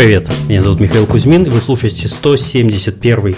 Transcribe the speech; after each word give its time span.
Привет, 0.00 0.30
меня 0.48 0.62
зовут 0.62 0.80
Михаил 0.80 1.06
Кузьмин, 1.06 1.42
и 1.42 1.50
вы 1.50 1.60
слушаете 1.60 2.08
171 2.08 3.36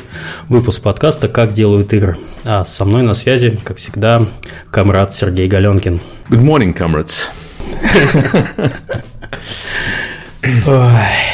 выпуск 0.49 0.81
подкаста 0.81 1.27
«Как 1.27 1.55
делают 1.55 1.93
игры». 1.93 2.19
А 2.45 2.65
со 2.65 2.85
мной 2.85 3.03
на 3.03 3.15
связи, 3.15 3.59
как 3.65 3.79
всегда, 3.79 4.29
комрад 4.71 5.13
Сергей 5.13 5.49
Галенкин. 5.49 6.01
Good 6.29 6.41
morning, 6.41 6.73
comrades. 6.73 7.31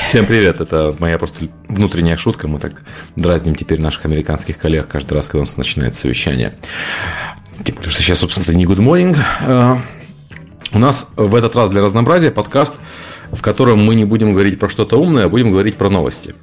Всем 0.06 0.24
привет, 0.24 0.62
это 0.62 0.96
моя 0.98 1.18
просто 1.18 1.48
внутренняя 1.68 2.16
шутка. 2.16 2.48
Мы 2.48 2.58
так 2.58 2.82
дразним 3.14 3.54
теперь 3.54 3.82
наших 3.82 4.06
американских 4.06 4.56
коллег 4.56 4.88
каждый 4.88 5.12
раз, 5.12 5.26
когда 5.28 5.40
у 5.40 5.44
нас 5.44 5.58
начинается 5.58 6.00
совещание. 6.00 6.54
Более, 7.58 7.90
что 7.90 8.02
сейчас, 8.02 8.20
собственно, 8.20 8.44
это 8.44 8.54
не 8.54 8.64
good 8.64 8.78
morning. 8.78 9.14
А, 9.42 9.78
у 10.72 10.78
нас 10.78 11.12
в 11.16 11.34
этот 11.34 11.54
раз 11.54 11.68
для 11.68 11.82
разнообразия 11.82 12.30
подкаст– 12.30 12.76
в 13.32 13.42
котором 13.42 13.84
мы 13.84 13.94
не 13.94 14.04
будем 14.04 14.32
говорить 14.32 14.58
про 14.58 14.68
что-то 14.68 14.96
умное, 14.96 15.26
а 15.26 15.28
будем 15.28 15.50
говорить 15.50 15.76
про 15.76 15.88
новости. 15.88 16.34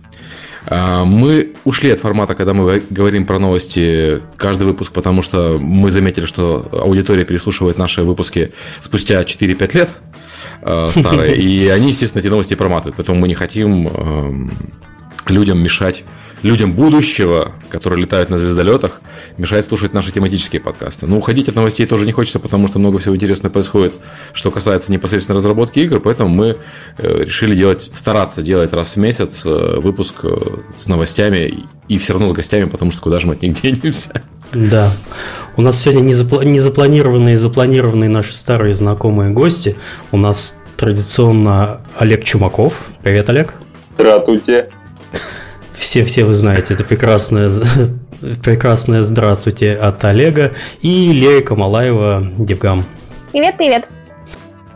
А, 0.67 1.05
мы 1.05 1.53
ушли 1.63 1.91
от 1.91 1.99
формата, 1.99 2.33
когда 2.33 2.53
мы 2.53 2.83
говорим 2.89 3.25
про 3.25 3.39
новости 3.39 4.21
каждый 4.37 4.63
выпуск, 4.63 4.91
потому 4.91 5.21
что 5.21 5.57
мы 5.59 5.91
заметили, 5.91 6.25
что 6.25 6.67
аудитория 6.71 7.25
переслушивает 7.25 7.77
наши 7.77 8.03
выпуски 8.03 8.51
спустя 8.79 9.21
4-5 9.21 9.77
лет 9.77 9.89
а, 10.61 10.89
старые, 10.91 11.35
и 11.41 11.67
они, 11.67 11.89
естественно, 11.89 12.21
эти 12.21 12.29
новости 12.29 12.55
проматывают. 12.55 12.95
Поэтому 12.95 13.19
мы 13.19 13.27
не 13.27 13.35
хотим 13.35 13.87
эм, 13.87 14.51
людям 15.27 15.59
мешать 15.59 16.03
людям 16.45 16.73
будущего, 16.73 17.53
которые 17.69 18.01
летают 18.01 18.29
на 18.29 18.37
звездолетах, 18.37 19.01
мешает 19.37 19.65
слушать 19.65 19.93
наши 19.93 20.11
тематические 20.11 20.61
подкасты. 20.61 21.07
Но 21.07 21.17
уходить 21.17 21.49
от 21.49 21.55
новостей 21.55 21.87
тоже 21.87 22.05
не 22.05 22.11
хочется, 22.11 22.39
потому 22.39 22.67
что 22.67 22.77
много 22.77 22.99
всего 22.99 23.15
интересного 23.15 23.51
происходит, 23.51 23.93
что 24.31 24.51
касается 24.51 24.91
непосредственно 24.91 25.37
разработки 25.37 25.79
игр, 25.79 25.99
поэтому 25.99 26.29
мы 26.29 26.57
э, 26.99 27.23
решили 27.23 27.55
делать, 27.55 27.91
стараться 27.95 28.43
делать 28.43 28.73
раз 28.73 28.95
в 28.95 28.97
месяц 28.97 29.43
э, 29.43 29.79
выпуск 29.79 30.17
э, 30.23 30.37
с 30.77 30.87
новостями 30.87 31.65
и 31.87 31.97
все 31.97 32.13
равно 32.13 32.27
с 32.27 32.33
гостями, 32.33 32.65
потому 32.65 32.91
что 32.91 33.01
куда 33.01 33.19
же 33.19 33.25
мы 33.25 33.33
от 33.33 33.41
них 33.41 33.59
денемся. 33.61 34.21
Да. 34.53 34.91
У 35.57 35.63
нас 35.63 35.81
сегодня 35.81 36.01
не, 36.01 36.13
запла- 36.13 36.45
не 36.45 36.59
запланированные, 36.59 37.37
запланированные 37.39 38.09
наши 38.09 38.33
старые 38.35 38.75
знакомые 38.75 39.31
гости. 39.31 39.77
У 40.11 40.17
нас 40.17 40.57
традиционно 40.77 41.81
Олег 41.97 42.23
Чумаков. 42.23 42.85
Привет, 43.01 43.29
Олег. 43.29 43.55
Здравствуйте 43.97 44.69
все-все 45.73 46.25
вы 46.25 46.33
знаете, 46.33 46.73
это 46.73 46.83
прекрасное, 46.83 47.49
прекрасное 48.43 49.01
здравствуйте 49.01 49.73
от 49.73 50.03
Олега 50.03 50.53
и 50.81 51.11
Лея 51.11 51.41
Камалаева 51.41 52.31
Девгам. 52.37 52.85
Привет, 53.31 53.57
привет. 53.57 53.85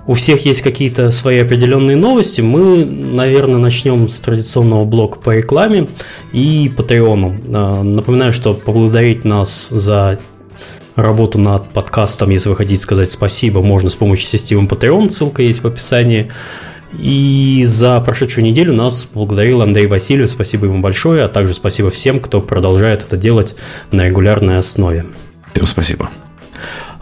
У 0.08 0.14
всех 0.14 0.46
есть 0.46 0.62
какие-то 0.62 1.12
свои 1.12 1.38
определенные 1.38 1.96
новости. 1.96 2.42
Мы, 2.42 2.84
наверное, 2.84 3.60
начнем 3.60 4.10
с 4.10 4.20
традиционного 4.20 4.84
блока 4.84 5.20
по 5.20 5.36
рекламе 5.36 5.88
и 6.32 6.72
Патреону. 6.76 7.40
А, 7.54 7.84
напоминаю, 7.84 8.34
что 8.34 8.56
поблагодарить 8.56 9.24
нас 9.24 9.70
за 9.70 10.20
работу 10.96 11.38
над 11.40 11.70
подкастом, 11.70 12.32
если 12.32 12.50
вы 12.50 12.56
хотите 12.56 12.82
сказать 12.82 13.12
спасибо, 13.12 13.62
можно 13.62 13.90
с 13.90 13.96
помощью 13.96 14.28
системы 14.28 14.68
Patreon, 14.68 15.10
ссылка 15.10 15.42
есть 15.42 15.64
в 15.64 15.68
описании. 15.68 16.32
И 16.98 17.64
за 17.66 18.00
прошедшую 18.02 18.44
неделю 18.46 18.74
нас 18.74 19.06
благодарил 19.06 19.62
Андрей 19.62 19.88
Васильев, 19.88 20.30
спасибо 20.30 20.66
ему 20.66 20.82
большое, 20.82 21.24
а 21.24 21.30
также 21.30 21.54
спасибо 21.54 21.92
всем, 21.92 22.20
кто 22.20 22.42
продолжает 22.42 23.04
это 23.04 23.16
делать 23.16 23.56
на 23.92 24.06
регулярной 24.06 24.58
основе. 24.58 25.06
Всем 25.54 25.68
спасибо. 25.68 26.10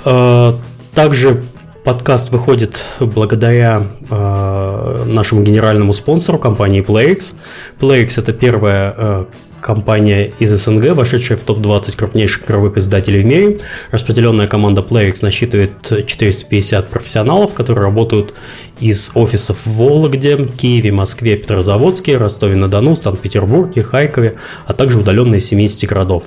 А, 0.03 0.59
также 0.93 1.43
подкаст 1.87 2.31
выходит 2.31 2.83
благодаря 2.99 3.81
э, 4.09 5.03
нашему 5.05 5.41
генеральному 5.41 5.93
спонсору 5.93 6.37
компании 6.37 6.83
PlayX. 6.83 7.33
PlayX 7.79 8.19
это 8.19 8.33
первая 8.33 8.93
э, 8.97 9.25
компания 9.61 10.31
из 10.39 10.51
СНГ, 10.51 10.95
вошедшая 10.95 11.37
в 11.37 11.41
топ-20 11.41 11.97
крупнейших 11.97 12.45
игровых 12.45 12.77
издателей 12.77 13.21
в 13.21 13.25
мире. 13.25 13.59
Распределенная 13.91 14.47
команда 14.47 14.81
PlayX 14.81 15.19
насчитывает 15.21 16.05
450 16.05 16.89
профессионалов, 16.89 17.53
которые 17.53 17.83
работают 17.83 18.33
из 18.79 19.11
офисов 19.15 19.65
в 19.65 19.77
Вологде, 19.77 20.45
Киеве, 20.45 20.91
Москве, 20.91 21.35
Петрозаводске, 21.35 22.17
Ростове-на-Дону, 22.17 22.95
Санкт-Петербурге, 22.95 23.83
Харькове, 23.83 24.37
а 24.65 24.73
также 24.73 24.99
удаленные 24.99 25.41
70 25.41 25.89
городов. 25.89 26.23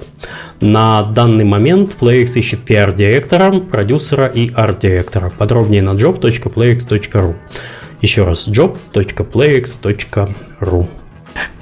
На 0.60 1.02
данный 1.02 1.44
момент 1.44 1.96
PlayX 2.00 2.38
ищет 2.38 2.60
PR-директора, 2.68 3.60
продюсера 3.60 4.26
и 4.26 4.52
арт-директора. 4.52 5.32
Подробнее 5.36 5.82
на 5.82 5.90
job.playx.ru. 5.90 7.36
Еще 8.00 8.24
раз 8.24 8.48
job.playx.ru. 8.48 10.99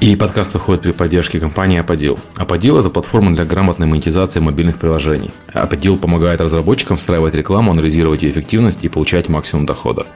И 0.00 0.14
подкаст 0.14 0.54
выходит 0.54 0.82
при 0.82 0.92
поддержке 0.92 1.40
компании 1.40 1.82
Apodil. 1.82 2.18
Apodil– 2.36 2.78
это 2.80 2.88
платформа 2.88 3.34
для 3.34 3.44
грамотной 3.44 3.86
монетизации 3.86 4.40
мобильных 4.40 4.78
приложений. 4.78 5.32
Apodil 5.52 5.98
помогает 5.98 6.40
разработчикам 6.40 6.96
встраивать 6.96 7.34
рекламу, 7.34 7.72
анализировать 7.72 8.22
ее 8.22 8.30
эффективность 8.30 8.84
и 8.84 8.88
получать 8.88 9.28
максимум 9.28 9.66
дохода. 9.66 10.06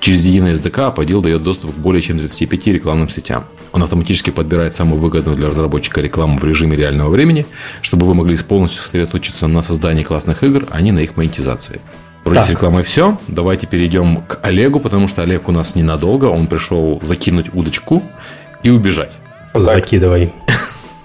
Через 0.00 0.24
единый 0.24 0.52
SDK 0.52 0.94
Apodil 0.94 1.22
дает 1.22 1.42
доступ 1.42 1.74
к 1.74 1.78
более 1.78 2.00
чем 2.00 2.18
35 2.18 2.66
рекламным 2.68 3.08
сетям. 3.08 3.46
Он 3.72 3.82
автоматически 3.82 4.30
подбирает 4.30 4.74
самую 4.74 5.00
выгодную 5.00 5.36
для 5.36 5.48
разработчика 5.48 6.00
рекламу 6.00 6.38
в 6.38 6.44
режиме 6.44 6.76
реального 6.76 7.10
времени, 7.10 7.46
чтобы 7.80 8.06
вы 8.06 8.14
могли 8.14 8.36
полностью 8.36 8.82
сосредоточиться 8.82 9.46
на 9.46 9.62
создании 9.62 10.02
классных 10.02 10.42
игр, 10.42 10.66
а 10.70 10.80
не 10.80 10.92
на 10.92 11.00
их 11.00 11.16
монетизации. 11.16 11.80
Вроде 12.24 12.40
так. 12.40 12.48
с 12.48 12.50
рекламой 12.50 12.84
все. 12.84 13.18
Давайте 13.26 13.66
перейдем 13.66 14.22
к 14.22 14.38
Олегу, 14.42 14.78
потому 14.78 15.08
что 15.08 15.22
Олег 15.22 15.48
у 15.48 15.52
нас 15.52 15.74
ненадолго. 15.74 16.26
Он 16.26 16.46
пришел 16.46 17.00
закинуть 17.02 17.52
удочку 17.52 18.02
и 18.62 18.70
убежать. 18.70 19.18
Закидывай. 19.54 20.32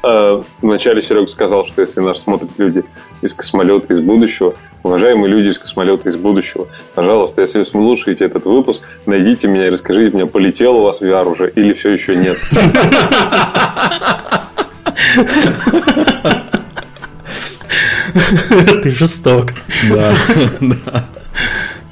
А, 0.04 0.44
вначале 0.62 1.02
Серега 1.02 1.28
сказал, 1.28 1.66
что 1.66 1.82
если 1.82 2.00
нас 2.00 2.22
смотрят 2.22 2.52
люди 2.58 2.84
из 3.22 3.34
космолета 3.34 3.94
из 3.94 4.00
будущего, 4.00 4.54
уважаемые 4.84 5.28
люди 5.28 5.48
из 5.48 5.60
космолета 5.60 6.08
из 6.08 6.16
будущего, 6.16 6.68
пожалуйста, 6.96 7.42
если 7.42 7.60
вы 7.60 7.66
слушаете 7.66 8.26
этот 8.26 8.46
выпуск, 8.46 8.82
найдите 9.06 9.48
меня 9.48 9.68
и 9.68 9.70
расскажите 9.70 10.16
мне, 10.16 10.26
полетел 10.26 10.78
у 10.78 10.84
вас 10.84 11.02
VR 11.02 11.30
уже 11.30 11.50
или 11.50 11.74
все 11.74 11.92
еще 11.92 12.16
нет. 12.16 12.38
Ты 18.84 18.92
жесток. 18.92 19.54
Да. 19.92 20.14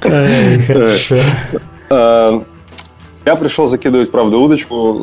Хорошо. 0.00 1.16
Я 3.26 3.34
пришел 3.34 3.66
закидывать, 3.66 4.12
правда, 4.12 4.38
удочку. 4.38 5.00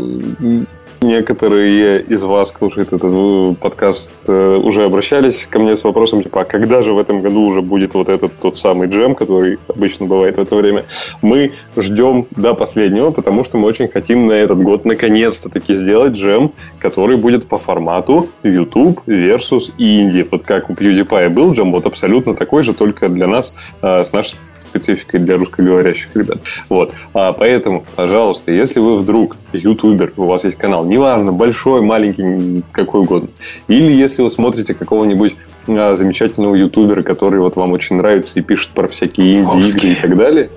Некоторые 1.02 2.02
из 2.04 2.24
вас, 2.24 2.52
кто 2.52 2.68
слушает 2.68 2.94
этот 2.94 3.12
э, 3.14 3.56
подкаст, 3.60 4.14
э, 4.30 4.56
уже 4.56 4.86
обращались 4.86 5.46
ко 5.46 5.60
мне 5.60 5.76
с 5.76 5.84
вопросом, 5.84 6.24
типа, 6.24 6.42
а 6.42 6.46
когда 6.46 6.82
же 6.84 6.94
в 6.94 6.98
этом 6.98 7.22
году 7.22 7.42
уже 7.42 7.62
будет 7.62 7.94
вот 7.94 8.08
этот 8.08 8.32
тот 8.40 8.58
самый 8.58 8.88
джем, 8.88 9.14
который 9.14 9.60
обычно 9.68 10.06
бывает 10.06 10.38
в 10.38 10.40
это 10.40 10.56
время? 10.56 10.86
Мы 11.22 11.52
ждем 11.76 12.26
до 12.32 12.54
последнего, 12.54 13.12
потому 13.12 13.44
что 13.44 13.58
мы 13.58 13.68
очень 13.68 13.90
хотим 13.90 14.28
на 14.28 14.32
этот 14.32 14.64
год 14.64 14.86
наконец-то 14.86 15.50
таки 15.50 15.76
сделать 15.76 16.14
джем, 16.14 16.54
который 16.80 17.18
будет 17.18 17.48
по 17.48 17.58
формату 17.58 18.30
YouTube 18.44 19.02
versus 19.06 19.74
Indie. 19.78 20.26
Вот 20.32 20.44
как 20.44 20.70
у 20.70 20.74
PewDiePie 20.74 21.28
был 21.28 21.52
джем, 21.52 21.74
вот 21.74 21.86
абсолютно 21.86 22.34
такой 22.34 22.64
же, 22.64 22.74
только 22.74 23.10
для 23.10 23.28
нас 23.28 23.54
э, 23.82 24.06
с 24.06 24.14
нашей 24.14 24.38
спецификой 24.74 25.20
для 25.20 25.38
русскоговорящих 25.38 26.16
ребят. 26.16 26.40
Вот. 26.70 26.94
А 27.14 27.32
поэтому, 27.34 27.86
пожалуйста, 27.96 28.52
если 28.52 28.80
вы 28.80 29.00
вдруг 29.00 29.38
ютубер, 29.54 30.14
у 30.18 30.26
вас 30.26 30.44
есть 30.44 30.58
канал, 30.58 30.86
неважно, 30.86 31.32
большой, 31.32 31.82
маленький, 31.82 32.64
какой 32.72 33.02
угодно, 33.02 33.30
или 33.68 33.92
если 33.92 34.24
вы 34.24 34.32
смотрите 34.32 34.74
какого-нибудь 34.74 35.36
а, 35.68 35.96
замечательного 35.96 36.56
ютубера, 36.56 37.04
который 37.04 37.40
вот 37.40 37.56
вам 37.56 37.72
очень 37.72 37.98
нравится 37.98 38.40
и 38.40 38.42
пишет 38.42 38.72
про 38.72 38.88
всякие 38.88 39.42
инди-игры 39.42 39.90
и 39.90 39.96
так 39.96 40.18
далее, 40.18 40.50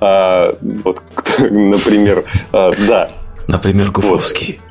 а, 0.00 0.54
вот, 0.60 1.02
например, 1.38 2.24
а, 2.52 2.70
да. 2.88 3.10
Например, 3.46 3.90
Гуфовский. 3.90 4.60
Вот. 4.60 4.69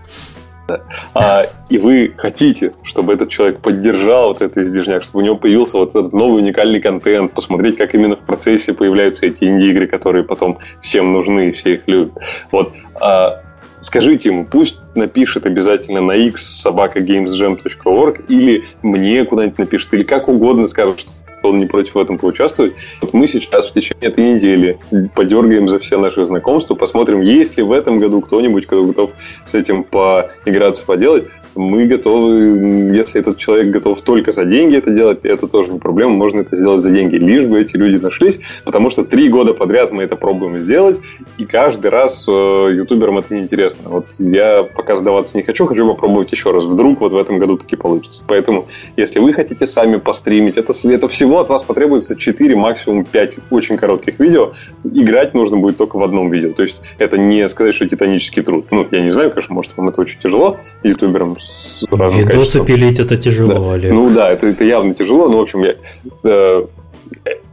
А, 1.14 1.44
и 1.70 1.78
вы 1.78 2.14
хотите, 2.18 2.74
чтобы 2.84 3.14
этот 3.14 3.30
человек 3.30 3.60
поддержал 3.60 4.30
вот 4.30 4.42
эту 4.42 4.64
издержняк, 4.64 5.04
чтобы 5.04 5.24
у 5.24 5.26
него 5.26 5.36
появился 5.36 5.78
вот 5.78 5.90
этот 5.90 6.14
новый 6.14 6.42
уникальный 6.42 6.80
контент, 6.80 7.34
посмотреть, 7.34 7.78
как 7.78 7.94
именно 7.96 8.16
в 8.16 8.22
процессе 8.22 8.74
появляются 8.74 9.26
эти 9.26 9.44
инди-игры, 9.46 9.88
которые 9.88 10.24
потом 10.24 10.60
всем 10.82 11.14
нужны 11.14 11.50
и 11.50 11.52
все 11.52 11.76
их 11.76 11.88
любят. 11.88 12.14
Вот. 12.52 12.74
А, 13.00 13.42
скажите 13.82 14.30
ему, 14.30 14.46
пусть 14.46 14.80
напишет 14.96 15.46
обязательно 15.46 16.02
на 16.02 16.14
x 16.14 16.66
собакаgamesjam.org 16.66 18.26
или 18.30 18.66
мне 18.82 19.26
куда-нибудь 19.26 19.58
напишет, 19.58 19.94
или 19.94 20.04
как 20.04 20.28
угодно 20.28 20.68
скажет, 20.68 21.00
что 21.00 21.12
он 21.44 21.60
не 21.60 21.66
против 21.66 21.96
в 21.96 21.98
этом 22.00 22.18
поучаствовать. 22.18 22.74
Вот 23.02 23.14
мы 23.14 23.28
сейчас 23.28 23.70
в 23.70 23.74
течение 23.74 24.10
этой 24.10 24.34
недели 24.34 24.80
подергаем 25.16 25.70
за 25.70 25.80
все 25.80 25.98
наши 25.98 26.26
знакомства, 26.26 26.76
посмотрим, 26.76 27.22
есть 27.22 27.58
ли 27.58 27.64
в 27.64 27.72
этом 27.72 28.00
году 28.00 28.22
кто-нибудь, 28.22 28.66
кто 28.66 28.84
готов 28.84 29.12
с 29.46 29.54
этим 29.54 29.84
поиграться, 29.84 30.86
поделать. 30.86 31.26
Мы 31.56 31.86
готовы, 31.86 32.94
если 32.96 33.20
этот 33.20 33.38
человек 33.38 33.68
готов 33.68 34.02
только 34.02 34.32
за 34.32 34.46
деньги 34.46 34.78
это 34.78 34.92
делать, 34.92 35.20
это 35.24 35.48
тоже 35.48 35.72
не 35.72 35.80
проблема, 35.80 36.14
можно 36.14 36.42
это 36.42 36.56
сделать 36.56 36.82
за 36.82 36.92
деньги, 36.92 37.16
лишь 37.16 37.46
бы 37.46 37.62
эти 37.62 37.76
люди 37.76 38.02
нашлись, 38.02 38.40
потому 38.66 38.90
что 38.90 39.04
три 39.04 39.30
года 39.30 39.54
подряд 39.54 39.92
мы 39.92 40.04
это 40.04 40.16
пробуем 40.16 40.60
сделать, 40.60 41.00
и 41.38 41.46
каждый 41.46 41.92
раз 41.92 42.26
э, 42.28 42.32
ютуберам 42.74 43.18
это 43.18 43.34
неинтересно. 43.34 43.90
Вот 43.90 44.06
я 44.20 44.64
пока 44.64 44.96
сдаваться 44.96 45.38
не 45.38 45.44
хочу, 45.44 45.66
хочу 45.66 45.88
попробовать 45.88 46.32
еще 46.32 46.52
раз. 46.52 46.66
Вдруг 46.66 47.02
вот 47.02 47.12
в 47.12 47.18
этом 47.18 47.40
году 47.40 47.58
таки 47.58 47.76
получится. 47.76 48.24
Поэтому, 48.28 48.68
если 48.98 49.20
вы 49.20 49.34
хотите 49.34 49.68
сами 49.68 49.98
постримить, 49.98 50.58
это, 50.58 50.74
это 50.88 51.08
всего 51.08 51.40
от 51.40 51.50
вас 51.50 51.64
потребуется 51.64 52.16
4, 52.16 52.56
максимум 52.56 53.06
5 53.06 53.38
очень 53.50 53.78
коротких 53.78 54.20
видео. 54.20 54.54
Играть 54.84 55.34
нужно 55.34 55.58
будет 55.58 55.78
только 55.78 55.98
в 55.98 56.04
одном 56.04 56.30
видео. 56.30 56.54
То 56.54 56.64
есть 56.64 56.82
это 56.98 57.18
не 57.18 57.48
сказать, 57.48 57.76
что 57.76 57.88
титанический 57.88 58.44
труд. 58.44 58.68
Ну, 58.72 58.88
я 58.92 59.02
не 59.02 59.12
знаю, 59.12 59.32
конечно, 59.32 59.56
может, 59.56 59.76
вам 59.78 59.90
это 59.90 60.02
очень 60.02 60.20
тяжело, 60.20 60.58
ютуберам 60.84 61.39
с 61.40 61.84
разным 61.92 62.22
Видосы 62.22 62.60
качеством. 62.60 62.66
пилить 62.66 63.00
это 63.00 63.18
тяжело, 63.18 63.54
да. 63.54 63.74
Олег. 63.74 63.92
Ну 63.92 64.10
да, 64.10 64.32
это, 64.32 64.48
это 64.48 64.64
явно 64.64 64.94
тяжело, 64.94 65.30
но, 65.30 65.38
в 65.38 65.42
общем, 65.42 65.64
я, 65.64 65.76
э, 66.24 66.62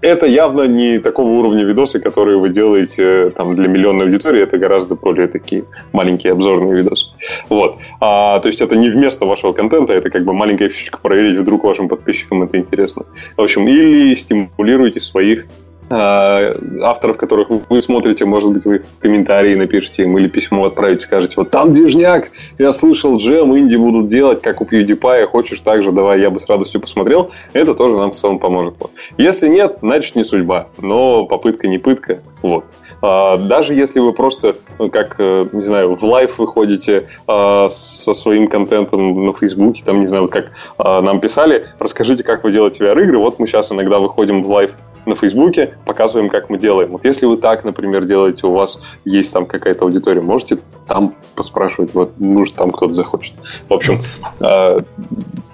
это 0.00 0.26
явно 0.26 0.66
не 0.66 0.98
такого 0.98 1.28
уровня 1.28 1.64
видосы, 1.64 1.98
которые 1.98 2.38
вы 2.38 2.50
делаете 2.50 3.02
э, 3.02 3.30
там, 3.30 3.54
для 3.56 3.68
миллионной 3.68 4.06
аудитории. 4.06 4.42
Это 4.42 4.58
гораздо 4.58 4.94
более 4.94 5.26
такие 5.28 5.64
маленькие 5.92 6.32
обзорные 6.32 6.74
видосы. 6.74 7.08
Вот. 7.48 7.78
А, 8.00 8.38
то 8.40 8.48
есть 8.48 8.60
это 8.60 8.76
не 8.76 8.88
вместо 8.88 9.26
вашего 9.26 9.52
контента, 9.52 9.92
это 9.92 10.10
как 10.10 10.24
бы 10.24 10.32
маленькая 10.32 10.68
фишечка 10.68 10.98
проверить, 10.98 11.38
вдруг 11.38 11.64
вашим 11.64 11.88
подписчикам 11.88 12.42
это 12.42 12.58
интересно. 12.58 13.06
В 13.36 13.42
общем, 13.42 13.66
или 13.68 14.14
стимулируйте 14.14 15.00
своих 15.00 15.46
авторов, 15.88 17.16
которых 17.16 17.48
вы 17.68 17.80
смотрите, 17.80 18.24
может 18.24 18.52
быть, 18.52 18.64
вы 18.64 18.82
комментарии 19.00 19.54
напишите 19.54 20.02
им 20.02 20.18
или 20.18 20.28
письмо 20.28 20.64
отправите, 20.64 21.04
скажете, 21.04 21.34
вот 21.36 21.50
там 21.50 21.72
движняк, 21.72 22.30
я 22.58 22.72
слышал, 22.72 23.18
джем, 23.18 23.56
инди 23.56 23.76
будут 23.76 24.08
делать, 24.08 24.42
как 24.42 24.60
у 24.60 24.64
PewDiePie, 24.64 25.26
хочешь 25.26 25.60
так 25.60 25.82
же, 25.82 25.92
давай, 25.92 26.20
я 26.20 26.30
бы 26.30 26.40
с 26.40 26.48
радостью 26.48 26.80
посмотрел, 26.80 27.30
это 27.52 27.74
тоже 27.74 27.96
нам 27.96 28.12
в 28.12 28.16
целом 28.16 28.38
поможет. 28.38 28.74
Если 29.16 29.48
нет, 29.48 29.78
значит 29.80 30.16
не 30.16 30.24
судьба, 30.24 30.68
но 30.78 31.24
попытка 31.24 31.68
не 31.68 31.78
пытка, 31.78 32.18
вот. 32.42 32.64
А, 33.02 33.36
даже 33.36 33.74
если 33.74 34.00
вы 34.00 34.12
просто, 34.12 34.56
ну, 34.78 34.90
как, 34.90 35.16
э, 35.18 35.46
не 35.52 35.62
знаю, 35.62 35.96
в 35.96 36.02
live 36.02 36.38
выходите 36.38 37.08
а, 37.26 37.68
со 37.68 38.14
своим 38.14 38.48
контентом 38.48 39.26
на 39.26 39.32
Фейсбуке, 39.32 39.82
там, 39.84 40.00
не 40.00 40.06
знаю, 40.06 40.22
вот 40.22 40.30
как 40.30 40.46
нам 40.78 41.20
писали, 41.20 41.66
расскажите, 41.78 42.22
как 42.22 42.44
вы 42.44 42.52
делаете 42.52 42.82
VR-игры. 42.84 43.18
Вот 43.18 43.38
мы 43.38 43.46
сейчас 43.46 43.70
иногда 43.70 43.98
выходим 43.98 44.42
в 44.42 44.48
live 44.48 44.72
на 45.06 45.14
Фейсбуке, 45.14 45.74
показываем, 45.84 46.28
как 46.28 46.50
мы 46.50 46.58
делаем. 46.58 46.90
Вот 46.90 47.04
если 47.04 47.26
вы 47.26 47.36
так, 47.36 47.64
например, 47.64 48.04
делаете, 48.04 48.46
у 48.46 48.52
вас 48.52 48.80
есть 49.04 49.32
там 49.32 49.46
какая-то 49.46 49.84
аудитория, 49.84 50.20
можете 50.20 50.58
там 50.86 51.14
поспрашивать, 51.34 51.94
вот, 51.94 52.18
может, 52.18 52.56
там 52.56 52.72
кто-то 52.72 52.94
захочет. 52.94 53.34
В 53.68 53.72
общем, 53.72 53.94
э, 54.40 54.78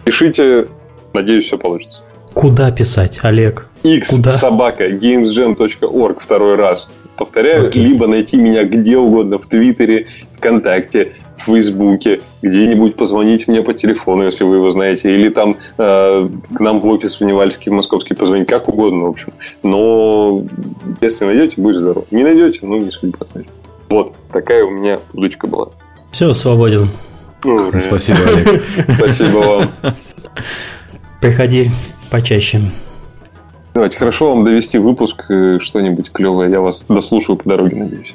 пишите, 0.05 0.69
надеюсь, 1.13 1.47
все 1.47 1.59
получится. 1.59 2.01
Куда 2.35 2.71
писать, 2.71 3.21
Олег? 3.23 3.69
X 3.83 4.09
Куда? 4.09 4.33
собака 4.33 4.89
gamesjam.org 4.89 6.21
второй 6.21 6.57
раз. 6.57 6.91
Повторяю, 7.17 7.69
okay. 7.69 7.79
либо 7.79 8.07
найти 8.07 8.37
меня 8.37 8.65
где 8.65 8.97
угодно, 8.97 9.39
в 9.39 9.47
Твиттере, 9.47 10.07
ВКонтакте, 10.39 11.13
в 11.37 11.45
Фейсбуке, 11.45 12.21
где-нибудь 12.43 12.97
позвонить 12.97 13.49
мне 13.49 13.63
по 13.63 13.75
телефону, 13.75 14.25
если 14.25 14.45
вы 14.45 14.57
его 14.57 14.71
знаете, 14.71 15.15
или 15.15 15.29
там 15.29 15.57
э, 15.79 16.29
к 16.55 16.61
нам 16.61 16.81
в 16.81 16.87
офис 16.87 17.21
в 17.21 17.25
Невальский, 17.25 17.71
в 17.71 17.73
Московский 17.73 18.15
позвонить, 18.15 18.49
как 18.49 18.69
угодно, 18.69 19.05
в 19.05 19.09
общем. 19.09 19.33
Но 19.63 20.45
если 21.01 21.25
найдете, 21.25 21.61
будет 21.61 21.81
здорово. 21.81 22.05
Не 22.11 22.23
найдете, 22.23 22.61
ну, 22.63 22.79
не 22.79 22.91
судьба, 22.91 23.27
значит. 23.27 23.51
Вот, 23.89 24.15
такая 24.33 24.65
у 24.65 24.71
меня 24.71 25.01
удочка 25.13 25.47
была. 25.47 25.69
Все, 26.11 26.33
свободен. 26.35 26.91
Ура. 27.45 27.81
Спасибо, 27.81 28.19
Олег. 28.27 28.63
Спасибо 28.99 29.39
вам. 29.39 29.71
Приходи 31.21 31.71
почаще. 32.11 32.71
Давайте, 33.75 33.99
хорошо 33.99 34.35
вам 34.35 34.45
довести 34.45 34.79
выпуск, 34.79 35.25
э, 35.31 35.59
что-нибудь 35.61 36.13
клевое. 36.13 36.51
Я 36.51 36.61
вас 36.61 36.85
дослушаю 36.85 37.37
по 37.37 37.49
дороге, 37.49 37.77
надеюсь. 37.77 38.15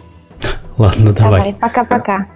Ладно, 0.78 1.14
давай. 1.14 1.40
Давай, 1.40 1.54
пока-пока. 1.56 2.28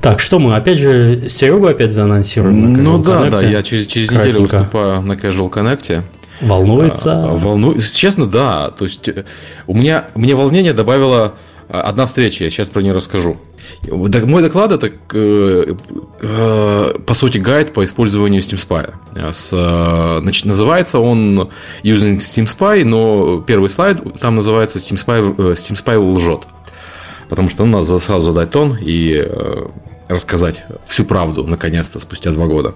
Так, 0.00 0.20
что 0.20 0.38
мы 0.38 0.56
опять 0.56 0.78
же 0.78 1.28
Серегу 1.28 1.66
опять 1.66 1.90
заанонсируем? 1.92 2.82
Ну 2.82 2.98
да, 2.98 3.26
Connect? 3.26 3.30
да, 3.30 3.42
я 3.42 3.62
через, 3.62 3.86
через 3.86 4.10
неделю 4.10 4.42
выступаю 4.42 5.02
на 5.02 5.12
Casual 5.12 5.50
Connect. 5.50 6.02
Волнуется? 6.40 7.12
А, 7.12 7.26
волну... 7.26 7.78
Честно, 7.80 8.26
да. 8.26 8.70
То 8.70 8.84
есть 8.84 9.08
э, 9.08 9.24
у 9.66 9.74
меня 9.74 10.06
мне 10.14 10.34
волнение 10.34 10.72
добавила 10.72 11.34
а, 11.68 11.82
одна 11.82 12.06
встреча, 12.06 12.44
я 12.44 12.50
сейчас 12.50 12.70
про 12.70 12.80
нее 12.80 12.92
расскажу. 12.92 13.36
Мой 13.88 14.42
доклад 14.42 14.72
это, 14.72 14.90
э, 15.12 15.74
э, 16.20 16.94
по 17.06 17.14
сути, 17.14 17.38
гайд 17.38 17.72
по 17.72 17.84
использованию 17.84 18.42
Steam 18.42 18.56
Spy. 18.56 19.32
С, 19.32 20.20
значит, 20.20 20.46
называется 20.46 20.98
он 20.98 21.50
Using 21.82 22.16
Steam 22.16 22.46
Spy, 22.46 22.84
но 22.84 23.40
первый 23.40 23.68
слайд 23.68 24.00
там 24.18 24.36
называется 24.36 24.78
Steam 24.78 24.96
Spy, 24.96 25.36
Steam 25.54 25.82
Spy 25.82 25.98
лжет 25.98 26.46
потому 27.30 27.48
что 27.48 27.64
ну, 27.64 27.78
надо 27.78 27.98
сразу 27.98 28.26
задать 28.26 28.50
тон 28.50 28.76
и 28.78 29.24
э, 29.26 29.66
рассказать 30.08 30.64
всю 30.84 31.04
правду, 31.04 31.44
наконец-то, 31.46 31.98
спустя 32.00 32.32
два 32.32 32.46
года. 32.46 32.74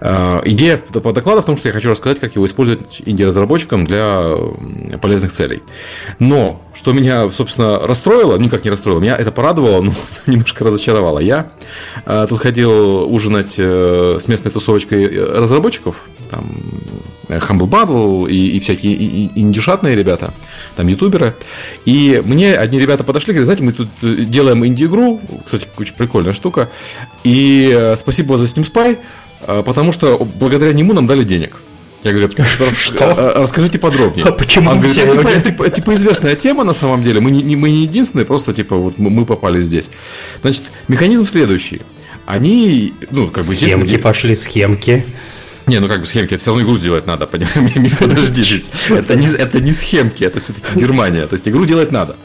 Э, 0.00 0.42
идея 0.44 0.76
по 0.76 1.12
докладу 1.12 1.42
в 1.42 1.46
том, 1.46 1.56
что 1.56 1.68
я 1.68 1.72
хочу 1.72 1.90
рассказать, 1.90 2.20
как 2.20 2.34
его 2.34 2.44
использовать 2.46 3.00
инди-разработчикам 3.04 3.84
для 3.84 4.36
полезных 5.00 5.32
целей. 5.32 5.62
Но, 6.18 6.62
что 6.74 6.92
меня, 6.92 7.30
собственно, 7.30 7.78
расстроило, 7.78 8.36
никак 8.36 8.64
не 8.64 8.70
расстроило, 8.70 9.00
меня 9.00 9.16
это 9.16 9.32
порадовало, 9.32 9.80
но 9.82 9.92
немножко 10.26 10.64
разочаровало. 10.64 11.20
Я 11.20 11.52
э, 12.04 12.26
тут 12.28 12.40
ходил 12.40 13.12
ужинать 13.12 13.54
э, 13.56 14.18
с 14.20 14.28
местной 14.28 14.52
тусовочкой 14.52 15.08
разработчиков, 15.24 15.96
там 16.28 16.60
Humble 17.28 17.68
Bundle 17.68 18.30
и, 18.30 18.56
и 18.56 18.60
всякие 18.60 18.94
индюшатные 19.40 19.96
ребята, 19.96 20.34
там 20.76 20.88
ютуберы. 20.88 21.36
И 21.86 22.22
мне 22.24 22.54
одни 22.54 22.78
ребята 22.78 23.02
подошли, 23.02 23.32
говорят, 23.32 23.46
знаете, 23.46 23.64
мы 23.64 23.72
тут 23.72 24.30
делаем 24.30 24.64
инди-игру, 24.64 25.20
кстати, 25.44 25.66
очень 25.78 25.94
прикольная 25.94 26.34
штука, 26.34 26.70
и 27.24 27.94
спасибо 27.96 28.36
за 28.36 28.44
Steam 28.44 28.70
Spy, 28.70 28.98
потому 29.40 29.92
что 29.92 30.18
благодаря 30.18 30.72
нему 30.72 30.92
нам 30.92 31.06
дали 31.06 31.24
денег. 31.24 31.60
Я 32.02 32.12
говорю, 32.12 32.30
что? 32.72 33.04
А, 33.04 33.32
а, 33.36 33.40
расскажите 33.40 33.78
подробнее. 33.78 34.26
А 34.26 34.32
почему? 34.32 34.70
Он 34.70 34.78
говорит, 34.78 34.96
это, 34.96 35.40
типа, 35.40 35.64
типа, 35.64 35.70
типа 35.70 35.94
известная 35.94 36.36
тема 36.36 36.62
на 36.62 36.72
самом 36.72 37.02
деле. 37.02 37.20
Мы 37.20 37.30
не, 37.30 37.56
мы 37.56 37.70
не 37.70 37.82
единственные, 37.82 38.26
просто 38.26 38.52
типа 38.52 38.76
вот 38.76 38.98
мы 38.98 39.24
попали 39.26 39.60
здесь. 39.60 39.90
Значит, 40.40 40.64
механизм 40.88 41.26
следующий. 41.26 41.82
Они, 42.26 42.94
ну, 43.10 43.28
как 43.28 43.44
бы... 43.44 43.52
Схемки 43.52 43.96
пошли, 43.98 44.34
схемки. 44.34 45.04
Не, 45.66 45.80
ну 45.80 45.88
как 45.88 46.00
бы 46.00 46.06
схемки, 46.06 46.34
это 46.34 46.40
все 46.40 46.52
равно 46.52 46.64
игру 46.64 46.78
делать 46.78 47.06
надо, 47.06 47.26
понимаешь? 47.26 47.92
Подожди, 47.98 48.44
это 48.90 49.16
не, 49.16 49.26
это 49.26 49.60
не 49.60 49.72
схемки, 49.72 50.22
это 50.22 50.38
все-таки 50.40 50.78
Германия. 50.78 51.26
То 51.26 51.34
есть 51.34 51.48
игру 51.48 51.64
делать 51.64 51.90
надо. 51.90 52.16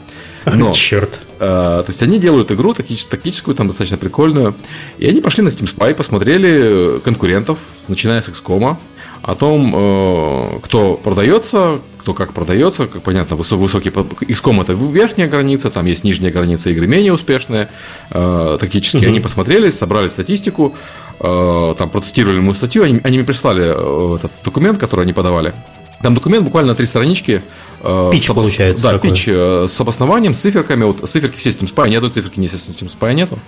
Но, 0.46 0.72
Черт. 0.72 1.22
Э, 1.38 1.82
то 1.84 1.86
есть 1.88 2.02
они 2.02 2.18
делают 2.18 2.50
игру 2.50 2.74
тактическую, 2.74 3.54
там 3.54 3.68
достаточно 3.68 3.96
прикольную. 3.96 4.54
И 4.98 5.06
они 5.06 5.20
пошли 5.20 5.42
на 5.42 5.48
Steam 5.48 5.72
Spy, 5.72 5.94
посмотрели 5.94 7.00
конкурентов, 7.00 7.58
начиная 7.88 8.20
с 8.20 8.28
XCOM, 8.28 8.76
о 9.22 9.34
том, 9.34 9.74
э, 9.74 10.60
кто 10.62 10.94
продается, 10.94 11.80
кто 12.02 12.14
как 12.14 12.32
продается, 12.34 12.88
как 12.88 13.02
понятно, 13.02 13.36
высокий 13.36 13.90
XCOM 13.90 14.62
это 14.62 14.72
верхняя 14.72 15.28
граница, 15.28 15.70
там 15.70 15.86
есть 15.86 16.02
нижняя 16.02 16.32
граница 16.32 16.70
игры 16.70 16.88
менее 16.88 17.12
успешные. 17.12 17.70
Э, 18.10 18.58
тактически 18.60 19.04
угу. 19.04 19.06
они 19.06 19.20
посмотрели, 19.20 19.68
собрали 19.68 20.08
статистику, 20.08 20.74
э, 21.20 21.74
там 21.78 21.90
протестировали 21.90 22.40
мою 22.40 22.54
статью, 22.54 22.82
они, 22.82 23.00
они 23.04 23.18
мне 23.18 23.26
прислали 23.26 23.64
э, 23.64 24.16
этот 24.16 24.32
документ, 24.44 24.78
который 24.78 25.02
они 25.02 25.12
подавали. 25.12 25.54
Там 26.02 26.14
документ 26.14 26.44
буквально 26.44 26.72
на 26.72 26.76
три 26.76 26.86
странички. 26.86 27.42
Э, 27.80 28.10
пич 28.12 28.28
обос... 28.28 28.46
получается. 28.46 28.82
Да, 28.82 28.92
такой. 28.92 29.10
пич 29.10 29.24
э, 29.28 29.66
с 29.68 29.80
обоснованием, 29.80 30.34
с 30.34 30.40
циферками. 30.40 30.84
Вот 30.84 31.08
циферки 31.08 31.36
все 31.36 31.50
Steam 31.50 31.72
Spy, 31.72 31.88
ни 31.88 31.94
одной 31.94 32.10
циферки 32.10 32.40
не 32.40 32.46
Steam 32.46 32.92
Spy 32.92 33.14
нету. 33.14 33.38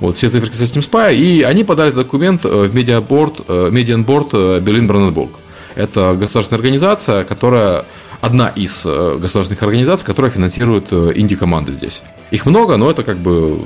Вот 0.00 0.16
все 0.16 0.30
циферки 0.30 0.54
со 0.54 0.64
Steam 0.64 0.88
Spy. 0.88 1.16
И 1.16 1.42
они 1.42 1.64
подали 1.64 1.90
документ 1.90 2.44
э, 2.44 2.48
в 2.48 2.74
медиаборд, 2.74 3.48
медианборд 3.48 4.32
Берлин-Бранденбург. 4.62 5.38
Это 5.74 6.14
государственная 6.14 6.58
организация, 6.58 7.24
которая 7.24 7.84
одна 8.20 8.48
из 8.48 8.84
государственных 8.84 9.62
организаций, 9.62 10.06
которая 10.06 10.30
финансирует 10.30 10.92
инди-команды 10.92 11.72
здесь. 11.72 12.02
Их 12.30 12.46
много, 12.46 12.76
но 12.76 12.90
это 12.90 13.02
как 13.02 13.18
бы 13.18 13.60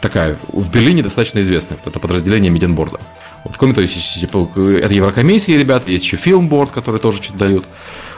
такая 0.00 0.38
в 0.48 0.70
Берлине 0.70 1.02
достаточно 1.02 1.40
известная. 1.40 1.78
Это 1.84 1.98
подразделение 1.98 2.50
Medienboard 2.50 2.92
а. 2.92 3.00
Вот, 3.44 3.56
кроме 3.56 3.74
того, 3.74 3.82
есть, 3.82 4.20
типа, 4.20 4.50
это 4.56 4.92
Еврокомиссия, 4.92 5.56
ребята, 5.56 5.90
есть 5.90 6.04
еще 6.04 6.16
Filmboard, 6.16 6.70
который 6.70 7.00
тоже 7.00 7.22
что-то 7.22 7.38
дают. 7.38 7.64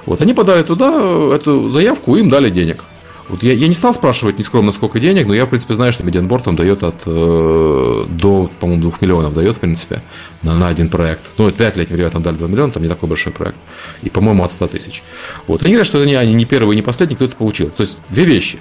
Вот, 0.07 0.21
они 0.23 0.35
подали 0.35 0.62
туда 0.62 1.35
эту 1.35 1.69
заявку, 1.71 2.17
им 2.17 2.29
дали 2.29 2.49
денег. 2.49 2.85
Вот 3.30 3.44
я, 3.44 3.52
я 3.52 3.68
не 3.68 3.75
стал 3.75 3.94
спрашивать 3.94 4.38
нескромно, 4.38 4.72
сколько 4.72 4.99
денег, 4.99 5.26
но 5.26 5.34
я, 5.34 5.46
в 5.46 5.49
принципе, 5.50 5.75
знаю, 5.75 5.92
что 5.92 6.04
Medienboard 6.04 6.45
там 6.44 6.56
дает 6.56 6.82
от 6.82 7.02
э, 7.06 8.04
до, 8.08 8.50
по-моему, 8.58 8.82
2 8.82 8.92
миллионов 9.00 9.34
дает, 9.34 9.56
в 9.56 9.60
принципе, 9.60 10.02
на, 10.42 10.56
на 10.56 10.68
один 10.68 10.88
проект. 10.88 11.28
Ну, 11.38 11.46
это 11.46 11.58
вряд 11.58 11.76
ли 11.76 11.84
этим 11.84 11.96
ребятам 11.96 12.22
дали 12.22 12.37
2 12.37 12.49
миллиона, 12.49 12.72
там 12.72 12.82
не 12.82 12.88
такой 12.88 13.08
большой 13.08 13.32
проект. 13.32 13.58
И, 14.02 14.10
по-моему, 14.10 14.42
от 14.42 14.50
100 14.50 14.68
тысяч. 14.68 15.02
Вот. 15.46 15.62
Они 15.62 15.72
говорят, 15.72 15.87
что 15.87 16.02
они, 16.02 16.14
они 16.14 16.34
не 16.34 16.44
первый 16.44 16.75
и 16.75 16.76
не 16.76 16.82
последний, 16.82 17.14
кто 17.14 17.25
это 17.25 17.37
получил. 17.37 17.70
То 17.70 17.82
есть, 17.82 17.99
две 18.08 18.25
вещи. 18.25 18.58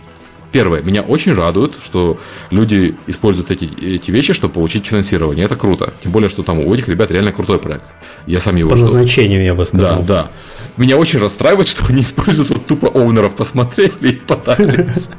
первое, 0.52 0.82
меня 0.82 1.02
очень 1.02 1.34
радует, 1.34 1.74
что 1.82 2.20
люди 2.52 2.96
используют 3.08 3.50
эти, 3.50 3.66
эти 3.96 4.12
вещи, 4.12 4.34
чтобы 4.34 4.54
получить 4.54 4.86
финансирование. 4.86 5.46
Это 5.46 5.56
круто. 5.56 5.94
Тем 6.00 6.12
более, 6.12 6.30
что 6.30 6.44
там 6.44 6.60
у 6.60 6.74
этих 6.76 6.88
ребят 6.90 7.10
реально 7.10 7.32
крутой 7.32 7.58
проект. 7.58 7.86
Я 8.28 8.40
сам 8.40 8.56
его... 8.56 8.70
По 8.70 8.76
назначению, 8.76 9.44
я 9.44 9.56
бы 9.56 9.66
сказал. 9.66 10.04
Да, 10.04 10.06
да. 10.06 10.32
Меня 10.80 10.96
очень 10.96 11.20
расстраивает, 11.20 11.68
что 11.68 11.86
они 11.90 12.04
используют 12.04 12.52
вот 12.52 12.66
тупо 12.66 12.88
оунеров, 12.88 13.36
посмотрели 13.36 13.92
и 14.00 14.12
пытались. 14.14 15.10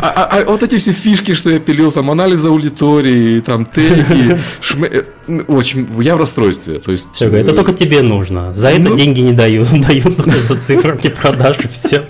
А, 0.00 0.08
а, 0.08 0.38
а 0.38 0.44
вот 0.46 0.62
эти 0.62 0.78
все 0.78 0.92
фишки, 0.92 1.34
что 1.34 1.50
я 1.50 1.60
пилил, 1.60 1.92
там 1.92 2.10
анализ 2.10 2.46
аудитории, 2.46 3.40
там 3.40 3.66
теги, 3.66 4.40
э, 4.80 5.02
очень, 5.48 5.86
я 6.00 6.16
в 6.16 6.18
расстройстве. 6.18 6.78
То 6.78 6.92
есть, 6.92 7.20
это 7.20 7.52
только 7.52 7.74
тебе 7.74 8.00
нужно. 8.00 8.54
За 8.54 8.70
это 8.70 8.88
ну. 8.88 8.96
деньги 8.96 9.20
не 9.20 9.34
дают, 9.34 9.68
дают 9.86 10.16
только 10.16 10.38
за 10.38 10.56
циферки 10.56 11.10
продаж 11.10 11.58
и 11.62 11.68
все. 11.68 12.06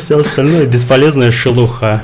Все 0.00 0.20
остальное 0.20 0.64
бесполезная 0.64 1.30
шелуха. 1.30 2.02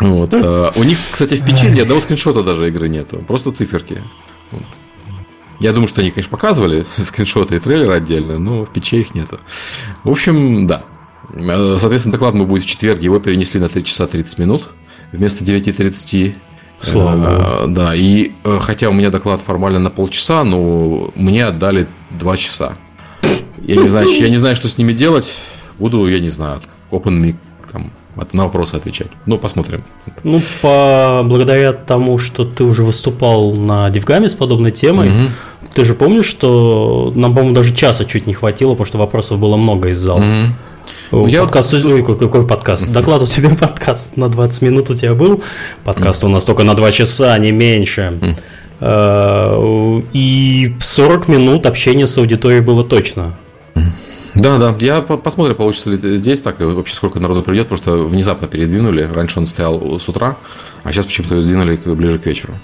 Вот. 0.00 0.32
А, 0.32 0.72
у 0.74 0.82
них, 0.82 0.96
кстати, 1.10 1.34
в 1.34 1.44
печи 1.44 1.66
ни 1.66 1.80
одного 1.80 2.00
скриншота 2.00 2.42
даже 2.42 2.68
игры 2.68 2.88
нету. 2.88 3.18
Просто 3.18 3.52
циферки. 3.52 3.98
Вот. 4.50 4.64
Я 5.62 5.72
думаю, 5.72 5.86
что 5.86 6.00
они, 6.00 6.10
конечно, 6.10 6.30
показывали 6.30 6.84
скриншоты 6.96 7.56
и 7.56 7.58
трейлеры 7.60 7.94
отдельно, 7.94 8.38
но 8.38 8.64
в 8.64 8.72
печи 8.72 9.00
их 9.00 9.14
нету. 9.14 9.38
В 10.04 10.10
общем, 10.10 10.66
да. 10.66 10.84
А, 11.34 11.76
соответственно, 11.78 12.12
доклад 12.12 12.34
мы 12.34 12.46
будет 12.46 12.64
в 12.64 12.66
четверг. 12.66 13.00
Его 13.00 13.20
перенесли 13.20 13.60
на 13.60 13.68
3 13.68 13.84
часа 13.84 14.06
30 14.06 14.38
минут 14.38 14.70
вместо 15.12 15.44
9.30. 15.44 16.34
Слава 16.80 17.64
э, 17.64 17.66
Да, 17.68 17.94
и 17.94 18.32
э, 18.42 18.58
хотя 18.60 18.88
у 18.88 18.92
меня 18.92 19.10
доклад 19.10 19.40
формально 19.40 19.78
на 19.78 19.90
полчаса, 19.90 20.42
но 20.42 21.12
мне 21.14 21.46
отдали 21.46 21.86
2 22.10 22.36
часа. 22.36 22.76
Я 23.62 23.76
не 23.76 23.86
знаю, 23.86 24.08
я 24.08 24.28
не 24.28 24.38
знаю, 24.38 24.56
что 24.56 24.68
с 24.68 24.76
ними 24.76 24.92
делать. 24.92 25.32
Буду, 25.78 26.08
я 26.08 26.18
не 26.18 26.28
знаю, 26.28 26.60
open 26.90 27.36
там, 27.70 27.92
на 28.32 28.44
вопросы 28.44 28.74
отвечать. 28.74 29.08
Ну, 29.26 29.38
посмотрим. 29.38 29.84
Ну, 30.24 30.40
по... 30.60 31.22
благодаря 31.24 31.72
тому, 31.72 32.18
что 32.18 32.44
ты 32.44 32.64
уже 32.64 32.82
выступал 32.82 33.52
на 33.52 33.90
Дивгаме 33.90 34.28
с 34.28 34.34
подобной 34.34 34.70
темой, 34.70 35.08
угу. 35.08 35.30
ты 35.74 35.84
же 35.84 35.94
помнишь, 35.94 36.26
что 36.26 37.12
нам, 37.14 37.34
по-моему, 37.34 37.54
даже 37.54 37.74
часа 37.74 38.04
чуть 38.04 38.26
не 38.26 38.34
хватило, 38.34 38.72
потому 38.72 38.86
что 38.86 38.98
вопросов 38.98 39.38
было 39.38 39.56
много 39.56 39.88
из 39.88 39.98
зала. 39.98 40.22
Угу. 41.10 41.26
Я... 41.26 41.42
Подкаст, 41.42 41.74
ой, 41.74 42.00
какой, 42.00 42.16
какой 42.16 42.46
подкаст? 42.46 42.90
Доклад 42.90 43.22
у 43.22 43.26
тебя 43.26 43.50
подкаст 43.60 44.16
на 44.16 44.28
20 44.28 44.62
минут 44.62 44.90
у 44.90 44.94
тебя 44.94 45.14
был. 45.14 45.42
Подкаст 45.84 46.24
у 46.24 46.28
нас 46.28 46.44
только 46.44 46.64
на 46.64 46.74
2 46.74 46.92
часа, 46.92 47.36
не 47.38 47.52
меньше. 47.52 48.38
Э, 48.80 50.02
и 50.12 50.74
40 50.80 51.28
минут 51.28 51.66
общения 51.66 52.06
с 52.06 52.18
аудиторией 52.18 52.62
было 52.62 52.82
точно. 52.82 53.32
Да, 54.34 54.58
да. 54.58 54.74
Я 54.80 55.02
посмотрим, 55.02 55.56
получится 55.56 55.90
ли 55.90 56.16
здесь 56.16 56.42
так, 56.42 56.60
и 56.60 56.64
вообще 56.64 56.94
сколько 56.94 57.20
народу 57.20 57.42
придет, 57.42 57.68
потому 57.68 57.78
что 57.78 58.08
внезапно 58.08 58.48
передвинули. 58.48 59.02
Раньше 59.02 59.40
он 59.40 59.46
стоял 59.46 59.98
с 60.00 60.08
утра, 60.08 60.36
а 60.84 60.92
сейчас 60.92 61.06
почему-то 61.06 61.42
сдвинули 61.42 61.76
ближе 61.76 62.18
к 62.18 62.26
вечеру. 62.26 62.54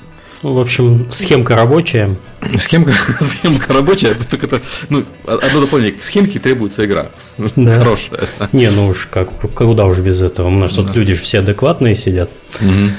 Ну, 0.42 0.54
в 0.54 0.60
общем, 0.60 1.08
схемка 1.10 1.56
рабочая. 1.56 2.16
Схемка, 2.58 2.92
схемка 3.20 3.72
рабочая, 3.72 4.14
только 4.14 4.46
это, 4.46 4.60
ну, 4.88 5.04
одно 5.26 5.60
дополнение. 5.62 5.98
К 5.98 6.02
схемке 6.02 6.38
требуется 6.38 6.84
игра. 6.86 7.10
Да. 7.56 7.74
Хорошая. 7.74 8.20
Не, 8.52 8.70
ну 8.70 8.86
уж 8.88 9.08
как, 9.10 9.30
куда 9.54 9.86
уж 9.86 9.98
без 9.98 10.22
этого. 10.22 10.46
У 10.46 10.50
нас 10.50 10.76
да. 10.76 10.82
тут 10.82 10.94
люди 10.94 11.14
же 11.14 11.22
все 11.22 11.40
адекватные 11.40 11.96
сидят. 11.96 12.30
Угу. 12.60 12.90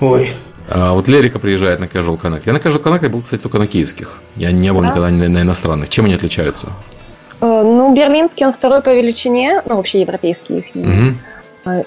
Ой. 0.00 0.30
А 0.68 0.92
вот 0.92 1.08
Лерика 1.08 1.38
приезжает 1.38 1.80
на 1.80 1.84
Casual 1.84 2.20
Connect. 2.20 2.42
Я 2.44 2.52
на 2.52 2.58
Casual 2.58 2.82
Connect 2.82 3.08
был, 3.08 3.22
кстати, 3.22 3.40
только 3.40 3.58
на 3.58 3.66
киевских. 3.66 4.20
Я 4.34 4.52
не 4.52 4.72
был 4.72 4.80
да? 4.80 4.88
никогда 4.88 5.10
на, 5.10 5.28
на 5.28 5.42
иностранных. 5.42 5.88
Чем 5.88 6.06
они 6.06 6.14
отличаются? 6.14 6.68
Э, 7.40 7.62
ну, 7.62 7.94
берлинский, 7.94 8.46
он 8.46 8.52
второй 8.52 8.82
по 8.82 8.94
величине, 8.94 9.62
ну, 9.66 9.76
вообще 9.76 10.00
европейский 10.00 10.58
их. 10.58 10.64
Угу. 10.74 11.16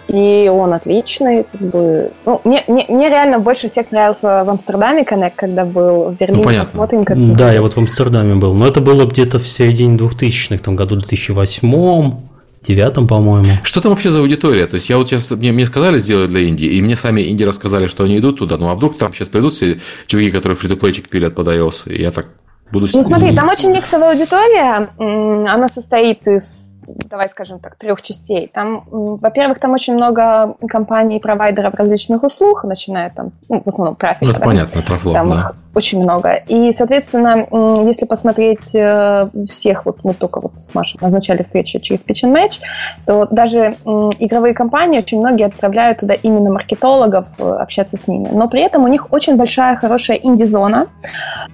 И 0.09 0.49
он 0.53 0.73
отличный, 0.73 1.45
как 1.49 1.61
бы. 1.61 2.11
Ну, 2.25 2.41
мне, 2.43 2.63
мне, 2.67 2.85
мне 2.89 3.09
реально 3.09 3.39
больше 3.39 3.69
всех 3.69 3.91
нравился 3.91 4.43
в 4.43 4.49
Амстердаме 4.49 5.03
Connect, 5.03 5.33
когда 5.35 5.63
был 5.63 6.09
в 6.09 6.15
Берлине. 6.15 6.39
Ну, 6.39 6.43
понятно. 6.43 6.69
Посмотрим, 6.69 7.05
как 7.05 7.33
да, 7.33 7.53
я 7.53 7.61
вот 7.61 7.73
в 7.73 7.77
Амстердаме 7.77 8.35
был. 8.35 8.53
Но 8.53 8.67
это 8.67 8.81
было 8.81 9.05
где-то 9.05 9.39
в 9.39 9.47
середине 9.47 9.97
2000-х, 9.97 10.63
там 10.63 10.75
году 10.75 10.95
2008 10.95 12.28
девятом, 12.61 13.07
по-моему. 13.07 13.51
Что 13.63 13.81
там 13.81 13.91
вообще 13.91 14.09
за 14.09 14.19
аудитория? 14.19 14.67
То 14.67 14.75
есть 14.75 14.89
я 14.89 14.97
вот 14.97 15.09
сейчас 15.09 15.31
мне, 15.31 15.51
мне 15.51 15.65
сказали 15.65 15.97
сделать 15.97 16.29
для 16.29 16.41
Индии, 16.41 16.67
и 16.67 16.81
мне 16.81 16.95
сами 16.95 17.29
Инди 17.29 17.43
рассказали, 17.43 17.87
что 17.87 18.03
они 18.03 18.17
идут 18.17 18.39
туда. 18.39 18.57
Ну 18.57 18.69
а 18.69 18.75
вдруг 18.75 18.97
там 18.97 19.13
сейчас 19.13 19.29
придут 19.29 19.53
все 19.53 19.79
чуваки, 20.07 20.31
которые 20.31 20.55
фри-то-плейчик 20.57 21.09
пилят 21.09 21.35
под 21.35 21.47
iOS, 21.47 21.91
и 21.91 22.01
я 22.01 22.11
так 22.11 22.27
буду... 22.71 22.87
Ну 22.93 23.03
смотри, 23.03 23.35
там 23.35 23.49
очень 23.49 23.71
миксовая 23.71 24.11
аудитория. 24.11 24.89
Она 24.97 25.67
состоит 25.67 26.27
из 26.27 26.71
давай 27.09 27.29
скажем 27.29 27.59
так, 27.59 27.75
трех 27.75 28.01
частей. 28.01 28.49
Там, 28.51 28.83
во-первых, 28.89 29.59
там 29.59 29.71
очень 29.73 29.93
много 29.93 30.55
компаний 30.67 31.17
и 31.17 31.19
провайдеров 31.19 31.73
различных 31.75 32.23
услуг, 32.23 32.63
начиная 32.63 33.09
там, 33.11 33.31
ну, 33.47 33.61
в 33.63 33.67
основном 33.67 33.95
трафик. 33.95 34.21
Ну, 34.21 34.31
это 34.31 34.39
да? 34.39 34.45
понятно, 34.45 34.81
трафлоп, 34.81 35.13
там 35.13 35.29
да. 35.29 35.53
Очень 35.75 36.01
много. 36.01 36.33
И, 36.47 36.71
соответственно, 36.71 37.45
если 37.85 38.05
посмотреть 38.05 38.73
э, 38.73 39.29
всех, 39.47 39.85
вот 39.85 40.03
мы 40.03 40.13
только 40.13 40.41
вот 40.41 40.59
с 40.59 40.73
Машей 40.73 40.99
назначали 41.01 41.43
встречу 41.43 41.79
через 41.79 42.05
Pitch 42.05 42.27
and 42.27 42.33
Match, 42.33 42.59
то 43.05 43.27
даже 43.29 43.75
игровые 44.19 44.53
компании, 44.53 44.99
очень 44.99 45.19
многие 45.19 45.45
отправляют 45.45 45.99
туда 45.99 46.15
именно 46.15 46.51
маркетологов 46.51 47.27
э, 47.37 47.43
общаться 47.43 47.97
с 47.97 48.07
ними. 48.07 48.29
Но 48.31 48.47
при 48.49 48.61
этом 48.63 48.83
у 48.83 48.87
них 48.87 49.11
очень 49.11 49.35
большая, 49.35 49.75
хорошая 49.75 50.17
инди-зона. 50.17 50.87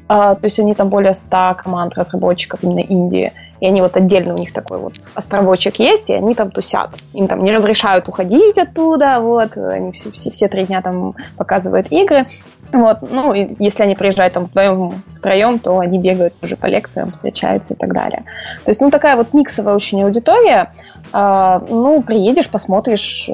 А, 0.08 0.36
то 0.36 0.46
есть 0.46 0.60
они 0.60 0.74
там 0.74 0.90
более 0.90 1.14
100 1.14 1.58
команд 1.64 1.96
разработчиков 1.96 2.60
именно 2.64 2.80
Индии 2.80 3.34
и 3.60 3.68
они 3.68 3.82
вот 3.82 3.96
отдельно 3.96 4.34
у 4.34 4.38
них 4.38 4.52
такой 4.54 4.78
вот 4.78 4.94
островочек 5.14 5.78
есть, 5.78 6.10
и 6.10 6.14
они 6.14 6.36
там 6.36 6.52
тусят. 6.52 6.92
Им 7.14 7.28
там 7.28 7.44
не 7.44 7.52
разрешают 7.52 8.08
уходить 8.08 8.58
оттуда, 8.58 9.20
вот, 9.20 9.58
они 9.58 9.92
все, 9.92 10.12
все, 10.12 10.32
все 10.32 10.48
три 10.48 10.66
дня 10.66 10.82
там 10.82 11.16
показывают 11.38 11.92
игры. 11.92 12.28
Вот, 12.76 13.10
ну, 13.10 13.34
если 13.34 13.84
они 13.84 13.96
приезжают 13.96 14.34
там 14.34 14.46
вдвоем, 14.46 15.02
втроем, 15.16 15.60
то 15.60 15.80
они 15.80 15.98
бегают 15.98 16.34
уже 16.42 16.58
по 16.58 16.66
лекциям, 16.66 17.12
встречаются 17.12 17.74
и 17.74 17.78
так 17.78 17.94
далее. 17.94 18.24
То 18.66 18.72
есть, 18.72 18.82
ну, 18.82 18.92
такая 18.92 19.16
вот 19.16 19.34
миксовая 19.34 19.76
очень 19.76 20.04
аудитория. 20.04 20.74
А, 21.14 21.64
ну, 21.70 22.02
приедешь, 22.02 22.50
посмотришь. 22.50 23.30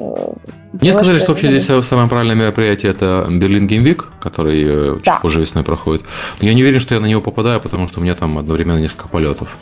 Мне 0.72 0.92
сказали, 0.92 1.18
что 1.18 1.32
вообще 1.32 1.48
здесь 1.48 1.66
самое 1.86 2.08
правильное 2.08 2.36
мероприятие 2.36 2.92
это 2.92 3.26
Берлин 3.30 3.66
Week, 3.66 4.04
который 4.20 4.62
э, 4.64 4.94
чуть 4.96 5.04
да. 5.04 5.18
позже 5.20 5.40
весной 5.40 5.64
проходит. 5.64 6.04
Но 6.40 6.48
я 6.48 6.54
не 6.54 6.62
уверен, 6.62 6.80
что 6.80 6.94
я 6.94 7.00
на 7.00 7.06
него 7.06 7.20
попадаю, 7.20 7.60
потому 7.60 7.88
что 7.88 8.00
у 8.00 8.02
меня 8.02 8.14
там 8.14 8.38
одновременно 8.38 8.78
несколько 8.78 9.08
полетов. 9.08 9.56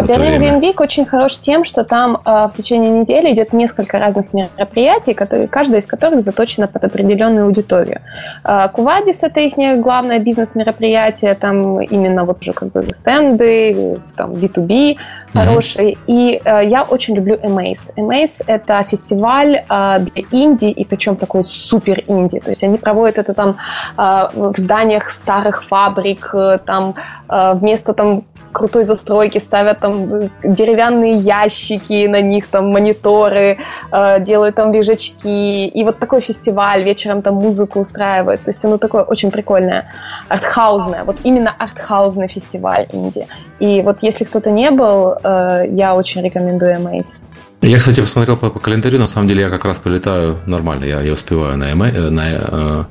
Берлин 0.00 0.40
Game 0.40 0.60
Week 0.60 0.74
очень 0.78 1.04
хорош 1.04 1.36
тем, 1.36 1.64
что 1.64 1.84
там 1.84 2.16
э, 2.24 2.48
в 2.48 2.52
течение 2.56 2.90
недели 2.90 3.32
идет 3.32 3.52
несколько 3.52 3.98
разных 3.98 4.32
мероприятий, 4.32 5.14
которые, 5.14 5.48
каждое 5.48 5.80
из 5.80 5.86
которых 5.86 6.22
заточено 6.22 6.66
под 6.66 6.84
определенную 6.84 7.46
аудиторию. 7.46 8.00
Э, 8.44 8.68
Кувадис– 8.72 9.22
это 9.24 9.40
их 9.40 9.80
главное 9.80 10.18
бизнес-мероприятие, 10.18 11.34
там 11.34 11.80
именно 11.80 12.24
вот 12.24 12.40
уже 12.40 12.52
как 12.52 12.72
бы 12.72 12.86
стенды, 12.92 14.00
там 14.16 14.32
B2B 14.32 14.68
mm-hmm. 14.68 14.96
хорошие. 15.32 15.96
И 16.06 16.40
э, 16.42 16.68
я 16.68 16.82
очень 16.84 17.16
люблю 17.16 17.36
Amaze. 17.36 17.94
Amaze– 17.96 18.42
это 18.46 18.82
фестиваль 18.84 19.64
э, 19.68 19.98
для 19.98 20.22
Индии, 20.52 20.70
и 20.70 20.84
причем 20.84 21.16
такой 21.16 21.44
супер 21.44 22.04
инди. 22.06 22.40
То 22.40 22.50
есть 22.50 22.64
они 22.64 22.78
проводят 22.78 23.18
это 23.18 23.34
там 23.34 23.56
э, 23.98 24.28
в 24.34 24.58
зданиях 24.58 25.10
старых 25.10 25.62
фабрик, 25.64 26.30
э, 26.34 26.58
там 26.64 26.94
э, 27.28 27.54
вместо 27.54 27.92
там 27.92 28.24
крутой 28.52 28.84
застройки, 28.84 29.38
ставят 29.38 29.80
там 29.80 30.30
деревянные 30.44 31.14
ящики, 31.18 32.06
на 32.06 32.20
них 32.20 32.46
там 32.46 32.70
мониторы, 32.70 33.58
э, 33.92 34.20
делают 34.20 34.54
там 34.54 34.72
лежачки. 34.72 35.66
И 35.66 35.84
вот 35.84 35.98
такой 35.98 36.20
фестиваль, 36.20 36.82
вечером 36.82 37.22
там 37.22 37.34
музыку 37.34 37.80
устраивают. 37.80 38.42
То 38.42 38.50
есть 38.50 38.64
оно 38.64 38.76
такое 38.76 39.02
очень 39.02 39.30
прикольное, 39.30 39.84
артхаузное. 40.28 41.04
Вот 41.04 41.16
именно 41.24 41.54
артхаузный 41.58 42.28
фестиваль 42.28 42.86
Индии. 42.92 43.26
И 43.60 43.82
вот 43.82 44.02
если 44.02 44.24
кто-то 44.24 44.50
не 44.50 44.70
был, 44.70 45.16
э, 45.24 45.64
я 45.70 45.94
очень 45.94 46.22
рекомендую 46.22 46.76
Amaze. 46.76 47.20
Я, 47.62 47.78
кстати, 47.78 48.00
посмотрел 48.00 48.36
по, 48.36 48.50
по 48.50 48.58
календарю, 48.58 48.98
на 48.98 49.06
самом 49.06 49.28
деле 49.28 49.42
я 49.42 49.48
как 49.48 49.64
раз 49.64 49.78
полетаю 49.78 50.38
нормально, 50.46 50.84
я, 50.84 51.00
я 51.00 51.12
успеваю 51.12 51.56
на, 51.56 51.70
MA, 51.70 51.94
э, 51.94 52.10
на 52.10 52.28
э, 52.28 52.84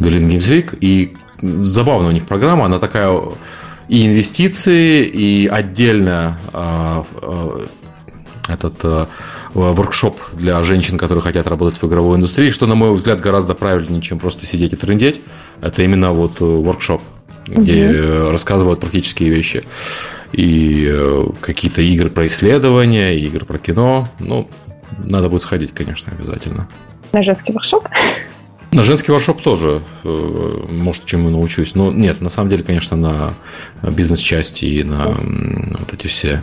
Berlin 0.00 0.28
Games 0.28 0.48
Week, 0.50 0.76
и 0.80 1.16
забавная 1.40 2.08
у 2.08 2.12
них 2.12 2.26
программа, 2.26 2.64
она 2.64 2.80
такая 2.80 3.16
и 3.86 4.06
инвестиции, 4.06 5.04
и 5.04 5.46
отдельно 5.46 6.36
э, 6.52 7.02
этот 8.48 9.08
воркшоп 9.54 10.20
для 10.32 10.60
женщин, 10.64 10.98
которые 10.98 11.22
хотят 11.22 11.46
работать 11.46 11.80
в 11.80 11.86
игровой 11.86 12.16
индустрии, 12.16 12.50
что, 12.50 12.66
на 12.66 12.74
мой 12.74 12.92
взгляд, 12.94 13.20
гораздо 13.20 13.54
правильнее, 13.54 14.02
чем 14.02 14.18
просто 14.18 14.46
сидеть 14.46 14.72
и 14.72 14.76
трындеть. 14.76 15.20
Это 15.60 15.82
именно 15.82 16.12
вот 16.12 16.40
воркшоп, 16.40 17.02
где 17.46 17.90
угу. 17.90 18.30
рассказывают 18.32 18.80
практические 18.80 19.28
вещи. 19.28 19.64
И 20.32 21.32
какие-то 21.40 21.80
игры 21.80 22.10
про 22.10 22.26
исследования, 22.26 23.18
игры 23.18 23.44
про 23.44 23.58
кино. 23.58 24.06
Ну, 24.18 24.48
надо 24.98 25.28
будет 25.28 25.42
сходить, 25.42 25.72
конечно, 25.72 26.12
обязательно. 26.12 26.68
На 27.12 27.22
женский 27.22 27.52
воркшоп? 27.52 27.88
На 28.70 28.82
женский 28.82 29.12
воршоп 29.12 29.40
тоже, 29.40 29.82
э, 30.04 30.66
может, 30.68 31.06
чему 31.06 31.30
научусь. 31.30 31.74
Но 31.74 31.90
нет, 31.90 32.20
на 32.20 32.28
самом 32.28 32.50
деле, 32.50 32.62
конечно, 32.62 32.96
на 32.96 33.34
бизнес-части 33.82 34.66
и 34.66 34.84
на 34.84 35.06
вот 35.78 35.92
эти 35.94 36.06
все 36.06 36.42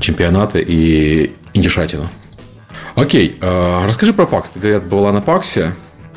чемпионаты 0.00 0.64
и 0.66 1.32
индюшатину. 1.52 2.08
Окей, 2.96 3.38
э, 3.40 3.84
расскажи 3.86 4.12
про 4.12 4.26
ПАКС. 4.26 4.50
Ты, 4.50 4.60
говорят, 4.60 4.88
была 4.88 5.12
на 5.12 5.20
ПАКСе. 5.20 5.74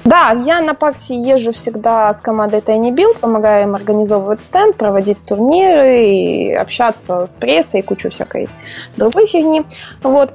Да, 0.08 0.32
я 0.32 0.62
на 0.62 0.74
ПАКСе 0.74 1.16
езжу 1.16 1.52
всегда 1.52 2.14
с 2.14 2.22
командой 2.22 2.62
Tiny 2.62 2.96
Build, 2.96 3.20
помогаю 3.20 3.64
им 3.64 3.76
организовывать 3.76 4.42
стенд, 4.42 4.78
проводить 4.78 5.18
турниры 5.26 6.00
и 6.00 6.54
общаться 6.54 7.28
с 7.28 7.36
прессой 7.36 7.82
и 7.82 7.84
кучу 7.84 8.10
всякой 8.10 8.48
другой 8.96 9.28
фигни. 9.28 9.64
Вот. 10.04 10.34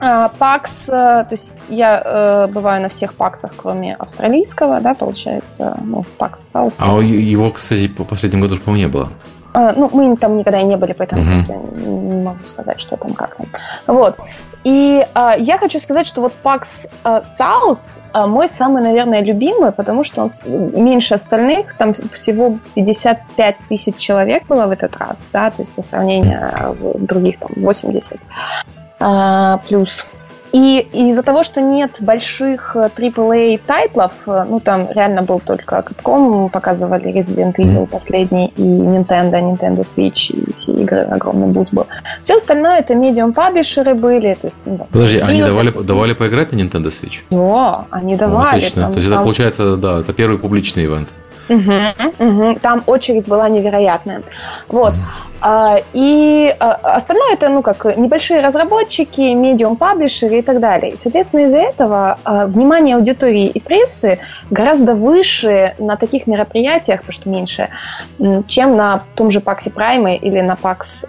А, 0.00 0.30
ПАКС, 0.38 0.88
э, 0.88 0.92
то 0.92 1.28
есть 1.30 1.66
я 1.68 2.02
э, 2.02 2.46
бываю 2.50 2.80
на 2.80 2.88
всех 2.88 3.12
ПАКСах, 3.12 3.52
кроме 3.54 3.96
австралийского, 3.96 4.80
да, 4.80 4.94
получается, 4.94 5.78
ну, 5.84 6.06
ПАКС 6.16 6.48
Саус. 6.48 6.78
А 6.80 6.98
его, 6.98 7.50
кстати, 7.50 7.88
по 7.88 8.04
последнему 8.04 8.44
году, 8.44 8.56
по-моему, 8.56 8.86
не 8.86 8.90
было. 8.90 9.12
А, 9.54 9.72
ну, 9.72 9.90
мы 9.92 10.16
там 10.16 10.36
никогда 10.36 10.60
и 10.60 10.64
не 10.64 10.76
были, 10.76 10.92
поэтому 10.92 11.24
просто 11.24 11.54
не 11.54 12.22
могу 12.22 12.46
сказать, 12.46 12.80
что 12.80 12.96
там, 12.96 13.12
как 13.12 13.36
там. 13.36 13.46
Вот. 13.86 14.16
И 14.64 15.04
э, 15.14 15.30
я 15.38 15.58
хочу 15.58 15.80
сказать, 15.80 16.06
что 16.06 16.20
вот 16.20 16.32
PAX 16.44 16.88
э, 17.04 17.20
South 17.20 18.00
э, 18.14 18.26
мой 18.26 18.48
самый, 18.48 18.82
наверное, 18.82 19.20
любимый, 19.20 19.72
потому 19.72 20.04
что 20.04 20.22
он 20.22 20.30
меньше 20.46 21.14
остальных, 21.14 21.76
там 21.76 21.92
всего 22.12 22.58
55 22.74 23.56
тысяч 23.68 23.96
человек 23.96 24.46
было 24.46 24.66
в 24.66 24.70
этот 24.70 24.96
раз, 24.96 25.26
да, 25.32 25.50
то 25.50 25.62
есть 25.62 25.72
по 25.72 25.82
сравнению 25.82 26.76
других 26.96 27.40
там 27.40 27.50
80 27.56 28.20
э, 29.00 29.58
плюс. 29.68 30.06
И 30.52 30.86
из-за 30.92 31.22
того, 31.22 31.42
что 31.42 31.60
нет 31.60 31.96
больших 32.00 32.76
AAA 32.76 33.54
э, 33.54 33.58
тайтлов, 33.66 34.12
э, 34.26 34.44
ну, 34.48 34.60
там 34.60 34.88
реально 34.90 35.22
был 35.22 35.40
только 35.40 35.76
Capcom, 35.76 36.50
показывали 36.50 37.10
Resident 37.12 37.54
Evil 37.56 37.86
последний, 37.86 38.52
и 38.56 38.62
Nintendo, 38.62 39.40
Nintendo 39.40 39.80
Switch, 39.80 40.30
и 40.30 40.52
все 40.54 40.72
игры, 40.72 40.98
огромный 40.98 41.46
буз 41.46 41.70
был. 41.70 41.86
Все 42.20 42.34
остальное 42.34 42.80
это 42.80 42.92
medium 42.94 43.32
паблишеры 43.32 43.94
были. 43.94 44.34
То 44.34 44.48
есть, 44.48 44.58
ну, 44.66 44.76
да, 44.76 44.86
Подожди, 44.92 45.18
они 45.18 45.42
давали, 45.42 45.70
давали 45.70 46.12
поиграть 46.12 46.52
на 46.52 46.56
Nintendo 46.56 46.88
Switch? 46.88 47.20
Да, 47.30 47.86
они 47.90 48.16
давали. 48.16 48.44
Ну, 48.44 48.48
отлично. 48.48 48.82
Там, 48.82 48.92
то 48.92 48.98
есть 48.98 49.08
там... 49.08 49.18
это 49.18 49.24
получается, 49.24 49.76
да, 49.76 50.00
это 50.00 50.12
первый 50.12 50.38
публичный 50.38 50.84
ивент. 50.84 51.08
Угу, 51.54 52.28
угу. 52.28 52.58
Там 52.60 52.82
очередь 52.86 53.26
была 53.26 53.48
невероятная. 53.48 54.22
Вот. 54.68 54.94
А, 55.40 55.78
и 55.92 56.54
а, 56.60 56.74
остальное 56.94 57.34
это, 57.34 57.48
ну, 57.48 57.62
как 57.62 57.96
небольшие 57.96 58.40
разработчики, 58.40 59.34
медиум 59.34 59.76
паблишеры 59.76 60.38
и 60.38 60.42
так 60.42 60.60
далее. 60.60 60.96
Соответственно, 60.96 61.46
из-за 61.46 61.58
этого 61.58 62.18
а, 62.22 62.46
внимание 62.46 62.94
аудитории 62.96 63.48
и 63.48 63.60
прессы 63.60 64.20
гораздо 64.50 64.94
выше 64.94 65.74
на 65.78 65.96
таких 65.96 66.28
мероприятиях, 66.28 67.00
потому 67.00 67.12
что 67.12 67.28
меньше, 67.28 67.68
чем 68.46 68.76
на 68.76 69.02
том 69.16 69.30
же 69.30 69.40
PAX 69.40 69.70
е 69.70 69.77
Prime 69.77 70.09
е 70.09 70.16
или 70.16 70.40
на 70.40 70.54
PAX 70.54 71.04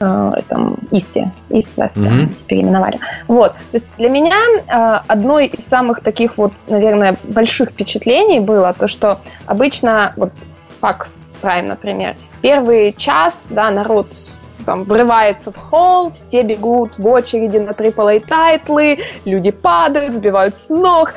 э, 0.00 0.32
этом 0.36 0.78
East 0.90 1.32
е, 1.50 1.59
East 1.59 1.76
West 1.76 1.96
mm-hmm. 1.96 2.44
переименовали. 2.46 2.98
Вот, 3.26 3.52
то 3.52 3.58
есть 3.72 3.88
для 3.98 4.08
меня 4.08 4.36
э, 4.68 5.00
одной 5.06 5.46
из 5.46 5.66
самых 5.66 6.00
таких 6.00 6.38
вот, 6.38 6.52
наверное, 6.68 7.16
больших 7.24 7.70
впечатлений 7.70 8.40
было 8.40 8.74
то, 8.74 8.88
что 8.88 9.20
обычно 9.46 10.12
вот 10.16 10.32
PAX 10.80 11.32
Prime, 11.42 11.68
например, 11.68 12.16
первый 12.40 12.92
час, 12.92 13.48
да, 13.50 13.70
народ 13.70 14.14
там 14.64 14.84
врывается 14.84 15.50
в 15.50 15.56
холл, 15.56 16.12
все 16.12 16.42
бегут 16.42 16.98
в 16.98 17.06
очереди 17.06 17.56
на 17.56 17.70
AAA 17.70 18.26
title 18.26 18.77
ы, 18.77 18.98
люди 19.24 19.50
падают, 19.50 20.14
сбивают 20.14 20.56
с 20.56 20.68
ног 20.68 21.14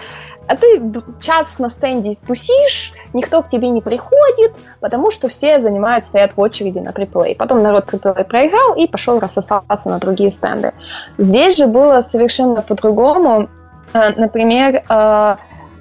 а 0.52 0.56
ты 0.58 0.82
час 1.22 1.60
на 1.60 1.70
стенде 1.70 2.18
тусишь, 2.28 2.92
никто 3.13 3.41
к 3.41 3.50
тебе 3.50 3.70
не 3.70 3.82
приходит, 3.82 4.56
потому 4.80 5.12
что 5.12 5.27
все 5.27 5.62
занимают, 5.62 6.06
стоят 6.06 6.34
в 6.36 6.39
очереди 6.39 6.80
на 6.80 6.89
AAA. 6.89 7.36
Потом 7.36 7.62
народ 7.62 7.91
AAA 7.91 8.24
проиграл 8.25 8.75
и 8.75 8.88
пошел 8.88 9.20
рассосался 9.20 9.89
на 9.89 10.00
другие 10.00 10.32
стенды. 10.32 10.74
Здесь 11.18 11.58
же 11.58 11.68
было 11.68 12.01
совершенно 12.01 12.62
по-другому. 12.62 13.50
Э, 13.94 14.10
например, 14.15 14.84
э, 14.88 15.36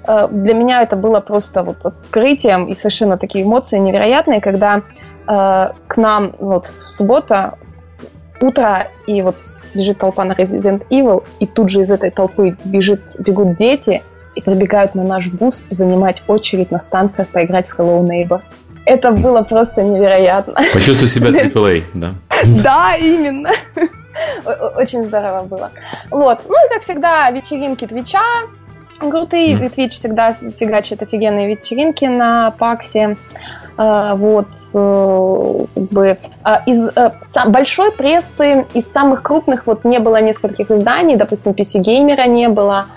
э, 0.07 0.27
для 0.31 0.53
меня 0.53 0.81
это 0.81 0.95
было 0.95 1.19
просто 1.19 1.63
вот 1.63 1.85
открытием 1.85 2.65
и 2.65 2.75
совершенно 2.75 3.17
такие 3.17 3.43
эмоции 3.43 3.77
невероятные, 3.77 4.41
когда 4.41 4.81
к 5.23 5.97
нам 5.97 6.33
вот 6.39 6.71
в 6.79 6.83
суббота 6.83 7.57
утро, 8.41 8.87
и 9.05 9.21
вот 9.21 9.37
бежит 9.73 9.99
толпа 9.99 10.25
на 10.25 10.33
Resident 10.33 10.85
Evil, 10.89 11.23
и 11.39 11.45
тут 11.45 11.69
же 11.69 11.81
из 11.81 11.91
этой 11.91 12.09
толпы 12.09 12.57
бежит, 12.65 13.01
бегут 13.19 13.55
дети, 13.55 14.01
и 14.35 14.41
прибегают 14.41 14.95
на 14.95 15.03
наш 15.03 15.27
бус 15.27 15.65
занимать 15.69 16.23
очередь 16.27 16.71
на 16.71 16.79
станциях 16.79 17.27
поиграть 17.29 17.67
в 17.67 17.77
Hello 17.77 18.01
Neighbor. 18.01 18.41
Это 18.85 19.11
было 19.11 19.43
просто 19.43 19.83
невероятно. 19.83 20.55
Почувствуй 20.73 21.07
себя 21.07 21.29
AAA, 21.45 21.83
да? 21.93 22.13
Да, 22.63 22.95
именно. 22.95 23.51
Очень 24.75 25.05
здорово 25.05 25.43
было. 25.43 25.71
Вот. 26.09 26.39
Ну 26.47 26.65
и, 26.65 26.73
как 26.73 26.81
всегда, 26.81 27.29
вечеринки 27.31 27.85
Твича 27.85 28.21
крутые. 29.09 29.55
Mm. 29.55 29.73
Twitch 29.73 29.89
всегда 29.91 30.33
фигачит 30.33 31.01
офигенные 31.01 31.47
вечеринки 31.55 32.05
на 32.05 32.51
Паксе. 32.51 33.17
А, 33.77 34.15
вот, 34.15 34.49
э, 34.75 35.65
как 35.73 35.83
бы, 35.89 36.17
а, 36.43 36.61
из 36.65 36.83
э, 36.95 37.11
большой 37.47 37.91
прессы, 37.91 38.65
из 38.73 38.91
самых 38.91 39.23
крупных, 39.23 39.65
вот 39.65 39.85
не 39.85 39.99
было 39.99 40.21
нескольких 40.21 40.69
изданий, 40.69 41.15
допустим, 41.15 41.53
PC 41.53 41.81
Gamer 41.81 42.27
не 42.27 42.49
было, 42.49 42.87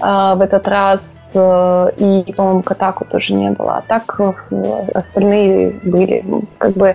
в 0.00 0.40
этот 0.40 0.68
раз, 0.68 1.32
э, 1.34 1.90
и, 1.96 2.32
по-моему, 2.32 2.62
Катаку 2.62 3.04
тоже 3.04 3.34
не 3.34 3.50
было. 3.50 3.78
А 3.78 3.82
так 3.82 4.20
э, 4.20 4.32
остальные 4.94 5.80
были. 5.82 6.22
Как 6.58 6.72
бы 6.72 6.94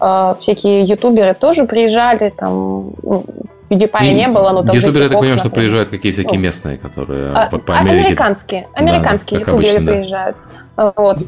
э, 0.00 0.34
всякие 0.38 0.82
ютуберы 0.82 1.34
тоже 1.34 1.64
приезжали, 1.64 2.30
там 2.30 2.92
ну, 3.02 3.24
PewDiePie 3.70 4.04
и 4.04 4.14
не 4.14 4.28
было, 4.28 4.50
но 4.50 4.62
там 4.62 4.76
Ютуберы, 4.76 5.04
я 5.04 5.08
так 5.08 5.18
понимаю, 5.18 5.38
что 5.38 5.50
приезжают 5.50 5.88
какие 5.88 6.12
всякие 6.12 6.38
местные, 6.38 6.76
которые 6.76 7.32
а, 7.32 7.46
по, 7.46 7.58
по 7.58 7.78
Америке. 7.78 8.06
Американские, 8.06 8.68
американские 8.74 9.40
да, 9.40 9.50
ютуберы 9.50 9.76
обычно, 9.76 9.92
приезжают. 9.92 10.36
Вот. 10.76 11.18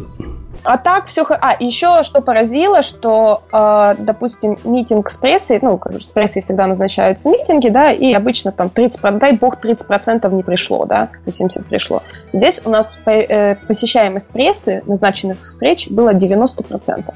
А 0.65 0.79
так 0.79 1.07
все... 1.07 1.25
А, 1.29 1.55
еще 1.61 2.03
что 2.03 2.23
поразило, 2.23 2.83
что, 2.83 3.43
э, 3.53 3.95
допустим, 3.99 4.59
митинг 4.65 5.11
с 5.11 5.17
прессой, 5.19 5.59
ну, 5.61 5.79
с 6.01 6.07
прессой 6.09 6.41
всегда 6.41 6.67
назначаются 6.67 7.29
митинги, 7.29 7.69
да, 7.69 7.93
и 7.93 8.13
обычно 8.15 8.51
там 8.51 8.69
30%, 8.75 9.19
дай 9.19 9.33
бог, 9.33 9.63
30% 9.63 10.35
не 10.35 10.43
пришло, 10.43 10.87
да, 10.87 11.11
70 11.27 11.67
пришло. 11.67 12.03
Здесь 12.33 12.61
у 12.65 12.71
нас 12.71 12.99
э, 13.05 13.57
посещаемость 13.57 14.31
прессы 14.31 14.83
назначенных 14.87 15.43
встреч 15.43 15.89
была 15.91 16.15
90%. 16.15 17.15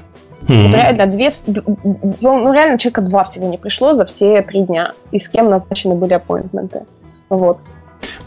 Mm-hmm. 0.49 0.65
Вот 0.65 0.73
реально 0.73 1.05
две, 1.07 1.29
ну 2.21 2.53
реально 2.53 2.77
человека 2.77 3.01
два 3.01 3.23
всего 3.23 3.47
не 3.47 3.57
пришло 3.57 3.93
за 3.93 4.05
все 4.05 4.41
три 4.41 4.61
дня. 4.61 4.93
И 5.11 5.17
с 5.17 5.27
кем 5.27 5.49
назначены 5.49 5.95
были 5.95 6.13
аппоинтменты. 6.13 6.85
Вот. 7.29 7.59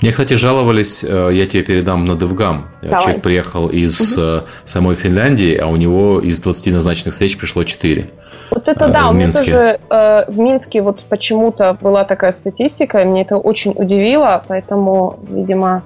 Мне, 0.01 0.11
кстати, 0.11 0.35
жаловались, 0.35 1.05
э, 1.05 1.31
я 1.33 1.47
тебе 1.47 1.63
передам 1.63 2.05
на 2.05 2.13
DevGam. 2.13 2.63
Давай. 2.83 3.01
Человек 3.03 3.23
приехал 3.23 3.69
из 3.69 4.19
угу. 4.19 4.45
самой 4.65 4.97
Финляндии, 4.97 5.57
а 5.57 5.67
у 5.67 5.77
него 5.77 6.21
из 6.21 6.41
20 6.41 6.73
назначенных 6.73 7.13
встреч 7.13 7.39
пришло 7.39 7.65
4. 7.65 8.11
Вот 8.51 8.69
это 8.69 8.89
да, 8.89 9.09
у 9.09 9.13
меня 9.13 9.33
тоже 9.33 9.81
э, 9.89 10.31
в 10.31 10.39
Минске 10.39 10.83
вот 10.83 11.01
почему-то 11.09 11.79
была 11.81 12.05
такая 12.05 12.33
статистика, 12.33 13.01
и 13.01 13.05
мне 13.05 13.23
это 13.23 13.37
очень 13.37 13.73
удивило, 13.75 14.45
поэтому, 14.47 15.19
видимо, 15.29 15.83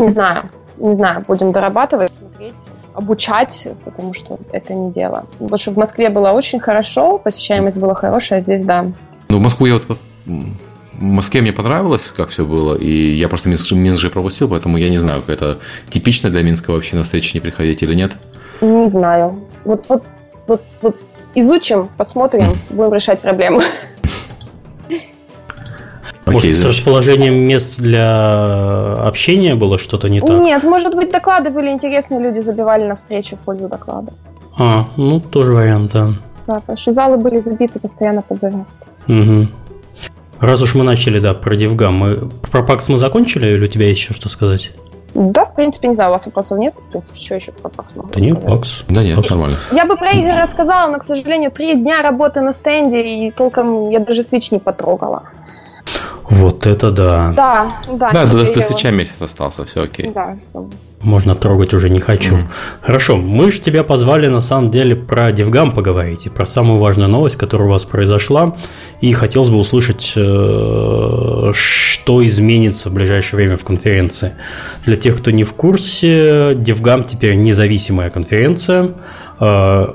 не 0.00 0.08
знаю, 0.08 0.50
не 0.78 0.94
знаю, 0.94 1.24
будем 1.28 1.52
дорабатывать, 1.52 2.12
смотреть, 2.14 2.54
обучать, 2.94 3.68
потому 3.84 4.12
что 4.14 4.38
это 4.52 4.74
не 4.74 4.90
дело. 4.90 5.26
Потому 5.38 5.58
что 5.58 5.70
в 5.70 5.76
Москве 5.76 6.08
было 6.08 6.30
очень 6.30 6.58
хорошо, 6.58 7.18
посещаемость 7.18 7.78
была 7.78 7.94
хорошая, 7.94 8.40
а 8.40 8.42
здесь 8.42 8.64
да. 8.64 8.86
Ну, 9.28 9.38
в 9.38 9.40
Москву 9.40 9.66
я 9.66 9.74
вот 9.74 9.98
в 10.94 11.02
Москве 11.02 11.40
мне 11.40 11.52
понравилось, 11.52 12.12
как 12.16 12.28
все 12.28 12.44
было, 12.44 12.76
и 12.76 13.14
я 13.14 13.28
просто 13.28 13.48
Минск, 13.48 13.72
Минск 13.72 14.00
же 14.00 14.10
пропустил, 14.10 14.48
поэтому 14.48 14.76
я 14.76 14.88
не 14.88 14.98
знаю, 14.98 15.22
это 15.26 15.58
типично 15.88 16.30
для 16.30 16.42
Минска 16.42 16.70
вообще 16.70 16.96
на 16.96 17.04
встречи 17.04 17.34
не 17.34 17.40
приходить 17.40 17.82
или 17.82 17.94
нет. 17.94 18.12
Не 18.60 18.88
знаю. 18.88 19.38
Вот, 19.64 19.84
вот, 19.88 20.04
вот, 20.46 20.62
вот 20.82 21.00
изучим, 21.34 21.88
посмотрим, 21.96 22.52
будем 22.70 22.94
решать 22.94 23.20
проблему. 23.20 23.60
Может, 26.26 26.56
с 26.56 26.64
расположением 26.64 27.34
мест 27.34 27.80
для 27.80 29.06
общения 29.06 29.54
было 29.54 29.78
что-то 29.78 30.08
не 30.08 30.20
так? 30.20 30.40
Нет, 30.40 30.62
может 30.62 30.94
быть, 30.94 31.10
доклады 31.10 31.50
были 31.50 31.70
интересные, 31.70 32.20
люди 32.20 32.40
забивали 32.40 32.86
на 32.86 32.94
встречу 32.94 33.36
в 33.36 33.40
пользу 33.40 33.68
доклада. 33.68 34.12
А, 34.56 34.86
ну, 34.96 35.20
тоже 35.20 35.52
вариант, 35.52 35.92
да. 35.92 36.10
Да, 36.46 36.54
потому 36.54 36.76
что 36.76 36.92
залы 36.92 37.16
были 37.16 37.38
забиты 37.38 37.78
постоянно 37.78 38.22
под 38.22 38.40
завязку. 38.40 38.86
Угу. 39.08 39.48
Раз 40.42 40.60
уж 40.60 40.74
мы 40.74 40.82
начали, 40.82 41.20
да, 41.20 41.34
про 41.34 41.54
DevGam, 41.54 41.90
мы 41.90 42.16
про 42.50 42.62
PAX 42.62 42.86
мы 42.88 42.98
закончили 42.98 43.46
или 43.46 43.64
у 43.64 43.68
тебя 43.68 43.86
есть 43.86 44.00
еще 44.00 44.12
что 44.12 44.28
сказать? 44.28 44.72
Да, 45.14 45.44
в 45.44 45.54
принципе, 45.54 45.86
не 45.86 45.94
знаю, 45.94 46.10
у 46.10 46.12
вас 46.14 46.26
вопросов 46.26 46.58
нет. 46.58 46.74
В 46.74 46.90
принципе, 46.90 47.20
что 47.20 47.34
еще 47.36 47.52
про 47.52 47.68
PAX 47.68 47.84
могу 47.94 48.08
Да 48.12 48.20
нет, 48.20 48.38
PAX. 48.38 48.82
Да 48.88 49.04
нет, 49.04 49.30
нормально. 49.30 49.60
Я 49.70 49.86
бы 49.86 49.96
про 49.96 50.10
игры 50.10 50.32
рассказала, 50.32 50.90
но, 50.90 50.98
к 50.98 51.04
сожалению, 51.04 51.52
три 51.52 51.76
дня 51.76 52.02
работы 52.02 52.40
на 52.40 52.52
стенде, 52.52 53.02
и 53.02 53.30
толком 53.30 53.88
я 53.90 54.00
даже 54.00 54.22
Switch 54.22 54.48
не 54.50 54.58
потрогала. 54.58 55.22
Вот 56.24 56.66
это 56.66 56.90
да. 56.90 57.32
Да, 57.36 57.72
да. 57.92 58.10
Да, 58.10 58.26
до, 58.26 58.52
до 58.52 58.62
свеча 58.62 58.90
месяц 58.90 59.22
остался, 59.22 59.64
все 59.64 59.82
окей. 59.82 60.10
Да, 60.12 60.36
можно 61.02 61.34
трогать 61.34 61.74
уже 61.74 61.90
не 61.90 62.00
хочу. 62.00 62.34
Mm-hmm. 62.34 62.46
Хорошо, 62.80 63.16
мы 63.16 63.50
же 63.50 63.60
тебя 63.60 63.82
позвали 63.82 64.28
на 64.28 64.40
самом 64.40 64.70
деле 64.70 64.96
про 64.96 65.30
DevGam 65.30 65.72
поговорить 65.72 66.26
и 66.26 66.30
про 66.30 66.46
самую 66.46 66.78
важную 66.78 67.08
новость, 67.08 67.36
которая 67.36 67.68
у 67.68 67.70
вас 67.70 67.84
произошла. 67.84 68.56
И 69.00 69.12
хотелось 69.12 69.50
бы 69.50 69.58
услышать, 69.58 70.12
э, 70.16 71.52
что 71.52 72.26
изменится 72.26 72.88
в 72.88 72.94
ближайшее 72.94 73.38
время 73.38 73.56
в 73.56 73.64
конференции. 73.64 74.32
Для 74.86 74.96
тех, 74.96 75.18
кто 75.18 75.30
не 75.30 75.44
в 75.44 75.52
курсе, 75.54 76.52
DevGam 76.54 77.04
теперь 77.06 77.34
независимая 77.36 78.10
конференция. 78.10 78.90
Э, 79.40 79.86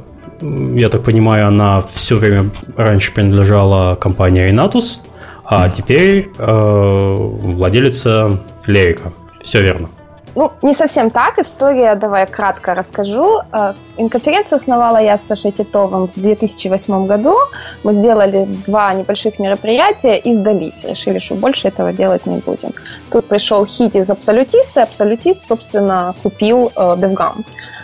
я 0.42 0.90
так 0.90 1.04
понимаю, 1.04 1.48
она 1.48 1.82
все 1.82 2.18
время 2.18 2.52
раньше 2.76 3.14
принадлежала 3.14 3.96
компании 3.96 4.52
Renatus, 4.52 5.00
а 5.46 5.70
теперь 5.70 6.30
э, 6.38 7.16
владелица 7.18 8.42
Лерика. 8.66 9.14
Все 9.42 9.62
верно. 9.62 9.90
Ну, 10.38 10.52
не 10.62 10.74
совсем 10.74 11.10
так. 11.10 11.40
История, 11.40 11.96
давай 11.96 12.28
кратко 12.28 12.76
расскажу. 12.76 13.42
Э, 13.52 13.74
конференцию 13.98 14.58
основала 14.58 14.98
я 14.98 15.18
с 15.18 15.24
Сашей 15.24 15.52
Титовым 15.52 16.06
в 16.06 16.14
2008 16.14 17.08
году. 17.08 17.36
Мы 17.84 17.94
сделали 17.94 18.46
два 18.68 18.94
небольших 18.94 19.40
мероприятия 19.40 20.20
и 20.20 20.32
сдались. 20.32 20.86
Решили, 20.86 21.18
что 21.18 21.34
больше 21.34 21.70
этого 21.70 21.92
делать 21.92 22.28
не 22.28 22.38
будем. 22.38 22.72
Тут 23.12 23.26
пришел 23.26 23.66
хит 23.66 23.96
из 23.96 24.12
Абсолютиста, 24.12 24.82
и 24.82 24.84
Абсолютист, 24.84 25.48
собственно, 25.48 26.14
купил 26.22 26.72
э, 26.76 26.96
DevGam. 27.00 27.44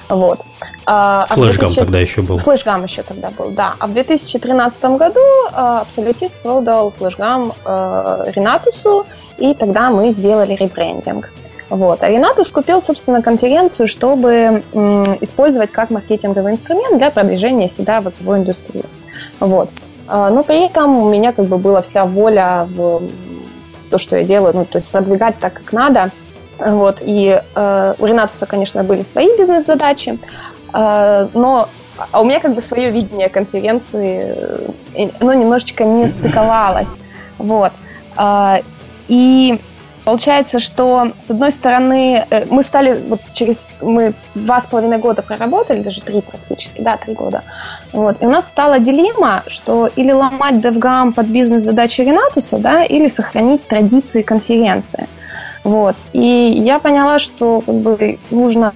Вот. 0.09 0.41
А, 0.85 1.25
Флэшгам 1.29 1.69
2000... 1.69 1.79
тогда 1.79 1.99
еще 1.99 2.21
был. 2.21 2.37
Флэшгам 2.37 2.83
еще 2.83 3.01
тогда 3.01 3.31
был, 3.31 3.49
да. 3.49 3.73
А 3.79 3.87
в 3.87 3.93
2013 3.93 4.83
году 4.83 5.21
э, 5.21 5.55
Абсолютист 5.55 6.39
продал 6.43 6.91
Флэшгам 6.99 7.53
э, 7.65 8.31
Ренатусу, 8.35 9.07
и 9.39 9.55
тогда 9.55 9.89
мы 9.89 10.11
сделали 10.11 10.53
ребрендинг. 10.53 11.31
Вот. 11.73 12.03
А 12.03 12.07
Ренатус 12.09 12.49
купил, 12.49 12.83
собственно, 12.83 13.23
конференцию, 13.23 13.87
чтобы 13.87 14.61
использовать 15.21 15.71
как 15.71 15.89
маркетинговый 15.89 16.53
инструмент 16.53 16.99
для 16.99 17.09
продвижения 17.09 17.67
себя 17.67 17.99
в 17.99 18.09
игровой 18.09 18.39
индустрии. 18.39 18.85
Вот. 19.39 19.71
А, 20.07 20.29
но 20.29 20.43
при 20.43 20.67
этом 20.67 20.99
у 20.99 21.09
меня 21.09 21.33
как 21.33 21.45
бы 21.45 21.57
была 21.57 21.81
вся 21.81 22.05
воля 22.05 22.67
в 22.69 23.01
то, 23.89 23.97
что 23.97 24.17
я 24.17 24.23
делаю, 24.23 24.53
ну, 24.55 24.65
то 24.65 24.77
есть 24.77 24.91
продвигать 24.91 25.39
так, 25.39 25.53
как 25.53 25.73
надо. 25.73 26.11
Вот. 26.59 26.99
И 27.01 27.41
э, 27.55 27.93
у 27.97 28.05
Ренатуса, 28.05 28.45
конечно, 28.45 28.83
были 28.83 29.01
свои 29.01 29.35
бизнес-задачи, 29.35 30.19
э, 30.73 31.27
но 31.33 31.69
а 32.11 32.21
у 32.21 32.25
меня 32.25 32.39
как 32.39 32.53
бы 32.53 32.61
свое 32.61 32.91
видение 32.91 33.29
конференции, 33.29 34.69
э, 34.95 35.09
оно 35.19 35.33
немножечко 35.33 35.85
не 35.85 36.07
стыковалось. 36.07 36.99
Вот. 37.39 37.71
Э, 38.15 38.61
и 39.07 39.59
Получается, 40.05 40.59
что, 40.59 41.13
с 41.19 41.31
одной 41.31 41.51
стороны, 41.51 42.25
э, 42.29 42.45
мы 42.49 42.63
стали, 42.63 43.01
вот 43.07 43.21
через, 43.31 43.69
мы 43.81 44.13
два 44.35 44.59
с 44.59 44.67
половиной 44.67 44.97
года 44.97 45.21
проработали, 45.21 45.81
даже 45.81 46.01
три 46.01 46.21
практически, 46.21 46.81
да, 46.81 46.97
три 46.97 47.13
года. 47.13 47.43
Вот. 47.93 48.21
И 48.21 48.25
у 48.25 48.29
нас 48.29 48.47
стала 48.47 48.79
дилемма, 48.79 49.43
что 49.47 49.87
или 49.95 50.11
ломать 50.11 50.55
DevGam 50.55 51.13
под 51.13 51.27
бизнес-задачи 51.27 52.01
Ренатуса, 52.01 52.57
да, 52.57 52.83
или 52.83 53.07
сохранить 53.07 53.65
традиции 53.67 54.23
конференции. 54.23 55.07
Вот. 55.63 55.95
И 56.11 56.19
я 56.19 56.79
поняла, 56.79 57.17
что 57.17 57.61
как 57.61 57.75
бы, 57.75 58.19
нужно 58.29 58.73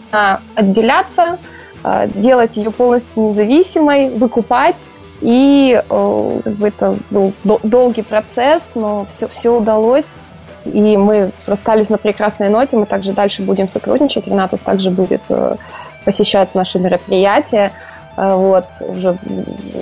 отделяться, 0.55 1.39
э, 1.83 2.07
делать 2.15 2.55
ее 2.55 2.71
полностью 2.71 3.23
независимой, 3.23 4.09
выкупать. 4.11 4.77
И 5.19 5.81
как 5.89 6.53
бы, 6.53 6.67
это 6.67 6.95
был 7.09 7.33
долгий 7.63 8.03
процесс, 8.03 8.73
но 8.75 9.03
все, 9.05 9.27
все 9.27 9.49
удалось 9.49 10.21
и 10.73 10.97
мы 10.97 11.31
расстались 11.45 11.89
на 11.89 11.97
прекрасной 11.97 12.49
ноте, 12.49 12.77
мы 12.77 12.85
также 12.85 13.13
дальше 13.13 13.41
будем 13.43 13.69
сотрудничать. 13.69 14.27
Ренатус 14.27 14.61
также 14.61 14.91
будет 14.91 15.21
э, 15.29 15.55
посещать 16.05 16.55
наши 16.55 16.79
мероприятия 16.79 17.71
вот, 18.17 18.65
уже 18.79 19.15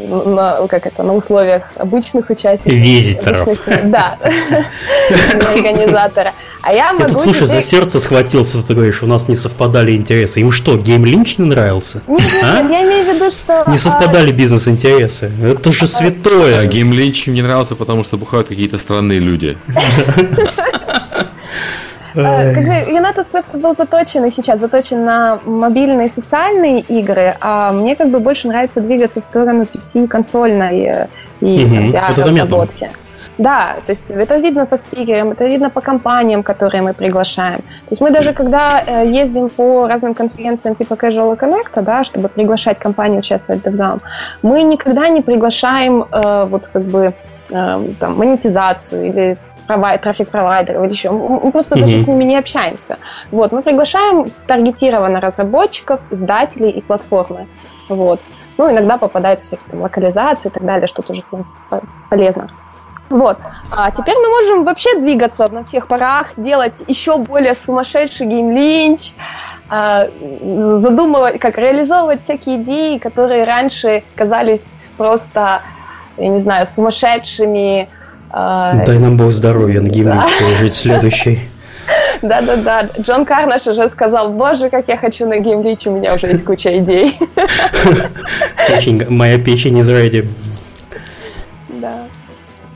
на, 0.10 0.68
как 0.68 0.86
это, 0.86 1.04
на 1.04 1.16
условиях 1.16 1.64
обычных 1.78 2.30
участников. 2.30 2.74
Визиторов. 2.74 3.44
Обычных, 3.44 3.90
да, 3.90 4.18
организатора. 5.56 6.34
А 6.62 6.74
я 6.74 6.92
могу 6.92 7.06
Ты, 7.06 7.14
слушай, 7.14 7.48
за 7.48 7.62
сердце 7.62 8.02
схватился, 8.02 8.66
ты 8.68 8.74
говоришь, 8.74 9.02
у 9.04 9.08
нас 9.08 9.30
не 9.30 9.36
совпадали 9.36 9.96
интересы. 9.96 10.42
Им 10.42 10.52
что, 10.52 10.78
Game 10.78 11.06
Lynch 11.06 11.38
не 11.38 11.46
нравился? 11.46 12.02
Нет, 12.08 12.24
а? 12.44 12.62
я 12.62 12.84
имею 12.84 13.06
в 13.06 13.16
виду, 13.16 13.32
что... 13.32 13.72
Не 13.72 13.78
совпадали 13.78 14.34
бизнес-интересы. 14.34 15.32
Это 15.42 15.72
же 15.72 15.88
святое. 15.88 16.60
А 16.60 16.66
Game 16.66 16.92
Lynch 16.92 17.28
не 17.28 17.42
нравился, 17.42 17.76
потому 17.76 18.04
что 18.04 18.18
бухают 18.18 18.50
какие-то 18.50 18.78
странные 18.78 19.20
люди. 19.20 19.58
А, 22.18 22.54
как 22.54 22.88
Юнайтед 22.88 23.30
просто 23.30 23.58
был 23.58 23.76
заточен 23.76 24.26
и 24.26 24.30
сейчас 24.30 24.60
заточен 24.60 25.04
на 25.04 25.40
мобильные 25.46 26.08
социальные 26.08 26.82
игры, 26.82 27.36
а 27.42 27.72
мне 27.72 27.96
как 27.96 28.10
бы 28.10 28.20
больше 28.20 28.48
нравится 28.48 28.82
двигаться 28.82 29.22
в 29.22 29.24
сторону 29.24 29.64
PC-консольной 29.64 30.86
э, 30.86 31.08
и 31.42 31.66
угу. 31.66 31.98
разработки. 31.98 32.90
Да, 33.38 33.76
то 33.86 33.92
есть 33.92 34.12
это 34.12 34.38
видно 34.38 34.66
по 34.66 34.78
спикерам, 34.78 35.32
это 35.32 35.46
видно 35.46 35.70
по 35.70 35.82
компаниям, 35.82 36.42
которые 36.42 36.82
мы 36.82 36.94
приглашаем. 36.94 37.58
То 37.58 37.90
есть 37.90 38.02
мы 38.02 38.12
даже 38.12 38.34
когда 38.34 38.82
э, 38.86 39.08
ездим 39.08 39.50
по 39.50 39.88
разным 39.88 40.14
конференциям 40.14 40.76
типа 40.76 40.94
Casual 40.94 41.38
Connect, 41.38 41.82
да, 41.82 42.04
чтобы 42.04 42.30
приглашать 42.30 42.80
компании 42.80 43.20
участвовать 43.20 43.62
в 43.62 43.68
DevGam, 43.68 44.00
мы 44.42 44.64
никогда 44.64 45.10
не 45.10 45.22
приглашаем 45.22 46.04
э, 46.04 46.46
вот 46.50 46.68
как 46.68 46.84
бы 46.84 47.14
э, 47.52 47.90
там, 48.00 48.18
монетизацию 48.18 49.06
или 49.06 49.38
провайд, 49.68 50.02
трафик-провайдеров 50.02 50.84
или 50.84 50.92
еще. 50.92 51.12
Мы 51.12 51.52
просто 51.52 51.76
mm-hmm. 51.76 51.82
даже 51.82 51.98
с 52.00 52.08
ними 52.08 52.24
не 52.24 52.38
общаемся. 52.38 52.98
Вот, 53.32 53.52
мы 53.52 53.62
приглашаем 53.62 54.32
таргетированно 54.48 55.20
разработчиков, 55.20 56.02
издателей 56.12 56.70
и 56.70 56.82
платформы. 56.82 57.48
Вот. 57.90 58.20
Ну, 58.58 58.72
иногда 58.72 58.98
попадаются 58.98 59.48
всякие 59.48 59.70
там 59.72 59.82
локализации 59.82 60.50
и 60.50 60.52
так 60.52 60.66
далее, 60.66 60.88
что 60.88 61.02
тоже, 61.02 61.22
в 61.22 61.26
принципе, 61.26 61.60
полезно. 62.10 62.50
Вот. 63.10 63.38
А 63.72 63.92
теперь 63.92 64.16
мы 64.16 64.30
можем 64.30 64.64
вообще 64.64 65.00
двигаться 65.00 65.46
на 65.52 65.64
всех 65.64 65.88
парах, 65.88 66.32
делать 66.38 66.84
еще 66.88 67.18
более 67.18 67.54
сумасшедший 67.54 68.26
Game 68.26 68.61
Lynch, 68.61 69.14
а, 69.70 70.08
задумывать, 70.80 71.40
как 71.40 71.58
реализовывать 71.58 72.22
всякие 72.22 72.58
идеи, 72.58 72.98
которые 72.98 73.44
раньше 73.44 74.04
казались 74.16 74.90
просто, 74.98 75.62
я 76.18 76.28
не 76.30 76.40
знаю, 76.40 76.66
сумасшедшими, 76.66 77.90
Дай 78.32 79.00
нам 79.00 79.18
Бог 79.18 79.32
здоровья 79.32 79.82
на 79.82 79.88
гимне 79.88 80.16
да. 80.16 80.28
положить 80.40 80.74
следующий. 80.74 81.40
Да-да-да. 82.22 82.90
Джон 83.00 83.26
Карнаш 83.26 83.68
уже 83.68 83.90
сказал, 83.90 84.30
боже, 84.30 84.70
как 84.70 84.88
я 84.88 84.98
хочу 84.98 85.28
на 85.28 85.38
Game 85.40 85.59
Lynch, 85.59 85.88
у 85.88 85.92
меня 85.92 86.16
уже 86.16 86.28
есть 86.28 86.44
куча 86.44 86.78
идей. 86.80 87.18
Печень, 88.68 89.06
моя 89.10 89.38
печень 89.38 89.78
is 89.78 89.90
ready. 89.90 90.28
Да. 91.70 92.08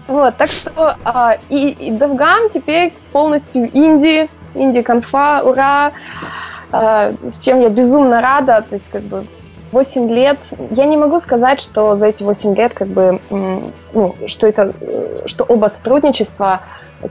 Вот, 0.08 0.38
так 0.38 0.50
что 0.50 0.98
а, 1.04 1.38
и, 1.50 1.70
и 1.70 1.92
DevGAMM 1.92 2.50
теперь 2.52 2.94
полностью 3.12 3.70
инди, 3.74 4.28
инди-конфа, 4.56 5.42
ура! 5.44 5.92
А, 6.72 7.14
с 7.28 7.40
чем 7.40 7.60
я 7.62 7.70
безумно 7.70 8.22
рада, 8.22 8.64
то 8.68 8.74
есть 8.74 8.90
как 8.90 9.04
бы 9.04 9.26
8 9.72 10.10
лет, 10.10 10.40
я 10.72 10.86
не 10.86 10.98
могу 10.98 11.20
сказать, 11.20 11.62
что 11.62 11.98
за 11.98 12.08
эти 12.08 12.24
8 12.24 12.56
лет, 12.56 12.74
как 12.74 12.88
бы, 12.88 13.20
ну, 13.30 14.16
что 14.28 14.48
это, 14.48 14.74
э, 14.82 15.24
что 15.26 15.44
оба 15.44 15.68
сотрудничества 15.68 16.62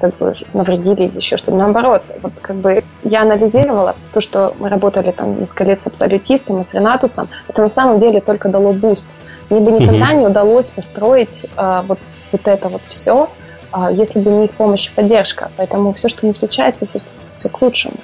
как 0.01 0.17
бы 0.17 0.37
навредили 0.53 1.05
или 1.05 1.17
еще 1.17 1.37
что-то. 1.37 1.57
Наоборот, 1.57 2.03
вот 2.23 2.33
как 2.41 2.57
бы 2.57 2.85
я 3.05 3.23
анализировала 3.23 3.97
то, 4.13 4.21
что 4.21 4.55
мы 4.59 4.69
работали 4.69 5.13
там 5.13 5.41
несколько 5.41 5.65
лет 5.65 5.81
с 5.81 5.87
Absolutist 5.87 6.48
ом 6.48 6.61
и 6.61 6.65
с 6.65 6.75
Renatus 6.75 7.12
ом, 7.12 7.29
это 7.49 7.63
на 7.63 7.69
самом 7.69 8.01
деле 8.01 8.21
только 8.21 8.49
дало 8.49 8.73
boost. 8.73 9.07
Мне 9.51 9.61
бы 9.61 9.71
никогда 9.73 10.13
mm-hmm. 10.13 10.21
не 10.21 10.27
удалось 10.27 10.71
построить 10.71 11.47
а, 11.57 11.83
вот, 11.83 11.99
вот 12.33 12.47
это 12.47 12.69
вот 12.69 12.83
все, 12.87 13.31
а, 13.73 13.91
если 13.91 14.21
бы 14.21 14.31
не 14.31 14.45
их 14.45 14.51
помощь 14.51 14.89
и 14.89 14.95
поддержка. 14.95 15.51
Поэтому 15.57 15.95
все, 15.95 16.09
что 16.09 16.27
не 16.27 16.35
случается, 16.35 16.85
все, 16.85 16.99
все 17.29 17.49
к 17.49 17.63
лучшему. 17.63 17.95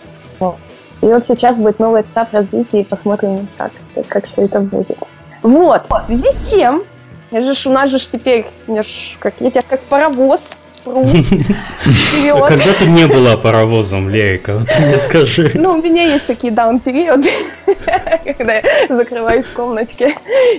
И 1.05 1.07
вот 1.07 1.27
сейчас 1.27 1.59
будет 1.59 1.79
новый 1.79 2.01
этап 2.01 2.33
развития, 2.33 2.81
и 2.81 2.85
посмотрим, 2.85 3.47
как, 3.59 3.73
как 4.09 4.27
все 4.27 4.47
это 4.47 4.61
будет. 4.61 4.97
Вот, 5.43 5.83
в 5.87 6.03
связи 6.05 6.31
с 6.31 6.51
чем 6.51 6.83
я 7.31 7.43
же, 7.43 7.69
у 7.69 7.73
нас 7.73 7.91
же 7.91 7.99
теперь, 7.99 8.47
я, 8.67 8.83
ж, 8.83 9.17
как, 9.19 9.35
я 9.41 9.51
тебя 9.51 9.61
как 9.69 9.83
паровоз 9.83 10.51
пру. 10.83 11.05
Когда 12.49 12.73
ты 12.79 12.87
не 12.87 13.07
была 13.07 13.37
паровозом, 13.37 14.09
Лерика, 14.09 14.55
вот 14.55 14.67
ты 14.67 14.81
мне 14.81 14.97
скажи. 14.97 15.51
Ну, 15.53 15.73
у 15.73 15.83
меня 15.83 16.05
есть 16.05 16.27
такие 16.27 16.51
даун-периоды, 16.53 17.29
когда 18.25 18.55
я 18.55 18.63
закрываюсь 18.89 19.45
в 19.45 19.53
комнатке 19.53 20.15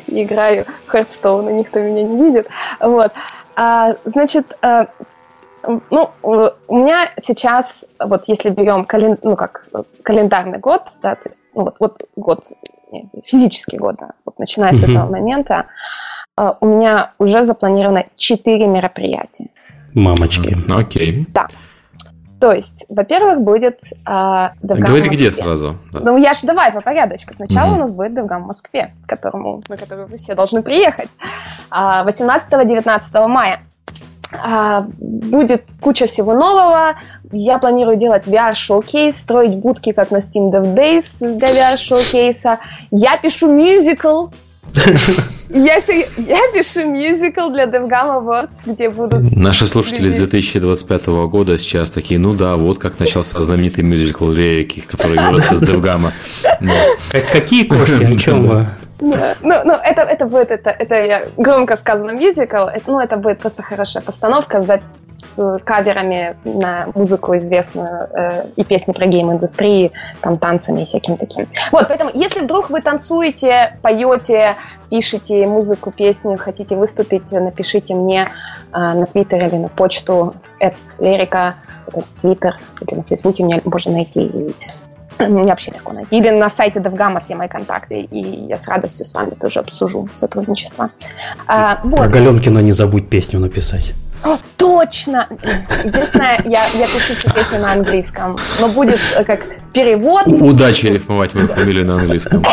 и 0.05 0.21
играю 0.21 0.67
в 0.85 0.91
Хардстоун, 0.91 1.49
и 1.49 1.53
никто 1.53 1.79
меня 1.79 2.03
не 2.03 2.21
видит. 2.21 2.49
Вот. 2.79 3.11
А, 3.55 3.95
значит, 4.05 4.55
а, 4.61 4.89
ну, 5.89 6.11
у 6.21 6.75
меня 6.75 7.09
сейчас, 7.17 7.85
вот 7.99 8.25
если 8.27 8.49
берем 8.49 8.85
кален, 8.85 9.17
ну, 9.23 9.35
как, 9.35 9.67
календарный 10.03 10.59
год, 10.59 10.83
да, 11.01 11.15
то 11.15 11.29
есть, 11.29 11.45
ну, 11.53 11.63
вот, 11.63 11.77
вот 11.79 12.03
год, 12.15 12.43
физический 13.23 13.77
год, 13.77 13.95
да, 13.99 14.11
вот 14.25 14.39
начиная 14.39 14.73
с 14.73 14.83
этого 14.83 15.09
момента, 15.09 15.67
а, 16.35 16.57
у 16.59 16.65
меня 16.65 17.13
уже 17.17 17.45
запланировано 17.45 18.05
4 18.15 18.67
мероприятия. 18.67 19.49
Мамочки. 19.93 20.57
Окей. 20.69 21.25
Да. 21.29 21.47
То 22.39 22.51
есть, 22.51 22.85
во-первых, 22.89 23.41
будет 23.41 23.79
э, 24.05 24.49
Говори 24.61 25.09
где 25.09 25.31
сразу. 25.31 25.77
Да. 25.93 26.01
Ну, 26.01 26.17
я 26.17 26.33
же 26.33 26.45
давай 26.45 26.71
по 26.73 26.81
порядочку. 26.81 27.33
Сначала 27.33 27.69
угу. 27.69 27.77
у 27.77 27.79
нас 27.79 27.93
будет 27.93 28.13
DevGAMM 28.13 28.43
в 28.43 28.47
Москве, 28.47 28.93
к 29.05 29.09
которому, 29.09 29.61
на 29.69 29.77
который 29.77 30.05
вы 30.05 30.17
все 30.17 30.35
должны 30.35 30.61
приехать. 30.61 31.09
18-19 31.71 33.27
мая. 33.27 33.61
А, 34.43 34.87
будет 34.99 35.63
куча 35.81 36.07
всего 36.07 36.33
нового. 36.33 36.95
Я 37.31 37.57
планирую 37.57 37.97
делать 37.97 38.27
VR-showcase, 38.27 39.13
строить 39.13 39.55
будки, 39.55 39.91
как 39.91 40.11
на 40.11 40.17
Steam 40.17 40.51
Dev 40.51 40.75
Days 40.75 41.37
для 41.37 41.73
VR-showcase 41.73 42.46
а. 42.46 42.59
Я 42.91 43.17
пишу 43.17 43.51
мюзикл. 43.51 44.27
Я, 45.49 45.75
я 45.75 46.41
пишу 46.53 46.89
мюзикл 46.89 47.49
для 47.49 47.65
DevGAMM 47.65 48.19
Awards, 48.19 48.49
где 48.65 48.89
будут... 48.89 49.31
Наши 49.31 49.67
слушатели 49.67 50.09
с 50.09 50.15
2025 50.15 51.05
года 51.05 51.57
сейчас 51.59 51.91
такие, 51.91 52.19
ну 52.19 52.33
да, 52.33 52.55
вот 52.55 52.79
как 52.79 52.99
начался 52.99 53.39
знаменитый 53.41 53.83
мюзикл 53.83 54.31
Рейки, 54.31 54.81
который 54.81 55.19
вырос 55.19 55.51
из 55.51 55.61
DevGam. 55.61 56.11
Какие 57.31 57.65
кошки, 57.65 58.03
о 58.03 58.17
чем 58.17 58.47
вы? 58.47 58.67
Ну, 58.99 59.15
ну 59.41 59.73
это, 59.73 60.01
это 60.03 60.25
будет, 60.25 60.51
это, 60.51 60.69
это 60.69 60.95
я 60.95 61.25
громко 61.37 61.75
сказано 61.75 62.11
мюзикл, 62.11 62.65
это, 62.67 62.89
ну, 62.89 62.99
это 62.99 63.17
будет 63.17 63.39
просто 63.39 63.61
хорошая 63.61 64.01
постановка 64.01 64.61
за, 64.61 64.81
с 64.99 65.59
каверами 65.65 66.37
на 66.45 66.87
музыку 66.95 67.37
известную 67.37 68.07
э, 68.13 68.45
и 68.55 68.63
песни 68.63 68.93
про 68.93 69.05
гейм-индустрии, 69.05 69.91
там, 70.21 70.37
танцами 70.37 70.81
и 70.81 70.85
всяким 70.85 71.17
таким. 71.17 71.47
Вот, 71.71 71.87
поэтому, 71.89 72.11
если 72.13 72.41
вдруг 72.41 72.69
вы 72.69 72.81
танцуете, 72.81 73.77
поете, 73.81 74.55
пишете 74.89 75.45
музыку, 75.45 75.91
песню, 75.91 76.37
хотите 76.37 76.75
выступить, 76.75 77.29
напишите 77.31 77.95
мне 77.95 78.21
э, 78.21 78.27
на 78.71 79.05
Твиттер 79.05 79.45
или 79.45 79.55
на 79.55 79.67
почту, 79.67 80.35
это 80.59 80.77
лирика, 80.99 81.55
это 81.87 82.03
Твиттер, 82.21 82.57
или 82.81 82.95
на 82.95 83.03
Фейсбуке 83.03 83.43
меня 83.43 83.59
можно 83.65 83.91
найти 83.91 84.55
мне 85.19 85.43
вообще 85.45 85.71
легко 85.71 85.93
найти. 85.93 86.17
Или 86.17 86.29
на 86.29 86.49
сайте 86.49 86.79
DevGamma 86.79 87.19
все 87.19 87.35
мои 87.35 87.47
контакты, 87.47 88.01
и 88.01 88.45
я 88.47 88.57
с 88.57 88.67
радостью 88.67 89.05
с 89.05 89.13
вами 89.13 89.31
тоже 89.31 89.59
обсужу 89.59 90.09
сотрудничество. 90.15 90.89
А, 91.47 91.79
вот. 91.83 91.97
Про 91.97 92.07
Галенкина 92.07 92.59
не 92.59 92.71
забудь 92.71 93.09
песню 93.09 93.39
написать. 93.39 93.93
О, 94.23 94.37
точно! 94.57 95.27
Единственное, 95.83 96.39
я, 96.45 96.65
я 96.73 96.87
пишу 96.87 97.13
всю 97.13 97.29
песню 97.29 97.59
на 97.59 97.73
английском, 97.73 98.37
но 98.59 98.69
будет 98.69 98.99
э, 99.15 99.23
как 99.23 99.45
перевод. 99.71 100.25
Удачи 100.25 100.87
рифмовать 100.87 101.35
мою 101.35 101.47
фамилию 101.47 101.85
на 101.85 101.95
английском. 101.95 102.41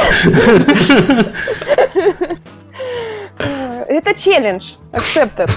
Это 3.89 4.15
челлендж. 4.15 4.75
Accepted. 4.93 5.51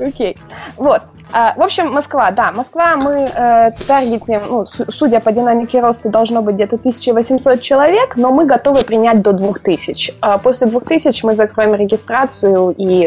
Окей. 0.00 0.36
Вот. 0.76 1.02
А, 1.32 1.54
в 1.56 1.62
общем, 1.62 1.92
Москва, 1.92 2.30
да, 2.30 2.52
Москва 2.52 2.96
мы 2.96 3.30
э, 3.34 3.70
таргетим, 3.86 4.42
ну, 4.48 4.64
судя 4.66 5.20
по 5.20 5.32
динамике 5.32 5.80
роста, 5.80 6.08
должно 6.08 6.42
быть 6.42 6.54
где-то 6.54 6.76
1800 6.76 7.60
человек, 7.60 8.16
но 8.16 8.30
мы 8.30 8.46
готовы 8.46 8.82
принять 8.82 9.22
до 9.22 9.32
2000. 9.32 10.14
А 10.20 10.38
после 10.38 10.68
2000 10.68 11.24
мы 11.24 11.34
закроем 11.34 11.74
регистрацию 11.74 12.74
и 12.76 13.06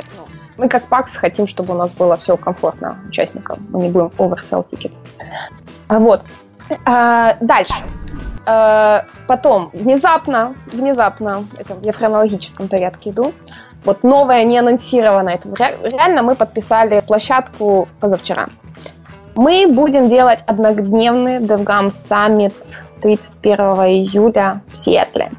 мы 0.58 0.67
как 0.67 0.88
ПАКС 0.88 1.15
хотим, 1.15 1.47
чтобы 1.47 1.73
у 1.73 1.78
нас 1.78 1.89
было 1.91 2.17
все 2.17 2.36
комфортно 2.36 2.97
участникам. 3.08 3.65
Мы 3.69 3.84
не 3.84 3.89
будем 3.89 4.12
oversell 4.17 4.65
tickets. 4.69 5.06
Вот. 5.88 6.23
А, 6.86 7.38
дальше. 7.39 7.73
А, 8.45 9.06
потом, 9.28 9.69
внезапно, 9.73 10.56
внезапно, 10.67 11.45
это 11.58 11.78
я 11.84 11.93
в 11.93 11.95
хронологическом 11.95 12.67
порядке 12.67 13.12
иду, 13.12 13.32
вот 13.85 14.03
новое, 14.03 14.43
не 14.43 14.59
анонсированное. 14.59 15.35
Это 15.35 15.49
реально 15.93 16.21
мы 16.21 16.35
подписали 16.35 17.01
площадку 17.01 17.87
позавчера. 17.99 18.47
Мы 19.35 19.67
будем 19.67 20.07
делать 20.09 20.39
однодневный 20.47 21.37
DevGam 21.37 21.87
Summit 21.87 22.53
31 23.01 23.59
июля 23.85 24.61
в 24.71 24.75
Сиэтле. 24.75 25.31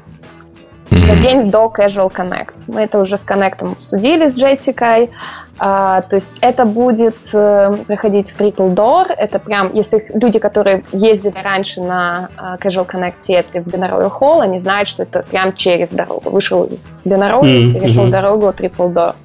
За 0.91 1.15
день 1.15 1.49
до 1.49 1.71
Casual 1.73 2.11
Connect. 2.11 2.65
Мы 2.67 2.81
это 2.81 2.99
уже 2.99 3.15
с 3.15 3.25
Connect 3.25 3.71
обсудили 3.71 4.27
с 4.27 4.37
Джессикой. 4.37 5.09
А, 5.57 6.01
то 6.01 6.17
есть 6.17 6.37
это 6.41 6.65
будет 6.65 7.15
э, 7.33 7.77
проходить 7.87 8.29
в 8.29 8.37
Triple 8.37 8.75
Door. 8.75 9.13
Это 9.13 9.39
прям, 9.39 9.71
если 9.73 10.05
люди, 10.13 10.37
которые 10.37 10.83
ездили 10.91 11.37
раньше 11.41 11.81
на 11.81 12.29
э, 12.37 12.57
Casual 12.61 12.85
Connect 12.85 13.17
Сиэтле 13.17 13.61
в 13.61 13.67
Бенароя 13.67 14.09
Холл, 14.09 14.41
они 14.41 14.59
знают, 14.59 14.89
что 14.89 15.03
это 15.03 15.23
прям 15.23 15.53
через 15.53 15.91
дорогу. 15.91 16.29
Вышел 16.29 16.65
из 16.65 16.99
Бенароя, 17.05 17.43
mm-hmm. 17.43 17.79
перешел 17.79 18.07
дорогу 18.07 18.47
Triple 18.47 18.93
Door. 18.93 19.15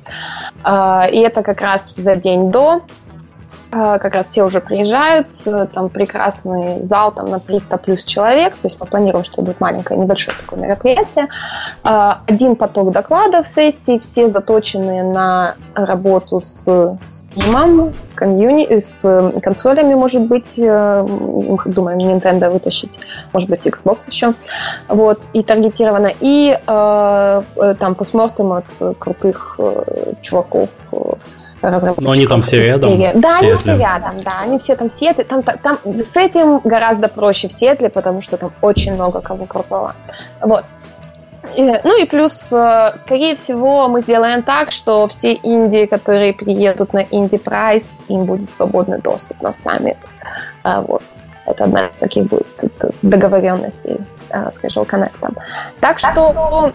А, 0.63 1.09
и 1.11 1.19
это 1.19 1.43
как 1.43 1.61
раз 1.61 1.97
за 1.97 2.15
день 2.15 2.53
до. 2.53 2.83
А, 3.79 3.99
как 3.99 4.15
раз 4.15 4.29
все 4.29 4.43
уже 4.43 4.61
приезжают, 4.61 5.27
там 5.75 5.91
прекрасный 5.91 6.83
зал 6.85 7.13
там 7.13 7.29
на 7.29 7.41
300 7.41 7.77
плюс 7.77 8.05
человек, 8.07 8.55
то 8.55 8.69
есть 8.69 8.81
мы 8.81 8.87
планируем, 8.87 9.23
что 9.23 9.43
будет 9.43 9.61
маленькое, 9.61 10.01
небольшое 10.01 10.35
такое 10.39 10.59
мероприятие. 10.61 11.29
А, 11.83 12.23
один 12.27 12.57
поток 12.57 12.91
докладов 12.91 13.47
сессий, 13.47 13.99
все 13.99 14.31
заточены 14.31 15.03
на 15.03 15.57
работу 15.75 16.41
с 16.41 16.67
Steam, 16.67 17.95
с, 17.99 18.13
комьюни, 18.15 18.79
с 18.79 19.33
консолями, 19.43 19.95
может 19.95 20.23
быть, 20.23 20.59
э, 20.59 21.07
думаем, 21.67 21.99
Nintendo 21.99 22.49
вытащить, 22.49 22.91
может 23.35 23.51
быть, 23.51 23.67
Xbox 23.67 23.99
еще, 24.07 24.33
вот, 24.89 25.21
и 25.35 25.43
таргетировано, 25.43 26.13
и 26.19 26.59
э, 26.67 27.43
э 27.57 27.75
там 27.79 27.95
постмортем 27.95 28.53
от 28.53 28.99
крутых 28.99 29.57
э, 29.59 30.15
чуваков 30.23 30.71
разработчиков. 31.63 32.05
Но 32.05 32.11
они 32.13 32.27
там 32.27 32.43
все 32.43 32.63
рядом. 32.63 32.99
Да, 33.21 33.39
они 33.39 33.55
все 33.55 33.77
рядом, 33.77 34.17
да, 34.25 34.41
они 34.41 34.59
все 34.59 34.77
там 34.77 34.91
Сиэтле. 34.91 35.25
Там, 35.25 35.43
там, 35.43 35.79
с 35.85 36.17
этим 36.17 36.61
гораздо 36.65 37.09
проще 37.09 37.49
в 37.49 37.53
Сиэтле, 37.53 37.89
потому 37.89 38.21
что 38.21 38.37
там 38.37 38.53
очень 38.63 38.95
много 38.95 39.21
кого 39.21 39.47
крутого. 39.47 39.95
Вот. 40.41 40.65
Ну 41.57 42.03
и 42.03 42.07
плюс, 42.07 42.53
э, 42.53 42.93
скорее 42.97 43.35
всего, 43.35 43.89
мы 43.89 44.01
сделаем 44.01 44.43
так, 44.43 44.73
что 44.73 45.07
все 45.07 45.33
Индии, 45.33 45.87
которые 45.87 46.35
приедут 46.35 46.93
на 46.93 47.07
Инди 47.11 47.39
Прайс, 47.39 48.05
им 48.09 48.25
будет 48.25 48.51
свободный 48.51 49.01
доступ 49.01 49.41
на 49.43 49.53
саммит. 49.53 49.97
А, 50.65 50.81
вот. 50.83 51.03
Это 51.47 51.65
одна 51.65 51.87
из 51.87 51.97
таких 51.97 52.25
будет 52.27 52.47
договоренностей 53.03 53.99
с 54.51 54.63
Casual 54.63 54.87
Connect. 54.87 55.37
Так 55.81 55.99
что, 55.99 56.73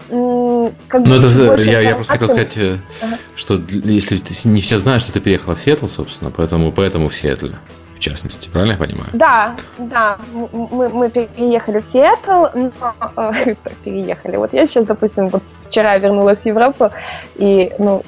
как 0.88 1.06
ну, 1.06 1.16
это, 1.16 1.62
я, 1.62 1.80
я 1.80 1.94
просто 1.94 2.12
хотел 2.12 2.28
сказать, 2.28 2.56
э, 2.56 2.78
ага. 3.02 3.16
что 3.34 3.60
если 3.68 4.20
не 4.48 4.60
все 4.60 4.78
знают, 4.78 5.02
что 5.02 5.12
ты 5.12 5.20
переехала 5.20 5.54
в 5.54 5.60
Сиэтл, 5.60 5.86
собственно, 5.86 6.30
поэтому, 6.30 6.72
поэтому 6.72 7.08
в 7.08 7.14
Сиэтле 7.14 7.58
в 8.02 8.04
частности, 8.04 8.48
правильно 8.48 8.72
я 8.72 8.78
понимаю? 8.78 9.10
Да, 9.12 9.54
да, 9.78 10.18
мы, 10.32 10.88
мы 10.88 11.08
переехали 11.08 11.78
в 11.78 11.84
Сиэтл, 11.84 12.46
но 12.52 12.94
э, 13.16 13.54
переехали. 13.84 14.36
Вот 14.36 14.52
я 14.52 14.66
сейчас, 14.66 14.86
допустим, 14.86 15.28
вот 15.28 15.44
вчера 15.68 15.96
вернулась 15.98 16.40
в 16.40 16.46
Европу, 16.46 16.90
и, 17.36 17.72
ну, 17.78 18.02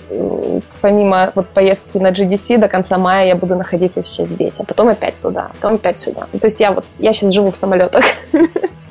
помимо 0.80 1.30
вот 1.36 1.48
поездки 1.48 1.98
на 1.98 2.10
GDC 2.10 2.58
до 2.58 2.66
конца 2.66 2.98
мая 2.98 3.28
я 3.28 3.36
буду 3.36 3.54
находиться 3.54 4.02
сейчас 4.02 4.30
здесь, 4.30 4.58
а 4.58 4.64
потом 4.64 4.88
опять 4.88 5.14
туда, 5.20 5.42
а 5.50 5.54
потом 5.54 5.74
опять 5.74 6.00
сюда. 6.00 6.26
То 6.40 6.46
есть 6.48 6.58
я 6.58 6.72
вот, 6.72 6.86
я 6.98 7.12
сейчас 7.12 7.32
живу 7.32 7.52
в 7.52 7.56
самолетах. 7.56 8.04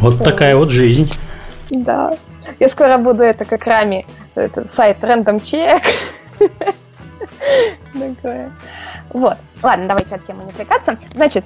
Вот 0.00 0.22
такая 0.22 0.56
вот 0.56 0.70
жизнь. 0.70 1.10
Да. 1.70 2.16
Я 2.60 2.68
скоро 2.68 2.98
буду 2.98 3.22
это 3.22 3.44
как 3.44 3.66
Рами, 3.66 4.06
это 4.34 4.68
сайт 4.68 4.98
Random 5.00 5.40
Check. 5.40 5.82
Такое. 7.92 8.52
Вот. 9.10 9.36
Ладно, 9.62 9.88
давайте 9.88 10.14
от 10.14 10.26
темы 10.26 10.44
не 10.44 10.50
отвлекаться. 10.50 10.98
Значит, 11.10 11.44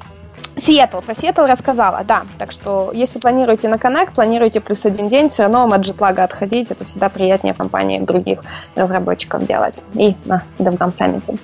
Сиэтл. 0.60 1.00
Про 1.00 1.14
Сиэтл 1.14 1.42
рассказала, 1.42 2.02
да. 2.04 2.22
Так 2.38 2.52
что, 2.52 2.90
если 2.92 3.18
планируете 3.18 3.68
на 3.68 3.76
Connect, 3.76 4.14
планируете 4.14 4.60
плюс 4.60 4.84
один 4.86 5.08
день, 5.08 5.28
все 5.28 5.44
равно 5.44 5.60
вам 5.60 5.72
от 5.72 5.80
джетлага 5.82 6.24
отходить. 6.24 6.70
Это 6.70 6.84
всегда 6.84 7.08
приятнее 7.08 7.54
компании 7.54 7.98
других 7.98 8.42
разработчиков 8.74 9.46
делать. 9.46 9.80
И 9.94 10.16
на 10.24 10.42
DevCam 10.58 10.92
Summit. 10.92 11.38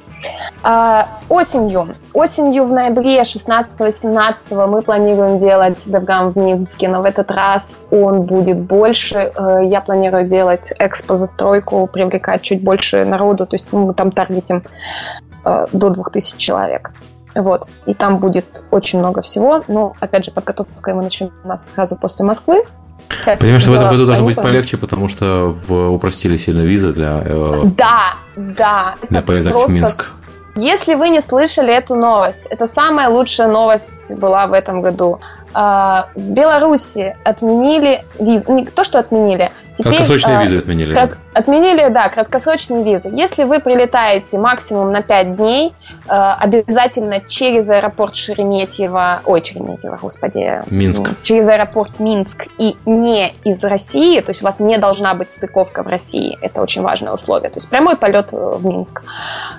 А, 0.62 1.09
осенью. 1.29 1.96
Осенью 2.12 2.64
в 2.64 2.72
ноябре 2.72 3.22
16-17 3.22 4.66
мы 4.66 4.83
планируем 4.83 5.38
делать 5.38 5.79
DevGam 5.87 6.33
в 6.33 6.37
Минске, 6.37 6.88
но 6.88 7.03
в 7.03 7.05
этот 7.05 7.31
раз 7.31 7.83
он 7.90 8.22
будет 8.22 8.59
больше. 8.59 9.33
Э, 9.37 9.61
я 9.64 9.81
планирую 9.81 10.27
делать 10.29 10.72
экспо-застройку, 10.79 11.87
привлекать 11.87 12.42
чуть 12.42 12.62
больше 12.62 13.05
народу. 13.05 13.46
То 13.46 13.55
есть 13.55 13.72
мы 13.72 13.92
там 13.94 14.11
таргетим 14.11 14.62
э, 15.44 15.66
до 15.72 15.90
2000 15.90 16.38
человек. 16.38 16.92
Вот. 17.35 17.66
И 17.87 17.94
там 17.94 18.18
будет 18.18 18.64
очень 18.70 18.99
много 18.99 19.23
всего. 19.23 19.64
Но, 19.68 19.94
опять 20.01 20.25
же, 20.25 20.31
подготовка 20.31 20.94
мы 20.94 21.03
начнем 21.03 21.31
заниматься 21.38 21.73
сразу 21.73 21.97
после 21.97 22.25
Москвы. 22.25 22.64
Сейчас 23.09 23.40
Понимаешь, 23.40 23.62
что 23.62 23.73
в 23.73 23.75
этом 23.75 23.90
году 23.90 24.07
должно 24.07 24.25
быть 24.25 24.37
полегче, 24.37 24.77
потому 24.77 25.09
что 25.09 25.57
в, 25.66 25.90
упростили 25.90 26.37
сильно 26.37 26.62
визы 26.62 26.92
для... 26.92 27.23
Э, 27.25 27.62
да, 27.77 28.14
да. 28.37 28.94
Для 29.09 29.23
поездок 29.23 29.53
просто... 29.53 29.70
в 29.70 29.75
Минск. 29.75 30.11
Если 30.57 30.94
вы 30.94 31.09
не 31.09 31.20
слышали 31.20 31.75
эту 31.75 31.97
новость, 31.97 32.42
это 32.49 32.66
самая 32.66 33.09
лучшая 33.09 33.49
новость 33.49 34.14
была 34.14 34.47
в 34.47 34.53
этом 34.53 34.83
году. 34.83 35.20
В 35.55 36.09
Беларуси 36.17 37.17
отменили 37.25 38.05
визы. 38.19 38.45
Не 38.49 38.67
то, 38.67 38.85
что 38.85 38.99
отменили, 38.99 39.51
Теперь, 39.77 39.97
краткосрочные 39.97 40.38
а, 40.38 40.43
визы 40.43 40.59
отменили. 40.59 40.93
Крат, 40.93 41.19
отменили, 41.33 41.88
да, 41.88 42.09
краткосрочные 42.09 42.85
визы. 42.85 43.09
Если 43.12 43.43
вы 43.43 43.59
прилетаете 43.59 44.38
максимум 44.38 44.93
на 44.93 45.03
5 45.03 45.37
дней, 45.37 45.73
э, 46.07 46.12
обязательно 46.12 47.21
через 47.21 47.69
аэропорт 47.69 48.14
Шереметьево, 48.14 49.21
ой, 49.25 49.43
Шереметьево, 49.43 49.99
господи. 50.01 50.62
Минск. 50.71 51.11
Через 51.23 51.49
аэропорт 51.49 51.99
Минск 51.99 52.47
и 52.59 52.77
не 52.87 53.33
из 53.43 53.64
России, 53.64 54.21
то 54.21 54.31
есть 54.31 54.43
у 54.43 54.45
вас 54.45 54.61
не 54.61 54.79
должна 54.79 55.14
быть 55.14 55.33
стыковка 55.33 55.83
в 55.83 55.88
России, 55.88 56.38
это 56.40 56.62
очень 56.62 56.83
важное 56.83 57.12
условие, 57.12 57.51
то 57.51 57.57
есть 57.57 57.69
прямой 57.69 57.97
полет 57.97 58.31
в 58.31 58.64
Минск. 58.64 59.03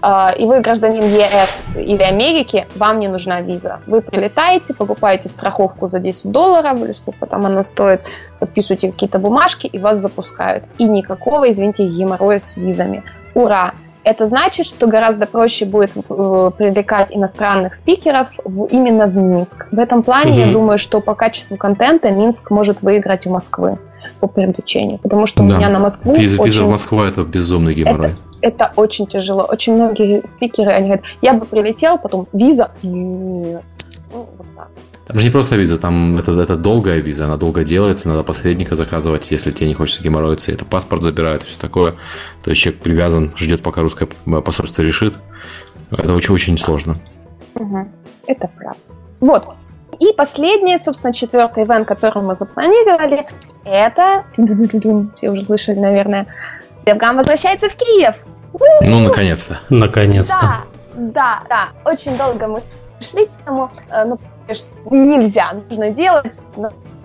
Э, 0.01 0.29
и 0.37 0.45
вы 0.45 0.61
гражданин 0.61 1.03
ЕС 1.03 1.75
или 1.75 2.03
Америки, 2.03 2.67
вам 2.75 2.99
не 2.99 3.09
нужна 3.09 3.41
виза. 3.41 3.79
Вы 3.85 3.99
прилетаете, 3.99 4.73
покупаете 4.73 5.27
страховку 5.27 5.84
за 5.87 5.99
10 5.99 6.31
долларов, 6.31 6.81
или 6.83 6.91
сколько 6.91 7.25
там 7.25 7.45
она 7.45 7.63
стоит, 7.63 8.01
подписываете 8.39 8.91
какие-то 8.91 9.19
бумажки, 9.19 9.67
и 9.67 9.79
вас 9.79 9.99
запускают. 9.99 10.63
И 10.77 10.85
никакого, 10.85 11.51
извините, 11.51 11.87
геморроя 11.87 12.39
с 12.39 12.57
визами. 12.57 13.03
Ура! 13.33 13.73
Это 14.05 14.27
значит, 14.27 14.67
что 14.67 14.85
гораздо 14.85 15.25
проще 15.25 15.65
будет 15.65 15.89
э, 15.97 16.51
привлекать 16.55 17.07
иностранных 17.09 17.73
спикеров 17.73 18.27
именно 18.69 19.07
в 19.07 19.15
Минск. 19.15 19.65
В 19.71 19.79
этом 19.79 20.03
плане 20.03 20.31
угу. 20.31 20.39
я 20.39 20.53
думаю, 20.53 20.77
что 20.77 21.01
по 21.01 21.15
качеству 21.15 21.57
контента 21.57 22.11
Минск 22.11 22.51
может 22.51 22.83
выиграть 22.83 23.25
у 23.25 23.31
Москвы 23.31 23.79
по 24.19 24.27
привлечению. 24.27 24.99
Потому 24.99 25.25
что 25.25 25.39
да. 25.39 25.43
у 25.43 25.57
меня 25.57 25.69
на 25.69 25.79
Москву... 25.79 26.13
Виза, 26.13 26.39
очень... 26.39 26.51
виза 26.51 26.65
в 26.65 26.69
Москву 26.69 27.01
это 27.01 27.23
безумный 27.23 27.73
геморрой. 27.73 28.11
Это, 28.41 28.65
это 28.65 28.73
очень 28.75 29.07
тяжело. 29.07 29.41
Очень 29.41 29.73
многие 29.73 30.21
спикеры, 30.27 30.71
они 30.71 30.85
говорят, 30.85 31.05
я 31.23 31.33
бы 31.33 31.47
прилетел, 31.47 31.97
потом 31.97 32.27
виза, 32.31 32.69
нет. 32.83 33.63
Ну, 34.13 34.29
вот 34.37 34.47
так. 34.55 34.69
Там 35.07 35.19
же 35.19 35.25
не 35.25 35.31
просто 35.31 35.55
виза, 35.55 35.77
там 35.77 36.17
это, 36.17 36.31
это 36.39 36.55
долгая 36.55 36.97
виза, 36.97 37.25
она 37.25 37.37
долго 37.37 37.63
делается, 37.63 38.09
надо 38.09 38.23
посредника 38.23 38.73
заказывать, 38.73 39.29
если 39.29 39.51
тебе 39.51 39.67
не 39.67 39.75
хочется 39.75 40.01
геморроиться, 40.01 40.51
это 40.51 40.65
паспорт 40.65 41.03
забирает 41.03 41.43
и 41.43 41.45
все 41.45 41.59
такое. 41.59 41.95
То 42.41 42.49
есть 42.49 42.61
человек 42.61 42.81
привязан, 42.81 43.31
ждет, 43.37 43.61
пока 43.61 43.81
русское 43.81 44.07
посольство 44.43 44.81
решит. 44.81 45.19
Это 45.91 46.13
очень-очень 46.13 46.57
сложно. 46.57 46.95
Угу. 47.53 47.87
Это 48.25 48.47
правда. 48.57 48.79
Вот. 49.19 49.47
И 49.99 50.11
последний, 50.17 50.79
собственно, 50.79 51.13
четвертый 51.13 51.65
ивент, 51.65 51.87
который 51.87 52.23
мы 52.23 52.35
запланировали, 52.35 53.25
это... 53.63 54.25
Все 55.15 55.29
уже 55.29 55.43
слышали, 55.43 55.79
наверное. 55.79 56.27
Девгам 56.85 57.17
возвращается 57.17 57.69
в 57.69 57.75
Киев. 57.75 58.15
Ну, 58.81 58.99
наконец-то. 58.99 59.59
Наконец-то. 59.69 60.35
Да, 60.41 60.63
да, 60.95 61.43
да. 61.49 61.89
Очень 61.89 62.17
долго 62.17 62.47
мы 62.47 62.61
шли 62.99 63.25
к 63.25 63.29
этому. 63.41 63.71
Э, 63.91 64.05
нельзя, 64.89 65.51
нужно 65.69 65.89
делать, 65.89 66.31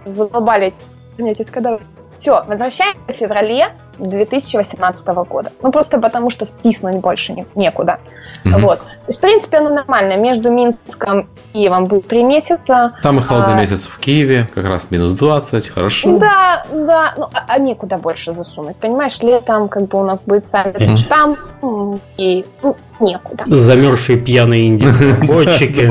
задолбали, 0.05 0.75
извините, 1.13 1.45
когда 1.45 1.79
все, 2.21 2.45
возвращаемся 2.47 3.01
в 3.09 3.13
феврале 3.13 3.71
2018 3.99 5.07
года. 5.29 5.53
Ну, 5.63 5.73
просто 5.73 5.99
потому 5.99 6.31
что 6.31 6.47
втиснуть 6.47 6.97
больше 6.97 7.33
не, 7.33 7.47
некуда. 7.55 7.99
Угу. 8.45 8.61
Вот. 8.61 8.81
То 8.81 8.91
есть, 9.07 9.19
в 9.19 9.21
принципе, 9.21 9.59
оно 9.59 9.71
нормально. 9.71 10.17
Между 10.17 10.51
Минском 10.51 11.29
и 11.53 11.59
Киевом 11.59 11.87
будет 11.87 12.09
три 12.09 12.23
месяца. 12.23 12.93
Самый 13.03 13.23
холодный 13.23 13.55
а, 13.55 13.61
месяц 13.61 13.87
в 13.87 13.99
Киеве, 13.99 14.49
как 14.55 14.67
раз 14.67 14.91
минус 14.91 15.13
20, 15.15 15.69
хорошо. 15.69 16.19
Да, 16.19 16.63
да. 16.73 17.15
Ну, 17.17 17.29
а, 17.33 17.45
а 17.49 17.59
некуда 17.59 17.97
больше 17.97 18.33
засунуть. 18.33 18.77
Понимаешь, 18.77 19.19
летом 19.21 19.69
как 19.69 19.89
бы 19.89 20.01
у 20.01 20.05
нас 20.05 20.21
будет 20.25 20.47
саммит 20.47 20.81
угу. 20.81 20.99
там, 21.09 22.01
и 22.19 22.45
ну, 22.63 22.77
некуда. 23.01 23.45
Замерзшие 23.47 24.19
пьяные 24.19 24.69
индийские 24.69 25.91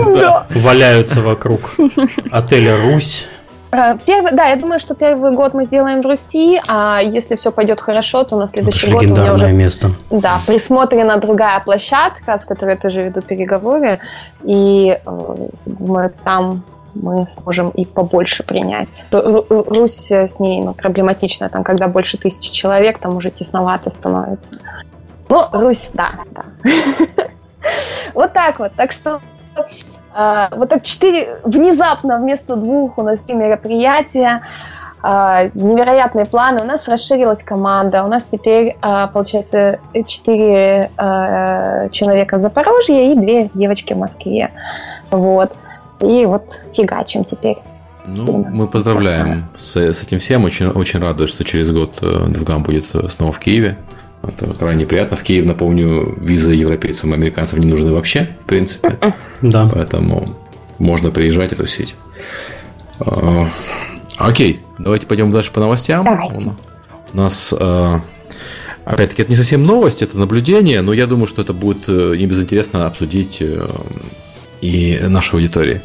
валяются 0.60 1.22
вокруг 1.22 1.72
отеля 2.32 2.78
«Русь». 2.78 3.28
Э, 3.72 3.98
первый, 4.06 4.32
да, 4.32 4.46
я 4.48 4.56
думаю, 4.56 4.80
что 4.80 4.96
первый 4.96 5.32
год 5.32 5.54
мы 5.54 5.64
сделаем 5.64 6.02
в 6.02 6.06
Руси, 6.06 6.60
а 6.68 7.00
если 7.02 7.36
все 7.36 7.52
пойдет 7.52 7.80
хорошо, 7.80 8.24
то 8.24 8.36
на 8.38 8.48
следующий 8.48 8.88
Это 8.88 8.96
год 8.96 9.04
у 9.18 9.22
меня 9.22 9.34
уже 9.34 9.52
место. 9.52 9.92
Да, 10.10 10.40
присмотрена 10.48 11.18
другая 11.18 11.60
площадка, 11.60 12.38
с 12.38 12.46
которой 12.46 12.72
я 12.72 12.78
тоже 12.78 13.04
веду 13.04 13.22
переговоры, 13.22 14.00
и 14.44 15.00
э, 15.06 15.48
думаю, 15.66 16.12
там 16.24 16.64
мы 16.96 17.28
сможем 17.28 17.70
и 17.70 17.86
побольше 17.86 18.44
принять. 18.44 18.90
Русь 19.12 20.12
с 20.12 20.40
ней 20.40 20.62
ну, 20.62 20.74
проблематично, 20.74 21.50
там, 21.50 21.64
когда 21.64 21.88
больше 21.88 22.18
тысячи 22.18 22.52
человек, 22.52 22.98
там 22.98 23.16
уже 23.16 23.30
тесновато 23.30 23.92
становится. 23.92 24.54
Ну, 25.30 25.44
Русь, 25.52 25.90
да, 25.94 26.12
да. 26.32 26.44
Вот 28.16 28.34
так 28.34 28.60
вот. 28.60 28.72
Так 28.76 28.92
что 28.92 29.22
вот 30.52 30.70
так 30.70 30.84
четыре, 30.84 31.38
внезапно 31.44 32.18
вместо 32.18 32.56
двух 32.56 32.98
у 32.98 33.04
нас 33.04 33.24
три 33.24 33.36
мероприятия, 33.36 34.42
а, 35.02 35.46
невероятные 35.54 36.26
планы. 36.26 36.60
У 36.62 36.66
нас 36.66 36.88
расширилась 36.88 37.42
команда, 37.42 38.04
у 38.04 38.08
нас 38.08 38.26
теперь, 38.30 38.76
а, 38.82 39.08
получается, 39.08 39.80
четыре 40.06 40.92
человека 40.98 42.38
в 42.38 42.40
Запорожье 42.40 43.12
и 43.12 43.16
две 43.16 43.50
девочки 43.54 43.94
в 43.94 43.98
Москве. 43.98 44.52
Вот. 45.10 45.54
И 46.02 46.26
вот 46.26 46.44
фигачим 46.74 47.24
теперь. 47.24 47.58
Ну, 48.06 48.46
мы 48.50 48.68
поздравляем 48.68 49.50
с, 49.56 49.76
с 49.76 50.04
этим 50.04 50.20
всем. 50.20 50.44
Очень, 50.44 50.68
очень 50.68 51.00
радует, 51.00 51.30
что 51.30 51.44
через 51.44 51.72
год 51.72 52.00
э, 52.02 52.26
Двгам 52.28 52.64
будет 52.64 52.88
снова 53.12 53.32
в 53.32 53.40
Киеве. 53.40 53.78
Это 54.24 54.54
крайне 54.54 54.86
приятно. 54.86 55.18
В 55.18 55.24
Киев, 55.24 55.46
напомню, 55.46 56.18
визы 56.20 56.54
европейцам 56.54 57.12
и 57.12 57.14
американцам 57.14 57.60
не 57.60 57.68
нужны 57.68 57.94
вообще, 57.94 58.30
в 58.44 58.46
принципе. 58.46 58.98
Да. 59.42 59.70
Поэтому 59.74 60.28
можно 60.78 61.12
приезжать 61.12 61.52
и 61.52 61.56
тусить. 61.56 61.96
А, 63.00 63.50
окей, 64.18 64.60
давайте 64.78 65.08
пойдем 65.08 65.30
дальше 65.30 65.52
по 65.52 65.60
новостям. 65.60 66.04
Давайте. 66.04 66.56
У 67.14 67.18
нас, 67.18 67.54
а, 67.58 68.02
опять-таки, 68.86 69.22
это 69.22 69.32
не 69.32 69.38
совсем 69.38 69.66
новость, 69.66 70.02
это 70.02 70.18
наблюдение, 70.18 70.82
но 70.82 70.94
я 70.94 71.08
думаю, 71.08 71.28
что 71.28 71.42
это 71.42 71.54
будет 71.54 71.88
э, 71.88 72.16
не 72.18 72.26
безинтересно 72.26 72.86
обсудить 72.86 73.38
э, 73.40 73.68
и 74.62 75.00
нашей 75.08 75.36
аудитории. 75.36 75.82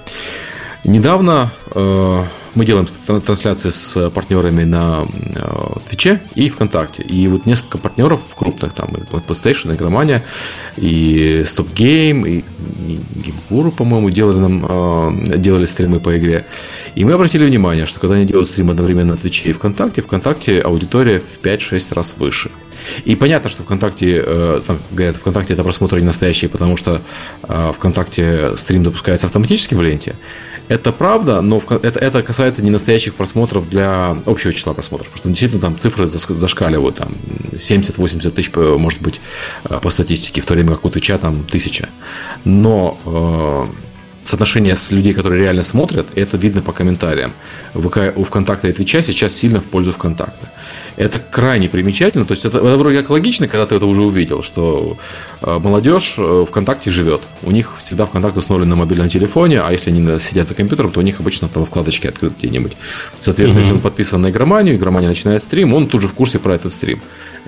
Недавно 0.84 1.50
э, 1.70 2.24
мы 2.54 2.64
делаем 2.64 2.86
трансляции 3.06 3.70
с 3.70 4.10
партнерами 4.10 4.64
на 4.64 5.08
э, 5.08 5.78
Твиче 5.88 6.20
и 6.34 6.48
ВКонтакте. 6.50 7.02
И 7.02 7.26
вот 7.26 7.46
несколько 7.46 7.78
партнеров 7.78 8.22
крупных, 8.36 8.74
там, 8.74 8.90
PlayStation, 8.90 9.74
Игромания, 9.74 10.24
и 10.76 11.42
Stop 11.46 11.72
Game, 11.72 12.28
и 12.28 12.44
GameGuru, 13.50 13.72
по-моему, 13.72 14.10
делали 14.10 14.38
нам 14.38 14.66
э, 14.68 15.38
делали 15.38 15.64
стримы 15.64 16.00
по 16.00 16.16
игре. 16.18 16.46
И 16.94 17.04
мы 17.04 17.12
обратили 17.14 17.46
внимание, 17.46 17.86
что 17.86 17.98
когда 17.98 18.16
они 18.16 18.26
делают 18.26 18.48
стрим 18.48 18.70
одновременно 18.70 19.14
на 19.14 19.18
Твиче 19.18 19.48
и 19.48 19.52
ВКонтакте, 19.54 20.02
ВКонтакте 20.02 20.60
аудитория 20.60 21.20
в 21.20 21.40
5-6 21.42 21.94
раз 21.94 22.14
выше. 22.18 22.50
И 23.06 23.16
понятно, 23.16 23.48
что 23.48 23.62
ВКонтакте, 23.62 24.22
э, 24.24 24.60
там, 24.66 24.80
говорят, 24.90 25.16
ВКонтакте 25.16 25.54
это 25.54 25.64
просмотры 25.64 26.00
не 26.00 26.06
настоящие, 26.06 26.50
потому 26.50 26.76
что 26.76 27.00
ВКонтакте 27.42 28.56
стрим 28.56 28.84
запускается 28.84 29.26
автоматически 29.26 29.74
в 29.74 29.80
ленте. 29.80 30.16
Это 30.68 30.92
правда, 30.92 31.42
но 31.42 31.62
это, 31.82 31.98
это 31.98 32.22
касается 32.22 32.62
не 32.62 32.70
настоящих 32.70 33.14
просмотров 33.14 33.68
для 33.68 34.16
общего 34.24 34.52
числа 34.52 34.72
просмотров. 34.72 35.08
Потому 35.08 35.20
что 35.20 35.28
действительно 35.28 35.60
там 35.60 35.78
цифры 35.78 36.06
зашкаливают. 36.06 36.96
Там 36.96 37.12
70-80 37.52 38.30
тысяч, 38.30 38.50
может 38.54 39.02
быть, 39.02 39.20
э, 39.64 39.78
по 39.80 39.90
статистике, 39.90 40.40
в 40.40 40.46
то 40.46 40.54
время 40.54 40.70
как 40.70 40.84
у 40.84 40.90
Твича 40.90 41.18
там 41.18 41.44
тысяча. 41.44 41.88
Но 42.44 42.98
э, 43.04 43.66
соотношение 44.22 44.74
с 44.74 44.90
людей, 44.90 45.12
которые 45.12 45.42
реально 45.42 45.62
смотрят, 45.62 46.06
это 46.14 46.38
видно 46.38 46.62
по 46.62 46.72
комментариям. 46.72 47.34
У 47.74 48.24
ВКонтакта 48.24 48.68
и 48.68 48.72
Твича 48.72 49.02
сейчас 49.02 49.34
сильно 49.34 49.60
в 49.60 49.64
пользу 49.64 49.92
ВКонтакта. 49.92 50.50
Это 50.96 51.18
крайне 51.18 51.68
примечательно. 51.68 52.24
То 52.24 52.32
есть 52.32 52.44
это, 52.44 52.58
это 52.58 52.76
вроде 52.76 52.98
как 52.98 53.10
логично, 53.10 53.48
когда 53.48 53.66
ты 53.66 53.74
это 53.74 53.86
уже 53.86 54.02
увидел, 54.02 54.42
что 54.42 54.96
э, 55.42 55.58
молодежь 55.58 56.14
э, 56.18 56.44
ВКонтакте 56.48 56.90
живет. 56.90 57.22
У 57.42 57.50
них 57.50 57.74
всегда 57.78 58.06
ВКонтакт 58.06 58.36
установлен 58.36 58.68
на 58.68 58.76
мобильном 58.76 59.08
телефоне, 59.08 59.60
а 59.60 59.72
если 59.72 59.90
они 59.90 60.18
сидят 60.18 60.46
за 60.46 60.54
компьютером, 60.54 60.92
то 60.92 61.00
у 61.00 61.02
них 61.02 61.20
обычно 61.20 61.48
там 61.48 61.64
вкладочки 61.64 62.06
открыты 62.06 62.34
где-нибудь. 62.46 62.72
Соответственно, 63.18 63.58
mm-hmm. 63.58 63.62
если 63.62 63.74
он 63.74 63.80
подписан 63.80 64.22
на 64.22 64.30
игроманию, 64.30 64.76
игромания 64.76 65.08
начинает 65.08 65.42
стрим, 65.42 65.74
он 65.74 65.88
тут 65.88 66.02
же 66.02 66.08
в 66.08 66.14
курсе 66.14 66.38
про 66.38 66.54
этот 66.54 66.72
стрим. 66.72 67.02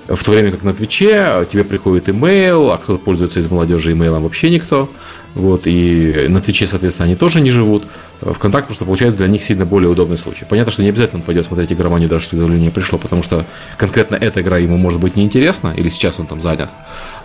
В 0.07 0.23
то 0.23 0.31
время 0.31 0.51
как 0.51 0.63
на 0.63 0.73
Твиче 0.73 1.45
тебе 1.49 1.63
приходит 1.63 2.09
имейл, 2.09 2.71
а 2.71 2.77
кто 2.77 2.97
пользуется 2.97 3.39
из 3.39 3.49
молодежи 3.49 3.91
имейлом 3.91 4.23
вообще 4.23 4.49
никто. 4.49 4.89
Вот, 5.37 5.67
и 5.67 6.27
на 6.29 6.41
Твиче, 6.41 6.65
соответственно, 6.65 7.05
они 7.05 7.15
тоже 7.15 7.41
не 7.41 7.51
живут. 7.51 7.87
ВКонтакте 8.21 8.67
просто 8.67 8.85
получается 8.85 9.19
для 9.19 9.27
них 9.27 9.43
сильно 9.43 9.65
более 9.65 9.89
удобный 9.89 10.17
случай. 10.17 10.45
Понятно, 10.49 10.71
что 10.71 10.81
не 10.81 10.89
обязательно 10.89 11.19
он 11.19 11.25
пойдет 11.25 11.45
смотреть 11.45 11.71
игроманию, 11.71 12.09
даже 12.09 12.25
если 12.25 12.37
уведомление 12.37 12.71
пришло, 12.71 12.97
потому 12.97 13.21
что 13.21 13.45
конкретно 13.77 14.15
эта 14.15 14.41
игра 14.41 14.57
ему 14.57 14.77
может 14.77 14.99
быть 14.99 15.15
неинтересна, 15.15 15.73
или 15.77 15.89
сейчас 15.89 16.19
он 16.19 16.25
там 16.25 16.39
занят. 16.39 16.71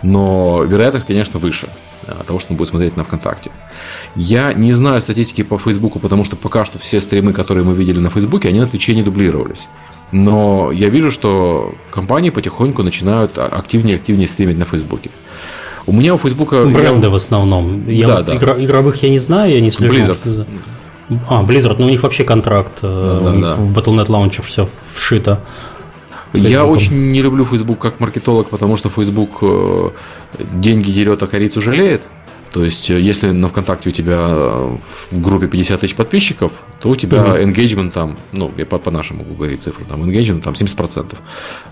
Но 0.03 0.63
вероятность, 0.63 1.07
конечно, 1.07 1.39
выше 1.39 1.69
а, 2.05 2.23
того, 2.23 2.37
что 2.37 2.51
он 2.51 2.57
будет 2.57 2.67
смотреть 2.67 2.97
на 2.97 3.03
ВКонтакте. 3.03 3.49
Я 4.15 4.53
не 4.53 4.73
знаю 4.73 5.01
статистики 5.01 5.41
по 5.41 5.57
Фейсбуку, 5.57 5.99
потому 5.99 6.23
что 6.23 6.35
пока 6.35 6.65
что 6.65 6.77
все 6.77 6.99
стримы, 6.99 7.33
которые 7.33 7.63
мы 7.63 7.73
видели 7.73 7.99
на 7.99 8.11
Фейсбуке, 8.11 8.49
они 8.49 8.59
на 8.59 8.67
Твиче 8.67 8.93
не 8.93 9.01
дублировались. 9.01 9.69
Но 10.13 10.71
я 10.71 10.89
вижу, 10.89 11.09
что 11.09 11.73
компании 11.89 12.29
потихоньку 12.29 12.83
начинают 12.83 13.39
а, 13.39 13.45
активнее 13.45 13.97
и 13.97 13.99
активнее 13.99 14.27
стримить 14.27 14.59
на 14.59 14.65
Фейсбуке. 14.65 15.09
У 15.87 15.91
меня 15.91 16.13
у 16.13 16.17
Фейсбука... 16.19 16.65
Бренды 16.65 17.07
я... 17.07 17.09
в 17.09 17.15
основном. 17.15 17.89
Я 17.89 18.07
да, 18.07 18.17
вот 18.17 18.25
да. 18.25 18.35
Игра, 18.35 18.53
игровых 18.63 19.01
я 19.01 19.09
не 19.09 19.19
знаю, 19.19 19.51
я 19.51 19.59
не 19.59 19.71
слежу. 19.71 19.95
Blizzard. 19.95 20.45
А, 21.27 21.43
Blizzard, 21.43 21.77
ну 21.79 21.87
у 21.87 21.89
них 21.89 22.03
вообще 22.03 22.23
контракт. 22.23 22.79
Да, 22.83 23.19
да, 23.19 23.31
да. 23.31 23.55
В 23.55 23.75
Battle.net 23.75 24.07
Launcher 24.07 24.43
все 24.43 24.69
вшито. 24.93 25.39
Я 26.33 26.65
очень 26.65 27.11
не 27.11 27.21
люблю 27.21 27.43
Facebook 27.43 27.79
как 27.79 27.99
маркетолог, 27.99 28.49
потому 28.49 28.77
что 28.77 28.89
Facebook 28.89 29.39
э, 29.41 29.89
деньги 30.53 30.91
дерет, 30.91 31.21
а 31.21 31.27
корицу 31.27 31.61
жалеет. 31.61 32.07
То 32.53 32.63
есть, 32.63 32.89
э, 32.91 32.99
если 33.01 33.31
на 33.31 33.47
ВКонтакте 33.47 33.89
у 33.89 33.91
тебя 33.91 34.17
э, 34.19 34.77
в 35.11 35.19
группе 35.19 35.47
50 35.47 35.81
тысяч 35.81 35.95
подписчиков, 35.95 36.63
то 36.79 36.89
у 36.89 36.95
тебя 36.95 37.17
uh 37.17 37.43
engagement 37.43 37.91
там, 37.91 38.17
ну, 38.31 38.51
я 38.57 38.65
по, 38.65 38.77
по 38.77 38.91
нашему 38.91 39.23
могу 39.23 39.35
говорить 39.35 39.63
цифру, 39.63 39.85
там 39.85 40.03
engagement 40.03 40.41
там 40.41 40.53
70%. 40.53 41.15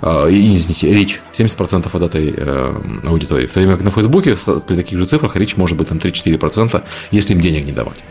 Э, 0.01 0.31
и, 0.31 0.55
извините, 0.55 0.91
речь 0.91 1.21
70% 1.33 1.87
от 1.93 2.01
этой 2.01 2.33
э, 2.35 2.73
аудитории. 3.05 3.45
В 3.45 3.53
то 3.53 3.59
время 3.59 3.75
как 3.75 3.85
на 3.85 3.91
Фейсбуке 3.91 4.35
при 4.67 4.75
таких 4.75 4.97
же 4.97 5.05
цифрах 5.05 5.35
речь 5.35 5.55
может 5.55 5.77
быть 5.77 5.87
там 5.87 5.99
3-4%, 5.99 6.83
если 7.11 7.33
им 7.33 7.41
денег 7.41 7.65
не 7.65 7.73
давать. 7.73 8.03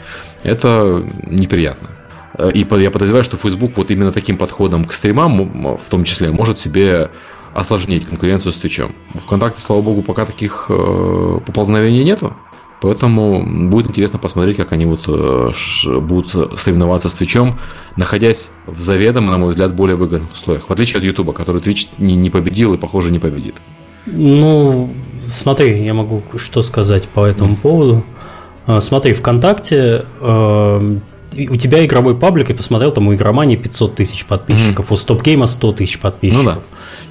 Это 0.44 1.04
неприятно. 1.26 1.88
Э, 2.38 2.52
и 2.52 2.64
я 2.80 2.90
подозреваю, 2.92 3.24
что 3.24 3.36
Facebook 3.36 3.76
вот 3.76 3.90
именно 3.90 4.12
таким 4.12 4.38
подходом 4.38 4.84
к 4.84 4.92
стримам, 4.92 5.76
в 5.76 5.90
том 5.90 6.04
числе, 6.04 6.30
может 6.30 6.60
себе 6.60 7.10
осложнить 7.52 8.06
конкуренцию 8.06 8.52
с 8.52 8.56
Твичом. 8.56 8.94
ВКонтакте, 9.14 9.60
слава 9.60 9.82
богу, 9.82 10.02
пока 10.02 10.24
таких 10.24 10.66
э, 10.68 11.40
поползновений 11.44 12.04
нету. 12.04 12.36
Поэтому 12.80 13.68
будет 13.68 13.88
интересно 13.88 14.18
посмотреть, 14.18 14.56
как 14.56 14.72
они 14.72 14.86
вот 14.86 15.04
э, 15.06 15.50
будут 16.00 16.58
соревноваться 16.58 17.10
с 17.10 17.14
Твичом, 17.14 17.58
находясь 17.96 18.50
в 18.66 18.80
заведомо, 18.80 19.30
на 19.30 19.38
мой 19.38 19.50
взгляд, 19.50 19.74
более 19.74 19.96
выгодных 19.96 20.32
условиях. 20.32 20.68
В 20.68 20.72
отличие 20.72 20.98
от 20.98 21.04
Ютуба, 21.04 21.32
который 21.32 21.60
Твич 21.60 21.88
не, 21.98 22.16
не 22.16 22.30
победил 22.30 22.72
и, 22.72 22.78
похоже, 22.78 23.12
не 23.12 23.18
победит. 23.18 23.56
Ну, 24.06 24.90
смотри, 25.22 25.84
я 25.84 25.92
могу 25.92 26.22
что 26.36 26.62
сказать 26.62 27.08
по 27.08 27.26
этому 27.26 27.56
поводу. 27.56 28.04
А, 28.66 28.80
смотри, 28.80 29.12
ВКонтакте 29.12 30.06
э, 30.20 30.96
у 31.36 31.56
тебя 31.56 31.84
игровой 31.84 32.16
паблик, 32.16 32.48
я 32.48 32.54
посмотрел, 32.54 32.92
там 32.92 33.08
у 33.08 33.14
игромании 33.14 33.56
500 33.56 33.94
тысяч 33.94 34.24
подписчиков, 34.24 34.90
mm-hmm. 34.90 34.94
у 34.94 34.96
стопгейма 34.96 35.46
100 35.46 35.72
тысяч 35.72 35.98
подписчиков. 35.98 36.44
Ну 36.44 36.50
да. 36.50 36.58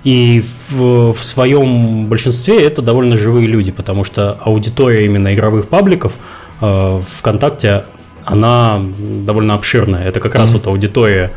И 0.04 0.44
в, 0.70 1.14
в 1.14 1.24
своем 1.24 2.08
большинстве 2.08 2.64
это 2.64 2.82
довольно 2.82 3.18
живые 3.18 3.48
люди, 3.48 3.72
потому 3.72 4.04
что 4.04 4.38
аудитория 4.42 5.06
именно 5.06 5.34
игровых 5.34 5.68
пабликов 5.68 6.14
э, 6.62 7.02
ВКонтакте, 7.18 7.84
она 8.26 8.80
довольно 9.26 9.56
обширная. 9.56 10.06
Это 10.06 10.20
как 10.20 10.36
mm-hmm. 10.36 10.40
раз 10.40 10.52
вот 10.54 10.68
аудитория 10.68 11.32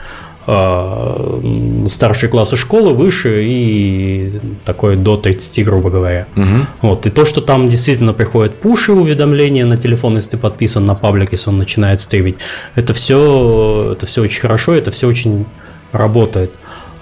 э, 0.47 1.83
старшие 1.87 2.31
классы 2.31 2.57
школы, 2.57 2.95
выше 2.95 3.45
и 3.45 4.41
такое 4.65 4.97
до 4.97 5.17
30, 5.17 5.65
грубо 5.65 5.91
говоря. 5.91 6.27
Угу. 6.37 6.47
Вот. 6.83 7.07
И 7.07 7.11
то, 7.11 7.25
что 7.25 7.41
там 7.41 7.69
действительно 7.69 8.13
приходят 8.13 8.55
пуши, 8.61 8.93
уведомления 8.93 9.67
на 9.67 9.77
телефон, 9.77 10.17
если 10.17 10.31
ты 10.31 10.39
подписан 10.39 10.87
на 10.87 10.95
паблик, 10.95 11.33
если 11.33 11.51
он 11.51 11.59
начинает 11.59 12.01
стримить, 12.01 12.37
это 12.75 12.95
все, 12.95 13.93
это 13.93 14.07
все 14.07 14.23
очень 14.23 14.41
хорошо, 14.41 14.75
это 14.75 14.91
все 14.91 15.09
очень 15.09 15.47
работает. 15.93 16.55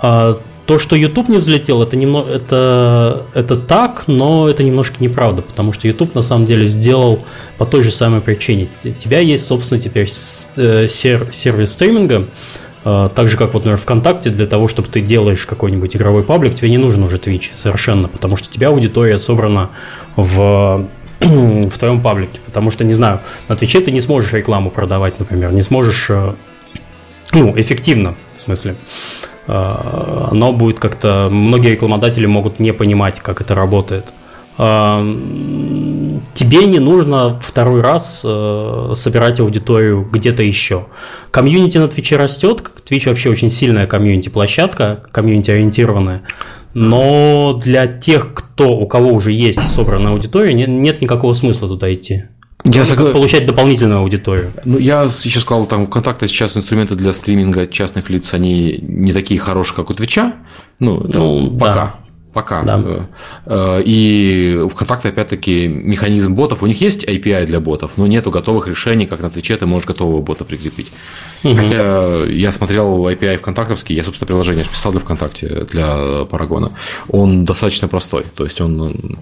А 0.02 0.38
то, 0.70 0.78
что 0.78 0.94
YouTube 0.94 1.28
не 1.28 1.38
взлетел, 1.38 1.82
это, 1.82 1.96
немного, 1.96 2.30
это, 2.30 3.26
это 3.34 3.56
так, 3.56 4.04
но 4.06 4.48
это 4.48 4.62
немножко 4.62 5.02
неправда, 5.02 5.42
потому 5.42 5.72
что 5.72 5.88
YouTube 5.88 6.14
на 6.14 6.22
самом 6.22 6.46
деле 6.46 6.64
сделал 6.64 7.24
по 7.58 7.66
той 7.66 7.82
же 7.82 7.90
самой 7.90 8.20
причине. 8.20 8.68
У 8.84 8.90
тебя 8.90 9.18
есть, 9.18 9.48
собственно, 9.48 9.80
теперь 9.80 10.08
э, 10.56 10.86
сервис 10.88 11.72
стриминга, 11.72 12.28
э, 12.84 13.08
так 13.12 13.26
же, 13.26 13.36
как 13.36 13.52
вот, 13.52 13.64
например, 13.64 13.78
ВКонтакте, 13.78 14.30
для 14.30 14.46
того, 14.46 14.68
чтобы 14.68 14.86
ты 14.86 15.00
делаешь 15.00 15.44
какой-нибудь 15.44 15.96
игровой 15.96 16.22
паблик, 16.22 16.54
тебе 16.54 16.70
не 16.70 16.78
нужен 16.78 17.02
уже 17.02 17.16
Twitch 17.16 17.48
совершенно, 17.50 18.06
потому 18.06 18.36
что 18.36 18.48
у 18.48 18.52
тебя 18.52 18.68
аудитория 18.68 19.18
собрана 19.18 19.70
в 20.14 20.86
в 21.18 21.76
твоем 21.78 22.00
паблике, 22.00 22.38
потому 22.46 22.70
что, 22.70 22.84
не 22.84 22.92
знаю, 22.92 23.22
на 23.48 23.56
Твиче 23.56 23.80
ты 23.80 23.90
не 23.90 24.00
сможешь 24.00 24.32
рекламу 24.32 24.70
продавать, 24.70 25.18
например, 25.18 25.52
не 25.52 25.62
сможешь, 25.62 26.06
э, 26.10 26.34
ну, 27.32 27.58
эффективно, 27.58 28.14
в 28.36 28.40
смысле, 28.40 28.76
оно 29.50 30.52
будет 30.52 30.78
как-то... 30.78 31.28
Многие 31.30 31.72
рекламодатели 31.72 32.26
могут 32.26 32.60
не 32.60 32.72
понимать, 32.72 33.20
как 33.20 33.40
это 33.40 33.54
работает. 33.54 34.12
Э, 34.58 35.00
тебе 36.34 36.66
не 36.66 36.78
нужно 36.78 37.40
второй 37.40 37.80
раз 37.80 38.22
э, 38.24 38.92
собирать 38.94 39.40
аудиторию 39.40 40.06
где-то 40.10 40.42
еще. 40.42 40.86
Комьюнити 41.30 41.78
на 41.78 41.88
Твиче 41.88 42.16
растет. 42.16 42.62
Твич 42.84 43.06
вообще 43.06 43.30
очень 43.30 43.48
сильная 43.48 43.86
комьюнити-площадка, 43.86 45.02
комьюнити-ориентированная. 45.12 46.22
Но 46.74 47.58
для 47.62 47.86
тех, 47.86 48.32
кто, 48.34 48.76
у 48.76 48.86
кого 48.86 49.12
уже 49.12 49.32
есть 49.32 49.60
собранная 49.74 50.12
аудитория, 50.12 50.54
нет 50.54 51.00
никакого 51.00 51.32
смысла 51.32 51.68
туда 51.68 51.92
идти. 51.92 52.24
Я 52.72 52.84
согла... 52.84 53.12
Получать 53.12 53.46
дополнительную 53.46 54.00
аудиторию. 54.00 54.52
Ну, 54.64 54.78
я 54.78 55.02
еще 55.02 55.40
сказал, 55.40 55.66
там, 55.66 55.86
контакты 55.86 56.28
сейчас 56.28 56.56
инструменты 56.56 56.94
для 56.94 57.12
стриминга 57.12 57.66
частных 57.66 58.10
лиц, 58.10 58.34
они 58.34 58.78
не 58.82 59.12
такие 59.12 59.40
хорошие, 59.40 59.76
как 59.76 59.90
у 59.90 59.94
Твича. 59.94 60.34
Ну, 60.78 61.02
ну 61.06 61.50
пока. 61.58 61.74
Да. 61.74 61.94
Пока. 62.32 62.62
Да. 62.62 63.08
Э, 63.46 63.82
и 63.84 64.64
ВКонтакте, 64.70 65.08
опять-таки, 65.08 65.66
механизм 65.66 66.34
ботов. 66.34 66.62
У 66.62 66.66
них 66.66 66.80
есть 66.80 67.04
API 67.04 67.44
для 67.44 67.58
ботов, 67.58 67.92
но 67.96 68.06
нету 68.06 68.30
готовых 68.30 68.68
решений, 68.68 69.06
как 69.06 69.20
на 69.20 69.30
Твиче 69.30 69.56
ты 69.56 69.66
можешь 69.66 69.88
готового 69.88 70.22
бота 70.22 70.44
прикрепить. 70.44 70.92
Угу. 71.42 71.56
Хотя 71.56 72.24
я 72.26 72.52
смотрел 72.52 73.08
API 73.08 73.38
ВКонтактовский, 73.38 73.96
я, 73.96 74.04
собственно, 74.04 74.28
приложение 74.28 74.64
писал 74.64 74.92
для 74.92 75.00
ВКонтакте, 75.00 75.64
для 75.64 76.24
Парагона. 76.24 76.72
Он 77.08 77.44
достаточно 77.44 77.88
простой. 77.88 78.24
То 78.36 78.44
есть 78.44 78.60
он, 78.60 79.18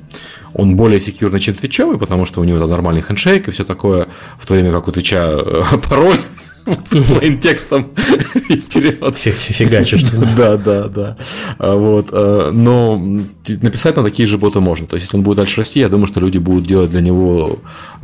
он 0.53 0.77
более 0.77 1.01
секьюрный, 1.01 1.41
чем 1.41 1.55
твичевый, 1.55 1.99
потому 1.99 2.27
что 2.27 2.41
у 2.41 2.45
него 2.45 2.59
там 2.59 2.69
нормальный 2.69 3.03
хендшейк 3.03 3.49
и 3.49 3.51
все 3.53 3.65
такое, 3.65 4.09
в 4.39 4.47
то 4.47 4.53
время 4.55 4.71
как 4.71 4.87
у 4.87 4.93
Твича 4.93 5.31
э, 5.31 5.63
пароль 5.89 6.21
плейн 6.91 7.39
текстом 7.39 7.89
и 8.49 8.57
вперед. 8.57 9.17
Фигачишь. 9.17 10.05
Да, 10.37 10.57
да, 10.57 10.89
да. 10.89 11.17
А, 11.59 11.75
вот. 11.75 12.09
А, 12.13 12.51
но 12.53 12.97
написать 13.61 13.97
на 13.97 14.05
такие 14.05 14.27
же 14.27 14.39
боты 14.39 14.61
можно. 14.61 14.87
То 14.87 14.97
есть, 14.97 15.07
если 15.07 15.17
он 15.17 15.23
будет 15.23 15.37
дальше 15.37 15.61
расти, 15.61 15.81
я 15.81 15.89
думаю, 15.89 16.07
что 16.07 16.21
люди 16.21 16.39
будут 16.39 16.67
делать 16.67 16.91
для 16.91 17.01
него 17.01 17.59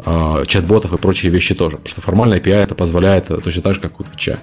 а, 0.05 0.45
чат-ботов 0.47 0.93
и 0.93 0.97
прочие 0.97 1.31
вещи 1.31 1.55
тоже. 1.55 1.77
Потому 1.77 1.89
что 1.89 2.01
формально 2.01 2.35
API 2.35 2.55
это 2.55 2.75
позволяет 2.75 3.29
точно 3.29 3.63
так 3.63 3.75
же, 3.75 3.81
как 3.81 4.01
у 4.01 4.05
Твича. 4.05 4.39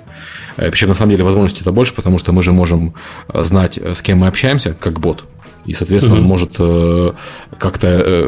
Причем, 0.55 0.89
на 0.89 0.93
самом 0.93 1.11
деле, 1.11 1.23
возможностей 1.23 1.61
это 1.61 1.71
больше, 1.71 1.93
потому 1.93 2.17
что 2.17 2.31
мы 2.33 2.43
же 2.43 2.51
можем 2.51 2.93
знать, 3.33 3.77
с 3.77 4.01
кем 4.01 4.19
мы 4.19 4.27
общаемся, 4.27 4.75
как 4.79 4.99
бот. 4.99 5.25
И, 5.65 5.73
соответственно, 5.73 6.15
угу. 6.17 6.23
он 6.23 6.27
может 6.27 6.55
э, 6.59 7.13
как-то 7.57 7.87
э, 7.87 8.25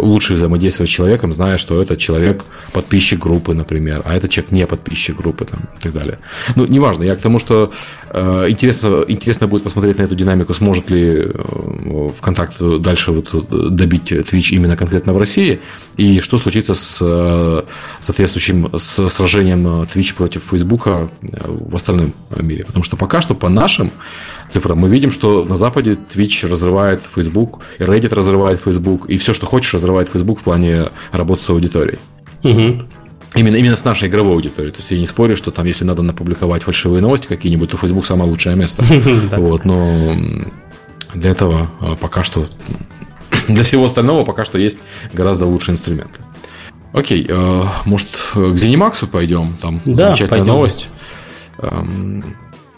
лучше 0.00 0.34
взаимодействовать 0.34 0.90
с 0.90 0.94
человеком, 0.94 1.32
зная, 1.32 1.58
что 1.58 1.82
этот 1.82 1.98
человек 1.98 2.44
подписчик 2.72 3.18
группы, 3.18 3.54
например, 3.54 4.02
а 4.04 4.14
этот 4.14 4.30
человек 4.30 4.52
не 4.52 4.66
подписчик 4.66 5.16
группы 5.16 5.44
там, 5.44 5.68
и 5.78 5.80
так 5.80 5.92
далее. 5.92 6.18
Ну, 6.56 6.66
неважно, 6.66 7.04
я 7.04 7.16
к 7.16 7.20
тому, 7.20 7.38
что 7.38 7.72
интересно, 8.14 9.04
интересно 9.08 9.48
будет 9.48 9.64
посмотреть 9.64 9.98
на 9.98 10.02
эту 10.02 10.14
динамику, 10.14 10.54
сможет 10.54 10.90
ли 10.90 11.32
э, 11.34 12.10
ВКонтакт 12.16 12.60
дальше 12.80 13.12
вот 13.12 13.74
добить 13.74 14.12
Twitch 14.12 14.54
именно 14.54 14.76
конкретно 14.76 15.12
в 15.12 15.18
России, 15.18 15.60
и 15.96 16.20
что 16.20 16.38
случится 16.38 16.74
с 16.74 17.00
э, 17.02 17.62
соответствующим 18.00 18.70
с 18.76 19.08
сражением 19.08 19.66
Twitch 19.82 20.14
против 20.14 20.44
Фейсбука 20.50 21.10
в 21.20 21.74
остальном 21.74 22.14
мире. 22.36 22.64
Потому 22.64 22.84
что 22.84 22.96
пока 22.96 23.20
что 23.20 23.34
по 23.34 23.48
нашим 23.48 23.90
цифрам 24.48 24.78
мы 24.78 24.88
видим, 24.88 25.10
что 25.10 25.44
на 25.44 25.56
Западе 25.56 25.98
Twitch 26.14 26.48
разрывает 26.48 27.02
Facebook, 27.14 27.60
и 27.78 27.82
Reddit 27.82 28.14
разрывает 28.14 28.60
Facebook, 28.60 29.06
и 29.06 29.18
все, 29.18 29.34
что 29.34 29.46
хочешь, 29.46 29.74
разрывает 29.74 30.08
Facebook 30.08 30.40
в 30.40 30.44
плане 30.44 30.90
работы 31.10 31.42
с 31.42 31.50
аудиторией. 31.50 31.98
Угу. 32.44 32.82
Именно, 33.34 33.56
именно 33.56 33.76
с 33.76 33.84
нашей 33.84 34.08
игровой 34.08 34.34
аудиторией. 34.34 34.72
То 34.72 34.78
есть 34.78 34.90
я 34.90 34.98
не 34.98 35.06
спорю, 35.06 35.36
что 35.36 35.50
там, 35.50 35.66
если 35.66 35.84
надо 35.84 36.02
напубликовать 36.02 36.62
фальшивые 36.62 37.02
новости 37.02 37.26
какие-нибудь, 37.26 37.70
то 37.70 37.76
Facebook 37.76 38.06
самое 38.06 38.30
лучшее 38.30 38.56
место. 38.56 38.84
Вот, 39.36 39.64
но 39.64 40.14
для 41.14 41.30
этого 41.30 41.68
а, 41.80 41.96
пока 41.96 42.22
что 42.22 42.46
для 43.48 43.64
всего 43.64 43.84
остального 43.84 44.24
пока 44.24 44.44
что 44.44 44.58
есть 44.58 44.78
гораздо 45.12 45.46
лучшие 45.46 45.74
инструменты. 45.74 46.20
Окей, 46.92 47.26
э, 47.28 47.62
может, 47.84 48.08
к 48.34 48.36
Zenimax 48.36 49.06
пойдем? 49.08 49.56
Там 49.60 49.80
да, 49.84 50.08
замечательная 50.08 50.28
пойдем. 50.28 50.46
новость. 50.46 50.88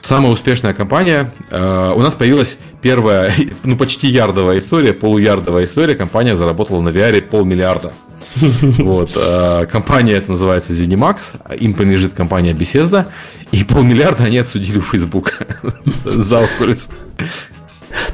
Самая 0.07 0.31
успешная 0.33 0.73
компания. 0.73 1.33
Э, 1.51 1.93
у 1.93 1.99
нас 2.01 2.15
появилась 2.15 2.59
первая, 2.81 3.33
ну 3.65 3.77
почти 3.77 4.07
ярдовая 4.07 4.59
история, 4.59 4.93
полуярдовая 4.93 5.65
история. 5.65 5.97
Компания 5.97 6.37
заработала 6.37 6.81
на 6.81 6.91
VR 6.91 7.21
полмиллиарда. 7.23 7.93
Вот. 8.79 9.11
Э, 9.17 9.67
компания 9.67 10.14
это 10.14 10.31
называется 10.31 10.73
ZeniMax, 10.73 11.57
им 11.59 11.75
принадлежит 11.75 12.14
компания 12.14 12.53
Bethesda, 12.53 13.07
и 13.53 13.64
полмиллиарда 13.64 14.25
они 14.25 14.39
отсудили 14.39 14.79
у 14.79 14.83
Facebook 14.83 15.47
за 15.85 16.37
Oculus. 16.39 16.91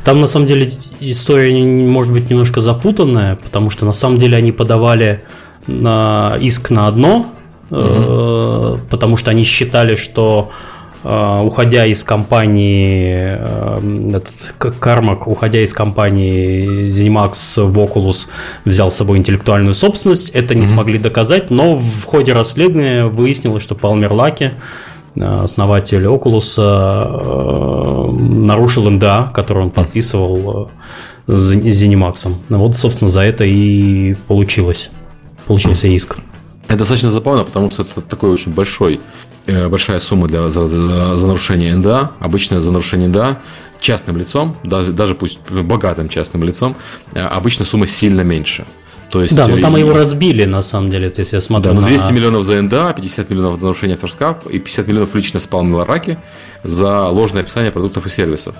Там 0.04 0.20
на 0.20 0.26
самом 0.26 0.46
деле 0.46 0.70
история 1.00 1.52
может 1.64 2.12
быть 2.12 2.30
немножко 2.30 2.60
запутанная, 2.60 3.36
потому 3.36 3.70
что 3.70 3.84
на 3.84 3.92
самом 3.92 4.18
деле 4.18 4.36
они 4.36 4.52
подавали 4.52 5.24
на 5.66 6.36
иск 6.40 6.70
на 6.70 6.86
одно, 6.86 7.32
угу. 7.70 8.80
потому 8.90 9.16
что 9.16 9.30
они 9.30 9.44
считали, 9.44 9.96
что 9.96 10.50
уходя 11.04 11.86
из 11.86 12.04
компании, 12.04 13.36
этот 14.16 14.54
Кармак, 14.78 15.26
уходя 15.26 15.60
из 15.60 15.72
компании 15.72 16.86
ZeniMax 16.86 17.64
в 17.64 17.78
Oculus, 17.78 18.28
взял 18.64 18.90
с 18.90 18.96
собой 18.96 19.18
интеллектуальную 19.18 19.74
собственность. 19.74 20.30
Это 20.30 20.54
не 20.54 20.62
mm-hmm. 20.62 20.66
смогли 20.66 20.98
доказать, 20.98 21.50
но 21.50 21.76
в 21.76 22.04
ходе 22.04 22.32
расследования 22.32 23.06
выяснилось, 23.06 23.62
что 23.62 23.74
Палмер 23.74 24.12
Лаки 24.12 24.52
основатель 25.20 26.04
Oculus, 26.06 26.56
нарушил 28.18 28.90
НДА, 28.90 29.30
который 29.34 29.64
он 29.64 29.70
подписывал 29.70 30.70
с 31.26 31.52
ZeniMax. 31.52 32.34
Вот, 32.48 32.74
собственно, 32.74 33.10
за 33.10 33.22
это 33.22 33.44
и 33.44 34.14
получилось. 34.26 34.90
Получился 35.46 35.88
иск. 35.88 36.18
Это 36.72 36.78
достаточно 36.78 37.10
забавно, 37.10 37.44
потому 37.44 37.70
что 37.70 37.82
это 37.82 38.00
такой 38.00 38.30
очень 38.30 38.54
большой, 38.54 39.00
э, 39.44 39.68
большая 39.68 39.98
сумма 39.98 40.26
для, 40.26 40.48
за, 40.48 40.64
за, 40.64 41.16
за 41.16 41.26
нарушение 41.26 41.74
НДА. 41.74 42.12
Обычно 42.18 42.62
за 42.62 42.72
нарушение 42.72 43.08
НДА 43.08 43.42
частным 43.78 44.16
лицом, 44.16 44.56
даже, 44.64 44.92
даже 44.92 45.14
пусть 45.14 45.38
богатым 45.50 46.08
частным 46.08 46.44
лицом, 46.44 46.74
э, 47.12 47.20
обычно 47.20 47.66
сумма 47.66 47.86
сильно 47.86 48.22
меньше. 48.22 48.64
То 49.10 49.20
есть, 49.20 49.36
да, 49.36 49.48
но 49.48 49.58
там 49.58 49.76
и... 49.76 49.80
его 49.80 49.92
разбили, 49.92 50.46
на 50.46 50.62
самом 50.62 50.88
деле, 50.88 51.10
то 51.10 51.20
есть 51.20 51.34
я 51.34 51.42
смотрю 51.42 51.74
да, 51.74 51.80
на... 51.80 51.86
200 51.86 52.12
миллионов 52.12 52.44
за 52.44 52.62
НДА, 52.62 52.94
50 52.94 53.28
миллионов 53.28 53.56
за 53.56 53.66
нарушение 53.66 53.94
авторского 53.94 54.48
и 54.48 54.58
50 54.58 54.88
миллионов 54.88 55.14
лично 55.14 55.40
спал 55.40 55.64
Милараки 55.64 56.16
за 56.64 57.08
ложное 57.08 57.42
описание 57.42 57.70
продуктов 57.70 58.06
и 58.06 58.08
сервисов. 58.08 58.54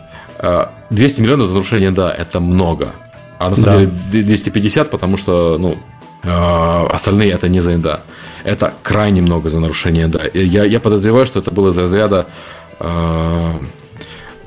200 0.90 1.20
э, 1.20 1.22
миллионов 1.22 1.46
за 1.46 1.54
нарушение 1.54 1.88
НДА– 1.88 2.10
это 2.18 2.40
много. 2.40 2.92
А 3.38 3.48
на 3.48 3.56
самом 3.56 3.86
да. 3.86 3.90
деле 4.12 4.24
250, 4.24 4.90
потому 4.90 5.16
что, 5.16 5.56
ну, 5.58 5.72
э, 5.72 5.76
остальные 6.22 7.32
это 7.32 7.48
не 7.48 7.60
за 7.60 7.76
НДА. 7.76 8.02
Это 8.44 8.74
крайне 8.82 9.22
много 9.22 9.48
за 9.48 9.60
нарушение 9.60 10.06
НДА. 10.06 10.30
Я, 10.34 10.64
я 10.64 10.80
подозреваю, 10.80 11.26
что 11.26 11.40
это 11.40 11.50
было 11.50 11.70
из 11.70 11.78
разряда 11.78 12.26
э, 12.78 13.52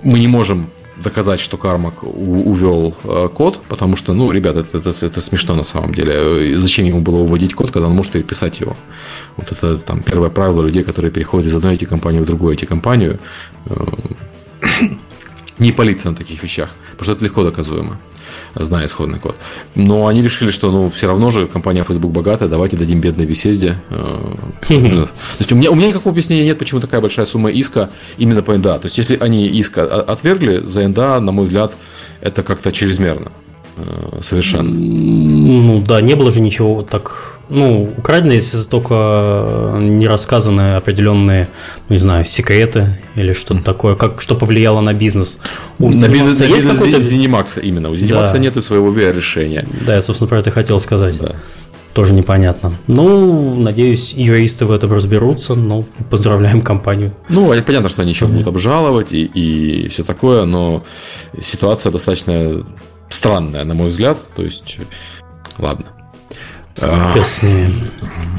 мы 0.03 0.19
не 0.19 0.27
можем 0.27 0.69
доказать, 0.97 1.39
что 1.39 1.57
Кармак 1.57 2.03
увел 2.03 2.95
э, 3.03 3.29
код, 3.33 3.61
потому 3.67 3.97
что, 3.97 4.13
ну, 4.13 4.31
ребята, 4.31 4.59
это, 4.59 4.77
это, 4.77 5.05
это 5.05 5.21
смешно 5.21 5.55
на 5.55 5.63
самом 5.63 5.93
деле. 5.93 6.57
Зачем 6.57 6.85
ему 6.85 7.01
было 7.01 7.17
уводить 7.17 7.53
код, 7.53 7.71
когда 7.71 7.87
он 7.87 7.95
может 7.95 8.13
переписать 8.13 8.61
его? 8.61 8.77
Вот 9.35 9.51
это 9.51 9.77
там 9.77 10.01
первое 10.01 10.29
правило 10.29 10.63
людей, 10.63 10.83
которые 10.83 11.11
переходят 11.11 11.47
из 11.47 11.55
одной 11.55 11.75
IT-компании 11.75 12.19
в 12.19 12.25
другую 12.25 12.55
IT-компанию. 12.55 13.19
Э, 13.65 13.85
не 15.59 15.71
палиться 15.71 16.09
на 16.09 16.15
таких 16.15 16.43
вещах, 16.43 16.69
потому 16.91 17.03
что 17.03 17.11
это 17.13 17.25
легко 17.25 17.43
доказуемо 17.43 17.99
зная 18.55 18.85
исходный 18.85 19.19
код. 19.19 19.35
Но 19.75 20.07
они 20.07 20.21
решили, 20.21 20.51
что 20.51 20.71
ну, 20.71 20.89
все 20.89 21.07
равно 21.07 21.29
же 21.29 21.47
компания 21.47 21.83
Facebook 21.83 22.11
богатая, 22.11 22.49
давайте 22.49 22.77
дадим 22.77 23.01
бедной 23.01 23.25
беседе. 23.25 23.77
Э, 23.89 24.35
то 24.67 24.73
есть 25.39 25.51
у 25.51 25.55
меня, 25.55 25.71
у 25.71 25.75
меня 25.75 25.87
никакого 25.87 26.11
объяснения 26.11 26.45
нет, 26.45 26.57
почему 26.57 26.79
такая 26.79 27.01
большая 27.01 27.25
сумма 27.25 27.51
иска 27.51 27.89
именно 28.17 28.41
по 28.41 28.57
НДА. 28.57 28.79
То 28.79 28.85
есть 28.85 28.97
если 28.97 29.17
они 29.17 29.47
иска 29.47 29.83
отвергли 30.01 30.61
за 30.65 30.87
НДА, 30.87 31.19
на 31.19 31.31
мой 31.31 31.45
взгляд, 31.45 31.73
это 32.21 32.43
как-то 32.43 32.71
чрезмерно. 32.71 33.31
Э, 33.77 34.19
совершенно. 34.21 34.69
Ну 34.69 35.81
да, 35.81 36.01
не 36.01 36.15
было 36.15 36.31
же 36.31 36.39
ничего 36.39 36.81
так 36.83 37.35
ну, 37.47 37.93
украдено, 37.97 38.33
если 38.33 38.63
только 38.63 39.77
не 39.79 40.07
рассказаны 40.07 40.75
определенные, 40.75 41.47
ну, 41.89 41.93
не 41.93 41.99
знаю, 41.99 42.25
секреты 42.25 42.99
или 43.15 43.33
что-то 43.33 43.61
такое, 43.63 43.95
как, 43.95 44.21
что 44.21 44.35
повлияло 44.35 44.81
на 44.81 44.93
бизнес. 44.93 45.39
У 45.77 45.89
на 45.89 46.07
бизнес, 46.07 46.39
на 46.39 46.47
бизнес 46.47 46.81
Zenimax 46.81 47.61
именно. 47.61 47.91
У 47.91 47.93
Zenimax 47.93 48.31
да. 48.33 48.37
нету 48.39 48.61
своего 48.61 48.91
VR-решения. 48.91 49.67
Да, 49.85 49.95
я, 49.95 50.01
собственно, 50.01 50.27
про 50.27 50.39
это 50.39 50.49
хотел 50.49 50.79
сказать. 50.79 51.19
Да. 51.19 51.33
Тоже 51.93 52.13
непонятно. 52.13 52.73
Ну, 52.87 53.55
надеюсь, 53.55 54.13
юристы 54.13 54.65
в 54.65 54.71
этом 54.71 54.91
разберутся, 54.91 55.55
но 55.55 55.85
поздравляем 56.09 56.61
компанию. 56.61 57.13
Ну, 57.29 57.53
понятно, 57.61 57.89
что 57.89 58.01
они 58.01 58.11
еще 58.11 58.25
будут 58.25 58.47
обжаловать 58.47 59.13
и, 59.13 59.23
и 59.23 59.87
все 59.89 60.03
такое, 60.03 60.45
но 60.45 60.83
ситуация 61.39 61.91
достаточно 61.91 62.65
странная, 63.09 63.63
на 63.63 63.73
мой 63.73 63.87
взгляд. 63.87 64.17
То 64.35 64.43
есть, 64.43 64.77
ладно. 65.57 65.85
А, 66.81 67.15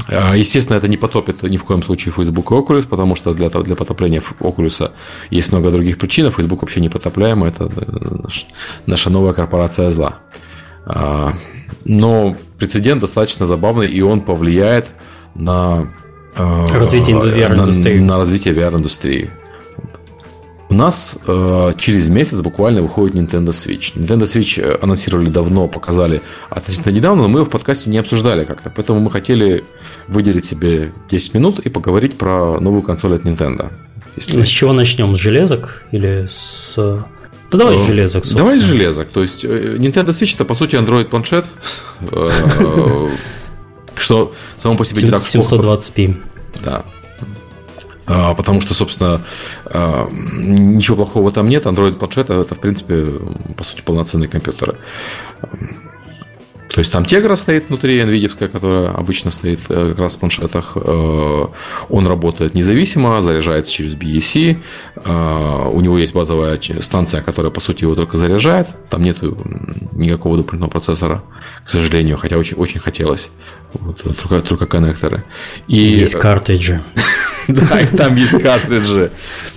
а, 0.09 0.35
естественно, 0.35 0.77
это 0.77 0.87
не 0.87 0.97
потопит 0.97 1.41
ни 1.41 1.57
в 1.57 1.63
коем 1.63 1.81
случае 1.81 2.11
Facebook 2.11 2.51
и 2.51 2.53
Oculus, 2.53 2.87
потому 2.87 3.15
что 3.15 3.33
для, 3.33 3.49
для 3.49 3.75
потопления 3.75 4.21
Oculus 4.39 4.91
есть 5.31 5.51
много 5.51 5.71
других 5.71 5.97
причин. 5.97 6.27
А 6.27 6.31
Facebook 6.31 6.61
вообще 6.61 6.79
не 6.79 6.89
потопляем, 6.89 7.43
это 7.43 7.65
э, 7.75 8.27
наша 8.85 9.09
новая 9.09 9.33
корпорация 9.33 9.89
зла. 9.89 10.19
Но 11.83 12.35
прецедент 12.59 13.01
достаточно 13.01 13.45
забавный, 13.45 13.87
и 13.87 14.01
он 14.01 14.21
повлияет 14.21 14.93
на 15.35 15.91
развитие 16.35 17.15
VR-индустрии. 17.17 17.99
На, 17.99 18.05
на 18.05 18.17
развитие 18.17 18.53
VR-индустрии. 18.53 19.31
У 20.69 20.73
нас 20.73 21.17
э, 21.25 21.71
через 21.77 22.09
месяц 22.09 22.41
буквально 22.41 22.81
выходит 22.81 23.15
Nintendo 23.15 23.49
Switch. 23.49 23.95
Nintendo 23.95 24.23
Switch 24.23 24.61
э, 24.61 24.77
анонсировали 24.81 25.29
давно, 25.29 25.69
показали 25.69 26.21
относительно 26.49 26.91
недавно, 26.91 27.23
но 27.23 27.29
мы 27.29 27.39
его 27.39 27.45
в 27.45 27.49
подкасте 27.49 27.89
не 27.89 27.97
обсуждали 27.97 28.43
как-то. 28.43 28.69
Поэтому 28.75 28.99
мы 28.99 29.09
хотели 29.09 29.63
выделить 30.09 30.45
себе 30.45 30.91
10 31.09 31.33
минут 31.35 31.59
и 31.59 31.69
поговорить 31.69 32.17
про 32.17 32.59
новую 32.59 32.81
консоль 32.81 33.15
от 33.15 33.21
Nintendo. 33.23 33.71
Если... 34.17 34.43
С 34.43 34.47
чего 34.47 34.73
начнем? 34.73 35.15
С 35.15 35.19
железок 35.19 35.83
или 35.91 36.27
с... 36.29 36.75
Да 37.49 37.57
давай 37.57 37.77
с 37.77 37.81
э, 37.81 37.85
железок, 37.85 38.25
собственно. 38.25 38.39
Давай 38.39 38.59
с 38.59 38.63
железок. 38.63 39.07
То 39.07 39.21
есть 39.21 39.45
э, 39.45 39.77
Nintendo 39.77 40.09
Switch 40.09 40.35
это 40.35 40.43
по 40.43 40.53
сути 40.53 40.75
Android 40.75 41.05
планшет, 41.05 41.45
что 43.95 44.33
само 44.57 44.75
по 44.75 44.83
себе 44.83 45.03
не 45.03 45.11
так 45.11 45.21
720p. 45.21 46.15
Да. 46.61 46.83
А, 48.07 48.33
потому 48.33 48.61
что, 48.61 48.73
собственно, 48.73 49.21
а, 49.65 50.09
ничего 50.09 50.97
плохого 50.97 51.31
там 51.31 51.47
нет. 51.47 51.65
Android 51.65 51.95
планшет 51.95 52.29
это, 52.29 52.55
в 52.55 52.59
принципе, 52.59 53.05
по 53.55 53.63
сути, 53.63 53.81
полноценные 53.81 54.29
компьютеры. 54.29 54.77
То 56.77 56.81
есть 56.81 56.93
там 56.93 57.01
Tegra 57.01 57.35
стоит 57.35 57.69
внутри, 57.69 57.99
NVIDIA, 58.01 58.47
которая 58.47 58.91
обычно 58.91 59.31
стоит 59.31 59.61
э, 59.67 59.89
как 59.89 59.99
раз 59.99 60.15
в 60.15 60.19
планшетах. 60.19 60.73
Э, 60.75 61.45
он 61.89 62.05
работает 62.05 62.53
независимо, 62.53 63.19
заряжается 63.19 63.71
через 63.71 63.95
BEC. 63.95 64.59
Э, 64.97 65.69
у 65.73 65.81
него 65.81 65.97
есть 65.97 66.13
базовая 66.13 66.59
станция, 66.81 67.23
которая, 67.23 67.51
по 67.51 67.59
сути, 67.59 67.81
его 67.81 67.95
только 67.95 68.17
заряжает. 68.17 68.67
Там 68.91 69.01
нет 69.01 69.23
никакого 69.93 70.37
дополнительного 70.37 70.69
процессора, 70.69 71.23
к 71.65 71.69
сожалению, 71.69 72.15
хотя 72.15 72.37
очень, 72.37 72.57
очень 72.57 72.79
хотелось. 72.79 73.31
Вот, 73.73 74.03
только, 74.03 74.41
только 74.41 74.67
коннекторы. 74.67 75.23
И... 75.67 75.77
Есть 75.77 76.13
картриджи. 76.13 76.79
Да, 77.47 77.79
там 77.95 78.15
есть 78.15 78.41
картриджи. 78.41 79.09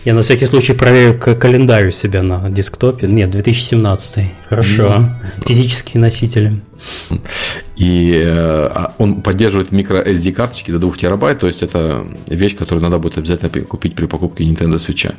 Я 0.04 0.14
на 0.14 0.22
всякий 0.22 0.46
случай 0.46 0.74
проверю 0.74 1.18
календарь 1.18 1.88
у 1.88 1.90
себя 1.90 2.22
на 2.22 2.48
десктопе. 2.48 3.08
Нет, 3.08 3.30
2017. 3.30 4.24
Хорошо. 4.48 5.16
Физические 5.44 6.00
носители. 6.00 6.62
И 7.76 8.12
э, 8.24 8.66
а 8.66 8.94
он 8.98 9.22
поддерживает 9.22 9.72
микро 9.72 10.02
SD 10.02 10.32
карточки 10.32 10.70
до 10.70 10.78
2 10.78 10.92
терабайт, 10.96 11.38
то 11.38 11.46
есть 11.46 11.62
это 11.62 12.06
вещь, 12.28 12.56
которую 12.56 12.82
надо 12.82 12.98
будет 12.98 13.18
обязательно 13.18 13.50
купить 13.64 13.94
при 13.94 14.06
покупке 14.06 14.44
Nintendo 14.44 14.74
Switch. 14.74 15.14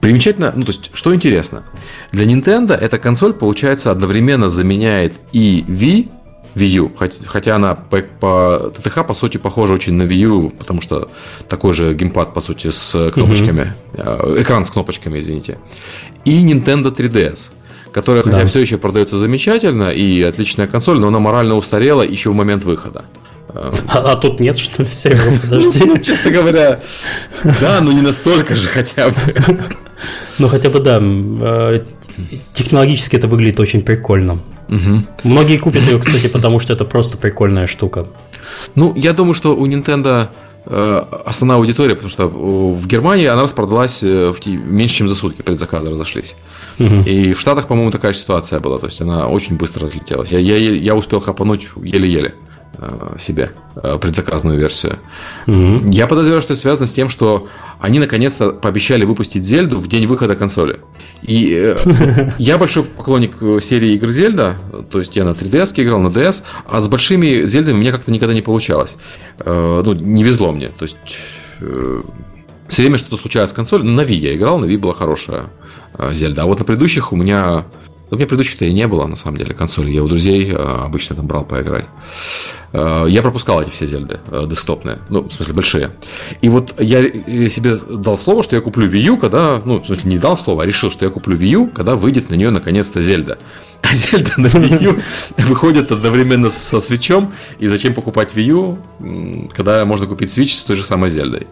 Примечательно, 0.00 0.52
ну 0.56 0.64
то 0.64 0.72
есть, 0.72 0.90
что 0.94 1.14
интересно, 1.14 1.64
для 2.12 2.24
Nintendo 2.24 2.74
эта 2.74 2.98
консоль, 2.98 3.32
получается, 3.32 3.90
одновременно 3.90 4.48
заменяет 4.48 5.14
и 5.32 5.64
Wii, 5.68 6.08
Wii 6.54 6.68
U, 6.68 6.92
хотя 7.26 7.56
она 7.56 7.74
по, 7.74 8.00
по 8.00 8.72
ТТХ, 8.74 9.06
по 9.06 9.14
сути, 9.14 9.36
похожа 9.36 9.74
очень 9.74 9.92
на 9.92 10.04
Wii 10.04 10.24
U, 10.24 10.50
потому 10.50 10.80
что 10.80 11.10
такой 11.48 11.74
же 11.74 11.92
геймпад, 11.92 12.32
по 12.32 12.40
сути, 12.40 12.70
с 12.70 13.10
кнопочками, 13.10 13.74
mm-hmm. 13.92 14.42
экран 14.42 14.64
с 14.64 14.70
кнопочками, 14.70 15.20
извините, 15.20 15.58
и 16.24 16.42
Nintendo 16.42 16.94
3DS 16.94 17.50
которая, 17.96 18.22
хотя 18.22 18.40
да. 18.40 18.46
все 18.46 18.60
еще 18.60 18.76
продается 18.76 19.16
замечательно 19.16 19.88
и 19.88 20.20
отличная 20.20 20.66
консоль, 20.66 20.98
но 21.00 21.08
она 21.08 21.18
морально 21.18 21.56
устарела 21.56 22.02
еще 22.02 22.28
в 22.28 22.34
момент 22.34 22.62
выхода. 22.62 23.06
А, 23.48 23.72
а 23.88 24.16
тут 24.16 24.38
нет, 24.38 24.58
что 24.58 24.82
ли, 24.82 24.90
Серега, 24.90 25.22
подожди. 25.42 25.82
Ну, 25.82 25.96
честно 25.96 26.30
говоря, 26.30 26.82
да, 27.58 27.80
но 27.80 27.92
не 27.92 28.02
настолько 28.02 28.54
же 28.54 28.68
хотя 28.68 29.08
бы. 29.08 29.16
Ну, 30.38 30.48
хотя 30.48 30.68
бы, 30.68 30.80
да, 30.82 31.00
э, 31.00 31.84
технологически 32.52 33.16
это 33.16 33.28
выглядит 33.28 33.58
очень 33.60 33.80
прикольно. 33.80 34.40
Угу. 34.68 35.06
Многие 35.24 35.56
купят 35.56 35.86
ее, 35.86 35.98
кстати, 35.98 36.26
потому 36.26 36.60
что 36.60 36.74
это 36.74 36.84
просто 36.84 37.16
прикольная 37.16 37.66
штука. 37.66 38.08
Ну, 38.74 38.94
я 38.94 39.14
думаю, 39.14 39.32
что 39.32 39.56
у 39.56 39.66
Nintendo 39.66 40.28
основная 40.66 41.58
аудитория, 41.58 41.94
потому 41.94 42.10
что 42.10 42.26
в 42.26 42.86
Германии 42.86 43.26
она 43.26 43.42
распродалась 43.42 44.02
э, 44.02 44.32
меньше, 44.46 44.96
чем 44.96 45.08
за 45.08 45.14
сутки 45.14 45.42
предзаказы 45.42 45.90
разошлись. 45.90 46.34
Угу. 46.78 47.02
И 47.02 47.32
в 47.34 47.40
Штатах, 47.40 47.68
по-моему, 47.68 47.90
такая 47.90 48.12
ситуация 48.12 48.60
была. 48.60 48.78
То 48.78 48.86
есть 48.86 49.00
она 49.00 49.28
очень 49.28 49.56
быстро 49.56 49.84
разлетелась. 49.84 50.32
Я, 50.32 50.38
я, 50.40 50.56
я 50.56 50.94
успел 50.94 51.20
хапануть 51.20 51.68
еле-еле 51.76 52.34
э, 52.34 52.45
себе 53.18 53.52
э, 53.76 53.98
предзаказную 53.98 54.58
версию. 54.58 54.98
Угу. 55.46 55.88
Я 55.90 56.06
подозреваю, 56.06 56.42
что 56.42 56.52
это 56.52 56.62
связано 56.62 56.86
с 56.86 56.92
тем, 56.92 57.08
что 57.08 57.48
они 57.80 57.98
наконец-то 57.98 58.50
пообещали 58.52 59.04
выпустить 59.04 59.44
Зельду 59.44 59.78
в 59.78 59.88
день 59.88 60.06
выхода 60.06 60.36
консоли. 60.36 60.80
И 61.22 61.52
э, 61.54 62.30
я 62.38 62.58
большой 62.58 62.84
поклонник 62.84 63.36
серии 63.62 63.94
игр 63.94 64.08
Зельда, 64.08 64.56
то 64.90 64.98
есть 64.98 65.16
я 65.16 65.24
на 65.24 65.30
3DS 65.30 65.72
играл, 65.82 66.00
на 66.00 66.08
DS, 66.08 66.42
а 66.66 66.80
с 66.80 66.88
большими 66.88 67.46
Зельдами 67.46 67.78
мне 67.78 67.92
как-то 67.92 68.10
никогда 68.12 68.34
не 68.34 68.42
получалось. 68.42 68.96
Ну, 69.44 69.92
не 69.92 70.24
везло 70.24 70.52
мне. 70.52 70.68
То 70.68 70.84
есть 70.84 70.96
все 72.68 72.82
время 72.82 72.98
что-то 72.98 73.16
случается 73.16 73.54
с 73.54 73.56
консолью. 73.56 73.86
Ну, 73.86 73.92
на 73.92 74.02
Wii 74.02 74.14
я 74.14 74.34
играл, 74.34 74.58
на 74.58 74.64
Wii 74.66 74.78
была 74.78 74.92
хорошая 74.92 75.46
э, 75.98 76.14
Зельда. 76.14 76.42
А 76.42 76.46
вот 76.46 76.58
на 76.58 76.64
предыдущих 76.64 77.12
у 77.12 77.16
меня... 77.16 77.64
У 78.08 78.14
меня 78.14 78.26
предыдущих-то 78.26 78.64
и 78.64 78.72
не 78.72 78.86
было, 78.86 79.06
на 79.06 79.16
самом 79.16 79.36
деле, 79.36 79.52
консоли. 79.52 79.90
Я 79.90 80.04
у 80.04 80.08
друзей 80.08 80.52
э, 80.52 80.54
обычно 80.54 81.16
там 81.16 81.26
брал 81.26 81.44
поиграть. 81.44 81.86
Э, 82.72 83.06
я 83.08 83.20
пропускал 83.20 83.60
эти 83.62 83.70
все 83.70 83.86
зельды 83.86 84.20
десктопные, 84.30 84.98
ну, 85.08 85.22
в 85.22 85.32
смысле, 85.32 85.54
большие. 85.54 85.92
И 86.40 86.48
вот 86.48 86.80
я 86.80 87.02
себе 87.48 87.76
дал 87.76 88.16
слово, 88.16 88.44
что 88.44 88.54
я 88.54 88.62
куплю 88.62 88.88
Wii 88.88 89.00
U, 89.00 89.16
когда, 89.16 89.60
ну, 89.64 89.82
в 89.82 89.86
смысле, 89.86 90.10
не 90.12 90.18
дал 90.18 90.36
слово, 90.36 90.62
а 90.62 90.66
решил, 90.66 90.90
что 90.92 91.04
я 91.04 91.10
куплю 91.10 91.36
Wii 91.36 91.48
U, 91.48 91.66
когда 91.68 91.96
выйдет 91.96 92.30
на 92.30 92.36
нее 92.36 92.50
наконец-то 92.50 93.00
Зельда. 93.00 93.38
А 93.82 93.92
Зельда 93.92 94.32
на 94.36 94.46
Wii 94.46 94.84
U 94.84 95.00
выходит 95.48 95.90
одновременно 95.90 96.48
со 96.48 96.78
свечом, 96.78 97.32
и 97.58 97.66
зачем 97.66 97.92
покупать 97.92 98.34
Wii 98.34 98.42
U, 98.44 99.48
когда 99.52 99.84
можно 99.84 100.06
купить 100.06 100.36
Switch 100.36 100.54
с 100.54 100.64
той 100.64 100.76
же 100.76 100.84
самой 100.84 101.10
Зельдой. 101.10 101.48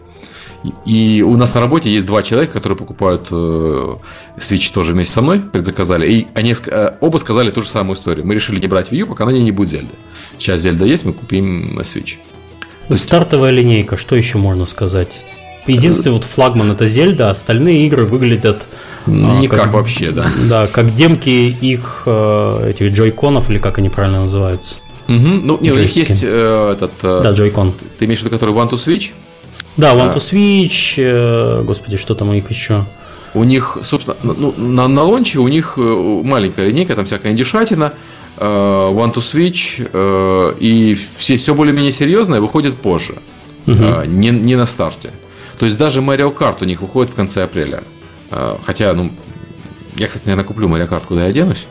И 0.85 1.21
у 1.21 1.35
нас 1.37 1.53
на 1.53 1.61
работе 1.61 1.91
есть 1.91 2.05
два 2.05 2.23
человека, 2.23 2.53
которые 2.53 2.77
покупают 2.77 3.27
э, 3.31 3.95
Switch 4.37 4.73
тоже 4.73 4.93
вместе 4.93 5.13
со 5.13 5.21
мной, 5.21 5.39
предзаказали. 5.39 6.11
И 6.11 6.27
они 6.33 6.53
э, 6.67 6.91
оба 7.01 7.17
сказали 7.17 7.51
ту 7.51 7.61
же 7.61 7.69
самую 7.69 7.95
историю. 7.95 8.25
Мы 8.25 8.35
решили 8.35 8.59
не 8.59 8.67
брать 8.67 8.91
Wii 8.91 8.99
U, 8.99 9.07
пока 9.07 9.25
на 9.25 9.31
ней 9.31 9.43
не 9.43 9.51
будет 9.51 9.69
Зельда. 9.69 9.93
Сейчас 10.37 10.61
Зельда 10.61 10.85
есть, 10.85 11.05
мы 11.05 11.13
купим 11.13 11.79
Switch. 11.79 12.17
Стартовая 12.89 13.51
линейка, 13.51 13.97
что 13.97 14.15
еще 14.15 14.37
можно 14.37 14.65
сказать? 14.65 15.25
Единственный 15.67 16.13
вот 16.13 16.23
флагман 16.23 16.71
это 16.71 16.85
Зельда, 16.85 17.31
остальные 17.31 17.87
игры 17.87 18.05
выглядят 18.05 18.67
а, 19.07 19.09
никак 19.09 19.63
как, 19.63 19.73
вообще, 19.73 20.11
да. 20.11 20.27
Да, 20.47 20.67
как 20.67 20.93
демки 20.93 21.29
их 21.29 22.03
э, 22.05 22.69
этих 22.69 22.91
джойконов 22.91 23.49
или 23.49 23.57
как 23.57 23.79
они 23.79 23.89
правильно 23.89 24.21
называются. 24.21 24.75
Угу. 25.07 25.27
Ну, 25.43 25.57
не, 25.61 25.71
у 25.71 25.79
них 25.79 25.95
есть 25.95 26.23
э, 26.23 26.71
этот. 26.71 26.91
Э, 27.03 27.21
да, 27.23 27.31
джойкон. 27.31 27.73
Ты 27.97 28.05
имеешь 28.05 28.21
в 28.21 28.23
виду, 28.23 28.35
который 28.35 28.53
One 28.53 28.69
to 28.69 28.75
Switch? 28.75 29.11
Да, 29.77 29.93
One 29.93 30.13
to 30.13 30.17
Switch, 30.17 30.95
э, 30.97 31.63
господи, 31.63 31.97
что 31.97 32.15
там 32.15 32.29
у 32.29 32.33
них 32.33 32.49
еще? 32.49 32.85
У 33.33 33.43
них, 33.43 33.77
собственно, 33.83 34.15
ну, 34.23 34.53
на, 34.57 34.87
на 34.87 35.03
лонче 35.03 35.39
у 35.39 35.47
них 35.47 35.73
э, 35.77 35.81
маленькая 35.81 36.67
линейка, 36.67 36.95
там 36.95 37.05
всякая 37.05 37.33
индюшатина, 37.33 37.93
э, 38.37 38.45
One 38.45 39.13
to 39.13 39.19
Switch, 39.19 40.55
и 40.59 40.97
все, 41.17 41.35
все 41.35 41.53
более-менее 41.53 41.91
серьезное 41.91 42.39
выходит 42.39 42.75
позже, 42.75 43.15
угу. 43.67 44.03
не, 44.05 44.29
не 44.29 44.55
на 44.55 44.65
старте. 44.65 45.11
То 45.59 45.65
есть 45.65 45.77
даже 45.77 46.01
Mario 46.01 46.35
Kart 46.35 46.57
у 46.61 46.65
них 46.65 46.81
выходит 46.81 47.11
в 47.11 47.15
конце 47.15 47.43
апреля. 47.43 47.83
Хотя, 48.65 48.93
ну, 48.93 49.11
я, 49.95 50.07
кстати, 50.07 50.25
наверное, 50.25 50.45
куплю 50.45 50.67
Mario 50.67 50.89
Kart, 50.89 51.03
куда 51.07 51.27
я 51.27 51.31
денусь. 51.31 51.65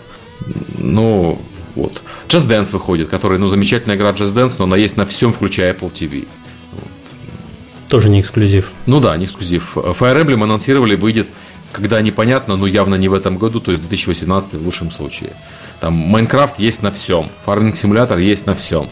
Ну, 0.79 1.39
вот. 1.75 2.03
Just 2.29 2.49
Dance 2.49 2.73
выходит, 2.73 3.09
который, 3.09 3.39
ну, 3.39 3.47
замечательная 3.49 3.97
игра 3.97 4.11
Just 4.11 4.35
Dance, 4.35 4.55
но 4.59 4.65
она 4.65 4.77
есть 4.77 4.97
на 4.97 5.05
всем, 5.05 5.33
включая 5.33 5.75
Apple 5.75 5.93
TV. 5.93 6.27
Тоже 7.95 8.09
не 8.09 8.21
эксклюзив. 8.21 8.73
Ну 8.87 8.99
да, 8.99 9.17
не 9.17 9.27
эксклюзив. 9.27 9.77
Fire 9.77 10.21
Emblem 10.21 10.43
анонсировали, 10.43 10.97
выйдет, 10.97 11.29
когда 11.71 12.01
непонятно, 12.01 12.57
но 12.57 12.67
явно 12.67 12.97
не 12.97 13.09
в 13.09 13.15
этом 13.15 13.39
году, 13.39 13.61
то 13.61 13.71
есть 13.71 13.85
2018 13.85 14.55
в 14.55 14.65
лучшем 14.65 14.91
случае. 14.91 15.35
Там 15.79 15.95
Майнкрафт 15.95 16.59
есть 16.59 16.83
на 16.83 16.91
всем, 16.91 17.31
Farming 17.47 17.75
Simulator 17.75 18.21
есть 18.21 18.47
на 18.47 18.57
всем. 18.57 18.89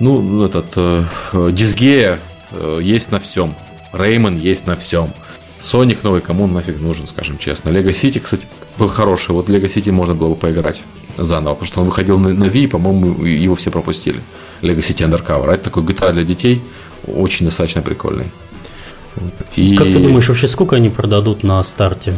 Ну, 0.00 0.42
этот 0.42 0.72
э, 0.76 1.04
Disgaea 1.32 2.18
э, 2.50 2.80
есть 2.82 3.12
на 3.12 3.20
всем. 3.20 3.54
Реймон 3.92 4.38
есть 4.38 4.66
на 4.66 4.74
всем. 4.74 5.12
Соник 5.58 6.02
новый, 6.02 6.22
кому 6.22 6.44
он 6.44 6.54
нафиг 6.54 6.80
нужен, 6.80 7.06
скажем 7.06 7.36
честно. 7.36 7.68
Лего 7.68 7.92
Сити, 7.92 8.20
кстати, 8.20 8.46
был 8.78 8.88
хороший. 8.88 9.32
Вот 9.32 9.50
Лего 9.50 9.68
Сити 9.68 9.90
можно 9.90 10.14
было 10.14 10.30
бы 10.30 10.36
поиграть 10.36 10.82
заново, 11.18 11.56
потому 11.56 11.66
что 11.66 11.80
он 11.82 11.86
выходил 11.88 12.18
на, 12.18 12.32
на 12.32 12.44
Wii, 12.44 12.68
по-моему, 12.68 13.22
его 13.22 13.54
все 13.54 13.70
пропустили. 13.70 14.22
Лего 14.62 14.80
Сити 14.80 15.02
Undercover. 15.02 15.50
А 15.50 15.52
это 15.52 15.64
такой 15.64 15.82
GTA 15.82 16.14
для 16.14 16.24
детей, 16.24 16.62
очень 17.06 17.44
достаточно 17.44 17.82
прикольный. 17.82 18.26
И... 19.54 19.76
Как 19.76 19.88
ты 19.88 19.98
думаешь, 19.98 20.28
вообще 20.28 20.46
сколько 20.46 20.76
они 20.76 20.90
продадут 20.90 21.42
на 21.42 21.62
старте? 21.62 22.14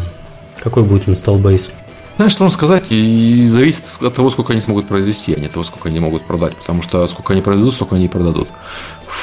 Какой 0.58 0.82
будет 0.82 1.06
base? 1.08 1.70
Знаешь, 2.16 2.32
что 2.32 2.42
вам 2.42 2.50
сказать, 2.50 2.86
и 2.90 3.46
зависит 3.46 3.84
от 4.00 4.12
того, 4.12 4.28
сколько 4.30 4.52
они 4.52 4.60
смогут 4.60 4.88
произвести, 4.88 5.34
а 5.34 5.38
не 5.38 5.46
от 5.46 5.52
того, 5.52 5.62
сколько 5.62 5.88
они 5.88 6.00
могут 6.00 6.26
продать. 6.26 6.56
Потому 6.56 6.82
что 6.82 7.06
сколько 7.06 7.32
они 7.32 7.42
продадут, 7.42 7.74
столько 7.74 7.94
они 7.94 8.08
продадут. 8.08 8.48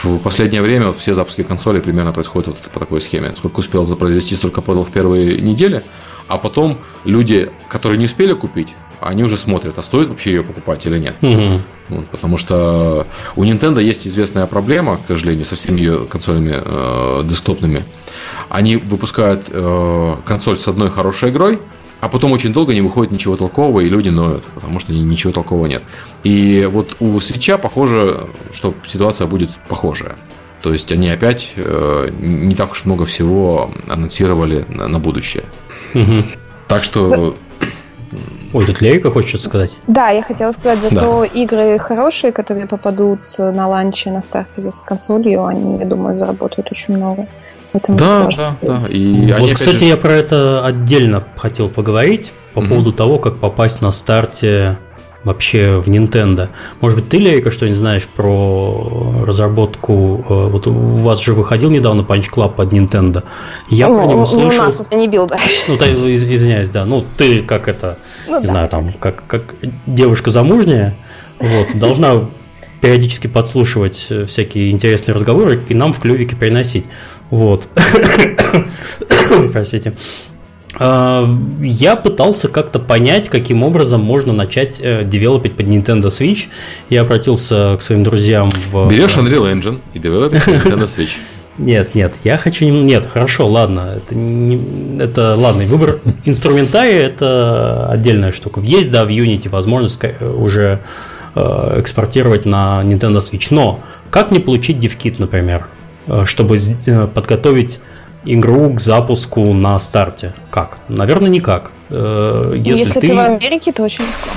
В 0.01 0.17
последнее 0.19 0.61
время 0.61 0.93
все 0.93 1.13
запуски 1.13 1.43
консолей 1.43 1.81
примерно 1.81 2.13
происходят 2.13 2.47
вот 2.47 2.57
по 2.59 2.79
такой 2.79 3.01
схеме. 3.01 3.35
Сколько 3.35 3.59
успел 3.59 3.83
запроизвести, 3.83 4.35
столько 4.35 4.61
продал 4.61 4.85
в 4.85 4.91
первые 4.91 5.41
недели. 5.41 5.83
А 6.29 6.37
потом 6.37 6.79
люди, 7.03 7.51
которые 7.67 7.99
не 7.99 8.05
успели 8.05 8.31
купить, 8.31 8.69
они 9.05 9.23
уже 9.23 9.37
смотрят, 9.37 9.77
а 9.77 9.83
стоит 9.83 10.09
вообще 10.09 10.31
ее 10.31 10.43
покупать 10.43 10.85
или 10.87 10.97
нет. 10.97 11.15
Угу. 11.21 11.61
Вот, 11.89 12.09
потому 12.09 12.37
что 12.37 13.05
у 13.35 13.43
Nintendo 13.43 13.81
есть 13.81 14.07
известная 14.07 14.47
проблема, 14.47 14.97
к 14.97 15.05
сожалению, 15.05 15.45
со 15.45 15.55
всеми 15.55 15.79
ее 15.79 16.05
консолями 16.05 16.53
э, 16.55 17.21
десктопными. 17.23 17.85
Они 18.49 18.77
выпускают 18.77 19.45
э, 19.49 20.15
консоль 20.25 20.57
с 20.57 20.67
одной 20.67 20.89
хорошей 20.89 21.29
игрой, 21.29 21.59
а 22.01 22.09
потом 22.09 22.31
очень 22.31 22.51
долго 22.51 22.73
не 22.73 22.81
выходит 22.81 23.11
ничего 23.11 23.37
толкового, 23.37 23.81
и 23.81 23.89
люди 23.89 24.09
ноют, 24.09 24.43
потому 24.55 24.79
что 24.79 24.91
ничего 24.91 25.31
толкового 25.31 25.67
нет. 25.67 25.83
И 26.23 26.67
вот 26.71 26.95
у 26.99 27.19
свеча 27.19 27.59
похоже, 27.59 28.29
что 28.53 28.73
ситуация 28.85 29.27
будет 29.27 29.51
похожая. 29.69 30.15
То 30.63 30.73
есть 30.73 30.91
они 30.91 31.09
опять 31.09 31.53
э, 31.57 32.09
не 32.19 32.55
так 32.55 32.71
уж 32.71 32.85
много 32.85 33.05
всего 33.05 33.71
анонсировали 33.87 34.65
на, 34.67 34.87
на 34.87 34.97
будущее. 34.97 35.43
Угу. 35.93 36.23
Так 36.67 36.83
что 36.83 37.37
Ой, 38.53 38.65
тут 38.65 38.81
Лерика 38.81 39.11
хочет 39.11 39.29
что-то 39.29 39.45
сказать. 39.45 39.79
Да, 39.87 40.09
я 40.09 40.21
хотела 40.21 40.51
сказать, 40.51 40.81
зато 40.81 41.21
да. 41.21 41.25
игры 41.25 41.77
хорошие, 41.79 42.31
которые 42.31 42.67
попадут 42.67 43.21
на 43.37 43.67
ланче 43.67 44.11
на 44.11 44.21
старте 44.21 44.71
с 44.71 44.81
консолью, 44.81 45.45
они, 45.45 45.79
я 45.79 45.85
думаю, 45.85 46.17
заработают 46.17 46.71
очень 46.71 46.95
много. 46.95 47.27
Поэтому 47.71 47.97
да, 47.97 48.29
да, 48.35 48.55
да. 48.61 48.79
И 48.89 49.33
вот, 49.37 49.51
кстати, 49.51 49.79
же... 49.79 49.85
я 49.85 49.97
про 49.97 50.13
это 50.13 50.65
отдельно 50.65 51.21
хотел 51.35 51.67
поговорить 51.67 52.31
по 52.53 52.59
mm 52.59 52.69
поводу 52.69 52.93
того, 52.93 53.19
как 53.19 53.37
попасть 53.39 53.81
на 53.81 53.91
старте 53.91 54.77
вообще 55.25 55.81
в 55.81 55.87
Nintendo. 55.87 56.49
Может 56.79 56.99
быть, 56.99 57.09
ты, 57.09 57.17
Лейка, 57.17 57.51
что-нибудь 57.51 57.79
знаешь 57.79 58.07
про 58.07 59.23
разработку? 59.25 60.23
Э, 60.29 60.47
вот 60.47 60.67
у 60.67 61.03
вас 61.03 61.21
же 61.21 61.33
выходил 61.33 61.69
недавно 61.69 62.01
Punch 62.01 62.27
Club 62.33 62.55
под 62.55 62.71
Nintendo. 62.71 63.23
Я 63.69 63.89
ну, 63.89 63.97
про 63.97 64.05
него 64.05 64.25
слышал... 64.25 64.61
У 64.61 64.65
нас 64.65 64.81
не 64.91 65.07
бил, 65.07 65.25
да. 65.25 65.37
Ну, 65.67 65.77
да, 65.77 65.91
извиняюсь, 65.91 66.69
да. 66.69 66.85
Ну, 66.85 67.03
ты 67.17 67.41
как 67.41 67.67
это, 67.67 67.97
ну, 68.27 68.39
не 68.39 68.45
да. 68.45 68.51
знаю, 68.53 68.69
там, 68.69 68.93
как, 68.93 69.25
как 69.27 69.55
девушка 69.85 70.29
замужняя, 70.29 70.95
вот, 71.39 71.77
должна 71.77 72.29
периодически 72.81 73.27
подслушивать 73.27 74.11
всякие 74.27 74.69
интересные 74.69 75.15
разговоры 75.15 75.63
и 75.67 75.73
нам 75.73 75.91
в 75.91 75.99
клювике 75.99 76.35
приносить. 76.35 76.85
Вот. 77.31 77.67
Простите. 79.51 79.93
А, 80.77 81.29
я 81.61 81.95
пытался 81.95 82.47
как-то 82.47 82.79
понять, 82.79 83.29
каким 83.29 83.63
образом 83.63 84.01
можно 84.01 84.33
начать 84.33 84.79
э, 84.81 85.03
девелопить 85.05 85.55
под 85.55 85.67
Nintendo 85.67 86.07
Switch. 86.07 86.45
Я 86.89 87.01
обратился 87.01 87.75
к 87.77 87.81
своим 87.81 88.03
друзьям 88.03 88.49
в... 88.71 88.87
Берешь 88.87 89.17
Unreal 89.17 89.51
Engine 89.53 89.79
и 89.93 89.99
девелопишь 89.99 90.47
Nintendo 90.47 90.83
Switch. 90.83 91.11
Нет, 91.57 91.95
нет, 91.95 92.15
я 92.25 92.37
хочу... 92.37 92.65
Нет, 92.65 93.05
хорошо, 93.05 93.47
ладно. 93.47 93.93
Это, 93.97 94.13
не, 94.13 94.99
это 94.99 95.35
ладно, 95.35 95.63
выбор 95.63 95.99
инструментария– 96.25 96.99
это 97.03 97.87
отдельная 97.89 98.33
штука. 98.33 98.59
Есть, 98.59 98.91
да, 98.91 99.05
в 99.05 99.07
Unity 99.07 99.47
возможность 99.47 100.01
уже 100.19 100.81
э, 101.33 101.75
экспортировать 101.79 102.45
на 102.45 102.81
Nintendo 102.83 103.19
Switch. 103.19 103.47
Но 103.51 103.79
как 104.09 104.31
мне 104.31 104.41
получить 104.41 104.83
DevKit, 104.83 105.15
например, 105.19 105.67
э, 106.07 106.25
чтобы 106.25 106.57
подготовить 107.13 107.79
игру 108.25 108.73
к 108.73 108.79
запуску 108.79 109.53
на 109.53 109.79
старте? 109.79 110.33
Как? 110.51 110.79
Наверное, 110.89 111.29
никак. 111.29 111.71
Э, 111.89 112.53
если, 112.57 112.85
если 112.85 112.99
ты... 112.99 113.07
ты 113.07 113.15
в 113.15 113.19
Америке, 113.19 113.71
то 113.71 113.83
очень 113.83 114.03
легко. 114.03 114.29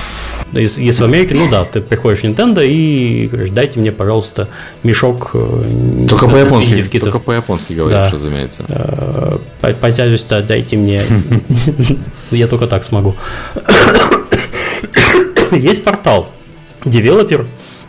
Если, 0.52 0.82
если 0.82 1.02
в 1.02 1.06
Америке, 1.06 1.34
ну 1.34 1.50
да, 1.50 1.64
ты 1.64 1.80
приходишь 1.82 2.20
в 2.20 2.24
Nintendo 2.24 2.66
и 2.66 3.26
говоришь, 3.28 3.50
дайте 3.50 3.78
мне, 3.80 3.92
пожалуйста, 3.92 4.48
мешок. 4.82 5.30
Э, 5.34 6.06
только 6.08 6.26
по-японски, 6.26 6.98
только 6.98 7.18
по-японски 7.18 7.74
говоришь, 7.74 8.10
да. 8.10 8.10
разумеется. 8.10 8.64
Э, 8.68 9.74
пожалуйста, 9.80 10.42
дайте 10.42 10.76
мне. 10.76 11.02
Я 12.30 12.46
только 12.46 12.66
так 12.66 12.84
смогу. 12.84 13.14
Есть 15.52 15.84
портал 15.84 16.30
developer 16.84 17.46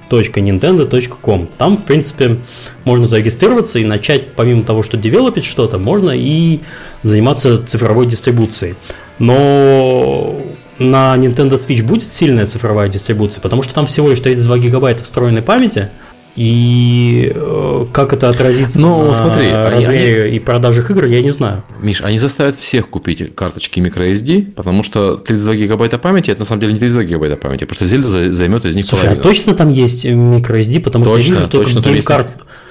.nintendo.com. 0.10 1.50
Там, 1.58 1.78
в 1.78 1.86
принципе, 1.86 2.40
можно 2.84 3.08
зарегистрироваться 3.08 3.80
и 3.80 3.86
начать, 3.86 4.34
помимо 4.34 4.64
того, 4.64 4.84
что 4.84 4.98
девелопить 4.98 5.46
что-то, 5.46 5.78
можно 5.78 6.12
и 6.12 6.60
заниматься 7.04 7.66
цифровой 7.66 8.06
дистрибуцией. 8.06 8.76
Но 9.20 10.36
на 10.80 11.16
Nintendo 11.18 11.56
Switch 11.56 11.84
будет 11.84 12.08
сильная 12.08 12.46
цифровая 12.46 12.88
дистрибуция, 12.88 13.42
потому 13.42 13.64
что 13.64 13.74
там 13.74 13.86
всего 13.86 14.10
лишь 14.10 14.22
32 14.22 14.58
гигабайта 14.60 15.04
встроенной 15.04 15.42
памяти, 15.42 15.90
и 16.36 17.32
э, 17.34 17.86
как 17.92 18.14
это 18.14 18.30
отразится 18.30 18.80
ну, 18.80 19.08
на 19.08 19.16
смотри, 19.16 19.52
размере 19.52 20.24
они, 20.26 20.36
и 20.36 20.40
продажах 20.40 20.92
игр, 20.92 21.06
я 21.06 21.22
не 21.22 21.32
знаю. 21.32 21.64
Миш, 21.82 22.02
они 22.02 22.18
заставят 22.18 22.56
всех 22.56 22.90
купить 22.90 23.36
карточки 23.36 23.80
microSD, 23.80 24.52
потому 24.52 24.84
что 24.84 25.16
32 25.16 25.56
гигабайта 25.56 25.98
памяти 25.98 26.32
это 26.32 26.42
на 26.42 26.46
самом 26.46 26.62
деле 26.62 26.74
не 26.74 26.80
32 26.80 27.04
гигабайта 27.04 27.36
памяти, 27.36 27.66
потому 27.66 27.76
что 27.76 27.86
Зельда 27.86 28.32
займет 28.32 28.66
из 28.66 28.76
них 28.76 28.86
Слушай, 28.86 29.02
а 29.02 29.06
половину. 29.06 29.22
а 29.22 29.24
точно 29.24 29.56
там 29.56 29.70
есть 29.70 30.06
microSD, 30.06 30.80
потому 30.82 31.06
точно, 31.06 31.24
что 31.24 31.34
я 31.34 31.64
вижу 31.64 31.82
только 31.82 31.90
game 31.90 32.07
card. 32.07 32.28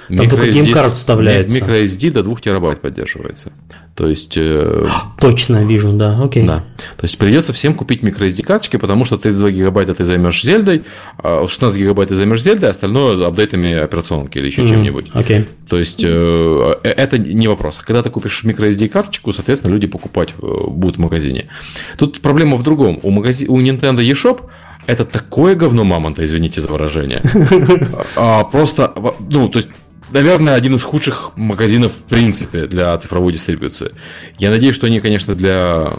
Там 0.09 0.29
только 0.29 0.51
game 0.51 0.72
card 0.72 0.93
вставляется. 0.93 1.57
MicroSD 1.57 2.11
до 2.11 2.23
2 2.23 2.35
терабайт 2.35 2.81
поддерживается. 2.81 3.51
То 3.95 4.07
есть... 4.07 4.33
Э, 4.37 4.87
Точно 5.19 5.65
вижу, 5.65 5.91
да, 5.91 6.17
окей. 6.23 6.45
Да. 6.45 6.63
То 6.97 7.03
есть 7.03 7.17
придется 7.17 7.53
всем 7.53 7.73
купить 7.73 8.01
microSD 8.01 8.43
карточки, 8.43 8.77
потому 8.77 9.05
что 9.05 9.17
32 9.17 9.51
гигабайта 9.51 9.93
ты 9.93 10.05
займешь 10.05 10.41
Зельдой, 10.41 10.83
16 11.21 11.61
а 11.61 11.79
гигабайт 11.79 12.09
ты 12.09 12.15
займешь 12.15 12.41
Зельдой, 12.41 12.69
а 12.69 12.71
остальное 12.71 13.27
апдейтами 13.27 13.73
операционки 13.73 14.37
или 14.37 14.47
еще 14.47 14.63
mm-hmm. 14.63 14.69
чем-нибудь. 14.69 15.11
Окей. 15.13 15.47
То 15.67 15.77
есть 15.77 16.01
э, 16.03 16.75
это 16.83 17.17
не 17.17 17.47
вопрос. 17.47 17.79
Когда 17.85 18.01
ты 18.01 18.09
купишь 18.09 18.43
microSD 18.45 18.87
карточку, 18.87 19.33
соответственно, 19.33 19.73
люди 19.73 19.87
покупать 19.87 20.29
э, 20.41 20.45
будут 20.67 20.95
в 20.95 20.99
магазине. 20.99 21.47
Тут 21.97 22.21
проблема 22.21 22.57
в 22.57 22.63
другом. 22.63 22.99
У, 23.03 23.11
магази... 23.11 23.47
у 23.47 23.59
Nintendo 23.59 23.99
eShop 23.99 24.43
это 24.87 25.05
такое 25.05 25.53
говно 25.55 25.83
мамонта, 25.83 26.25
извините 26.25 26.61
за 26.61 26.69
выражение. 26.69 27.21
А, 28.15 28.43
просто, 28.43 28.93
ну, 29.31 29.49
то 29.49 29.59
есть 29.59 29.69
наверное, 30.11 30.55
один 30.55 30.75
из 30.75 30.83
худших 30.83 31.31
магазинов 31.35 31.93
в 31.93 32.03
принципе 32.03 32.67
для 32.67 32.97
цифровой 32.97 33.33
дистрибуции. 33.33 33.91
Я 34.37 34.49
надеюсь, 34.49 34.75
что 34.75 34.87
они, 34.87 34.99
конечно, 34.99 35.35
для 35.35 35.93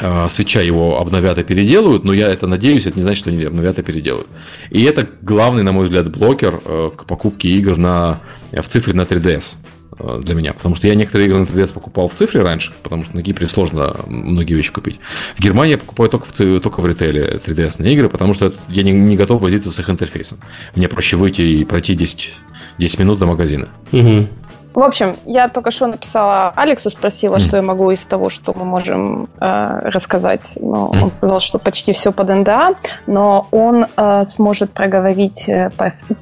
э, 0.00 0.28
свеча 0.28 0.60
его 0.60 0.98
обновят 0.98 1.38
и 1.38 1.44
переделают, 1.44 2.04
но 2.04 2.12
я 2.12 2.28
это 2.28 2.46
надеюсь, 2.46 2.86
это 2.86 2.96
не 2.96 3.02
значит, 3.02 3.20
что 3.20 3.30
они 3.30 3.42
обновят 3.44 3.78
и 3.78 3.82
переделают. 3.82 4.28
И 4.70 4.82
это 4.82 5.08
главный, 5.22 5.62
на 5.62 5.72
мой 5.72 5.84
взгляд, 5.84 6.10
блокер 6.10 6.60
э, 6.64 6.90
к 6.96 7.04
покупке 7.04 7.48
игр 7.48 7.76
на, 7.76 8.20
в 8.52 8.62
цифре 8.62 8.94
на 8.94 9.02
3DS 9.02 9.56
э, 9.56 9.70
для 9.98 10.34
меня. 10.34 10.52
Потому 10.52 10.74
что 10.74 10.86
я 10.86 10.94
некоторые 10.94 11.28
игры 11.28 11.40
на 11.40 11.44
3DS 11.44 11.74
покупал 11.74 12.08
в 12.08 12.14
цифре 12.14 12.42
раньше, 12.42 12.72
потому 12.82 13.04
что 13.04 13.16
на 13.16 13.22
Кипре 13.22 13.46
сложно 13.46 13.96
многие 14.06 14.54
вещи 14.54 14.72
купить. 14.72 15.00
В 15.36 15.40
Германии 15.40 15.72
я 15.72 15.78
покупаю 15.78 16.08
только 16.08 16.26
в, 16.26 16.60
только 16.60 16.80
в 16.80 16.86
ритейле 16.86 17.40
3DS 17.44 17.82
игры, 17.88 18.08
потому 18.08 18.34
что 18.34 18.52
я 18.68 18.82
не, 18.82 18.92
не 18.92 19.16
готов 19.16 19.42
возиться 19.42 19.70
с 19.70 19.78
их 19.78 19.90
интерфейсом. 19.90 20.38
Мне 20.74 20.88
проще 20.88 21.16
выйти 21.16 21.42
и 21.42 21.64
пройти 21.64 21.94
10 21.94 22.34
10 22.78 22.98
минут 22.98 23.18
до 23.18 23.26
магазина. 23.26 23.68
Угу. 23.92 24.28
В 24.74 24.80
общем, 24.80 25.16
я 25.26 25.48
только 25.48 25.72
что 25.72 25.88
написала 25.88 26.52
Алексу, 26.54 26.90
спросила, 26.90 27.36
mm. 27.36 27.40
что 27.40 27.56
я 27.56 27.62
могу 27.62 27.90
из 27.90 28.04
того, 28.04 28.28
что 28.28 28.54
мы 28.56 28.64
можем 28.64 29.28
э, 29.40 29.80
рассказать. 29.82 30.58
Но 30.60 30.92
mm. 30.94 31.02
Он 31.02 31.10
сказал, 31.10 31.40
что 31.40 31.58
почти 31.58 31.92
все 31.92 32.12
под 32.12 32.28
НДА, 32.28 32.74
но 33.08 33.48
он 33.50 33.86
э, 33.96 34.24
сможет 34.24 34.70
проговорить, 34.70 35.48
э, 35.48 35.72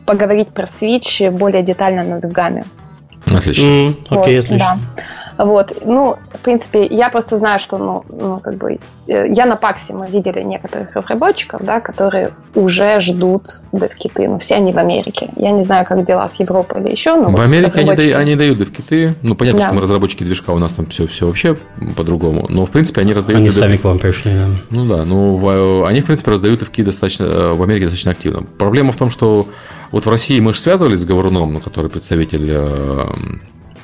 поговорить 0.07 0.49
про 0.49 0.65
Switch 0.65 1.31
более 1.31 1.63
детально 1.63 2.05
на 2.05 2.21
Дгаме. 2.21 2.65
Отлично. 3.37 3.65
Mm, 3.65 3.95
окей, 4.11 4.37
вот, 4.37 4.45
отлично. 4.45 4.79
Да. 4.97 5.03
Вот, 5.39 5.73
ну, 5.85 6.17
в 6.35 6.41
принципе, 6.41 6.85
я 6.85 7.11
просто 7.11 7.39
знаю, 7.39 7.61
что, 7.61 7.79
ну, 7.79 8.05
ну, 8.09 8.41
как 8.41 8.57
бы, 8.57 8.81
э, 9.07 9.33
я 9.33 9.47
на 9.47 9.55
Паксе, 9.55 9.93
мы 9.95 10.09
видели 10.09 10.43
некоторых 10.43 10.93
разработчиков, 10.97 11.63
да, 11.63 11.79
которые 11.79 12.33
уже 12.57 13.01
ждут 13.01 13.45
девкиты, 13.71 14.27
но 14.27 14.41
все 14.41 14.57
они 14.57 14.73
в 14.73 14.79
Америке. 14.79 15.31
Я 15.37 15.53
не 15.53 15.63
знаю, 15.63 15.87
как 15.87 16.05
дела 16.05 16.29
с 16.29 16.41
Европой 16.41 16.83
или 16.83 16.91
еще, 16.91 17.15
но 17.15 17.29
В 17.29 17.33
вот 17.33 17.41
Америке 17.41 17.67
разработчики... 17.67 18.01
они, 18.01 18.11
дают, 18.11 18.21
они 18.21 18.35
дают 18.37 18.59
девкиты, 18.59 19.15
ну, 19.23 19.37
понятно, 19.37 19.61
да. 19.61 19.67
что 19.67 19.75
мы 19.77 19.81
разработчики 19.81 20.25
движка, 20.25 20.53
у 20.53 20.59
нас 20.59 20.73
там 20.73 20.87
все, 20.87 21.07
все 21.07 21.29
вообще 21.29 21.57
по-другому, 21.97 22.47
но, 22.49 22.67
в 22.67 22.71
принципе, 22.71 23.03
они 23.03 23.15
раздают... 23.15 23.39
Они 23.39 23.51
сами 23.51 23.77
к 23.77 23.85
вам 23.85 24.01
пришли, 24.01 24.33
да. 24.33 24.49
Ну, 24.71 24.87
да, 24.87 25.05
ну, 25.05 25.85
они, 25.85 26.01
в 26.01 26.07
принципе, 26.07 26.33
раздают 26.33 26.59
девки 26.59 26.83
достаточно, 26.83 27.25
э, 27.25 27.53
в 27.53 27.63
Америке 27.63 27.85
достаточно 27.85 28.11
активно. 28.11 28.43
Проблема 28.59 28.93
в 28.93 28.97
том, 28.97 29.09
что 29.09 29.47
вот 29.91 30.07
в 30.07 30.09
России 30.09 30.41
мы 30.41 30.55
же 30.55 30.61
связывались 30.61 31.01
с 31.01 31.05
Говоруном, 31.05 31.61
который 31.61 31.91
представитель 31.91 32.51
э, 32.51 33.07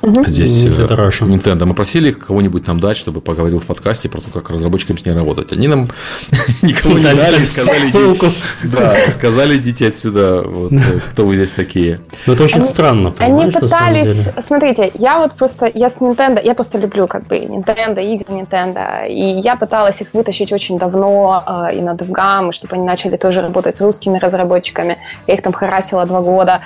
Угу. 0.04 0.26
Здесь 0.26 0.64
Nintendo, 0.64 0.92
э, 0.92 1.08
Russia. 1.08 1.26
Nintendo. 1.26 1.64
Мы 1.64 1.74
просили 1.74 2.10
их 2.10 2.18
кого-нибудь 2.18 2.66
нам 2.66 2.78
дать, 2.78 2.98
чтобы 2.98 3.22
поговорил 3.22 3.60
в 3.60 3.64
подкасте 3.64 4.10
про 4.10 4.20
то, 4.20 4.30
как 4.30 4.50
разработчикам 4.50 4.98
с 4.98 5.04
ней 5.06 5.12
работать. 5.12 5.50
Они 5.52 5.66
нам 5.66 5.88
никого 6.62 6.98
не 6.98 7.04
дали, 7.04 7.44
сказали, 7.44 7.90
ссылку. 7.90 8.26
Да, 8.64 8.96
сказали, 9.08 9.56
идите 9.56 9.88
отсюда, 9.88 10.42
вот, 10.42 10.72
э, 10.72 10.76
кто 11.10 11.24
вы 11.24 11.36
здесь 11.36 11.52
такие. 11.52 12.00
Ну, 12.26 12.34
это 12.34 12.44
очень 12.44 12.62
странно, 12.62 13.14
Они 13.18 13.50
пытались, 13.50 14.28
смотрите, 14.44 14.90
я 14.94 15.18
вот 15.18 15.32
просто, 15.32 15.70
я 15.72 15.88
с 15.88 15.98
Nintendo, 16.00 16.40
я 16.44 16.54
просто 16.54 16.78
люблю 16.78 17.06
как 17.06 17.26
бы 17.26 17.38
Nintendo, 17.38 18.02
игры 18.04 18.34
Nintendo, 18.34 19.08
и 19.08 19.40
я 19.40 19.56
пыталась 19.56 20.02
их 20.02 20.12
вытащить 20.12 20.52
очень 20.52 20.78
давно 20.78 21.42
э, 21.46 21.76
и 21.76 21.80
на 21.80 21.94
DevGam, 21.94 22.52
чтобы 22.52 22.76
они 22.76 22.84
начали 22.84 23.16
тоже 23.16 23.40
работать 23.40 23.76
с 23.76 23.80
русскими 23.80 24.18
разработчиками. 24.18 24.98
Я 25.26 25.34
их 25.34 25.42
там 25.42 25.52
харасила 25.54 26.04
два 26.04 26.20
года, 26.20 26.60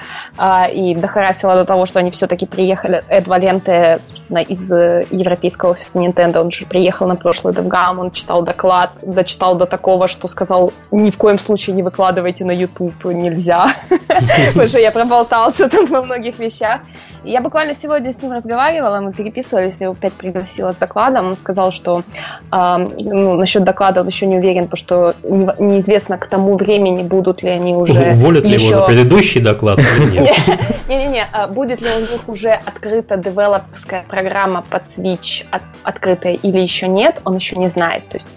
и 0.72 0.94
дохарасила 0.94 1.54
до 1.54 1.64
того, 1.64 1.86
что 1.86 1.98
они 1.98 2.10
все-таки 2.10 2.46
приехали, 2.46 3.04
Валенте, 3.28 3.98
собственно, 4.00 4.38
из 4.38 4.70
э, 4.72 5.06
европейского 5.10 5.70
офиса 5.70 5.98
Nintendo. 5.98 6.40
Он 6.40 6.50
же 6.50 6.66
приехал 6.66 7.06
на 7.06 7.16
прошлый 7.16 7.54
DevGam, 7.54 7.98
он 7.98 8.10
читал 8.10 8.42
доклад, 8.42 8.90
дочитал 9.02 9.54
до 9.54 9.66
такого, 9.66 10.08
что 10.08 10.28
сказал, 10.28 10.72
ни 10.90 11.10
в 11.10 11.16
коем 11.16 11.38
случае 11.38 11.76
не 11.76 11.82
выкладывайте 11.82 12.44
на 12.44 12.50
YouTube, 12.50 13.04
нельзя. 13.04 13.68
Потому 14.48 14.68
что 14.68 14.78
я 14.78 14.90
проболтался 14.90 15.68
там 15.68 15.86
во 15.86 16.02
многих 16.02 16.38
вещах. 16.38 16.80
Я 17.24 17.40
буквально 17.40 17.74
сегодня 17.74 18.12
с 18.12 18.22
ним 18.22 18.32
разговаривала, 18.32 19.00
мы 19.00 19.12
переписывались, 19.12 19.80
я 19.80 19.86
его 19.86 19.92
опять 19.94 20.14
пригласила 20.14 20.72
с 20.72 20.76
докладом. 20.76 21.28
Он 21.28 21.36
сказал, 21.36 21.70
что 21.70 22.02
ну, 22.50 23.34
насчет 23.34 23.64
доклада 23.64 24.00
он 24.00 24.06
еще 24.06 24.26
не 24.26 24.38
уверен, 24.38 24.68
потому 24.68 24.78
что 24.78 25.14
неизвестно 25.58 26.16
к 26.16 26.26
тому 26.26 26.56
времени, 26.56 27.02
будут 27.02 27.42
ли 27.42 27.50
они 27.50 27.74
уже... 27.74 28.12
Уволят 28.12 28.46
ли 28.46 28.54
его 28.54 28.74
за 28.74 28.80
предыдущий 28.82 29.42
доклад 29.42 29.78
Не-не-не, 30.88 31.26
а 31.32 31.46
будет 31.46 31.80
ли 31.82 31.88
у 31.96 32.00
них 32.00 32.28
уже 32.28 32.58
открыто 32.64 33.17
девелоперская 33.20 34.04
программа 34.08 34.62
под 34.62 34.84
Switch 34.84 35.44
от, 35.50 35.62
открытая 35.82 36.34
или 36.34 36.58
еще 36.58 36.88
нет, 36.88 37.20
он 37.24 37.36
еще 37.36 37.56
не 37.56 37.68
знает. 37.68 38.08
То 38.08 38.16
есть, 38.16 38.28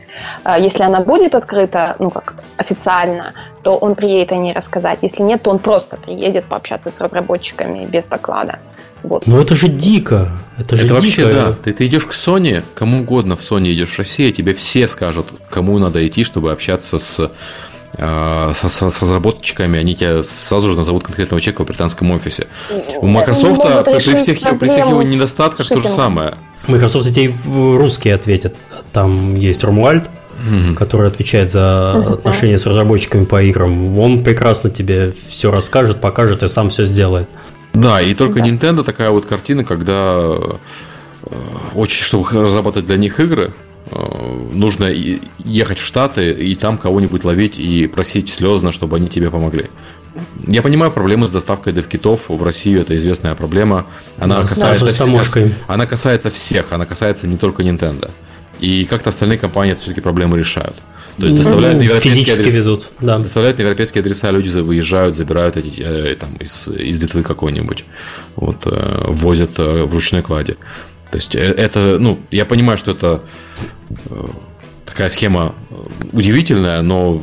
э, 0.45 0.55
если 0.59 0.83
она 0.83 1.01
будет 1.01 1.35
открыта, 1.35 1.95
ну, 1.99 2.09
как 2.09 2.35
официально, 2.57 3.33
то 3.63 3.77
он 3.77 3.95
приедет 3.95 4.31
о 4.31 4.35
ней 4.35 4.53
рассказать. 4.53 4.99
Если 5.01 5.23
нет, 5.23 5.43
то 5.43 5.51
он 5.51 5.59
просто 5.59 5.97
приедет 5.97 6.45
пообщаться 6.45 6.91
с 6.91 6.99
разработчиками 7.01 7.85
без 7.85 8.05
доклада. 8.05 8.59
Вот. 9.03 9.25
Ну 9.25 9.41
это 9.41 9.55
же 9.55 9.67
дико. 9.67 10.31
Это 10.57 10.75
же 10.75 10.85
это 10.85 10.93
дико. 10.93 11.01
вообще, 11.01 11.33
да. 11.33 11.53
Ты, 11.53 11.73
ты 11.73 11.87
идешь 11.87 12.05
к 12.05 12.11
Sony, 12.11 12.63
кому 12.75 13.01
угодно 13.01 13.35
в 13.35 13.39
Sony 13.39 13.73
идешь 13.73 13.95
в 13.95 13.97
Россию, 13.97 14.31
тебе 14.31 14.53
все 14.53 14.87
скажут, 14.87 15.27
кому 15.49 15.79
надо 15.79 16.05
идти, 16.05 16.23
чтобы 16.23 16.51
общаться 16.51 16.99
с 16.99 17.31
с, 17.97 18.55
с, 18.55 18.89
с 18.89 19.01
разработчиками, 19.01 19.79
они 19.79 19.95
тебя 19.95 20.23
сразу 20.23 20.71
же 20.71 20.77
назовут 20.77 21.03
конкретного 21.03 21.41
человека 21.41 21.63
в 21.63 21.67
британском 21.67 22.11
офисе. 22.11 22.47
У 23.01 23.07
Microsoft 23.07 23.61
при 23.85 24.15
всех, 24.15 24.39
при 24.59 24.69
всех 24.69 24.87
его 24.87 25.03
недостатках 25.03 25.67
то 25.67 25.79
же 25.79 25.89
самое. 25.89 26.37
Microsoft 26.67 27.11
тебе 27.13 27.33
русские 27.77 28.15
ответят. 28.15 28.55
Там 28.93 29.35
есть 29.35 29.63
Румуальд, 29.63 30.09
mm-hmm. 30.41 30.75
который 30.75 31.07
отвечает 31.07 31.49
за 31.49 32.13
отношения 32.13 32.57
с 32.57 32.65
разработчиками 32.65 33.25
по 33.25 33.41
играм. 33.41 33.97
Он 33.99 34.23
прекрасно 34.23 34.69
тебе 34.69 35.13
все 35.27 35.51
расскажет, 35.51 36.01
покажет 36.01 36.43
и 36.43 36.47
сам 36.47 36.69
все 36.69 36.85
сделает. 36.85 37.29
Да, 37.73 38.01
и 38.01 38.13
только 38.13 38.39
да. 38.39 38.47
Nintendo 38.47 38.83
такая 38.83 39.11
вот 39.11 39.25
картина, 39.25 39.63
когда 39.63 40.17
э, 40.17 41.35
очень, 41.73 42.03
чтобы 42.03 42.27
разрабатывать 42.31 42.85
для 42.85 42.97
них 42.97 43.19
игры, 43.19 43.53
Э, 43.53 43.70
нужно 43.91 44.85
ехать 44.85 45.79
в 45.79 45.85
Штаты 45.85 46.31
и 46.31 46.55
там 46.55 46.77
кого-нибудь 46.77 47.23
ловить 47.23 47.59
и 47.59 47.87
просить 47.87 48.29
слезно, 48.29 48.71
чтобы 48.71 48.97
они 48.97 49.07
тебе 49.07 49.29
помогли. 49.29 49.65
Я 50.45 50.61
понимаю 50.61 50.91
проблемы 50.91 51.27
с 51.27 51.31
доставкой 51.31 51.73
девкитов 51.73 52.29
в 52.29 52.43
Россию, 52.43 52.81
это 52.81 52.95
известная 52.95 53.35
проблема. 53.35 53.85
Она, 54.17 54.37
да, 54.37 54.41
касается, 54.41 54.89
всех, 54.89 55.53
она 55.67 55.85
касается 55.85 56.31
всех, 56.31 56.73
она 56.73 56.85
касается 56.85 57.27
не 57.27 57.37
только 57.37 57.63
Nintendo. 57.63 58.11
И 58.59 58.85
как-то 58.85 59.09
остальные 59.09 59.39
компании 59.39 59.73
это 59.73 59.81
все-таки 59.81 60.01
проблемы 60.01 60.37
решают. 60.37 60.75
То 61.17 61.25
есть 61.25 61.37
доставляют 61.37 61.77
ну, 61.77 61.83
на 61.83 61.87
европейские 61.87 62.33
адреса, 62.33 62.57
везут, 62.57 62.89
да. 62.99 63.19
доставляют 63.19 63.57
на 63.57 63.63
европейские 63.63 64.01
адреса, 64.01 64.31
люди 64.31 64.49
выезжают, 64.59 65.15
забирают 65.15 65.57
эти 65.57 65.81
э, 65.81 66.15
там 66.15 66.35
из, 66.37 66.67
из 66.67 67.01
Литвы 67.01 67.23
какой-нибудь, 67.23 67.85
вот, 68.35 68.65
э, 68.65 69.05
возят 69.07 69.59
э, 69.59 69.83
в 69.83 69.93
ручной 69.93 70.21
кладе. 70.21 70.57
То 71.11 71.17
есть 71.17 71.35
э, 71.35 71.39
это, 71.39 71.97
ну, 71.99 72.17
я 72.31 72.45
понимаю, 72.45 72.77
что 72.77 72.91
это 72.91 73.21
э, 74.09 74.25
такая 74.85 75.09
схема 75.09 75.53
э, 75.69 75.75
удивительная, 76.13 76.81
но 76.81 77.21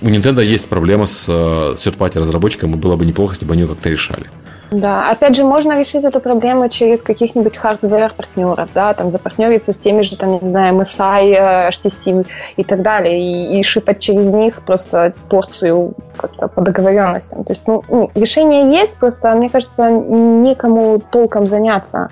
у 0.00 0.06
Nintendo 0.06 0.42
есть 0.42 0.68
проблема 0.68 1.06
с 1.06 1.28
third-party 1.28 2.18
разработчиком, 2.18 2.72
и 2.74 2.76
было 2.76 2.96
бы 2.96 3.04
неплохо, 3.04 3.34
если 3.34 3.44
бы 3.44 3.52
они 3.52 3.62
ее 3.62 3.68
как-то 3.68 3.90
решали. 3.90 4.26
Да, 4.70 5.10
опять 5.10 5.34
же, 5.34 5.42
можно 5.42 5.78
решить 5.78 6.04
эту 6.04 6.20
проблему 6.20 6.68
через 6.68 7.02
каких-нибудь 7.02 7.56
hardware-партнеров, 7.56 8.68
да, 8.72 8.94
там 8.94 9.10
запартнериться 9.10 9.72
с 9.72 9.78
теми 9.78 10.02
же, 10.02 10.16
там, 10.16 10.38
не 10.40 10.50
знаю, 10.50 10.76
MSI, 10.76 11.68
HTC 11.70 12.26
и 12.56 12.64
так 12.64 12.82
далее, 12.82 13.20
и, 13.20 13.58
и 13.58 13.62
ship 13.64 13.83
ать 13.83 13.98
через 13.98 14.32
них 14.32 14.62
просто 14.62 15.12
порцию 15.28 15.94
как-то 16.16 16.46
по 16.46 16.60
договоренностям. 16.60 17.42
То 17.42 17.52
есть, 17.52 17.66
ну, 17.66 17.82
ну, 17.88 18.10
решение 18.14 18.70
есть, 18.70 18.96
просто, 18.96 19.34
мне 19.34 19.50
кажется, 19.50 19.90
некому 19.90 21.00
толком 21.00 21.46
заняться 21.46 22.08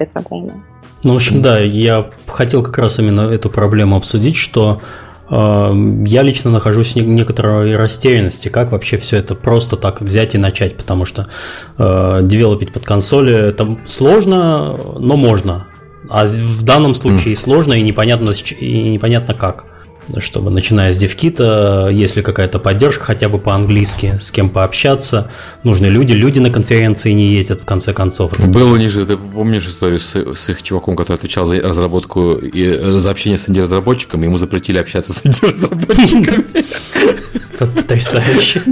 этой 0.00 0.06
проблемой. 0.06 0.54
Ну, 1.04 1.12
в 1.12 1.16
общем, 1.16 1.42
да, 1.42 1.58
я 1.60 2.10
хотел 2.26 2.62
как 2.62 2.78
раз 2.78 2.98
именно 2.98 3.30
эту 3.30 3.50
проблему 3.50 3.96
обсудить, 3.96 4.36
что 4.36 4.80
э, 5.30 5.72
я 6.06 6.22
лично 6.22 6.50
нахожусь 6.50 6.94
в 6.94 6.96
некоторой 6.96 7.76
растерянности, 7.76 8.48
как 8.48 8.72
вообще 8.72 8.96
все 8.96 9.18
это 9.18 9.34
просто 9.34 9.76
так 9.76 10.00
взять 10.00 10.34
и 10.34 10.38
начать, 10.38 10.76
потому 10.76 11.04
что 11.04 11.28
э, 11.78 12.20
девелопить 12.22 12.72
под 12.72 12.84
консоли 12.84 13.34
это 13.34 13.78
сложно, 13.86 14.76
но 14.98 15.16
можно. 15.16 15.66
А 16.10 16.26
в 16.26 16.62
данном 16.64 16.94
случае 16.94 17.34
mm. 17.34 17.36
сложно 17.36 17.74
и 17.74 17.82
непонятно, 17.82 18.30
и 18.58 18.90
непонятно 18.90 19.34
как. 19.34 19.66
Чтобы, 20.18 20.50
начиная 20.50 20.92
с 20.92 20.98
девкита, 20.98 21.88
если 21.92 22.22
какая-то 22.22 22.58
поддержка, 22.58 23.04
хотя 23.04 23.28
бы 23.28 23.38
по-английски, 23.38 24.18
с 24.20 24.30
кем 24.30 24.50
пообщаться, 24.50 25.30
нужны 25.62 25.86
люди. 25.86 26.12
Люди 26.12 26.38
на 26.38 26.50
конференции 26.50 27.12
не 27.12 27.34
ездят, 27.34 27.62
в 27.62 27.64
конце 27.64 27.92
концов. 27.92 28.38
Это 28.38 28.46
Был 28.46 28.72
у 28.72 28.76
них 28.76 28.90
же, 28.90 29.04
ты 29.04 29.16
помнишь 29.16 29.66
историю 29.66 29.98
с, 29.98 30.16
с 30.16 30.48
их 30.48 30.62
чуваком, 30.62 30.96
который 30.96 31.16
отвечал 31.16 31.44
за 31.44 31.60
разработку 31.60 32.34
и 32.34 32.96
за 32.98 33.10
общение 33.10 33.38
с 33.38 33.48
инди-разработчиками, 33.48 34.24
ему 34.24 34.38
запретили 34.38 34.78
общаться 34.78 35.12
с 35.12 35.22
инди-разработчиками. 35.24 36.44
Потрясающе. 37.58 38.62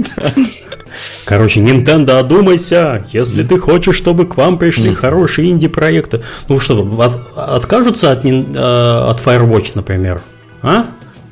Короче, 1.25 1.59
Nintendo, 1.59 2.19
одумайся, 2.19 3.05
если 3.11 3.43
ты 3.43 3.59
хочешь, 3.59 3.95
чтобы 3.95 4.25
к 4.25 4.37
вам 4.37 4.57
пришли 4.57 4.93
хорошие 4.93 5.51
инди-проекты. 5.51 6.21
Ну 6.47 6.59
что, 6.59 6.81
от, 6.99 7.19
откажутся 7.35 8.11
от, 8.11 8.25
э, 8.25 8.29
от 8.29 9.19
Firewatch, 9.19 9.71
например? 9.75 10.21
А? 10.61 10.85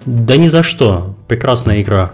Да 0.06 0.38
ни 0.38 0.47
за 0.47 0.64
что. 0.64 1.16
Прекрасная 1.28 1.82
игра. 1.82 2.12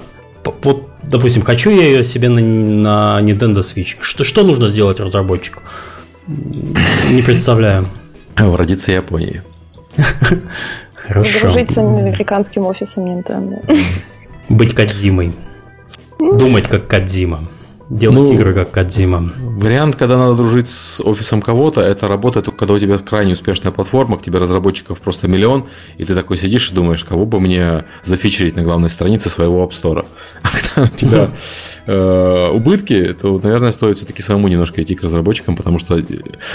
Вот, 0.63 0.89
допустим, 1.03 1.43
хочу 1.43 1.69
я 1.69 1.83
ее 1.83 2.03
себе 2.03 2.29
на, 2.29 2.41
на 2.41 3.19
Nintendo 3.21 3.59
Switch. 3.59 3.97
Что, 4.01 4.23
что 4.23 4.43
нужно 4.43 4.69
сделать 4.69 4.99
разработчику? 4.99 5.61
Не 6.27 7.21
представляю. 7.21 7.87
Родиться 8.35 8.91
Японии. 8.91 9.41
Хорошо. 10.93 11.31
Загружиться 11.31 11.81
американским 11.81 12.65
офисом 12.65 13.05
Nintendo. 13.05 13.61
Быть 14.49 14.73
Кадзимой. 14.73 15.33
Думать 16.19 16.67
как 16.67 16.87
Кадзима. 16.87 17.49
Делать 17.91 18.19
ну, 18.19 18.33
игры 18.33 18.53
как 18.53 18.71
Кадзима. 18.71 19.33
Вариант, 19.37 19.97
когда 19.97 20.17
надо 20.17 20.35
дружить 20.35 20.69
с 20.69 21.01
офисом 21.01 21.41
кого-то, 21.41 21.81
это 21.81 22.07
работает 22.07 22.45
только 22.45 22.59
когда 22.59 22.73
у 22.75 22.79
тебя 22.79 22.97
крайне 22.97 23.33
успешная 23.33 23.73
платформа, 23.73 24.17
к 24.17 24.21
тебе 24.21 24.39
разработчиков 24.39 24.99
просто 24.99 25.27
миллион, 25.27 25.65
и 25.97 26.05
ты 26.05 26.15
такой 26.15 26.37
сидишь 26.37 26.71
и 26.71 26.73
думаешь, 26.73 27.03
кого 27.03 27.25
бы 27.25 27.41
мне 27.41 27.83
зафичерить 28.01 28.55
на 28.55 28.63
главной 28.63 28.89
странице 28.89 29.29
своего 29.29 29.61
App 29.65 29.71
Store. 29.71 30.05
А 30.43 30.47
когда 30.49 30.91
у 30.93 30.97
тебя 30.97 31.31
э, 31.85 32.49
убытки, 32.53 33.13
то, 33.13 33.39
наверное, 33.43 33.71
стоит 33.71 33.97
все-таки 33.97 34.21
самому 34.21 34.47
немножко 34.47 34.81
идти 34.81 34.95
к 34.95 35.03
разработчикам, 35.03 35.55
потому 35.55 35.77
что 35.77 35.97
э, 35.97 36.03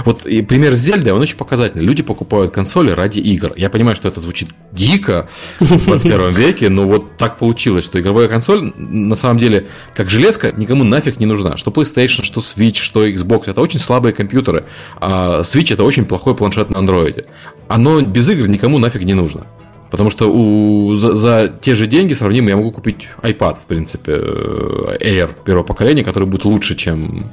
вот 0.05 0.27
и 0.27 0.41
пример 0.43 0.75
с 0.75 0.79
Зельдой, 0.79 1.13
он 1.13 1.21
очень 1.21 1.37
показательный. 1.37 1.85
Люди 1.85 2.03
покупают 2.03 2.53
консоли 2.53 2.91
ради 2.91 3.21
игр. 3.21 3.53
Я 3.57 3.69
понимаю, 3.69 3.95
что 3.95 4.09
это 4.09 4.21
звучит 4.21 4.49
дико 4.73 5.29
в 5.61 5.87
21 5.87 6.33
веке, 6.33 6.71
но 6.71 6.87
вот 6.89 7.17
так 7.19 7.39
получилось, 7.39 7.85
что 7.85 8.01
игровая 8.01 8.29
консоль 8.29 8.73
на 8.77 9.15
самом 9.15 9.39
деле, 9.39 9.69
как 9.95 10.11
железка, 10.11 10.53
никому 10.57 10.83
нафиг 10.83 11.21
не 11.21 11.26
нужна. 11.27 11.57
Что 11.57 11.71
PlayStation, 11.71 12.23
что 12.23 12.41
Switch, 12.41 12.77
что 12.77 13.07
Xbox, 13.07 13.45
это 13.47 13.61
очень 13.61 13.79
слабые 13.79 14.13
компьютеры. 14.13 14.65
А 15.01 15.41
Switch 15.41 15.73
это 15.73 15.85
очень 15.85 16.05
плохой 16.05 16.35
планшет 16.35 16.71
на 16.71 16.79
андроиде. 16.79 17.27
Оно 17.69 18.01
без 18.01 18.29
игр 18.29 18.49
никому 18.49 18.79
нафиг 18.79 19.03
не 19.05 19.15
нужно. 19.15 19.47
Потому 19.91 20.11
что 20.11 20.31
у, 20.31 20.97
за, 20.97 21.15
за 21.15 21.49
те 21.49 21.75
же 21.75 21.87
деньги 21.87 22.13
сравнимые 22.13 22.51
я 22.51 22.57
могу 22.57 22.73
купить 22.73 23.09
iPad, 23.23 23.57
в 23.57 23.67
принципе, 23.67 24.13
э, 24.13 24.97
Air 25.01 25.31
первого 25.45 25.63
поколения, 25.63 26.03
который 26.03 26.27
будет 26.27 26.45
лучше, 26.45 26.75
чем 26.75 27.31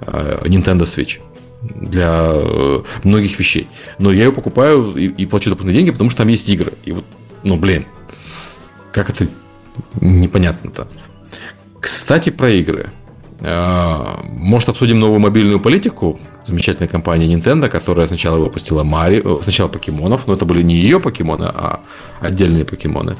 э, 0.00 0.42
Nintendo 0.44 0.82
Switch 0.82 1.20
для 1.62 2.30
э, 2.32 2.82
многих 3.04 3.38
вещей. 3.38 3.68
Но 3.98 4.12
я 4.12 4.24
ее 4.24 4.32
покупаю 4.32 4.94
и, 4.94 5.06
и 5.06 5.26
плачу 5.26 5.50
дополнительные 5.50 5.84
деньги, 5.84 5.92
потому 5.92 6.10
что 6.10 6.18
там 6.18 6.28
есть 6.28 6.48
игры. 6.50 6.74
И 6.84 6.92
вот, 6.92 7.04
ну, 7.42 7.56
блин, 7.56 7.86
как 8.92 9.08
это 9.08 9.26
непонятно-то. 10.00 10.86
Кстати, 11.80 12.30
про 12.30 12.50
игры. 12.50 12.90
А, 13.46 14.20
может, 14.24 14.70
обсудим 14.70 14.98
новую 14.98 15.20
мобильную 15.20 15.60
политику 15.60 16.18
замечательной 16.42 16.88
компании 16.88 17.28
Nintendo, 17.36 17.68
которая 17.68 18.06
сначала 18.06 18.38
выпустила 18.38 18.84
Марио, 18.84 19.42
сначала 19.42 19.68
покемонов, 19.68 20.26
но 20.26 20.34
это 20.34 20.44
были 20.44 20.62
не 20.62 20.76
ее 20.76 20.98
покемоны, 20.98 21.44
а 21.44 21.80
отдельные 22.20 22.64
покемоны. 22.64 23.16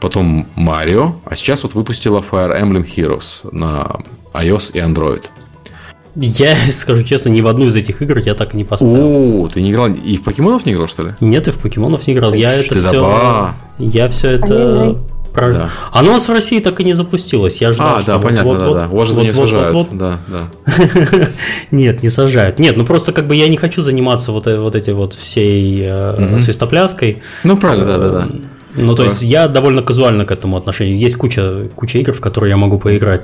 Потом 0.00 0.46
Марио, 0.54 1.16
а 1.24 1.36
сейчас 1.36 1.64
вот 1.64 1.74
выпустила 1.74 2.20
Fire 2.20 2.58
Emblem 2.58 2.86
Heroes 2.86 3.48
на 3.52 4.00
iOS 4.32 4.72
и 4.74 4.78
Android. 4.78 5.24
Я 6.14 6.56
скажу 6.70 7.04
честно, 7.04 7.28
ни 7.28 7.40
в 7.42 7.46
одну 7.46 7.66
из 7.66 7.76
этих 7.76 8.00
игр 8.00 8.18
я 8.18 8.34
так 8.34 8.54
и 8.54 8.56
не 8.56 8.64
поставил. 8.64 9.44
О, 9.44 9.48
ты 9.48 9.60
не 9.60 9.70
играл 9.70 9.88
и 9.88 10.16
в 10.16 10.22
покемонов 10.22 10.64
не 10.64 10.72
играл, 10.72 10.88
что 10.88 11.02
ли? 11.02 11.14
Нет, 11.20 11.48
и 11.48 11.50
в 11.50 11.58
покемонов 11.58 12.06
не 12.06 12.14
играл. 12.14 12.32
Я 12.32 12.54
это 12.54 12.78
все. 12.78 13.54
Я 13.78 14.08
все 14.08 14.30
это 14.30 14.98
про... 15.38 15.52
Да. 15.52 15.70
Оно 15.92 16.10
у 16.10 16.12
нас 16.14 16.28
в 16.28 16.32
России 16.32 16.60
так 16.60 16.80
и 16.80 16.84
не 16.84 16.94
запустилось. 16.94 17.60
Я 17.60 17.72
ждал, 17.72 17.98
а, 17.98 18.02
да, 18.02 18.18
понятно, 18.18 18.50
вот, 18.50 18.58
да, 18.58 18.68
вот, 18.68 18.78
да. 18.80 18.86
Вас 18.88 19.08
же 19.08 19.14
вот, 19.14 19.22
не 19.22 19.30
вот, 19.30 19.48
сажают. 19.48 19.72
Вот, 19.72 19.88
вот. 19.88 19.98
Да, 19.98 20.18
да. 20.28 20.48
Нет, 21.70 22.02
не 22.02 22.10
сажают. 22.10 22.58
Нет, 22.58 22.76
ну 22.76 22.84
просто 22.84 23.12
как 23.12 23.26
бы 23.26 23.36
я 23.36 23.48
не 23.48 23.56
хочу 23.56 23.82
заниматься 23.82 24.32
вот, 24.32 24.46
э, 24.46 24.58
вот 24.58 24.74
эти 24.74 24.90
вот 24.90 25.14
всей 25.14 25.82
э, 25.84 26.40
свистопляской. 26.40 27.22
Ну, 27.44 27.56
правильно, 27.56 27.86
да, 27.86 27.98
да, 27.98 28.08
да. 28.08 28.28
Ну, 28.74 28.94
то 28.94 29.04
есть 29.04 29.22
я 29.22 29.48
довольно 29.48 29.82
казуально 29.82 30.24
к 30.24 30.30
этому 30.30 30.56
отношению. 30.56 30.98
Есть 30.98 31.16
куча, 31.16 31.68
куча 31.74 31.98
игр, 31.98 32.12
в 32.12 32.20
которые 32.20 32.50
я 32.50 32.56
могу 32.56 32.78
поиграть. 32.78 33.22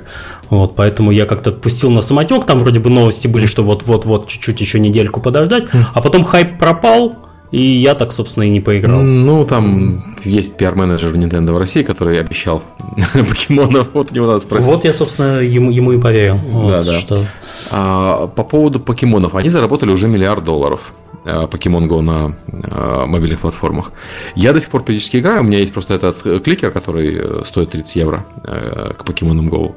Вот, 0.49 0.75
поэтому 0.75 1.11
я 1.11 1.25
как-то 1.25 1.51
пустил 1.51 1.91
на 1.91 2.01
самотек. 2.01 2.45
Там 2.45 2.59
вроде 2.59 2.79
бы 2.79 2.89
новости 2.89 3.27
были, 3.27 3.45
что 3.45 3.63
вот-вот-вот 3.63 4.27
чуть-чуть 4.27 4.59
еще 4.59 4.79
недельку 4.79 5.21
подождать. 5.21 5.65
А 5.93 6.01
потом 6.01 6.23
хайп 6.23 6.59
пропал. 6.59 7.24
И 7.51 7.61
я 7.61 7.95
так, 7.95 8.11
собственно, 8.11 8.43
и 8.43 8.49
не 8.49 8.59
поиграл. 8.59 9.01
Ну, 9.01 9.45
там 9.45 10.15
есть 10.23 10.57
пиар-менеджер 10.57 11.13
Nintendo 11.13 11.53
в 11.53 11.57
России, 11.57 11.83
который 11.83 12.19
обещал 12.19 12.63
покемонов. 13.13 13.89
Вот 13.93 14.11
у 14.11 14.15
него 14.15 14.27
надо 14.27 14.39
спросить. 14.39 14.69
Вот 14.69 14.83
я, 14.83 14.93
собственно, 14.93 15.39
ему, 15.39 15.71
ему 15.71 15.93
и 15.93 15.99
поверил. 15.99 16.35
Вот, 16.35 16.69
да, 16.69 16.83
да. 16.83 16.99
Что... 16.99 17.25
А, 17.71 18.27
по 18.27 18.43
поводу 18.43 18.79
покемонов. 18.79 19.35
Они 19.35 19.49
заработали 19.49 19.91
уже 19.91 20.07
миллиард 20.07 20.43
долларов. 20.43 20.93
А, 21.23 21.47
Pokemon 21.47 21.87
Go 21.87 22.01
на 22.01 22.35
а, 22.71 23.05
мобильных 23.05 23.39
платформах. 23.39 23.91
Я 24.35 24.53
до 24.53 24.59
сих 24.59 24.69
пор 24.69 24.83
периодически 24.83 25.17
играю. 25.17 25.41
У 25.41 25.43
меня 25.43 25.59
есть 25.59 25.73
просто 25.73 25.93
этот 25.93 26.43
кликер, 26.43 26.71
который 26.71 27.15
э, 27.15 27.41
стоит 27.45 27.71
30 27.71 27.95
евро 27.95 28.25
э, 28.43 28.93
к 28.97 29.03
Pokemon 29.03 29.49
Go 29.49 29.75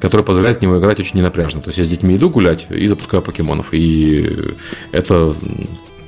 который 0.00 0.22
позволяет 0.22 0.58
с 0.58 0.60
него 0.60 0.78
играть 0.78 1.00
очень 1.00 1.18
ненапряжно. 1.18 1.62
То 1.62 1.68
есть 1.68 1.78
я 1.78 1.84
с 1.84 1.88
детьми 1.88 2.16
иду 2.16 2.28
гулять 2.28 2.66
и 2.68 2.86
запускаю 2.88 3.22
покемонов. 3.22 3.68
И 3.72 4.54
это 4.92 5.34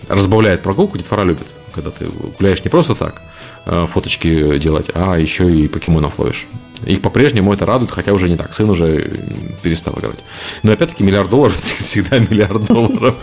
разбавляет 0.08 0.62
прогулку, 0.62 0.98
детвора 0.98 1.22
любит, 1.22 1.46
когда 1.74 1.90
ты 1.90 2.06
гуляешь 2.38 2.62
не 2.64 2.70
просто 2.70 2.94
так, 2.94 3.22
э, 3.66 3.86
фоточки 3.88 4.58
делать, 4.58 4.90
а 4.94 5.16
еще 5.16 5.50
и 5.52 5.68
покемонов 5.68 6.18
ловишь. 6.18 6.46
Их 6.84 7.00
по-прежнему 7.00 7.52
это 7.52 7.64
радует, 7.64 7.90
хотя 7.90 8.12
уже 8.12 8.28
не 8.28 8.36
так. 8.36 8.52
Сын 8.52 8.68
уже 8.68 9.02
перестал 9.62 9.98
играть. 9.98 10.18
Но 10.62 10.72
опять-таки 10.72 11.02
миллиард 11.02 11.30
долларов 11.30 11.56
всегда 11.58 12.18
миллиард 12.18 12.66
долларов. 12.66 13.14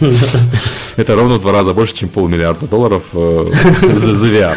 Это 0.96 1.16
ровно 1.16 1.36
в 1.36 1.42
два 1.42 1.52
раза 1.52 1.74
больше, 1.74 1.96
чем 1.96 2.10
полмиллиарда 2.10 2.68
долларов 2.68 3.04
э, 3.14 3.48
за 3.94 4.28
VR. 4.28 4.56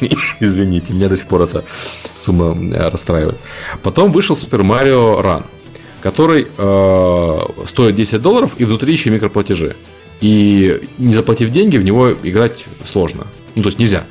Извините, 0.40 0.94
меня 0.94 1.08
до 1.08 1.16
сих 1.16 1.28
пор 1.28 1.42
эта 1.42 1.64
сумма 2.14 2.56
э, 2.74 2.88
расстраивает. 2.88 3.38
Потом 3.82 4.10
вышел 4.10 4.36
Super 4.36 4.62
Mario 4.62 5.22
Run, 5.22 5.44
который 6.00 6.48
стоит 7.66 7.94
10 7.94 8.20
долларов 8.20 8.52
и 8.58 8.64
внутри 8.64 8.92
еще 8.92 9.10
микроплатежи. 9.10 9.76
И 10.24 10.80
не 10.96 11.12
заплатив 11.12 11.50
деньги, 11.50 11.76
в 11.76 11.84
него 11.84 12.12
играть 12.12 12.64
сложно. 12.82 13.26
Ну, 13.54 13.62
то 13.62 13.68
есть 13.68 13.78
нельзя. 13.78 14.04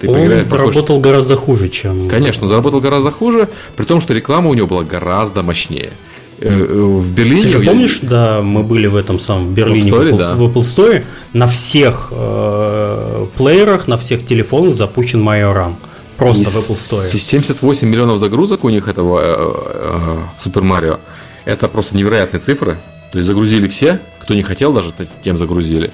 Ты 0.00 0.08
он 0.08 0.44
заработал 0.44 0.96
похож... 0.96 1.04
гораздо 1.04 1.36
хуже, 1.36 1.68
чем... 1.68 2.08
Конечно, 2.08 2.42
он 2.42 2.48
заработал 2.48 2.80
гораздо 2.80 3.12
хуже, 3.12 3.48
при 3.76 3.84
том, 3.84 4.00
что 4.00 4.12
реклама 4.12 4.50
у 4.50 4.54
него 4.54 4.66
была 4.66 4.82
гораздо 4.82 5.44
мощнее. 5.44 5.92
Э, 6.40 6.48
э, 6.48 6.64
в 6.64 7.12
Берлине... 7.12 7.42
Ты 7.42 7.48
же 7.48 7.60
помнишь, 7.60 8.00
я... 8.02 8.08
да, 8.08 8.42
мы 8.42 8.64
были 8.64 8.88
в 8.88 8.96
этом 8.96 9.20
самом 9.20 9.54
Берлине, 9.54 9.92
в, 9.92 9.94
Apple 9.94 10.00
Store, 10.00 10.10
в, 10.10 10.14
Apple, 10.14 10.18
да. 10.18 10.34
в 10.34 10.42
Apple 10.42 10.62
Store, 10.62 11.04
на 11.34 11.46
всех 11.46 12.08
э, 12.10 13.26
плеерах, 13.36 13.86
на 13.86 13.96
всех 13.96 14.26
телефонах 14.26 14.74
запущен 14.74 15.22
Run. 15.22 15.74
Просто 16.16 16.42
И 16.42 16.46
в 16.46 16.48
Apple 16.48 16.98
Store. 16.98 17.18
78 17.18 17.88
миллионов 17.88 18.18
загрузок 18.18 18.64
у 18.64 18.70
них 18.70 18.88
этого 18.88 19.20
э, 19.20 20.24
э, 20.42 20.44
Super 20.44 20.62
Mario. 20.62 20.98
Это 21.44 21.68
просто 21.68 21.96
невероятные 21.96 22.40
цифры. 22.40 22.78
То 23.12 23.18
есть 23.18 23.26
загрузили 23.26 23.68
все, 23.68 24.00
кто 24.20 24.34
не 24.34 24.42
хотел, 24.42 24.72
даже 24.72 24.92
тем 25.22 25.36
загрузили. 25.36 25.90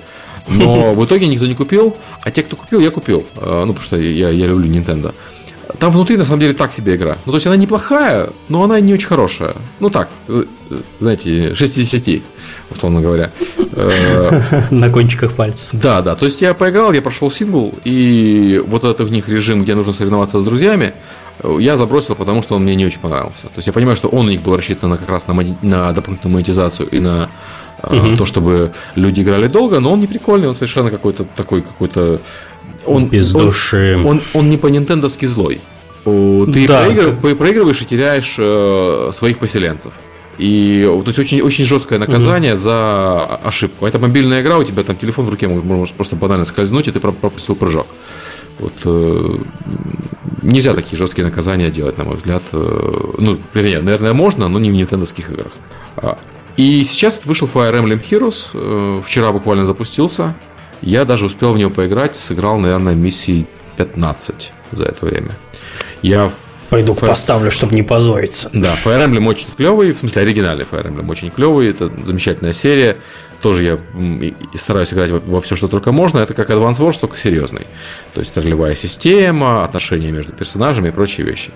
Но 0.48 0.94
в 0.94 1.04
итоге 1.04 1.26
никто 1.26 1.46
не 1.46 1.54
купил, 1.54 1.96
а 2.22 2.30
те, 2.30 2.42
кто 2.42 2.56
купил, 2.56 2.80
я 2.80 2.90
купил. 2.90 3.26
А, 3.36 3.64
ну, 3.64 3.72
потому 3.72 3.84
что 3.84 3.96
я, 3.96 4.30
я 4.30 4.46
люблю 4.46 4.70
Nintendo. 4.70 5.14
Там 5.78 5.90
внутри, 5.90 6.16
на 6.16 6.24
самом 6.24 6.40
деле, 6.40 6.54
так 6.54 6.72
себе 6.72 6.94
игра. 6.94 7.18
Ну, 7.26 7.32
то 7.32 7.36
есть 7.36 7.46
она 7.46 7.56
неплохая, 7.56 8.30
но 8.48 8.62
она 8.62 8.78
не 8.78 8.94
очень 8.94 9.08
хорошая. 9.08 9.54
Ну, 9.80 9.90
так, 9.90 10.08
э, 10.28 10.44
знаете, 11.00 11.54
6 11.54 11.78
из 11.78 11.90
10, 11.90 12.22
условно 12.70 13.00
говоря. 13.00 13.32
Э, 13.72 14.62
на 14.70 14.90
кончиках 14.90 15.32
пальцев. 15.32 15.68
Да, 15.72 16.02
да. 16.02 16.14
То 16.14 16.26
есть 16.26 16.40
я 16.40 16.54
поиграл, 16.54 16.92
я 16.92 17.02
прошел 17.02 17.30
сингл, 17.30 17.74
и 17.84 18.62
вот 18.64 18.84
этот 18.84 19.00
у 19.00 19.08
них 19.08 19.28
режим, 19.28 19.64
где 19.64 19.74
нужно 19.74 19.92
соревноваться 19.92 20.38
с 20.38 20.44
друзьями, 20.44 20.94
я 21.42 21.76
забросил, 21.76 22.14
потому 22.14 22.42
что 22.42 22.56
он 22.56 22.62
мне 22.62 22.74
не 22.74 22.86
очень 22.86 23.00
понравился. 23.00 23.42
То 23.44 23.56
есть 23.56 23.66
я 23.66 23.72
понимаю, 23.72 23.96
что 23.96 24.08
он 24.08 24.26
у 24.26 24.30
них 24.30 24.42
был 24.42 24.56
рассчитан 24.56 24.90
на, 24.90 24.96
как 24.96 25.08
раз 25.08 25.26
на, 25.26 25.34
на 25.62 25.92
дополнительную 25.92 26.34
монетизацию 26.34 26.88
и 26.88 26.98
на 26.98 27.30
угу. 27.82 28.16
то, 28.16 28.24
чтобы 28.24 28.72
люди 28.94 29.20
играли 29.20 29.46
долго, 29.46 29.80
но 29.80 29.92
он 29.92 30.00
не 30.00 30.06
прикольный, 30.06 30.48
он 30.48 30.54
совершенно 30.54 30.90
какой-то 30.90 31.24
такой 31.24 31.62
какой-то. 31.62 32.20
Он 32.86 33.08
без 33.08 33.34
он, 33.34 33.46
души. 33.46 33.96
Он, 33.98 34.06
он, 34.06 34.22
он 34.34 34.48
не 34.48 34.56
по-нинтендовски 34.56 35.26
злой. 35.26 35.60
Ты 36.04 36.68
да, 36.68 36.82
проигрыв, 36.82 37.20
как... 37.20 37.36
проигрываешь 37.36 37.82
и 37.82 37.84
теряешь 37.84 38.36
э, 38.38 39.10
своих 39.12 39.38
поселенцев. 39.38 39.92
И 40.38 40.82
то 40.84 41.06
есть 41.06 41.18
очень, 41.18 41.40
очень 41.40 41.64
жесткое 41.64 41.98
наказание 41.98 42.52
угу. 42.52 42.60
за 42.60 43.24
ошибку. 43.24 43.86
Это 43.86 43.98
мобильная 43.98 44.42
игра, 44.42 44.58
у 44.58 44.64
тебя 44.64 44.82
там 44.82 44.96
телефон 44.96 45.24
в 45.24 45.30
руке, 45.30 45.48
можешь 45.48 45.94
просто 45.94 46.14
банально 46.14 46.44
скользнуть, 46.44 46.88
и 46.88 46.92
ты 46.92 47.00
пропустил 47.00 47.56
прыжок. 47.56 47.86
Вот, 48.58 48.74
э, 48.84 49.38
нельзя 50.46 50.74
такие 50.74 50.96
жесткие 50.96 51.24
наказания 51.24 51.70
делать, 51.70 51.98
на 51.98 52.04
мой 52.04 52.16
взгляд. 52.16 52.42
Ну, 52.52 53.40
вернее, 53.52 53.80
наверное, 53.80 54.12
можно, 54.12 54.48
но 54.48 54.58
не 54.58 54.70
в 54.70 54.74
нинтендовских 54.74 55.30
играх. 55.30 55.52
А, 55.96 56.18
и 56.56 56.84
сейчас 56.84 57.20
вышел 57.24 57.48
Fire 57.52 57.72
Emblem 57.72 58.02
Heroes. 58.02 59.02
Вчера 59.02 59.32
буквально 59.32 59.66
запустился. 59.66 60.34
Я 60.82 61.04
даже 61.04 61.26
успел 61.26 61.52
в 61.52 61.58
него 61.58 61.70
поиграть, 61.70 62.16
сыграл, 62.16 62.58
наверное, 62.58 62.94
миссии 62.94 63.46
15 63.76 64.52
за 64.72 64.84
это 64.84 65.04
время. 65.04 65.32
Я 66.02 66.32
Пойду 66.68 66.94
Fire... 66.94 67.06
поставлю, 67.06 67.50
чтобы 67.50 67.74
не 67.74 67.82
позориться. 67.82 68.50
Да, 68.52 68.76
Fire 68.82 69.06
Emblem 69.06 69.28
очень 69.28 69.48
клевый, 69.56 69.92
в 69.92 69.98
смысле 69.98 70.22
оригинальный 70.22 70.64
Fire 70.64 70.86
Emblem 70.86 71.08
очень 71.10 71.30
клевый, 71.30 71.70
это 71.70 71.90
замечательная 72.02 72.52
серия. 72.52 72.98
Тоже 73.40 73.64
я 73.64 73.78
стараюсь 74.54 74.92
играть 74.92 75.10
во 75.10 75.40
все, 75.40 75.56
что 75.56 75.68
только 75.68 75.92
можно. 75.92 76.18
Это 76.18 76.34
как 76.34 76.50
Advance 76.50 76.80
Wars, 76.80 76.98
только 77.00 77.16
серьезный. 77.16 77.66
То 78.14 78.20
есть 78.20 78.36
ролевая 78.36 78.74
система, 78.74 79.64
отношения 79.64 80.10
между 80.10 80.32
персонажами 80.32 80.88
и 80.88 80.90
прочие 80.90 81.26
вещи. 81.26 81.50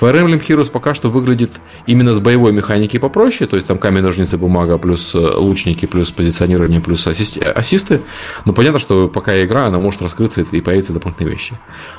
Fire 0.00 0.14
Emblem 0.14 0.40
Heroes 0.40 0.70
пока 0.70 0.94
что 0.94 1.10
выглядит 1.10 1.50
именно 1.86 2.12
с 2.12 2.20
боевой 2.20 2.52
механики 2.52 2.98
попроще, 2.98 3.48
то 3.48 3.56
есть 3.56 3.66
там 3.66 3.78
камень, 3.78 4.02
ножницы, 4.02 4.38
бумага, 4.38 4.78
плюс 4.78 5.14
э, 5.14 5.18
лучники, 5.18 5.86
плюс 5.86 6.12
позиционирование, 6.12 6.80
плюс 6.80 7.06
ассисты. 7.06 8.00
Но 8.44 8.52
понятно, 8.52 8.78
что 8.78 9.08
пока 9.08 9.32
я 9.32 9.44
играю, 9.44 9.68
она 9.68 9.80
может 9.80 10.00
раскрыться 10.00 10.42
и 10.42 10.60
появиться 10.60 10.92
дополнительные 10.92 11.34
вещи. 11.34 11.54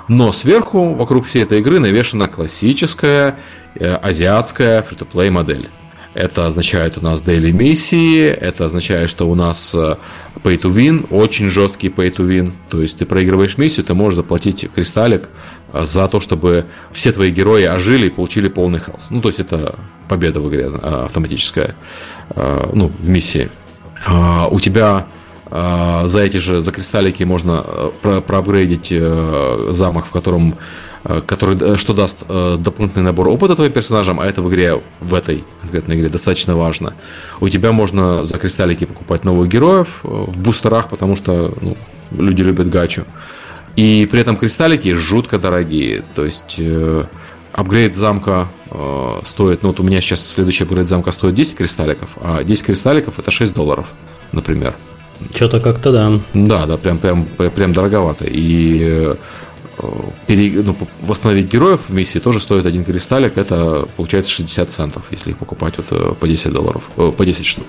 Но 0.07 0.31
сверху, 0.31 0.93
вокруг 0.93 1.25
всей 1.25 1.43
этой 1.43 1.59
игры 1.59 1.79
навешена 1.79 2.27
классическая 2.27 3.37
э, 3.75 3.95
азиатская 3.95 4.81
фри-то-плей 4.81 5.29
модель. 5.29 5.69
Это 6.19 6.47
означает 6.47 6.97
у 6.97 7.01
нас 7.01 7.23
daily 7.23 7.53
миссии, 7.53 8.25
это 8.25 8.65
означает, 8.65 9.09
что 9.09 9.29
у 9.29 9.35
нас 9.35 9.73
э, 9.73 9.95
pay 10.43 10.59
to 10.59 10.69
win, 10.69 11.07
очень 11.11 11.47
жесткий 11.47 11.87
pay 11.87 12.13
to 12.13 12.27
win. 12.27 12.51
То 12.69 12.81
есть 12.81 12.99
ты 12.99 13.05
проигрываешь 13.05 13.57
миссию, 13.57 13.85
ты 13.85 13.93
можешь 13.93 14.17
заплатить 14.17 14.69
кристаллик 14.75 15.29
э, 15.71 15.85
за 15.85 16.09
то, 16.09 16.19
чтобы 16.19 16.65
все 16.91 17.13
твои 17.13 17.31
герои 17.31 17.63
ожили 17.63 18.07
и 18.07 18.09
получили 18.09 18.49
полный 18.49 18.81
хелс. 18.81 19.07
Ну, 19.11 19.21
то 19.21 19.29
есть 19.29 19.39
это 19.39 19.75
победа 20.09 20.41
в 20.41 20.49
игре 20.49 20.69
э, 20.69 21.05
автоматическая, 21.05 21.73
ну, 22.35 22.91
в 22.99 23.07
миссии. 23.07 23.49
У 24.51 24.59
тебя 24.59 25.07
за 25.49 26.19
эти 26.19 26.37
же, 26.37 26.61
за 26.61 26.71
кристаллики 26.71 27.23
можно 27.23 27.63
проапгрейдить 28.01 28.93
замок, 29.69 30.05
в 30.05 30.11
котором 30.11 30.57
который, 31.03 31.57
э, 31.59 31.77
что 31.77 31.93
даст 31.93 32.19
э, 32.27 32.57
дополнительный 32.59 33.05
набор 33.05 33.29
опыта 33.29 33.55
твоим 33.55 33.71
персонажам, 33.71 34.19
а 34.19 34.25
это 34.25 34.41
в 34.41 34.49
игре, 34.49 34.81
в 34.99 35.13
этой 35.13 35.43
конкретной 35.61 35.97
игре 35.97 36.09
достаточно 36.09 36.55
важно. 36.55 36.93
У 37.39 37.49
тебя 37.49 37.71
можно 37.71 38.23
за 38.23 38.37
кристаллики 38.37 38.85
покупать 38.85 39.23
новых 39.23 39.47
героев 39.47 39.99
в 40.03 40.39
бустерах, 40.39 40.89
потому 40.89 41.15
что 41.15 41.53
ну, 41.61 41.77
люди 42.11 42.41
любят 42.41 42.69
гачу. 42.69 43.05
И 43.75 44.07
при 44.11 44.19
этом 44.19 44.35
кристаллики 44.35 44.93
жутко 44.93 45.39
дорогие. 45.39 46.03
То 46.13 46.25
есть 46.25 46.55
э, 46.57 47.05
апгрейд 47.53 47.95
замка 47.95 48.49
э, 48.69 49.21
стоит, 49.23 49.63
ну 49.63 49.69
вот 49.69 49.79
у 49.79 49.83
меня 49.83 50.01
сейчас 50.01 50.27
следующий 50.27 50.65
апгрейд 50.65 50.89
замка 50.89 51.11
стоит 51.11 51.35
10 51.35 51.55
кристалликов, 51.55 52.09
а 52.21 52.43
10 52.43 52.65
кристалликов 52.65 53.19
это 53.19 53.31
6 53.31 53.53
долларов, 53.53 53.87
например. 54.33 54.75
Что-то 55.33 55.59
как-то 55.59 55.91
да. 55.91 56.11
Да, 56.33 56.65
да, 56.65 56.77
прям, 56.77 56.97
прям, 56.97 57.25
прям 57.25 57.73
дороговато. 57.73 58.25
И 58.27 59.15
пере, 60.27 60.61
ну, 60.61 60.75
восстановить 61.01 61.47
героев 61.47 61.81
в 61.87 61.93
миссии 61.93 62.19
тоже 62.19 62.39
стоит 62.39 62.65
один 62.65 62.83
кристаллик. 62.83 63.37
Это 63.37 63.87
получается 63.97 64.31
60 64.31 64.71
центов, 64.71 65.03
если 65.11 65.31
их 65.31 65.37
покупать 65.37 65.77
вот 65.77 65.87
э, 65.91 66.13
по 66.19 66.27
10 66.27 66.51
долларов, 66.51 66.83
э, 66.97 67.11
по 67.15 67.25
10 67.25 67.45
штук. 67.45 67.65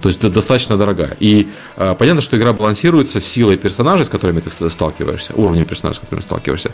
То 0.00 0.08
есть 0.08 0.18
это 0.20 0.30
достаточно 0.30 0.76
дорогая. 0.76 1.16
И 1.20 1.48
э, 1.76 1.94
понятно, 1.98 2.20
что 2.20 2.36
игра 2.36 2.52
балансируется 2.52 3.20
силой 3.20 3.56
персонажей, 3.56 4.04
с 4.04 4.08
которыми 4.08 4.40
ты 4.40 4.70
сталкиваешься, 4.70 5.34
уровнем 5.34 5.64
персонажей, 5.64 5.96
с 5.96 6.00
которыми 6.00 6.22
сталкиваешься. 6.22 6.72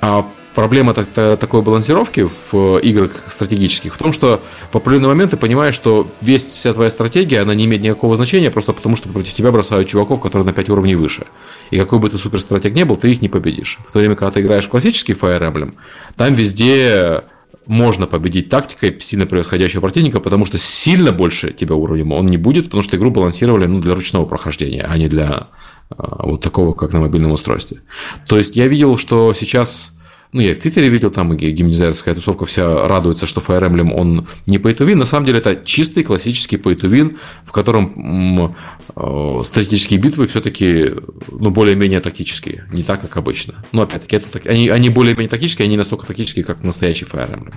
А 0.00 0.30
проблема 0.58 0.92
такой 0.92 1.62
балансировки 1.62 2.28
в 2.50 2.78
играх 2.78 3.12
стратегических 3.28 3.94
в 3.94 3.96
том, 3.98 4.12
что 4.12 4.42
в 4.72 4.76
определенный 4.76 5.06
момент 5.06 5.30
ты 5.30 5.36
понимаешь, 5.36 5.76
что 5.76 6.10
весь, 6.20 6.42
вся 6.42 6.74
твоя 6.74 6.90
стратегия, 6.90 7.42
она 7.42 7.54
не 7.54 7.66
имеет 7.66 7.84
никакого 7.84 8.16
значения, 8.16 8.50
просто 8.50 8.72
потому 8.72 8.96
что 8.96 9.08
против 9.08 9.34
тебя 9.34 9.52
бросают 9.52 9.86
чуваков, 9.86 10.20
которые 10.20 10.44
на 10.44 10.52
5 10.52 10.70
уровней 10.70 10.96
выше. 10.96 11.26
И 11.70 11.78
какой 11.78 12.00
бы 12.00 12.10
ты 12.10 12.18
суперстратег 12.18 12.74
не 12.74 12.84
был, 12.84 12.96
ты 12.96 13.08
их 13.08 13.22
не 13.22 13.28
победишь. 13.28 13.78
В 13.86 13.92
то 13.92 14.00
время, 14.00 14.16
когда 14.16 14.32
ты 14.32 14.40
играешь 14.40 14.64
в 14.64 14.68
классический 14.68 15.12
Fire 15.12 15.40
Emblem, 15.40 15.74
там 16.16 16.34
везде 16.34 17.22
можно 17.66 18.08
победить 18.08 18.48
тактикой 18.48 19.00
сильно 19.00 19.26
превосходящего 19.26 19.80
противника, 19.80 20.18
потому 20.18 20.44
что 20.44 20.58
сильно 20.58 21.12
больше 21.12 21.52
тебя 21.52 21.76
уровнем 21.76 22.10
он 22.10 22.26
не 22.26 22.36
будет, 22.36 22.64
потому 22.64 22.82
что 22.82 22.96
игру 22.96 23.12
балансировали 23.12 23.66
ну, 23.66 23.78
для 23.78 23.94
ручного 23.94 24.26
прохождения, 24.26 24.82
а 24.82 24.98
не 24.98 25.06
для 25.06 25.50
а, 25.90 26.26
вот 26.26 26.40
такого, 26.40 26.74
как 26.74 26.92
на 26.92 26.98
мобильном 26.98 27.30
устройстве. 27.30 27.82
То 28.26 28.36
есть 28.36 28.56
я 28.56 28.66
видел, 28.66 28.98
что 28.98 29.32
сейчас 29.34 29.92
ну, 30.32 30.42
я 30.42 30.54
в 30.54 30.58
Твиттере 30.58 30.90
видел, 30.90 31.10
там 31.10 31.34
геймдизайнерская 31.36 32.14
тусовка 32.14 32.44
вся 32.44 32.86
радуется, 32.86 33.26
что 33.26 33.40
Fire 33.40 33.66
Emblem, 33.66 33.92
он 33.92 34.28
не 34.46 34.58
pay 34.58 34.76
win. 34.76 34.96
На 34.96 35.06
самом 35.06 35.24
деле, 35.24 35.38
это 35.38 35.56
чистый 35.56 36.02
классический 36.02 36.56
pay 36.56 36.76
win, 36.76 37.16
в 37.44 37.52
котором 37.52 38.54
э, 38.94 39.42
стратегические 39.44 39.98
битвы 39.98 40.26
все-таки, 40.26 40.92
ну, 41.30 41.50
более-менее 41.50 42.00
тактические, 42.00 42.64
не 42.72 42.82
так, 42.82 43.00
как 43.00 43.16
обычно. 43.16 43.54
Но, 43.72 43.82
опять-таки, 43.82 44.16
это, 44.16 44.50
они, 44.50 44.68
они 44.68 44.90
более-менее 44.90 45.30
тактические, 45.30 45.64
они 45.64 45.78
настолько 45.78 46.06
тактические, 46.06 46.44
как 46.44 46.62
настоящий 46.62 47.06
Fire 47.06 47.32
Emblem. 47.32 47.54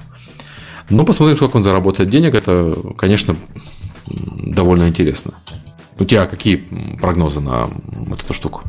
Ну, 0.90 1.06
посмотрим, 1.06 1.36
сколько 1.36 1.58
он 1.58 1.64
заработает 1.64 2.10
денег. 2.10 2.36
Это, 2.36 2.78
конечно, 2.98 3.36
довольно 4.08 4.88
интересно. 4.88 5.34
У 6.00 6.06
тебя 6.06 6.26
какие 6.26 6.56
прогнозы 7.02 7.42
на 7.42 7.70
вот 7.92 8.24
эту 8.24 8.34
штуку? 8.34 8.64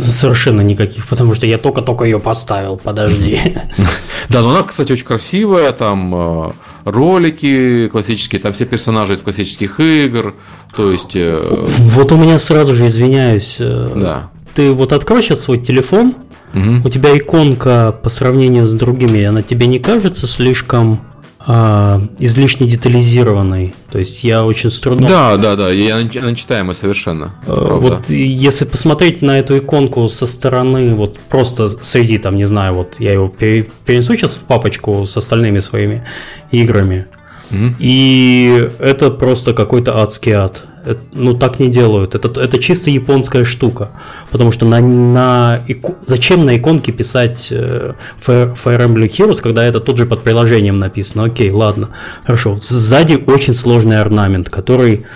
Совершенно 0.00 0.60
никаких, 0.60 1.06
потому 1.06 1.34
что 1.34 1.46
я 1.46 1.58
только-только 1.58 2.04
ее 2.04 2.18
поставил, 2.18 2.76
подожди. 2.76 3.40
Да, 4.28 4.42
но 4.42 4.50
она, 4.50 4.62
кстати, 4.64 4.90
очень 4.90 5.04
красивая, 5.04 5.70
там 5.70 6.12
э, 6.14 6.50
ролики 6.84 7.88
классические, 7.88 8.40
там 8.40 8.52
все 8.52 8.64
персонажи 8.64 9.14
из 9.14 9.20
классических 9.20 9.78
игр, 9.78 10.34
то 10.74 10.90
есть... 10.90 11.12
Э, 11.14 11.64
вот 11.64 12.10
у 12.10 12.16
меня 12.16 12.38
сразу 12.40 12.74
же, 12.74 12.88
извиняюсь, 12.88 13.58
э, 13.60 13.92
да. 13.94 14.30
ты 14.54 14.72
вот 14.72 14.92
открой 14.92 15.22
сейчас 15.22 15.42
свой 15.42 15.58
телефон, 15.58 16.16
угу. 16.52 16.86
у 16.86 16.90
тебя 16.90 17.16
иконка 17.16 17.94
по 18.02 18.08
сравнению 18.08 18.66
с 18.66 18.74
другими, 18.74 19.22
она 19.22 19.42
тебе 19.42 19.68
не 19.68 19.78
кажется 19.78 20.26
слишком 20.26 21.05
а, 21.48 22.02
излишне 22.18 22.66
детализированной. 22.66 23.72
То 23.90 23.98
есть 23.98 24.24
я 24.24 24.44
очень 24.44 24.70
с 24.70 24.80
трудом... 24.80 25.06
Да, 25.06 25.36
да, 25.36 25.54
да, 25.54 25.72
и 25.72 25.88
она 25.88 26.34
читаемая 26.34 26.74
совершенно. 26.74 27.34
А, 27.46 27.76
вот 27.76 28.08
если 28.08 28.64
посмотреть 28.64 29.22
на 29.22 29.38
эту 29.38 29.58
иконку 29.58 30.08
со 30.08 30.26
стороны, 30.26 30.96
вот 30.96 31.18
просто 31.30 31.68
среди, 31.68 32.18
там, 32.18 32.34
не 32.34 32.46
знаю, 32.46 32.74
вот 32.74 32.96
я 32.98 33.12
его 33.12 33.28
перенесу 33.28 34.14
сейчас 34.14 34.34
в 34.36 34.40
папочку 34.40 35.06
с 35.06 35.16
остальными 35.16 35.60
своими 35.60 36.04
играми, 36.50 37.06
mm-hmm. 37.50 37.74
и 37.78 38.70
это 38.80 39.10
просто 39.10 39.54
какой-то 39.54 40.02
адский 40.02 40.32
ад 40.32 40.64
ну 41.12 41.34
так 41.34 41.58
не 41.58 41.68
делают. 41.68 42.14
Это, 42.14 42.40
это 42.40 42.58
чисто 42.58 42.90
японская 42.90 43.44
штука. 43.44 43.90
Потому 44.30 44.52
что 44.52 44.66
на, 44.66 44.80
на 44.80 45.60
ику... 45.66 45.96
зачем 46.02 46.44
на 46.44 46.56
иконке 46.56 46.92
писать 46.92 47.48
э, 47.50 47.94
Fire, 48.24 48.54
Fire 48.54 48.86
Emblem 48.86 49.08
Heroes, 49.08 49.42
когда 49.42 49.64
это 49.64 49.80
тут 49.80 49.98
же 49.98 50.06
под 50.06 50.22
приложением 50.22 50.78
написано? 50.78 51.24
Окей, 51.24 51.50
ладно. 51.50 51.88
Хорошо. 52.24 52.58
Сзади 52.60 53.22
очень 53.26 53.54
сложный 53.54 54.00
орнамент, 54.00 54.48
который 54.48 55.06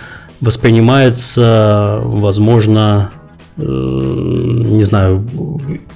воспринимается, 0.41 2.01
возможно, 2.03 3.13
э, 3.57 3.63
не 3.63 4.85
знаю, 4.85 5.27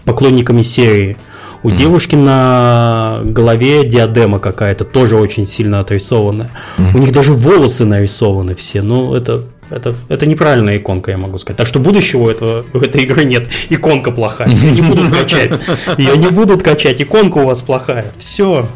поклонниками 0.05 0.63
серии. 0.63 1.17
У 1.63 1.71
mm-hmm. 1.71 1.77
девушки 1.77 2.15
на 2.15 3.21
голове 3.25 3.89
диадема 3.89 4.39
какая-то, 4.39 4.85
тоже 4.85 5.17
очень 5.17 5.47
сильно 5.47 5.81
отрисованная. 5.81 6.51
Mm-hmm. 6.77 6.95
У 6.95 6.99
них 6.99 7.13
даже 7.13 7.33
волосы 7.33 7.87
нарисованы 7.87 8.55
все. 8.55 8.83
Ну, 8.83 9.15
это 9.15 9.45
это, 9.71 9.95
это 10.09 10.27
неправильная 10.27 10.79
иконка, 10.79 11.11
я 11.11 11.19
могу 11.19 11.39
сказать. 11.39 11.57
Так 11.57 11.67
что 11.67 11.79
будущего 11.79 12.31
этого, 12.31 12.65
в 12.73 12.83
этой 12.83 13.03
игры 13.03 13.25
нет. 13.25 13.49
Иконка 13.71 14.11
плохая. 14.11 14.49
Ее 14.49 14.71
не 14.73 14.83
будут 14.83 15.11
качать. 15.11 15.61
Ее 15.99 16.17
не 16.17 16.29
будут 16.29 16.63
качать. 16.63 17.01
Иконка 17.01 17.39
у 17.39 17.47
вас 17.47 17.63
плохая. 17.63 18.13
Все. 18.17 18.69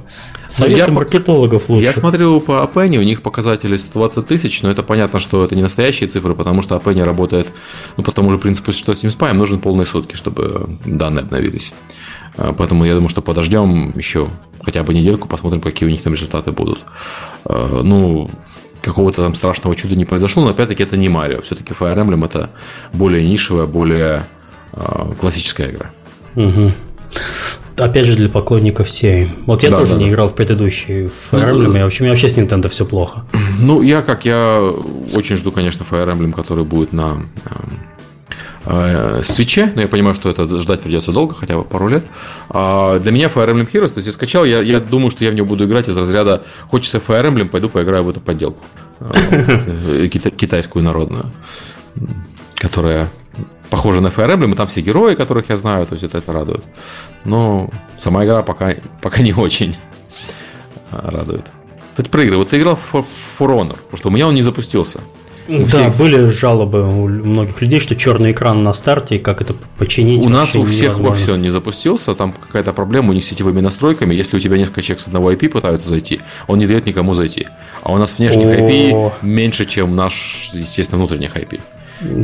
Совет 0.48 0.78
я, 0.78 0.88
маркетологов 0.88 1.68
лучше. 1.68 1.84
Я 1.84 1.92
смотрел 1.92 2.40
по 2.40 2.62
Апене, 2.62 2.98
у 2.98 3.02
них 3.02 3.20
показатели 3.20 3.76
120 3.76 4.26
тысяч, 4.26 4.62
но 4.62 4.70
это 4.70 4.82
понятно, 4.82 5.18
что 5.18 5.44
это 5.44 5.54
не 5.54 5.60
настоящие 5.60 6.08
цифры, 6.08 6.34
потому 6.34 6.62
что 6.62 6.74
Апене 6.74 7.04
работает 7.04 7.52
ну, 7.98 8.02
по 8.02 8.12
тому 8.12 8.32
же 8.32 8.38
принципу, 8.38 8.72
что 8.72 8.94
с 8.94 9.04
Steam 9.04 9.14
Spy, 9.14 9.34
нужен 9.34 9.60
полные 9.60 9.84
сутки, 9.84 10.16
чтобы 10.16 10.78
данные 10.86 11.24
обновились. 11.24 11.74
А, 12.38 12.54
поэтому 12.54 12.86
я 12.86 12.94
думаю, 12.94 13.10
что 13.10 13.20
подождем 13.20 13.92
еще 13.94 14.28
хотя 14.62 14.82
бы 14.82 14.94
недельку, 14.94 15.28
посмотрим, 15.28 15.60
какие 15.60 15.86
у 15.86 15.92
них 15.92 16.02
там 16.02 16.14
результаты 16.14 16.50
будут. 16.52 16.80
А, 17.44 17.82
ну, 17.82 18.30
какого-то 18.88 19.22
там 19.22 19.34
страшного 19.34 19.76
чуда 19.76 19.94
не 19.94 20.04
произошло, 20.04 20.44
но 20.44 20.50
опять-таки 20.50 20.82
это 20.82 20.96
не 20.96 21.08
Марио. 21.08 21.42
Все-таки 21.42 21.72
Fire 21.72 21.96
Emblem 21.96 22.24
это 22.24 22.50
более 22.92 23.28
нишевая, 23.28 23.66
более 23.66 24.26
э, 24.72 25.12
классическая 25.20 25.70
игра. 25.70 25.90
Угу. 26.34 26.72
Опять 27.76 28.06
же, 28.06 28.16
для 28.16 28.28
поклонников 28.28 28.90
серии. 28.90 29.30
Вот 29.46 29.62
я 29.62 29.70
да, 29.70 29.78
тоже 29.78 29.92
да, 29.92 29.98
не 29.98 30.04
да. 30.06 30.10
играл 30.10 30.28
в 30.28 30.34
предыдущий 30.34 31.04
Fire 31.04 31.52
Emblem, 31.52 31.78
и 31.78 31.82
вообще, 31.82 32.02
у 32.02 32.04
меня 32.04 32.12
вообще 32.12 32.28
с 32.28 32.36
Nintendo 32.36 32.68
все 32.68 32.84
плохо. 32.84 33.24
Ну, 33.60 33.82
я 33.82 34.02
как, 34.02 34.24
я 34.24 34.60
очень 35.14 35.36
жду, 35.36 35.52
конечно, 35.52 35.84
Fire 35.88 36.12
Emblem, 36.12 36.32
который 36.32 36.64
будет 36.64 36.92
на 36.92 37.26
э, 37.44 37.50
свече, 39.22 39.72
но 39.74 39.82
я 39.82 39.88
понимаю, 39.88 40.14
что 40.14 40.28
это 40.30 40.60
ждать 40.60 40.80
придется 40.80 41.12
долго, 41.12 41.34
хотя 41.34 41.56
бы 41.56 41.64
пару 41.64 41.88
лет. 41.88 42.04
А 42.50 42.98
для 42.98 43.12
меня 43.12 43.28
Fire 43.28 43.50
Emblem 43.50 43.70
Heroes, 43.70 43.88
то 43.88 43.98
есть 43.98 44.06
я 44.06 44.12
скачал, 44.12 44.44
я, 44.44 44.60
я 44.60 44.80
думаю, 44.80 45.10
что 45.10 45.24
я 45.24 45.30
в 45.30 45.34
него 45.34 45.46
буду 45.46 45.64
играть 45.64 45.88
из 45.88 45.96
разряда 45.96 46.44
«Хочется 46.68 46.98
Fire 46.98 47.30
Emblem, 47.30 47.48
пойду 47.48 47.68
поиграю 47.68 48.04
в 48.04 48.10
эту 48.10 48.20
подделку». 48.20 48.64
Э, 49.00 50.08
китайскую 50.08 50.84
народную, 50.84 51.26
которая 52.56 53.08
похожа 53.70 54.00
на 54.00 54.08
Fire 54.08 54.34
Emblem, 54.34 54.52
и 54.52 54.56
там 54.56 54.66
все 54.66 54.80
герои, 54.80 55.14
которых 55.14 55.48
я 55.48 55.56
знаю, 55.56 55.86
то 55.86 55.94
есть 55.94 56.04
это, 56.04 56.18
это 56.18 56.32
радует. 56.32 56.64
Но 57.24 57.70
сама 57.96 58.24
игра 58.24 58.42
пока, 58.42 58.74
пока 59.02 59.22
не 59.22 59.32
очень 59.32 59.76
радует. 60.90 61.46
Кстати, 61.92 62.08
про. 62.08 62.22
Вот 62.36 62.50
ты 62.50 62.58
играл 62.58 62.76
в 62.76 62.94
For 62.94 63.04
Honor, 63.40 63.76
потому 63.76 63.96
что 63.96 64.08
у 64.08 64.12
меня 64.12 64.28
он 64.28 64.34
не 64.34 64.42
запустился. 64.42 65.00
У 65.48 65.60
да, 65.60 65.66
всех... 65.66 65.96
были 65.96 66.28
жалобы 66.28 66.82
у 66.82 67.08
многих 67.08 67.60
людей, 67.62 67.80
что 67.80 67.96
черный 67.96 68.32
экран 68.32 68.62
на 68.62 68.72
старте, 68.74 69.16
и 69.16 69.18
как 69.18 69.40
это 69.40 69.54
починить. 69.78 70.24
У 70.24 70.28
нас 70.28 70.54
у 70.54 70.62
всех 70.64 70.98
во 70.98 71.12
все 71.14 71.36
не 71.36 71.48
запустился, 71.48 72.14
там 72.14 72.32
какая-то 72.32 72.72
проблема 72.72 73.10
у 73.10 73.12
них 73.14 73.24
с 73.24 73.28
сетевыми 73.28 73.60
настройками. 73.60 74.14
Если 74.14 74.36
у 74.36 74.40
тебя 74.40 74.58
несколько 74.58 74.82
человек 74.82 75.00
с 75.00 75.06
одного 75.06 75.32
IP 75.32 75.48
пытаются 75.48 75.88
зайти, 75.88 76.20
он 76.46 76.58
не 76.58 76.66
дает 76.66 76.86
никому 76.86 77.14
зайти. 77.14 77.46
А 77.82 77.92
у 77.92 77.96
нас 77.96 78.18
внешних 78.18 78.46
IP 78.46 79.12
меньше, 79.22 79.64
чем 79.64 79.96
наш, 79.96 80.50
естественно, 80.52 80.98
внутренних 80.98 81.34
IP. 81.34 81.60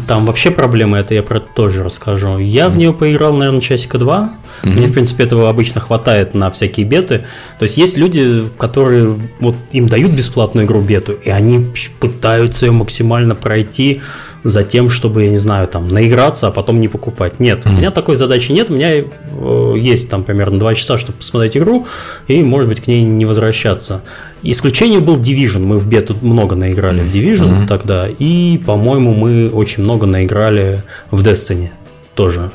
Там 0.07 0.25
вообще 0.25 0.51
проблема, 0.51 0.99
это 0.99 1.15
я 1.15 1.23
про 1.23 1.39
это 1.39 1.47
тоже 1.55 1.83
расскажу. 1.83 2.39
Я 2.39 2.67
mm. 2.67 2.71
в 2.71 2.77
нее 2.77 2.93
поиграл, 2.93 3.35
наверное, 3.35 3.61
часика 3.61 3.99
два. 3.99 4.35
Mm-hmm. 4.63 4.71
Мне, 4.71 4.87
в 4.87 4.93
принципе, 4.93 5.25
этого 5.25 5.49
обычно 5.49 5.81
хватает 5.81 6.35
на 6.35 6.51
всякие 6.51 6.87
беты. 6.87 7.25
То 7.59 7.65
есть 7.65 7.77
есть 7.77 7.99
люди, 7.99 8.49
которые 8.57 9.19
вот 9.41 9.57
им 9.73 9.89
дают 9.89 10.13
бесплатную 10.13 10.67
игру 10.67 10.81
бету, 10.81 11.13
и 11.13 11.31
они 11.31 11.73
пытаются 11.99 12.67
ее 12.67 12.73
максимально 12.73 13.35
пройти 13.35 14.01
за 14.45 14.63
тем, 14.63 14.91
чтобы, 14.91 15.25
я 15.25 15.31
не 15.31 15.39
знаю, 15.39 15.67
там, 15.67 15.89
наиграться, 15.89 16.49
а 16.49 16.51
потом 16.51 16.79
не 16.79 16.89
покупать. 16.89 17.41
Нет, 17.41 17.65
mm-hmm. 17.65 17.71
у 17.71 17.73
меня 17.73 17.91
такой 17.91 18.17
задачи 18.17 18.53
нет, 18.53 18.71
у 18.71 18.75
меня 18.75 18.91
э, 18.95 19.75
есть 19.77 20.09
там 20.11 20.23
примерно 20.23 20.59
2 20.59 20.75
часа, 20.75 20.99
чтобы 20.99 21.19
посмотреть 21.19 21.57
игру, 21.57 21.87
и, 22.29 22.43
может 22.43 22.69
быть, 22.69 22.83
к 22.83 22.87
ней 22.87 23.03
не 23.03 23.25
возвращаться. 23.25 24.03
Исключением 24.43 25.05
был 25.05 25.19
Division, 25.19 25.61
мы 25.61 25.79
в 25.79 25.89
бету 25.89 26.15
много 26.21 26.55
наиграли 26.55 27.03
mm-hmm. 27.03 27.09
в 27.09 27.15
Division 27.15 27.51
mm-hmm. 27.51 27.67
тогда, 27.67 28.07
и, 28.19 28.59
по-моему, 28.59 29.15
мы 29.15 29.49
очень 29.51 29.83
много 29.83 30.07
наиграли 30.07 30.83
в 31.11 31.23
Destiny 31.23 31.71
тоже. 32.15 32.51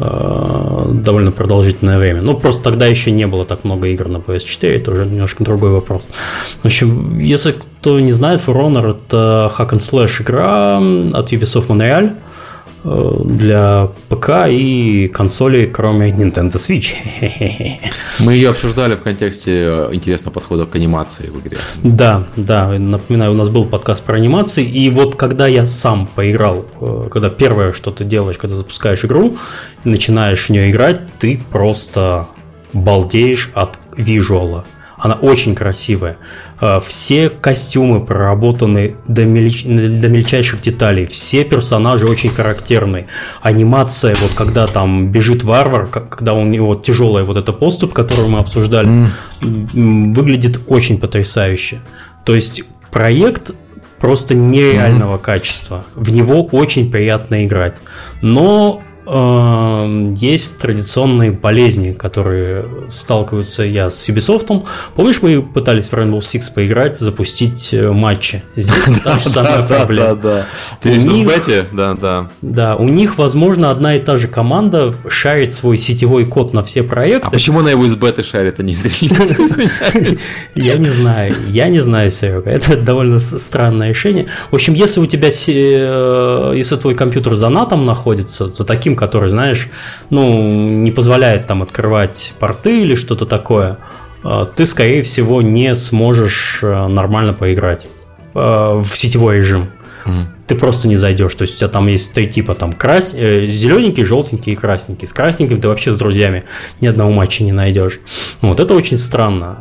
Э, 0.00 0.86
довольно 0.92 1.30
продолжительное 1.30 1.98
время. 1.98 2.20
Ну, 2.20 2.36
просто 2.36 2.62
тогда 2.64 2.86
еще 2.86 3.12
не 3.12 3.26
было 3.26 3.44
так 3.44 3.64
много 3.64 3.86
игр 3.88 4.08
на 4.08 4.16
PS4, 4.16 4.76
это 4.76 4.90
уже 4.90 5.06
немножко 5.06 5.44
другой 5.44 5.70
вопрос. 5.70 6.08
В 6.62 6.64
общем, 6.64 7.18
если 7.20 7.52
кто 7.52 8.00
не 8.00 8.12
знает, 8.12 8.40
For 8.40 8.56
Honor 8.56 8.90
это 8.90 9.52
hack 9.56 9.70
and 9.70 9.80
slash 9.80 10.20
игра 10.20 10.78
от 10.78 11.32
Ubisoft 11.32 11.68
Montreal 11.68 12.16
для 12.84 13.88
ПК 14.08 14.48
и 14.48 15.08
консолей, 15.08 15.66
кроме 15.66 16.10
Nintendo 16.10 16.52
Switch. 16.52 16.94
Мы 18.20 18.34
ее 18.34 18.50
обсуждали 18.50 18.94
в 18.94 19.02
контексте 19.02 19.52
э, 19.52 19.88
интересного 19.92 20.34
подхода 20.34 20.66
к 20.66 20.76
анимации 20.76 21.28
в 21.28 21.40
игре. 21.40 21.56
Да, 21.82 22.26
да, 22.36 22.68
напоминаю, 22.78 23.32
у 23.32 23.34
нас 23.34 23.48
был 23.48 23.64
подкаст 23.64 24.04
про 24.04 24.16
анимации, 24.16 24.64
и 24.64 24.90
вот 24.90 25.16
когда 25.16 25.46
я 25.46 25.66
сам 25.66 26.06
поиграл, 26.06 26.66
э, 26.80 27.08
когда 27.10 27.30
первое, 27.30 27.72
что 27.72 27.90
ты 27.90 28.04
делаешь, 28.04 28.36
когда 28.36 28.56
запускаешь 28.56 29.04
игру, 29.04 29.36
начинаешь 29.84 30.46
в 30.46 30.50
нее 30.50 30.70
играть, 30.70 31.00
ты 31.18 31.40
просто 31.50 32.26
балдеешь 32.74 33.50
от 33.54 33.78
визуала. 33.96 34.64
Она 35.04 35.16
очень 35.16 35.54
красивая. 35.54 36.16
А, 36.60 36.80
все 36.80 37.28
костюмы 37.28 38.02
проработаны 38.02 38.96
до, 39.06 39.26
мельч... 39.26 39.64
до 39.64 40.08
мельчайших 40.08 40.62
деталей. 40.62 41.06
Все 41.06 41.44
персонажи 41.44 42.06
очень 42.06 42.30
характерные. 42.30 43.08
Анимация, 43.42 44.14
вот 44.22 44.32
когда 44.34 44.66
там 44.66 45.12
бежит 45.12 45.42
варвар, 45.42 45.88
когда 45.88 46.32
у 46.32 46.46
него 46.46 46.74
тяжелая 46.74 47.22
вот 47.24 47.36
эта 47.36 47.52
поступ, 47.52 47.92
которую 47.92 48.30
мы 48.30 48.38
обсуждали, 48.38 49.10
mm. 49.42 50.14
выглядит 50.14 50.60
очень 50.68 50.96
потрясающе. 50.96 51.82
То 52.24 52.34
есть 52.34 52.62
проект 52.90 53.50
просто 54.00 54.34
нереального 54.34 55.16
mm-hmm. 55.16 55.22
качества. 55.22 55.84
В 55.94 56.10
него 56.14 56.46
очень 56.46 56.90
приятно 56.90 57.44
играть. 57.44 57.82
Но 58.22 58.80
есть 59.06 60.58
традиционные 60.58 61.32
болезни, 61.32 61.92
которые 61.92 62.64
сталкиваются 62.88 63.62
я 63.62 63.90
с 63.90 64.08
Ubisoft. 64.08 64.64
Помнишь, 64.94 65.20
мы 65.20 65.42
пытались 65.42 65.88
в 65.88 65.92
Rainbow 65.92 66.20
Six 66.20 66.52
поиграть, 66.54 66.96
запустить 66.96 67.74
э, 67.74 67.90
матчи? 67.90 68.42
Здесь 68.56 69.00
та 69.04 69.18
же 69.18 69.28
самая 69.28 69.62
проблема. 69.62 70.14
Да, 70.14 70.14
да, 70.14 70.46
Ты 70.80 70.98
в 70.98 71.26
бете? 71.26 71.66
Да, 71.72 71.94
да. 71.94 72.30
Да, 72.40 72.76
у 72.76 72.88
них, 72.88 73.18
возможно, 73.18 73.70
одна 73.70 73.96
и 73.96 74.00
та 74.00 74.16
же 74.16 74.28
команда 74.28 74.94
шарит 75.08 75.52
свой 75.52 75.76
сетевой 75.76 76.24
код 76.24 76.52
на 76.52 76.62
все 76.62 76.82
проекты. 76.82 77.28
А 77.28 77.30
почему 77.30 77.60
она 77.60 77.70
его 77.70 77.84
из 77.84 77.94
беты 77.94 78.22
шарит, 78.22 78.60
а 78.60 78.62
не 78.62 78.72
из 78.72 78.84
Я 80.54 80.76
не 80.76 80.88
знаю, 80.88 81.34
я 81.48 81.68
не 81.68 81.80
знаю, 81.80 82.10
Серега. 82.10 82.50
Это 82.50 82.76
довольно 82.76 83.18
странное 83.18 83.90
решение. 83.90 84.28
В 84.50 84.54
общем, 84.54 84.74
если 84.74 85.00
у 85.00 85.06
тебя, 85.06 85.28
э, 85.28 86.52
если 86.56 86.76
твой 86.76 86.94
компьютер 86.94 87.34
за 87.34 87.48
натом 87.48 87.86
находится, 87.86 88.52
за 88.52 88.64
таким 88.64 88.93
режим, 88.94 88.96
который, 88.96 89.28
знаешь, 89.28 89.68
ну, 90.10 90.82
не 90.82 90.92
позволяет 90.92 91.46
там 91.46 91.62
открывать 91.62 92.34
порты 92.40 92.82
или 92.82 92.94
что-то 92.94 93.26
такое, 93.26 93.76
э, 94.24 94.46
ты, 94.54 94.66
скорее 94.66 95.02
всего, 95.02 95.42
не 95.42 95.74
сможешь 95.74 96.60
э, 96.62 96.88
нормально 96.88 97.32
поиграть 97.32 97.86
э, 98.34 98.82
в 98.82 98.88
сетевой 98.94 99.36
режим. 99.36 99.66
Mm. 100.06 100.26
Ты 100.46 100.54
просто 100.56 100.88
не 100.88 100.96
зайдешь. 100.96 101.34
То 101.34 101.42
есть 101.44 101.54
у 101.54 101.58
тебя 101.58 101.68
там 101.68 101.88
есть 101.88 102.12
три 102.12 102.26
типа 102.26 102.54
там 102.54 102.72
крас... 102.72 103.12
зелененький, 103.12 104.04
желтенький 104.04 104.52
и 104.52 104.56
красненький. 104.56 105.06
С 105.06 105.12
красненьким 105.12 105.60
ты 105.60 105.68
вообще 105.68 105.92
с 105.92 105.96
друзьями 105.96 106.42
ни 106.82 106.88
одного 106.88 107.10
матча 107.10 107.44
не 107.44 107.52
найдешь. 107.52 108.00
Вот 108.42 108.60
это 108.60 108.74
очень 108.74 108.98
странно. 108.98 109.56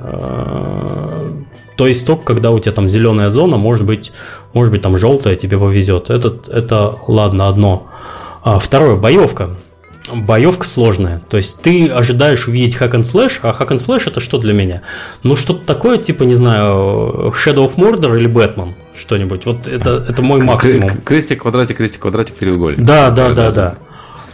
То 1.77 1.87
есть 1.87 2.05
только 2.05 2.25
когда 2.25 2.51
у 2.51 2.59
тебя 2.59 2.73
там 2.73 2.89
зеленая 2.89 3.29
зона, 3.29 3.57
может 3.57 3.85
быть, 3.85 4.11
может 4.53 4.73
быть 4.73 4.81
там 4.81 4.97
желтая, 4.97 5.35
тебе 5.35 5.57
повезет. 5.57 6.09
Это, 6.09 6.33
это 6.51 6.95
ладно, 7.07 7.47
одно. 7.47 7.87
А, 8.43 8.59
второе, 8.59 8.95
боевка. 8.95 9.51
Боевка 10.13 10.67
сложная. 10.67 11.21
То 11.29 11.37
есть 11.37 11.61
ты 11.61 11.87
ожидаешь 11.87 12.47
увидеть 12.47 12.75
hack 12.75 12.91
and 12.91 13.03
slash, 13.03 13.39
а 13.41 13.55
hack 13.57 13.69
and 13.69 13.77
slash 13.77 14.03
это 14.05 14.19
что 14.19 14.37
для 14.37 14.53
меня? 14.53 14.81
Ну, 15.23 15.37
что-то 15.37 15.65
такое, 15.65 15.97
типа, 15.97 16.23
не 16.23 16.35
знаю, 16.35 17.33
Shadow 17.33 17.65
of 17.65 17.75
Mordor 17.77 18.17
или 18.17 18.29
Batman, 18.29 18.73
что-нибудь. 18.95 19.45
Вот 19.45 19.67
это, 19.67 20.05
это 20.07 20.21
мой 20.21 20.41
максимум. 20.41 20.89
Крестик, 21.05 21.43
квадратик, 21.43 21.77
крестик, 21.77 22.01
квадратик, 22.01 22.35
треугольник. 22.35 22.83
Да, 22.83 23.11
да, 23.11 23.29
да, 23.29 23.51
да. 23.51 23.75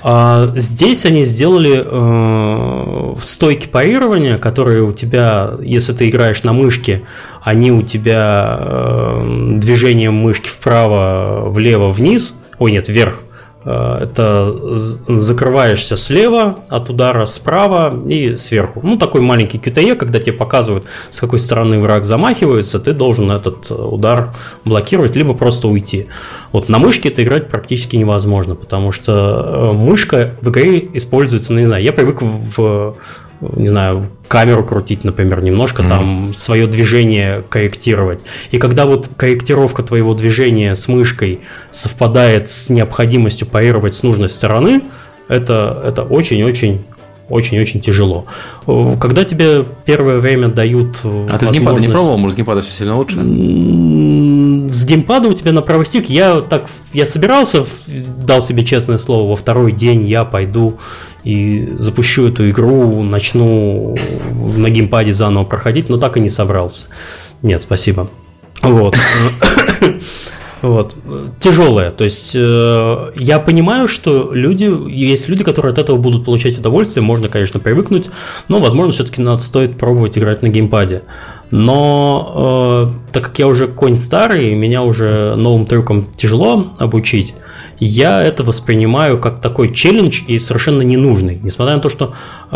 А 0.01 0.51
здесь 0.55 1.05
они 1.05 1.23
сделали 1.23 1.83
э, 1.85 3.15
стойки 3.21 3.67
парирования, 3.67 4.37
которые 4.37 4.83
у 4.83 4.93
тебя, 4.93 5.51
если 5.61 5.91
ты 5.91 6.09
играешь 6.09 6.43
на 6.43 6.53
мышке, 6.53 7.03
они 7.43 7.71
у 7.71 7.81
тебя 7.81 8.57
э, 8.59 9.53
движением 9.57 10.13
мышки 10.13 10.47
вправо, 10.47 11.49
влево, 11.49 11.89
вниз, 11.89 12.35
ой, 12.59 12.71
нет, 12.71 12.87
вверх, 12.87 13.19
это 13.65 14.55
закрываешься 14.73 15.97
слева 15.97 16.59
от 16.69 16.89
удара, 16.89 17.25
справа 17.25 17.93
и 18.07 18.37
сверху. 18.37 18.79
Ну, 18.83 18.97
такой 18.97 19.21
маленький 19.21 19.57
QTE, 19.57 19.95
когда 19.95 20.19
тебе 20.19 20.33
показывают, 20.33 20.85
с 21.09 21.19
какой 21.19 21.39
стороны 21.39 21.79
враг 21.79 22.05
замахивается, 22.05 22.79
ты 22.79 22.93
должен 22.93 23.31
этот 23.31 23.69
удар 23.69 24.33
блокировать, 24.63 25.15
либо 25.15 25.33
просто 25.33 25.67
уйти. 25.67 26.07
Вот 26.51 26.69
на 26.69 26.79
мышке 26.79 27.09
это 27.09 27.23
играть 27.23 27.49
практически 27.49 27.97
невозможно, 27.97 28.55
потому 28.55 28.91
что 28.91 29.11
э, 29.13 29.71
мышка 29.73 30.35
в 30.41 30.49
игре 30.49 30.79
используется, 30.93 31.53
ну, 31.53 31.59
не 31.59 31.65
знаю, 31.65 31.83
я 31.83 31.91
привык 31.91 32.21
в 32.21 32.95
не 33.41 33.67
знаю, 33.67 34.09
камеру 34.27 34.63
крутить, 34.63 35.03
например, 35.03 35.43
немножко 35.43 35.81
mm-hmm. 35.81 35.89
там 35.89 36.33
свое 36.33 36.67
движение 36.67 37.43
корректировать. 37.49 38.21
И 38.51 38.57
когда 38.57 38.85
вот 38.85 39.09
корректировка 39.15 39.83
твоего 39.83 40.13
движения 40.13 40.75
с 40.75 40.87
мышкой 40.87 41.41
совпадает 41.71 42.49
с 42.49 42.69
необходимостью 42.69 43.47
парировать 43.47 43.95
с 43.95 44.03
нужной 44.03 44.29
стороны, 44.29 44.83
это, 45.27 45.81
это 45.85 46.03
очень-очень 46.03 46.85
очень-очень 47.29 47.81
тяжело. 47.81 48.25
Когда 48.65 49.23
тебе 49.23 49.63
первое 49.85 50.19
время 50.19 50.47
дают 50.47 51.01
А 51.03 51.37
ты 51.37 51.45
с 51.45 51.51
геймпада 51.51 51.79
не 51.79 51.87
пробовал? 51.87 52.17
Может, 52.17 52.35
с 52.35 52.37
геймпада 52.37 52.61
все 52.61 52.71
сильно 52.71 52.97
лучше? 52.97 53.17
С 54.69 54.85
геймпада 54.85 55.29
у 55.29 55.33
тебя 55.33 55.51
на 55.51 55.61
правый 55.61 55.85
стик 55.85 56.09
я 56.09 56.41
так 56.41 56.67
я 56.93 57.05
собирался, 57.05 57.65
дал 58.17 58.41
себе 58.41 58.65
честное 58.65 58.97
слово, 58.97 59.29
во 59.29 59.35
второй 59.35 59.71
день 59.71 60.05
я 60.05 60.25
пойду 60.25 60.79
и 61.23 61.69
запущу 61.75 62.27
эту 62.27 62.49
игру, 62.49 63.03
начну 63.03 63.95
на 64.55 64.69
геймпаде 64.69 65.13
заново 65.13 65.43
проходить, 65.43 65.89
но 65.89 65.97
так 65.97 66.17
и 66.17 66.19
не 66.19 66.29
собрался. 66.29 66.87
Нет, 67.41 67.61
спасибо. 67.61 68.09
Вот. 68.61 68.95
Вот. 70.61 70.95
Тяжелое. 71.39 71.91
То 71.91 72.03
есть 72.03 72.33
э, 72.35 73.11
я 73.15 73.39
понимаю, 73.39 73.87
что 73.87 74.33
люди, 74.33 74.69
есть 74.89 75.29
люди, 75.29 75.43
которые 75.43 75.71
от 75.71 75.77
этого 75.77 75.97
будут 75.97 76.25
получать 76.25 76.57
удовольствие, 76.57 77.03
можно, 77.03 77.29
конечно, 77.29 77.59
привыкнуть, 77.59 78.09
но, 78.49 78.59
возможно, 78.59 78.91
все-таки 78.91 79.21
надо 79.21 79.41
стоит 79.41 79.77
пробовать 79.77 80.17
играть 80.17 80.41
на 80.41 80.49
геймпаде. 80.49 81.03
Но 81.51 82.91
э, 83.07 83.11
так 83.11 83.23
как 83.23 83.39
я 83.39 83.47
уже 83.47 83.67
конь 83.67 83.97
старый, 83.97 84.53
меня 84.53 84.83
уже 84.83 85.35
новым 85.35 85.65
трюкам 85.65 86.05
тяжело 86.15 86.67
обучить, 86.77 87.35
я 87.79 88.21
это 88.21 88.43
воспринимаю 88.43 89.17
как 89.17 89.39
такой 89.41 89.73
челлендж 89.73 90.21
и 90.27 90.39
совершенно 90.39 90.81
ненужный. 90.81 91.39
Несмотря 91.41 91.75
на 91.75 91.81
то, 91.81 91.89
что 91.89 92.13
э, 92.51 92.55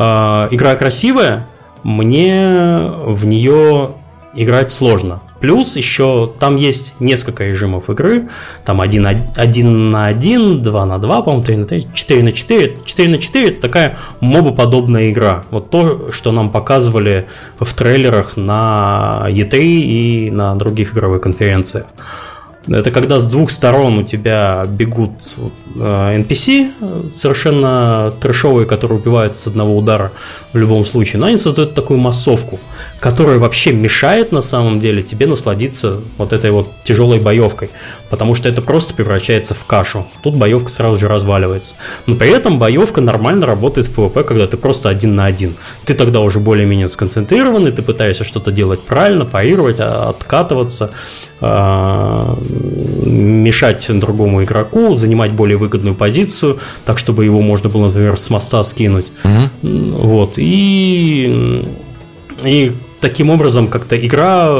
игра 0.51 0.75
красивая, 0.75 1.47
мне 1.83 2.91
в 3.05 3.25
нее 3.25 3.91
играть 4.35 4.71
сложно. 4.71 5.21
Плюс 5.43 5.75
еще 5.75 6.31
там 6.39 6.55
есть 6.55 6.95
несколько 7.01 7.43
режимов 7.43 7.89
игры. 7.89 8.29
Там 8.63 8.79
1, 8.79 9.33
1 9.35 9.89
на 9.91 10.05
1, 10.05 10.63
2 10.63 10.85
на 10.85 10.99
2, 10.99 11.21
по-моему, 11.21 11.43
3 11.43 11.57
на 11.57 11.65
3, 11.65 11.87
4 11.93 12.23
на 12.23 12.31
4. 12.31 12.77
4 12.85 13.09
на 13.09 13.17
4 13.17 13.49
это 13.49 13.59
такая 13.59 13.97
мобоподобная 14.21 15.11
игра. 15.11 15.43
Вот 15.51 15.69
то, 15.69 16.13
что 16.13 16.31
нам 16.31 16.49
показывали 16.49 17.27
в 17.59 17.73
трейлерах 17.73 18.37
на 18.37 19.25
E3 19.27 19.59
и 19.59 20.31
на 20.31 20.55
других 20.55 20.93
игровых 20.93 21.21
конференциях. 21.21 21.87
Это 22.69 22.91
когда 22.91 23.19
с 23.19 23.29
двух 23.29 23.51
сторон 23.51 23.97
у 23.99 24.03
тебя 24.03 24.63
бегут 24.67 25.35
э, 25.75 26.17
NPC, 26.19 27.11
совершенно 27.11 28.13
трешовые, 28.21 28.65
которые 28.65 28.99
убивают 28.99 29.35
с 29.35 29.47
одного 29.47 29.77
удара 29.77 30.13
в 30.53 30.57
любом 30.57 30.85
случае. 30.85 31.19
Но 31.19 31.25
они 31.25 31.35
создают 31.35 31.73
такую 31.73 31.99
массовку, 31.99 32.59
которая 32.99 33.37
вообще 33.37 33.73
мешает 33.73 34.31
на 34.31 34.41
самом 34.41 34.79
деле 34.79 35.01
тебе 35.01 35.27
насладиться 35.27 35.99
вот 36.17 36.31
этой 36.31 36.51
вот 36.51 36.69
тяжелой 36.83 37.19
боевкой. 37.19 37.69
Потому 38.09 38.33
что 38.33 38.47
это 38.47 38.61
просто 38.61 38.93
превращается 38.93 39.53
в 39.53 39.65
кашу. 39.65 40.07
Тут 40.21 40.35
боевка 40.35 40.69
сразу 40.69 40.97
же 40.97 41.09
разваливается. 41.09 41.75
Но 42.05 42.15
при 42.15 42.29
этом 42.29 42.59
боевка 42.59 43.01
нормально 43.01 43.45
работает 43.45 43.87
в 43.87 43.99
PvP, 43.99 44.23
когда 44.23 44.47
ты 44.47 44.55
просто 44.55 44.87
один 44.87 45.15
на 45.15 45.25
один. 45.25 45.57
Ты 45.83 45.95
тогда 45.95 46.21
уже 46.21 46.39
более-менее 46.39 46.87
сконцентрированный, 46.87 47.71
ты 47.73 47.81
пытаешься 47.81 48.23
что-то 48.23 48.51
делать 48.51 48.85
правильно, 48.85 49.25
парировать, 49.25 49.81
а, 49.81 50.09
откатываться 50.09 50.91
мешать 53.05 53.85
другому 53.99 54.43
игроку, 54.43 54.93
занимать 54.93 55.33
более 55.33 55.57
выгодную 55.57 55.95
позицию, 55.95 56.59
так 56.85 56.97
чтобы 56.97 57.25
его 57.25 57.41
можно 57.41 57.69
было, 57.69 57.87
например, 57.87 58.17
с 58.17 58.29
моста 58.29 58.63
скинуть. 58.63 59.07
Угу. 59.23 59.67
Вот. 59.97 60.35
И, 60.37 61.65
и 62.43 62.71
таким 63.01 63.29
образом 63.29 63.67
как-то 63.67 63.97
игра 63.97 64.55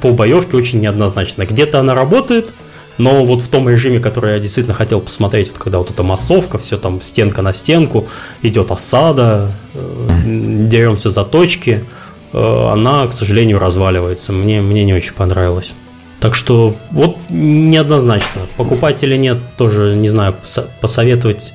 по 0.00 0.12
боевке 0.12 0.56
очень 0.56 0.80
неоднозначна. 0.80 1.46
Где-то 1.46 1.80
она 1.80 1.94
работает, 1.94 2.54
но 2.98 3.24
вот 3.24 3.42
в 3.42 3.48
том 3.48 3.68
режиме, 3.68 3.98
который 3.98 4.34
я 4.34 4.38
действительно 4.38 4.74
хотел 4.74 5.00
посмотреть, 5.00 5.48
вот 5.48 5.58
когда 5.58 5.78
вот 5.78 5.90
эта 5.90 6.02
массовка, 6.04 6.58
все 6.58 6.76
там 6.76 7.00
стенка 7.00 7.42
на 7.42 7.52
стенку, 7.52 8.06
идет 8.42 8.70
осада, 8.70 9.56
mm. 9.74 10.68
деремся 10.68 11.10
за 11.10 11.24
точки, 11.24 11.84
э, 12.32 12.68
она, 12.72 13.06
к 13.08 13.12
сожалению, 13.12 13.58
разваливается. 13.58 14.32
Мне, 14.32 14.60
мне 14.60 14.84
не 14.84 14.94
очень 14.94 15.14
понравилось. 15.14 15.74
Так 16.24 16.34
что 16.34 16.74
вот 16.90 17.18
неоднозначно. 17.28 18.46
Покупать 18.56 19.02
или 19.02 19.14
нет, 19.18 19.36
тоже 19.58 19.94
не 19.94 20.08
знаю, 20.08 20.34
посоветовать 20.80 21.52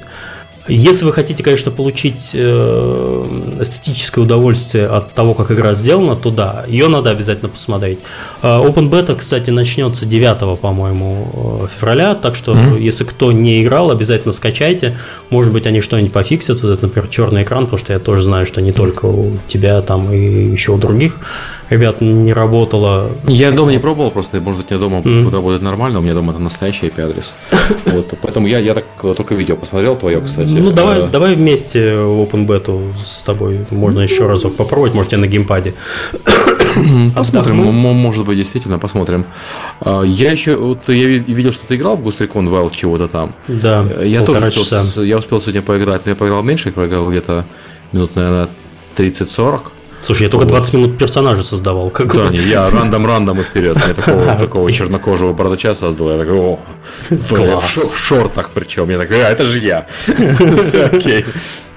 если 0.67 1.03
вы 1.05 1.13
хотите, 1.13 1.43
конечно, 1.43 1.71
получить 1.71 2.29
э, 2.35 3.55
эстетическое 3.59 4.23
удовольствие 4.23 4.85
от 4.85 5.15
того, 5.15 5.33
как 5.33 5.49
игра 5.49 5.73
сделана, 5.73 6.15
то 6.15 6.29
да, 6.29 6.63
ее 6.67 6.89
надо 6.89 7.09
обязательно 7.09 7.49
посмотреть. 7.49 7.97
Э, 8.43 8.59
Open 8.59 8.91
Beta, 8.91 9.15
кстати, 9.15 9.49
начнется 9.49 10.05
9, 10.05 10.59
по-моему, 10.59 11.63
э, 11.63 11.67
февраля, 11.75 12.13
так 12.13 12.35
что 12.35 12.51
mm-hmm. 12.51 12.79
если 12.79 13.03
кто 13.03 13.31
не 13.31 13.63
играл, 13.63 13.89
обязательно 13.89 14.31
скачайте. 14.31 14.99
Может 15.31 15.51
быть, 15.51 15.65
они 15.65 15.81
что-нибудь 15.81 16.13
пофиксят, 16.13 16.61
вот 16.61 16.69
это, 16.71 16.85
например, 16.85 17.09
черный 17.09 17.41
экран, 17.41 17.63
потому 17.63 17.79
что 17.79 17.93
я 17.93 17.97
тоже 17.97 18.25
знаю, 18.25 18.45
что 18.45 18.61
не 18.61 18.71
только 18.71 19.07
у 19.07 19.39
тебя 19.47 19.81
там 19.81 20.13
и 20.13 20.51
еще 20.51 20.73
у 20.73 20.77
других 20.77 21.15
ребят 21.69 22.01
не 22.01 22.33
работало. 22.33 23.11
Я 23.27 23.51
дома 23.51 23.71
не 23.71 23.79
пробовал, 23.79 24.11
просто, 24.11 24.41
может 24.41 24.61
быть, 24.61 24.71
у 24.71 24.75
меня 24.75 24.81
дома 24.81 24.97
mm-hmm. 24.99 25.23
будет 25.23 25.33
работать 25.33 25.61
нормально, 25.61 25.99
у 25.99 26.01
меня 26.01 26.13
дома 26.13 26.31
это 26.31 26.41
настоящий 26.41 26.87
IP-адрес. 26.87 27.33
Вот, 27.85 28.13
поэтому 28.21 28.47
я, 28.47 28.59
я 28.59 28.73
так 28.73 28.85
только 29.01 29.35
видео 29.35 29.55
посмотрел 29.55 29.95
твое, 29.95 30.21
кстати. 30.21 30.51
Ну, 30.51 30.71
давай, 30.71 31.03
э, 31.03 31.07
давай 31.07 31.35
вместе 31.35 31.79
Open 31.79 32.45
Beta 32.45 32.93
с 33.03 33.23
тобой. 33.23 33.65
Можно 33.71 34.01
еще 34.01 34.27
разок 34.27 34.55
попробовать, 34.55 34.93
может, 34.93 35.11
я 35.11 35.17
на 35.17 35.27
геймпаде. 35.27 35.73
Посмотрим, 37.15 37.57
может 37.57 38.25
быть, 38.25 38.37
действительно, 38.37 38.79
посмотрим. 38.79 39.25
А, 39.79 40.03
я 40.03 40.31
еще, 40.31 40.55
вот 40.55 40.87
я 40.87 41.07
видел, 41.07 41.51
что 41.51 41.65
ты 41.67 41.75
играл 41.75 41.95
в 41.95 42.07
Ghost 42.07 42.19
Recon 42.19 42.47
Wild 42.47 42.75
чего-то 42.75 43.07
там. 43.07 43.33
Да, 43.47 43.83
я 44.03 44.23
тоже 44.23 44.47
успел, 44.47 45.03
я 45.03 45.17
успел 45.17 45.39
сегодня 45.41 45.61
поиграть, 45.61 46.05
но 46.05 46.11
я 46.11 46.15
поиграл 46.15 46.43
меньше, 46.43 46.69
я 46.69 46.73
поиграл 46.73 47.09
где-то 47.09 47.45
минут, 47.91 48.15
наверное, 48.15 48.49
30-40. 48.97 49.61
Слушай, 50.01 50.23
я 50.23 50.30
только 50.30 50.45
20 50.45 50.73
минут 50.73 50.97
персонажа 50.97 51.43
создавал. 51.43 51.89
Как 51.89 52.13
да, 52.13 52.30
не, 52.30 52.38
я 52.38 52.69
рандом-рандом 52.69 53.39
и 53.39 53.43
вперед. 53.43 53.77
Я 53.85 53.93
такого, 53.93 54.35
такого 54.39 54.71
чернокожего 54.71 55.34
бородача 55.34 55.76
создал. 55.76 56.11
Я 56.11 56.17
такой, 56.17 56.38
о, 56.38 56.59
в, 57.09 57.59
в 57.59 57.97
шортах 57.97 58.51
причем. 58.53 58.89
Я 58.89 58.97
такой, 58.97 59.23
а, 59.23 59.30
это 59.30 59.45
же 59.45 59.59
я. 59.59 59.88
Все 60.57 60.85
окей. 60.85 61.26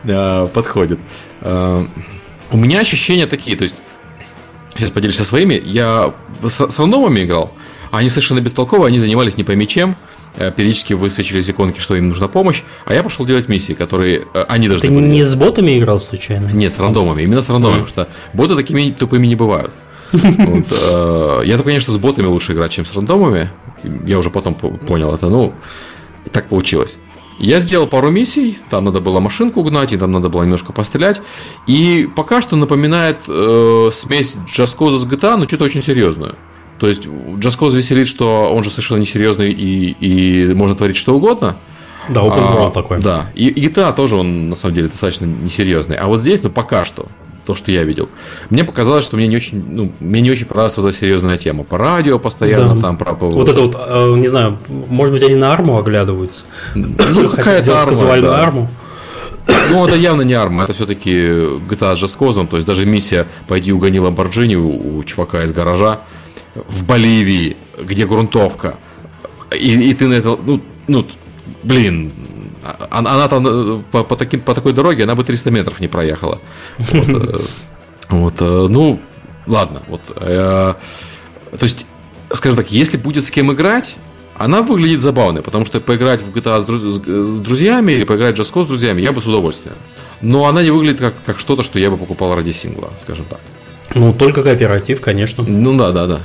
Подходит. 0.04 0.98
А, 1.40 1.86
у 2.50 2.56
меня 2.56 2.80
ощущения 2.80 3.26
такие, 3.26 3.56
то 3.56 3.64
есть, 3.64 3.76
сейчас 4.76 4.90
поделюсь 4.90 5.16
своими. 5.16 5.60
Я 5.64 6.14
с 6.46 6.78
рандомами 6.78 7.24
играл, 7.24 7.52
а 7.90 7.98
они 7.98 8.08
совершенно 8.08 8.40
бестолковые, 8.40 8.88
они 8.88 8.98
занимались 8.98 9.36
не 9.36 9.44
пойми 9.44 9.66
чем. 9.66 9.96
Э, 10.34 10.50
периодически 10.50 10.94
высвечивались 10.94 11.50
иконки, 11.50 11.78
что 11.78 11.94
им 11.94 12.08
нужна 12.08 12.26
помощь, 12.26 12.62
а 12.86 12.94
я 12.94 13.02
пошел 13.02 13.26
делать 13.26 13.48
миссии, 13.48 13.74
которые 13.74 14.26
э, 14.32 14.44
они 14.48 14.68
должны 14.68 14.88
Ты 14.88 14.94
были. 14.94 15.06
не 15.06 15.24
с 15.24 15.34
ботами 15.34 15.78
играл 15.78 16.00
случайно? 16.00 16.48
Нет, 16.52 16.72
с 16.72 16.78
рандомами, 16.78 17.22
именно 17.22 17.42
с 17.42 17.50
рандомами, 17.50 17.84
потому 17.84 17.88
что 17.88 18.08
боты 18.32 18.56
такими 18.56 18.90
тупыми 18.90 19.26
не 19.26 19.36
бывают. 19.36 19.72
Вот, 20.12 20.66
э, 20.70 21.42
я-то, 21.44 21.64
конечно, 21.64 21.92
с 21.92 21.98
ботами 21.98 22.26
лучше 22.26 22.52
играть, 22.52 22.70
чем 22.72 22.86
с 22.86 22.94
рандомами. 22.94 23.50
Я 24.06 24.18
уже 24.18 24.30
потом 24.30 24.54
понял 24.54 25.12
это, 25.14 25.28
ну, 25.28 25.54
так 26.30 26.48
получилось. 26.48 26.98
Я 27.38 27.58
сделал 27.58 27.86
пару 27.86 28.10
миссий, 28.10 28.58
там 28.70 28.84
надо 28.84 29.00
было 29.00 29.20
машинку 29.20 29.62
гнать, 29.62 29.92
и 29.92 29.96
там 29.96 30.12
надо 30.12 30.28
было 30.28 30.42
немножко 30.42 30.72
пострелять. 30.72 31.20
И 31.66 32.08
пока 32.14 32.40
что 32.40 32.56
напоминает 32.56 33.20
э, 33.26 33.88
смесь 33.92 34.36
Just 34.46 34.98
с 34.98 35.04
GTA, 35.06 35.36
но 35.36 35.46
что-то 35.48 35.64
очень 35.64 35.82
серьезное. 35.82 36.36
То 36.82 36.88
есть 36.88 37.06
Джаскоз 37.38 37.74
веселит, 37.74 38.08
что 38.08 38.52
он 38.52 38.64
же 38.64 38.70
совершенно 38.70 38.98
несерьезный 38.98 39.52
и, 39.52 39.92
и 40.00 40.52
можно 40.52 40.74
творить 40.74 40.96
что 40.96 41.14
угодно. 41.14 41.54
Да, 42.08 42.22
open 42.22 42.56
world 42.56 42.66
а, 42.66 42.70
такой. 42.72 43.00
Да. 43.00 43.26
И, 43.36 43.46
и 43.46 43.68
GTA 43.68 43.94
тоже 43.94 44.16
он 44.16 44.48
на 44.48 44.56
самом 44.56 44.74
деле 44.74 44.88
достаточно 44.88 45.26
несерьезный. 45.26 45.94
А 45.94 46.08
вот 46.08 46.22
здесь, 46.22 46.42
ну, 46.42 46.50
пока 46.50 46.84
что, 46.84 47.06
то, 47.46 47.54
что 47.54 47.70
я 47.70 47.84
видел. 47.84 48.08
Мне 48.50 48.64
показалось, 48.64 49.04
что 49.04 49.16
мне 49.16 49.28
не 49.28 49.36
очень, 49.36 49.64
ну, 49.64 49.92
мне 50.00 50.20
не 50.22 50.32
очень 50.32 50.46
понравилась 50.46 50.76
вот 50.76 50.88
эта 50.88 50.96
серьезная 50.96 51.38
тема. 51.38 51.62
По 51.62 51.78
радио 51.78 52.18
постоянно 52.18 52.74
да. 52.74 52.80
там 52.80 52.98
про... 52.98 53.12
Вот 53.12 53.48
это 53.48 53.60
вот, 53.60 53.76
э, 53.78 54.14
не 54.16 54.26
знаю, 54.26 54.58
может 54.68 55.14
быть, 55.14 55.22
они 55.22 55.36
на 55.36 55.52
арму 55.52 55.78
оглядываются. 55.78 56.46
Ну, 56.74 57.28
какая-то 57.28 57.80
арма, 57.80 58.20
да. 58.20 58.42
арму. 58.42 58.68
Ну, 59.70 59.86
это 59.86 59.94
явно 59.94 60.22
не 60.22 60.34
арма, 60.34 60.64
это 60.64 60.72
все-таки 60.72 61.12
GTA 61.12 61.94
с 61.94 61.98
жесткозом, 61.98 62.48
то 62.48 62.56
есть 62.56 62.66
даже 62.66 62.86
миссия 62.86 63.28
«Пойди 63.46 63.72
угони 63.72 64.00
Ламборджини» 64.00 64.56
у, 64.56 64.98
у 64.98 65.04
чувака 65.04 65.44
из 65.44 65.52
гаража, 65.52 66.00
в 66.54 66.84
Боливии, 66.84 67.56
где 67.78 68.06
грунтовка, 68.06 68.76
и, 69.50 69.90
и 69.90 69.94
ты 69.94 70.08
на 70.08 70.14
это, 70.14 70.36
ну, 70.36 70.60
ну, 70.86 71.06
блин, 71.62 72.12
а, 72.62 72.88
она 72.90 73.28
там 73.28 73.46
э, 73.46 73.82
по, 73.90 74.04
по, 74.04 74.16
таким, 74.16 74.40
по 74.40 74.54
такой 74.54 74.72
дороге, 74.72 75.04
она 75.04 75.14
бы 75.14 75.24
300 75.24 75.50
метров 75.50 75.80
не 75.80 75.88
проехала. 75.88 76.40
Вот, 76.78 77.08
э, 77.08 77.40
вот 78.10 78.34
э, 78.40 78.66
ну, 78.68 79.00
ладно, 79.46 79.82
вот, 79.88 80.02
то 80.06 80.76
есть, 81.60 81.86
скажем 82.30 82.56
так, 82.56 82.70
если 82.70 82.96
будет 82.96 83.24
с 83.24 83.30
кем 83.30 83.52
играть, 83.52 83.96
она 84.34 84.62
выглядит 84.62 85.00
забавной, 85.00 85.42
потому 85.42 85.64
что 85.64 85.80
поиграть 85.80 86.22
в 86.22 86.30
GTA 86.30 86.60
с, 86.60 86.64
друз- 86.64 87.24
с 87.24 87.40
друзьями 87.40 87.92
или 87.92 88.04
поиграть 88.04 88.36
в 88.36 88.40
Just 88.40 88.64
с 88.64 88.66
друзьями 88.66 89.02
я 89.02 89.12
бы 89.12 89.20
с 89.20 89.26
удовольствием. 89.26 89.76
Но 90.20 90.46
она 90.46 90.62
не 90.62 90.70
выглядит 90.70 91.00
как, 91.00 91.14
как 91.24 91.38
что-то, 91.38 91.62
что 91.62 91.78
я 91.78 91.90
бы 91.90 91.96
покупал 91.96 92.34
ради 92.34 92.50
сингла, 92.50 92.92
скажем 93.00 93.26
так. 93.26 93.40
Ну, 93.94 94.14
только 94.14 94.42
кооператив, 94.42 95.00
конечно. 95.00 95.44
Ну 95.44 95.76
да, 95.76 95.90
да, 95.90 96.06
да. 96.06 96.20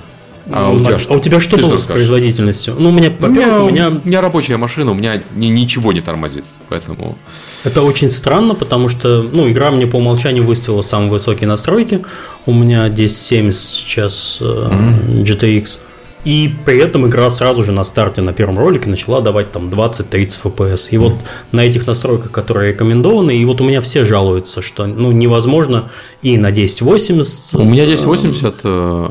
А, 0.52 0.70
у, 0.70 0.80
тебя, 0.80 0.98
а 1.10 1.14
у 1.14 1.20
тебя 1.20 1.40
что 1.40 1.58
было 1.58 1.78
с 1.78 1.86
производительностью? 1.86 2.76
Ну, 2.80 2.90
у 2.90 2.92
меня, 2.92 3.12
у 3.20 3.28
меня, 3.28 3.62
у 3.64 3.70
меня... 3.70 3.90
у 3.90 4.08
меня 4.08 4.22
рабочая 4.22 4.58
машина, 4.58 4.92
у 4.92 4.94
меня 4.94 5.22
ни, 5.36 5.48
ничего 5.48 5.92
не 5.94 6.02
тормозит, 6.02 6.46
поэтому... 6.70 7.18
Это 7.64 7.82
очень 7.82 8.08
странно, 8.08 8.56
потому 8.56 8.88
что, 8.88 9.24
ну, 9.24 9.50
игра 9.50 9.72
мне 9.72 9.88
по 9.88 9.98
умолчанию 9.98 10.46
выставила 10.46 10.82
самые 10.82 11.12
высокие 11.12 11.48
настройки. 11.48 12.04
У 12.46 12.54
меня 12.54 12.86
1070 12.86 13.62
сейчас 13.62 14.38
mm-hmm. 14.40 15.24
GTX. 15.24 15.80
И 16.28 16.54
при 16.66 16.78
этом 16.80 17.08
игра 17.08 17.30
сразу 17.30 17.64
же 17.64 17.72
на 17.72 17.86
старте 17.86 18.22
на 18.22 18.34
первом 18.34 18.60
ролике 18.60 18.90
начала 18.90 19.22
давать 19.22 19.54
там 19.54 19.70
20-30 19.70 20.42
FPS. 20.44 20.90
И 20.92 20.98
вот 20.98 21.26
на 21.54 21.62
этих 21.62 21.88
настройках, 21.88 22.32
которые 22.32 22.74
рекомендованы, 22.74 23.38
и 23.38 23.46
вот 23.46 23.62
у 23.62 23.64
меня 23.64 23.80
все 23.80 24.04
жалуются, 24.04 24.62
что 24.62 24.88
ну, 24.88 25.14
невозможно 25.14 25.90
и 26.22 26.38
на 26.38 26.50
1080. 26.50 27.56
У 27.56 27.64
меня 27.64 27.84
1080 27.84 28.56
э, 28.62 29.08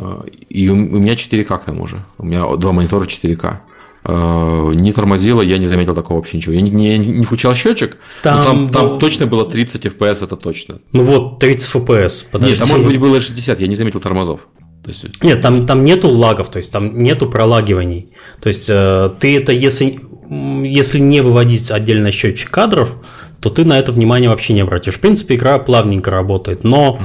и 0.51 0.68
у 0.68 0.74
меня 0.76 1.14
4К 1.14 1.59
к 1.59 1.64
тому 1.64 1.86
же. 1.86 2.05
У 2.18 2.26
меня 2.26 2.55
два 2.56 2.72
монитора 2.72 3.06
4К 3.06 3.60
э, 4.05 4.72
не 4.74 4.93
тормозило, 4.93 5.40
я 5.40 5.56
не 5.56 5.68
заметил 5.68 5.94
такого 5.94 6.18
вообще 6.18 6.36
ничего. 6.36 6.52
Я 6.52 6.60
не, 6.60 6.70
не, 6.70 6.98
не 6.98 7.24
включал 7.24 7.55
счетчик, 7.55 7.97
там, 8.22 8.44
там, 8.44 8.68
там 8.68 8.88
был... 8.88 8.98
точно 8.98 9.26
было 9.26 9.47
30 9.47 9.86
FPS, 9.86 10.22
это 10.22 10.36
точно. 10.36 10.80
Ну 10.93 11.02
вот, 11.02 11.38
30 11.38 11.76
FPS. 11.76 12.26
Подожди. 12.30 12.56
Нет, 12.56 12.62
а 12.62 12.66
может 12.70 12.86
быть 12.86 13.01
было 13.01 13.22
60, 13.22 13.59
я 13.59 13.66
не 13.68 13.74
заметил 13.74 14.01
тормозов. 14.01 14.40
То 14.86 14.90
есть... 14.90 15.20
Нет, 15.20 15.42
там, 15.42 15.66
там 15.66 15.84
нету 15.84 16.08
лагов, 16.08 16.48
то 16.48 16.58
есть 16.58 16.72
там 16.72 16.96
нету 16.96 17.28
пролагиваний. 17.28 18.10
То 18.40 18.46
есть 18.46 18.70
э, 18.70 19.10
ты 19.18 19.36
это, 19.36 19.50
если 19.50 19.98
если 20.30 21.00
не 21.00 21.22
выводить 21.22 21.72
отдельно 21.72 22.12
счетчик 22.12 22.50
кадров, 22.50 22.94
то 23.40 23.50
ты 23.50 23.64
на 23.64 23.78
это 23.80 23.90
внимание 23.90 24.30
вообще 24.30 24.52
не 24.52 24.60
обратишь. 24.60 24.94
В 24.94 25.00
принципе, 25.00 25.34
игра 25.34 25.58
плавненько 25.58 26.12
работает, 26.12 26.62
но 26.62 27.00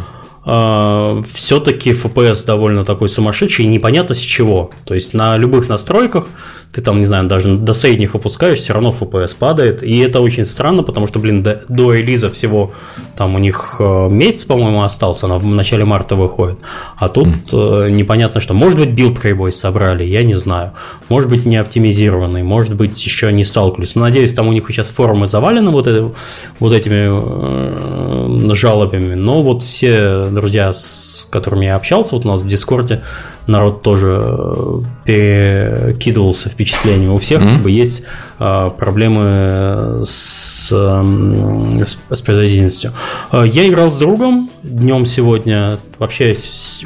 э, 0.45 1.23
все-таки 1.33 1.91
FPS 1.91 2.45
довольно 2.45 2.85
такой 2.85 3.09
сумасшедший 3.09 3.65
непонятно 3.65 4.13
с 4.13 4.19
чего. 4.19 4.69
То 4.85 4.93
есть 4.93 5.15
на 5.15 5.35
любых 5.37 5.67
настройках 5.67 6.27
ты 6.73 6.81
там, 6.81 6.99
не 6.99 7.05
знаю, 7.05 7.27
даже 7.27 7.57
до 7.57 7.73
средних 7.73 8.15
опускаешь, 8.15 8.59
все 8.59 8.73
равно 8.73 8.95
FPS 8.97 9.35
падает. 9.37 9.83
И 9.83 9.99
это 9.99 10.21
очень 10.21 10.45
странно, 10.45 10.83
потому 10.83 11.05
что, 11.05 11.19
блин, 11.19 11.43
до, 11.43 11.63
до 11.67 11.93
релиза 11.93 12.29
всего 12.29 12.71
там 13.17 13.35
у 13.35 13.39
них 13.39 13.75
э, 13.79 14.07
месяц, 14.09 14.45
по-моему, 14.45 14.83
остался, 14.83 15.25
она 15.25 15.37
в 15.37 15.45
начале 15.45 15.83
марта 15.83 16.15
выходит. 16.15 16.59
А 16.95 17.09
тут 17.09 17.27
mm. 17.27 17.91
непонятно 17.91 18.39
что. 18.39 18.53
Может 18.53 18.79
быть, 18.79 18.93
build 18.93 19.19
криво 19.19 19.51
собрали, 19.51 20.03
я 20.03 20.23
не 20.23 20.35
знаю. 20.35 20.71
Может 21.09 21.29
быть, 21.29 21.45
не 21.45 21.57
оптимизированный, 21.57 22.43
может 22.43 22.75
быть, 22.75 23.03
еще 23.03 23.33
не 23.33 23.43
сталкивались. 23.43 23.95
Но 23.95 24.03
надеюсь, 24.03 24.33
там 24.33 24.47
у 24.47 24.53
них 24.53 24.65
сейчас 24.69 24.89
форумы 24.89 25.27
завалены 25.27 25.71
вот, 25.71 25.87
это, 25.87 26.13
вот 26.59 26.73
этими 26.73 28.51
э, 28.51 28.55
жалобами. 28.55 29.13
Но 29.15 29.43
вот 29.43 29.61
все 29.61 30.27
друзья, 30.31 30.73
с 30.73 31.27
которыми 31.29 31.65
я 31.65 31.75
общался, 31.75 32.15
вот 32.15 32.25
у 32.25 32.29
нас 32.29 32.41
в 32.41 32.47
Дискорде, 32.47 33.03
народ 33.47 33.81
тоже 33.81 34.83
перекидывался 35.05 36.49
впечатлениями. 36.49 37.11
У 37.11 37.17
всех 37.17 37.41
mm-hmm. 37.41 37.53
как 37.53 37.63
бы 37.63 37.71
есть 37.71 38.03
а, 38.39 38.69
проблемы 38.69 40.03
с, 40.05 40.71
с, 40.71 41.99
с 42.09 42.21
производительностью. 42.21 42.93
Я 43.31 43.67
играл 43.67 43.91
с 43.91 43.97
другом 43.97 44.49
днем 44.63 45.05
сегодня. 45.05 45.79
Вообще 45.97 46.35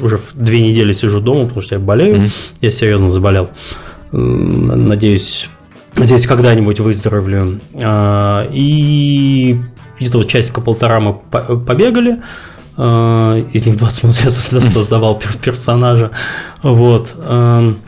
уже 0.00 0.18
две 0.34 0.60
недели 0.60 0.92
сижу 0.92 1.20
дома, 1.20 1.42
потому 1.42 1.60
что 1.60 1.74
я 1.76 1.80
болею. 1.80 2.16
Mm-hmm. 2.16 2.32
Я 2.62 2.70
серьезно 2.70 3.10
заболел. 3.10 3.50
Надеюсь, 4.12 5.50
надеюсь, 5.96 6.26
когда-нибудь 6.26 6.80
выздоровлю. 6.80 7.60
И 8.52 9.56
где-то 9.98 10.18
вот 10.18 10.28
часика-полтора 10.28 11.00
мы 11.00 11.14
побегали. 11.14 12.22
Э, 12.76 13.42
из 13.52 13.66
них 13.66 13.76
20 13.76 14.02
минут 14.04 14.16
я 14.24 14.30
создавал 14.30 15.20
персонажа. 15.42 16.10
Вот. 16.62 17.14
Эм, 17.18 17.78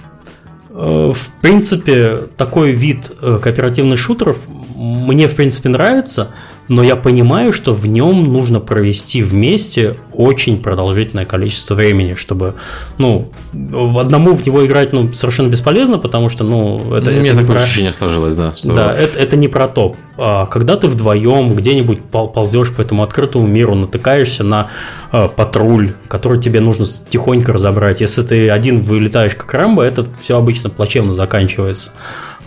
э, 0.70 1.12
в 1.14 1.28
принципе, 1.40 2.28
такой 2.36 2.72
вид 2.72 3.12
э, 3.20 3.38
кооперативных 3.42 3.98
шутеров 3.98 4.38
мне, 4.78 5.28
в 5.28 5.34
принципе, 5.34 5.68
нравится 5.68 6.28
но 6.68 6.82
я 6.82 6.96
понимаю, 6.96 7.52
что 7.52 7.74
в 7.74 7.86
нем 7.86 8.32
нужно 8.32 8.60
провести 8.60 9.22
вместе 9.22 9.96
очень 10.12 10.62
продолжительное 10.62 11.24
количество 11.24 11.74
времени, 11.74 12.14
чтобы, 12.14 12.54
ну, 12.98 13.30
одному 13.52 14.34
в 14.34 14.46
него 14.46 14.66
играть, 14.66 14.92
ну, 14.92 15.12
совершенно 15.12 15.48
бесполезно, 15.48 15.98
потому 15.98 16.28
что, 16.28 16.44
ну, 16.44 16.94
это... 16.94 17.10
У 17.10 17.14
меня 17.14 17.32
это 17.32 17.40
такое 17.40 17.56
про... 17.56 17.62
ощущение 17.62 17.92
сложилось, 17.92 18.36
да. 18.36 18.52
Что... 18.52 18.72
Да, 18.72 18.94
это, 18.94 19.18
это 19.18 19.36
не 19.36 19.48
про 19.48 19.68
то. 19.68 19.96
А 20.16 20.46
когда 20.46 20.76
ты 20.76 20.88
вдвоем 20.88 21.54
где-нибудь 21.54 22.04
ползешь 22.04 22.74
по 22.74 22.82
этому 22.82 23.04
открытому 23.04 23.46
миру, 23.46 23.76
натыкаешься 23.76 24.42
на 24.42 24.68
э, 25.12 25.28
патруль, 25.34 25.92
который 26.08 26.40
тебе 26.40 26.60
нужно 26.60 26.86
тихонько 27.08 27.52
разобрать. 27.52 28.00
Если 28.00 28.22
ты 28.22 28.50
один 28.50 28.80
вылетаешь 28.80 29.36
как 29.36 29.54
Рэмбо, 29.54 29.82
это 29.82 30.04
все 30.20 30.36
обычно 30.36 30.70
плачевно 30.70 31.14
заканчивается. 31.14 31.92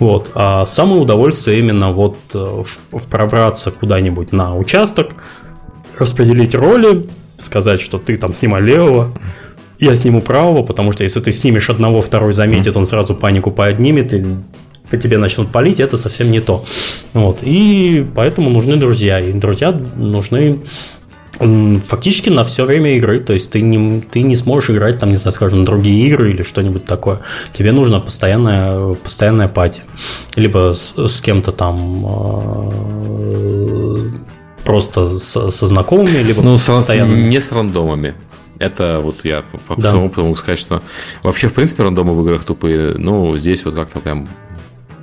Вот. 0.01 0.31
А 0.33 0.65
самое 0.65 0.99
удовольствие 0.99 1.59
именно 1.59 1.91
вот 1.91 2.17
э, 2.33 2.39
в, 2.39 2.97
в 2.97 3.07
пробраться 3.07 3.69
куда-нибудь 3.69 4.31
на 4.31 4.57
участок, 4.57 5.11
распределить 5.99 6.55
роли, 6.55 7.07
сказать, 7.37 7.79
что 7.81 7.99
ты 7.99 8.17
там 8.17 8.33
снимай 8.33 8.63
левого, 8.63 9.13
я 9.77 9.95
сниму 9.95 10.21
правого, 10.21 10.63
потому 10.63 10.91
что 10.91 11.03
если 11.03 11.19
ты 11.19 11.31
снимешь 11.31 11.69
одного, 11.69 12.01
второй 12.01 12.33
заметит, 12.33 12.75
он 12.75 12.87
сразу 12.87 13.13
панику 13.13 13.51
поднимет, 13.51 14.11
и 14.15 14.25
по 14.89 14.97
тебе 14.97 15.19
начнут 15.19 15.51
палить, 15.51 15.79
это 15.79 15.97
совсем 15.97 16.31
не 16.31 16.39
то. 16.39 16.65
Вот. 17.13 17.43
И 17.43 18.03
поэтому 18.15 18.49
нужны 18.49 18.77
друзья. 18.77 19.19
И 19.19 19.31
друзья 19.31 19.71
нужны 19.71 20.61
фактически 21.83 22.29
на 22.29 22.43
все 22.43 22.65
время 22.65 22.97
игры. 22.97 23.19
То 23.19 23.33
есть 23.33 23.51
ты 23.51 23.61
не, 23.61 24.01
ты 24.01 24.21
не 24.21 24.35
сможешь 24.35 24.69
играть, 24.69 24.99
там, 24.99 25.09
не 25.09 25.15
знаю, 25.15 25.33
скажем, 25.33 25.65
другие 25.65 26.07
игры 26.07 26.31
или 26.31 26.43
что-нибудь 26.43 26.85
такое. 26.85 27.19
Тебе 27.53 27.71
нужна 27.71 27.99
постоянная, 27.99 28.95
постоянная 28.95 29.47
пати. 29.47 29.83
Либо 30.35 30.73
с, 30.73 30.93
с 30.97 31.21
кем-то 31.21 31.51
там 31.51 32.05
э, 32.05 34.11
просто 34.63 35.07
с, 35.07 35.51
со 35.51 35.67
знакомыми, 35.67 36.19
либо 36.19 36.41
ну, 36.41 36.53
постоянно. 36.53 37.13
Не 37.13 37.41
с 37.41 37.51
рандомами. 37.51 38.15
Это 38.59 39.01
вот 39.03 39.25
я 39.25 39.43
по 39.67 39.75
да. 39.75 39.89
своему 39.89 40.07
опыту 40.07 40.23
могу 40.23 40.35
сказать, 40.35 40.59
что 40.59 40.83
вообще, 41.23 41.47
в 41.47 41.53
принципе, 41.53 41.83
рандомы 41.83 42.13
в 42.13 42.23
играх 42.23 42.43
тупые. 42.43 42.93
Ну, 42.95 43.35
здесь 43.35 43.65
вот 43.65 43.73
как-то 43.73 43.99
прям 43.99 44.29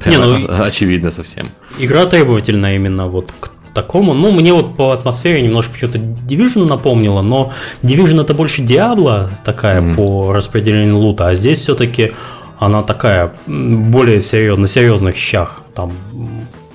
не, 0.06 0.16
ну, 0.16 0.62
очевидно 0.62 1.10
совсем. 1.10 1.50
Игра 1.78 2.06
требовательна 2.06 2.76
именно 2.76 3.08
вот 3.08 3.34
к 3.40 3.50
такому. 3.82 4.14
Ну, 4.14 4.32
мне 4.32 4.52
вот 4.52 4.76
по 4.76 4.92
атмосфере 4.92 5.42
немножко 5.42 5.76
что-то 5.76 5.98
Division 5.98 6.66
напомнило, 6.66 7.22
но 7.22 7.52
Division 7.82 8.20
это 8.20 8.34
больше 8.34 8.62
Diablo 8.62 9.28
такая 9.44 9.80
mm-hmm. 9.80 9.94
по 9.94 10.32
распределению 10.32 10.98
лута, 10.98 11.28
а 11.28 11.34
здесь 11.34 11.60
все-таки 11.60 12.12
она 12.58 12.82
такая 12.82 13.32
более 13.46 14.20
серьезно, 14.20 14.62
на 14.62 14.68
серьезных 14.68 15.16
щах. 15.16 15.62
Там 15.74 15.92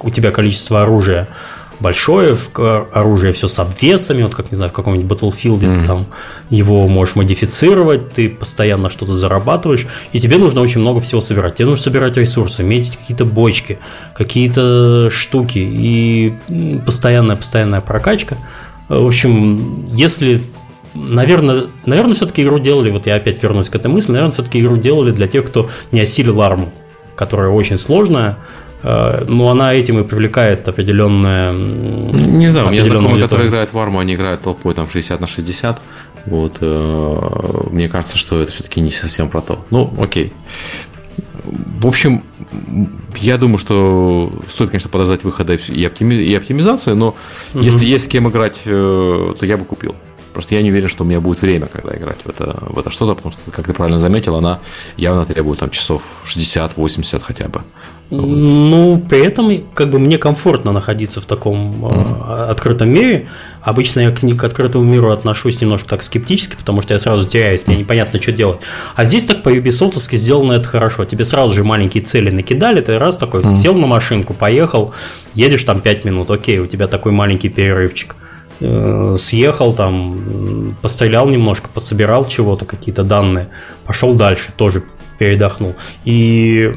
у 0.02 0.10
тебя 0.10 0.32
количество 0.32 0.84
оружия 0.84 1.28
большое, 1.80 2.38
оружие 2.94 3.34
все 3.34 3.48
с 3.48 3.60
обвесами, 3.60 4.24
вот 4.24 4.36
как, 4.36 4.52
не 4.52 4.56
знаю, 4.56 4.72
в 4.72 4.74
каком-нибудь 4.74 5.20
Battlefield 5.20 5.60
mm-hmm. 5.60 5.80
ты 5.80 5.86
там 5.86 6.08
его 6.50 6.88
можешь 6.88 7.16
модифицировать, 7.16 8.14
ты 8.14 8.30
постоянно 8.30 8.90
что-то 8.90 9.16
зарабатываешь, 9.16 9.88
и 10.12 10.20
тебе 10.20 10.38
нужно 10.38 10.62
очень 10.62 10.82
много 10.82 11.02
всего 11.02 11.22
собирать. 11.22 11.56
Тебе 11.56 11.68
нужно 11.68 11.84
собирать 11.84 12.18
ресурсы, 12.18 12.64
метить 12.64 12.98
какие-то 12.98 13.26
бочки, 13.26 13.80
какие-то 14.16 15.10
штуки, 15.10 15.60
и 15.60 16.36
постоянная-постоянная 16.86 17.82
прокачка. 17.82 18.38
В 18.90 19.08
общем, 19.08 19.86
если 19.92 20.42
наверное, 20.94 21.66
наверное, 21.86 22.14
все-таки 22.14 22.44
игру 22.44 22.60
делали, 22.60 22.92
вот 22.92 23.08
я 23.08 23.16
опять 23.16 23.42
вернусь 23.42 23.70
к 23.70 23.76
этой 23.76 23.88
мысли, 23.88 24.12
наверное, 24.12 24.32
все-таки 24.32 24.60
игру 24.60 24.78
делали 24.78 25.12
для 25.12 25.28
тех, 25.28 25.46
кто 25.46 25.70
не 25.92 26.02
осилил 26.02 26.42
арму, 26.42 26.72
которая 27.16 27.50
очень 27.50 27.80
сложная, 27.80 28.38
Э, 28.84 29.24
но 29.28 29.50
она 29.50 29.74
этим 29.74 30.00
и 30.00 30.04
привлекает 30.04 30.68
определенное... 30.68 31.54
Не 31.54 32.50
знаю, 32.50 32.68
у 32.68 32.72
меня 32.72 32.86
знакомые, 32.86 33.24
которые 33.24 33.50
играют 33.50 33.74
в 33.74 33.78
арму, 33.78 34.00
они 34.00 34.14
играют 34.14 34.42
толпой 34.42 34.74
там 34.76 34.90
60 34.90 35.20
на 35.20 35.28
60. 35.28 35.82
Вот, 36.26 36.58
э, 36.62 37.68
мне 37.72 37.90
кажется, 37.90 38.18
что 38.18 38.42
это 38.42 38.52
все-таки 38.52 38.82
не 38.82 38.92
совсем 38.92 39.30
про 39.30 39.42
то. 39.42 39.66
Ну, 39.72 39.94
окей. 40.00 40.34
В 41.44 41.88
общем, 41.88 42.24
я 43.18 43.38
думаю, 43.38 43.58
что 43.58 44.32
стоит, 44.50 44.70
конечно, 44.70 44.90
подождать 44.90 45.24
выхода 45.24 45.56
и, 45.56 45.86
оптими... 45.86 46.16
и 46.16 46.34
оптимизации, 46.36 46.94
но 46.94 47.16
угу. 47.54 47.64
если 47.64 47.86
есть 47.86 48.06
с 48.06 48.08
кем 48.08 48.30
играть, 48.30 48.62
э, 48.66 49.34
то 49.38 49.46
я 49.46 49.58
бы 49.58 49.66
купил. 49.66 49.96
Просто 50.34 50.56
я 50.56 50.64
не 50.64 50.72
уверен, 50.72 50.88
что 50.88 51.04
у 51.04 51.08
меня 51.08 51.20
будет 51.20 51.42
время, 51.42 51.68
когда 51.68 51.96
играть 51.96 52.18
в 52.24 52.30
это, 52.30 52.58
в 52.62 52.80
это 52.80 52.90
что-то, 52.90 53.14
потому 53.14 53.34
что, 53.34 53.52
как 53.52 53.68
ты 53.68 53.74
правильно 53.74 54.00
заметил, 54.00 54.36
она 54.36 54.62
явно 54.98 55.26
требует 55.26 55.60
там 55.60 55.70
часов 55.70 56.02
60-80 56.26 57.22
хотя 57.22 57.50
бы. 57.50 57.64
Ну, 58.16 59.04
при 59.10 59.26
этом 59.26 59.52
как 59.74 59.90
бы 59.90 59.98
мне 59.98 60.18
комфортно 60.18 60.72
находиться 60.72 61.20
в 61.20 61.26
таком 61.26 61.86
mm-hmm. 61.86 62.50
открытом 62.50 62.90
мире. 62.90 63.30
Обычно 63.62 64.02
я 64.02 64.12
к, 64.12 64.20
к 64.20 64.44
открытому 64.44 64.84
миру 64.84 65.12
отношусь 65.12 65.62
немножко 65.62 65.90
так 65.90 66.04
скептически, 66.04 66.56
потому 66.56 66.82
что 66.82 66.94
я 66.94 67.00
сразу 67.00 67.28
теряюсь, 67.28 67.66
мне 67.66 67.78
непонятно, 67.78 68.22
что 68.22 68.32
делать. 68.32 68.60
А 68.96 69.06
здесь 69.06 69.26
так 69.26 69.42
по 69.42 69.50
Ubisoft 69.50 69.98
сделано 70.16 70.54
это 70.54 70.68
хорошо. 70.68 71.06
Тебе 71.06 71.26
сразу 71.26 71.54
же 71.54 71.64
маленькие 71.64 72.04
цели 72.04 72.30
накидали, 72.30 72.82
ты 72.82 73.00
раз 73.00 73.18
такой 73.18 73.42
mm-hmm. 73.42 73.58
сел 73.58 73.74
на 73.76 73.88
машинку, 73.88 74.34
поехал, 74.34 74.94
едешь 75.34 75.64
там 75.64 75.82
5 75.82 76.06
минут, 76.06 76.30
окей, 76.30 76.60
у 76.60 76.68
тебя 76.68 76.88
такой 76.88 77.12
маленький 77.12 77.50
перерывчик. 77.50 78.16
Э, 78.60 79.16
съехал 79.18 79.74
там, 79.74 80.78
пострелял 80.82 81.28
немножко, 81.28 81.70
пособирал 81.74 82.26
чего-то, 82.26 82.66
какие-то 82.66 83.04
данные, 83.04 83.50
пошел 83.86 84.14
дальше, 84.14 84.52
тоже 84.56 84.84
передохнул. 85.18 85.76
И 86.06 86.72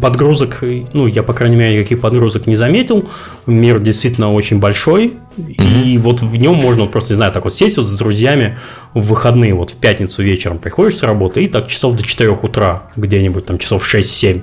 подгрузок, 0.00 0.62
ну, 0.92 1.06
я, 1.06 1.22
по 1.22 1.32
крайней 1.32 1.56
мере, 1.56 1.78
никаких 1.78 2.00
подгрузок 2.00 2.46
не 2.46 2.56
заметил. 2.56 3.08
Мир 3.46 3.80
действительно 3.80 4.32
очень 4.32 4.58
большой. 4.58 5.14
Mm-hmm. 5.36 5.82
И 5.82 5.98
вот 5.98 6.20
в 6.20 6.36
нем 6.36 6.54
можно 6.54 6.86
просто, 6.86 7.14
не 7.14 7.16
знаю, 7.16 7.32
так 7.32 7.44
вот 7.44 7.52
сесть 7.52 7.76
вот 7.76 7.86
с 7.86 7.96
друзьями 7.98 8.58
в 8.94 9.02
выходные, 9.08 9.54
вот 9.54 9.70
в 9.70 9.76
пятницу 9.76 10.22
вечером 10.22 10.58
приходишь 10.58 10.96
с 10.98 11.02
работы 11.02 11.44
и 11.44 11.48
так 11.48 11.66
часов 11.66 11.96
до 11.96 12.04
4 12.04 12.30
утра, 12.30 12.84
где-нибудь 12.94 13.44
там 13.44 13.58
часов 13.58 13.84
6-7, 13.84 14.42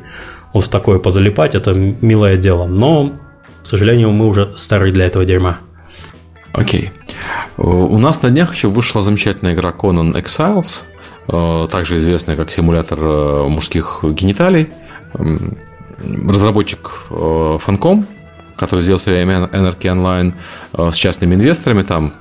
вот 0.54 0.64
в 0.66 0.70
такое 0.70 1.00
позалипать, 1.00 1.56
это 1.56 1.74
милое 1.74 2.36
дело. 2.36 2.66
Но, 2.66 3.14
к 3.64 3.66
сожалению, 3.66 4.12
мы 4.12 4.28
уже 4.28 4.52
старые 4.58 4.92
для 4.92 5.06
этого 5.06 5.24
дерьма. 5.24 5.60
Окей. 6.52 6.92
У 7.58 7.98
нас 7.98 8.22
на 8.22 8.30
днях 8.30 8.54
еще 8.54 8.68
вышла 8.68 9.02
замечательная 9.02 9.54
игра 9.54 9.70
Conan 9.72 10.14
Exiles, 10.14 10.84
также 11.28 11.98
известная 11.98 12.36
как 12.36 12.52
симулятор 12.52 13.00
э, 13.00 13.48
мужских 13.48 14.04
гениталий. 14.04 14.70
Разработчик 15.14 17.08
Funcom, 17.10 18.02
э, 18.02 18.06
который 18.58 18.82
сделал 18.82 19.00
серию 19.00 19.28
Anarchy 19.28 19.94
Online 19.94 20.34
с 20.92 20.96
частными 20.96 21.36
инвесторами, 21.36 21.84
там 21.84 22.14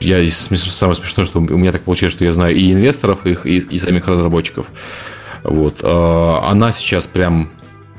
я 0.00 0.28
самое 0.30 0.94
смешное, 0.94 1.26
что 1.26 1.40
у 1.40 1.42
меня 1.42 1.72
так 1.72 1.82
получается, 1.82 2.18
что 2.18 2.24
я 2.24 2.32
знаю 2.32 2.54
и 2.54 2.72
инвесторов 2.72 3.26
их, 3.26 3.46
и, 3.46 3.56
и 3.56 3.78
самих 3.78 4.06
разработчиков. 4.06 4.66
Вот. 5.42 5.82
Она 5.82 6.70
сейчас 6.70 7.08
прям 7.08 7.50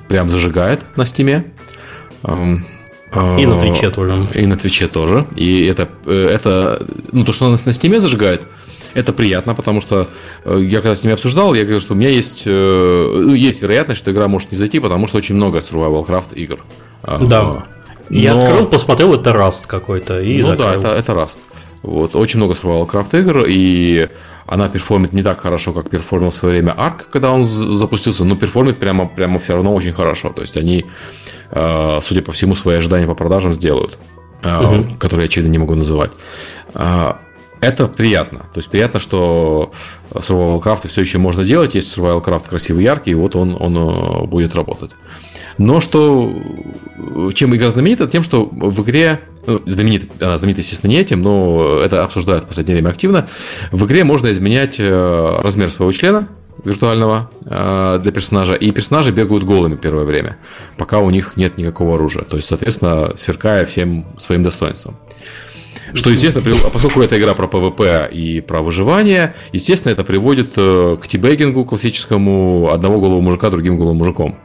прям 0.10 0.28
зажигает 0.28 0.86
на 0.98 1.06
стиме. 1.06 1.46
И 2.24 3.46
на 3.46 3.60
Твиче 3.60 3.90
тоже. 3.92 4.28
И 4.34 4.46
на 4.46 4.58
Твиче 4.58 4.88
тоже. 4.88 5.26
И 5.36 5.64
это, 5.66 5.88
это 6.06 6.86
ну, 7.14 7.24
то, 7.24 7.32
что 7.32 7.46
она 7.46 7.58
на 7.64 7.74
стиме 7.74 8.00
зажигает, 8.00 8.46
это 8.94 9.14
приятно, 9.14 9.56
потому 9.56 9.82
что 9.82 10.08
я 10.46 10.82
когда 10.82 10.96
с 10.96 11.04
ними 11.04 11.14
обсуждал, 11.14 11.54
я 11.54 11.64
говорил, 11.64 11.82
что 11.82 11.94
у 11.94 11.98
меня 11.98 12.10
есть, 12.10 12.46
ну, 12.46 13.34
есть 13.34 13.62
вероятность, 13.62 14.00
что 14.00 14.12
игра 14.12 14.28
может 14.28 14.52
не 14.52 14.58
зайти, 14.58 14.80
потому 14.80 15.08
что 15.08 15.18
очень 15.18 15.36
много 15.36 15.60
survival 15.60 16.06
craft 16.06 16.36
игр. 16.36 16.60
Да. 17.04 17.44
Но... 17.44 17.64
Я 18.10 18.34
открыл, 18.34 18.68
посмотрел, 18.68 19.14
это 19.14 19.32
Rust 19.32 19.68
какой-то 19.68 20.20
и 20.20 20.42
Ну 20.42 20.48
закрыл. 20.48 20.66
да, 20.66 20.76
это, 20.76 20.88
это 20.90 21.12
Rust. 21.14 21.40
Вот, 21.84 22.16
очень 22.16 22.38
много 22.38 22.56
survival 22.56 22.90
craft 22.90 23.20
игр, 23.20 23.46
и 23.48 24.10
она 24.46 24.68
перформит 24.68 25.14
не 25.14 25.22
так 25.22 25.40
хорошо, 25.40 25.74
как 25.74 25.90
перформил 25.90 26.32
в 26.32 26.34
свое 26.34 26.56
время 26.56 26.74
Ark, 26.78 27.04
когда 27.12 27.32
он 27.32 27.46
запустился, 27.46 28.26
но 28.26 28.36
перформит 28.36 28.80
прямо, 28.80 29.08
прямо 29.08 29.38
все 29.40 29.54
равно 29.54 29.74
очень 29.74 29.94
хорошо. 29.94 30.32
То 30.32 30.42
есть 30.42 30.58
они, 30.58 30.86
э, 31.52 32.00
судя 32.02 32.22
по 32.24 32.32
всему, 32.32 32.56
свои 32.56 32.78
ожидания 32.78 33.06
по 33.06 33.14
продажам 33.14 33.54
сделают, 33.54 34.00
угу. 34.44 34.88
которые 34.98 35.26
я, 35.26 35.28
очевидно, 35.28 35.52
не 35.52 35.60
могу 35.60 35.76
называть. 35.76 36.12
Э, 37.62 37.68
это 37.68 37.88
приятно. 37.88 38.40
То 38.54 38.60
есть 38.60 38.70
приятно, 38.70 39.00
что 39.00 39.72
Survival 40.12 40.62
Craft 40.62 40.88
все 40.88 41.02
еще 41.02 41.18
можно 41.18 41.44
делать. 41.44 41.76
Есть 41.76 41.98
Survival 41.98 42.24
Craft 42.24 42.50
красивый, 42.50 42.84
яркий, 42.84 43.12
и 43.12 43.16
вот 43.16 43.36
он, 43.36 43.56
он 43.60 44.28
будет 44.30 44.56
работать. 44.56 44.92
Но 45.58 45.82
что, 45.82 46.32
чем 47.34 47.54
игра 47.54 47.70
знаменита, 47.70 48.08
тем, 48.08 48.24
что 48.24 48.46
в 48.46 48.82
игре, 48.82 49.20
ну, 49.46 49.62
знаменита, 49.66 50.08
она 50.26 50.38
знаменита, 50.38 50.62
естественно, 50.62 50.92
не 50.92 51.00
этим, 51.00 51.22
но 51.22 51.80
это 51.80 52.06
обсуждают 52.06 52.46
в 52.46 52.48
последнее 52.48 52.76
время 52.76 52.90
активно, 52.90 53.28
в 53.74 53.86
игре 53.86 54.06
можно 54.06 54.32
изменять 54.32 54.80
размер 54.80 55.70
своего 55.72 55.92
члена 55.92 56.30
виртуального 56.64 57.30
для 57.44 58.12
персонажа, 58.14 58.54
и 58.54 58.72
персонажи 58.72 59.12
бегают 59.12 59.44
голыми 59.44 59.76
первое 59.76 60.06
время, 60.06 60.38
пока 60.78 61.00
у 61.00 61.10
них 61.10 61.34
нет 61.36 61.58
никакого 61.58 61.96
оружия. 61.96 62.24
То 62.24 62.38
есть, 62.38 62.48
соответственно, 62.48 63.18
сверкая 63.18 63.66
всем 63.66 64.06
своим 64.18 64.44
достоинством. 64.44 64.96
Что, 65.94 66.10
естественно, 66.10 66.44
поскольку 66.72 67.02
это 67.02 67.20
игра 67.20 67.34
про 67.34 67.48
ПВП 67.48 68.10
и 68.12 68.42
про 68.42 68.62
выживание, 68.62 69.36
естественно, 69.54 69.92
это 69.92 70.04
приводит 70.04 70.54
к 70.54 71.02
тибегингу 71.08 71.66
классическому 71.66 72.70
одного 72.72 73.00
голого 73.00 73.22
мужика 73.22 73.50
другим 73.50 73.78
голым 73.78 73.98
мужиком. 73.98 74.38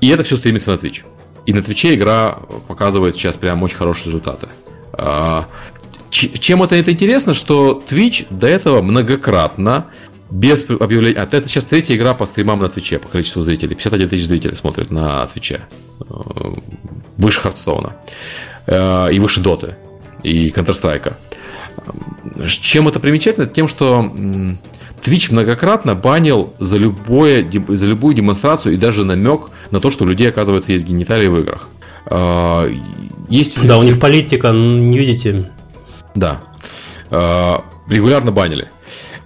И 0.00 0.08
это 0.08 0.22
все 0.24 0.36
стремится 0.36 0.72
на 0.72 0.76
Twitch. 0.76 1.04
И 1.46 1.52
на 1.52 1.62
Твиче 1.62 1.94
игра 1.94 2.38
показывает 2.68 3.14
сейчас 3.14 3.36
прям 3.36 3.62
очень 3.62 3.76
хорошие 3.76 4.06
результаты. 4.06 4.48
Чем 6.10 6.62
это, 6.62 6.76
это 6.76 6.92
интересно, 6.92 7.34
что 7.34 7.82
Twitch 7.88 8.26
до 8.30 8.46
этого 8.46 8.82
многократно 8.82 9.86
без 10.30 10.64
объявления... 10.68 11.18
А 11.20 11.24
это 11.24 11.48
сейчас 11.48 11.64
третья 11.64 11.96
игра 11.96 12.14
по 12.14 12.26
стримам 12.26 12.60
на 12.60 12.68
Твиче 12.68 12.98
по 12.98 13.08
количеству 13.08 13.42
зрителей. 13.42 13.74
51 13.74 14.08
тысяч 14.08 14.26
зрителей 14.26 14.54
смотрят 14.54 14.90
на 14.90 15.26
Твиче. 15.26 15.62
Выше 17.16 17.40
Хардстоуна. 17.40 17.96
И 18.66 19.18
выше 19.18 19.40
Доты. 19.40 19.76
И 20.22 20.50
Counter-Strike. 20.50 21.14
Чем 22.46 22.88
это 22.88 23.00
примечательно? 23.00 23.46
Тем, 23.46 23.66
что 23.68 24.12
Twitch 25.02 25.32
многократно 25.32 25.94
банил 25.94 26.52
за, 26.58 26.76
любое, 26.76 27.44
за 27.68 27.86
любую 27.86 28.14
демонстрацию 28.14 28.74
и 28.74 28.76
даже 28.76 29.04
намек 29.04 29.50
на 29.70 29.80
то, 29.80 29.90
что 29.90 30.04
у 30.04 30.06
людей, 30.06 30.28
оказывается, 30.28 30.72
есть 30.72 30.86
гениталии 30.86 31.28
в 31.28 31.38
играх. 31.38 31.68
Есть... 33.28 33.66
Да, 33.66 33.78
у 33.78 33.82
них 33.82 33.98
политика, 33.98 34.52
не 34.52 34.98
видите? 34.98 35.50
Да. 36.14 36.40
Регулярно 37.88 38.30
банили. 38.32 38.68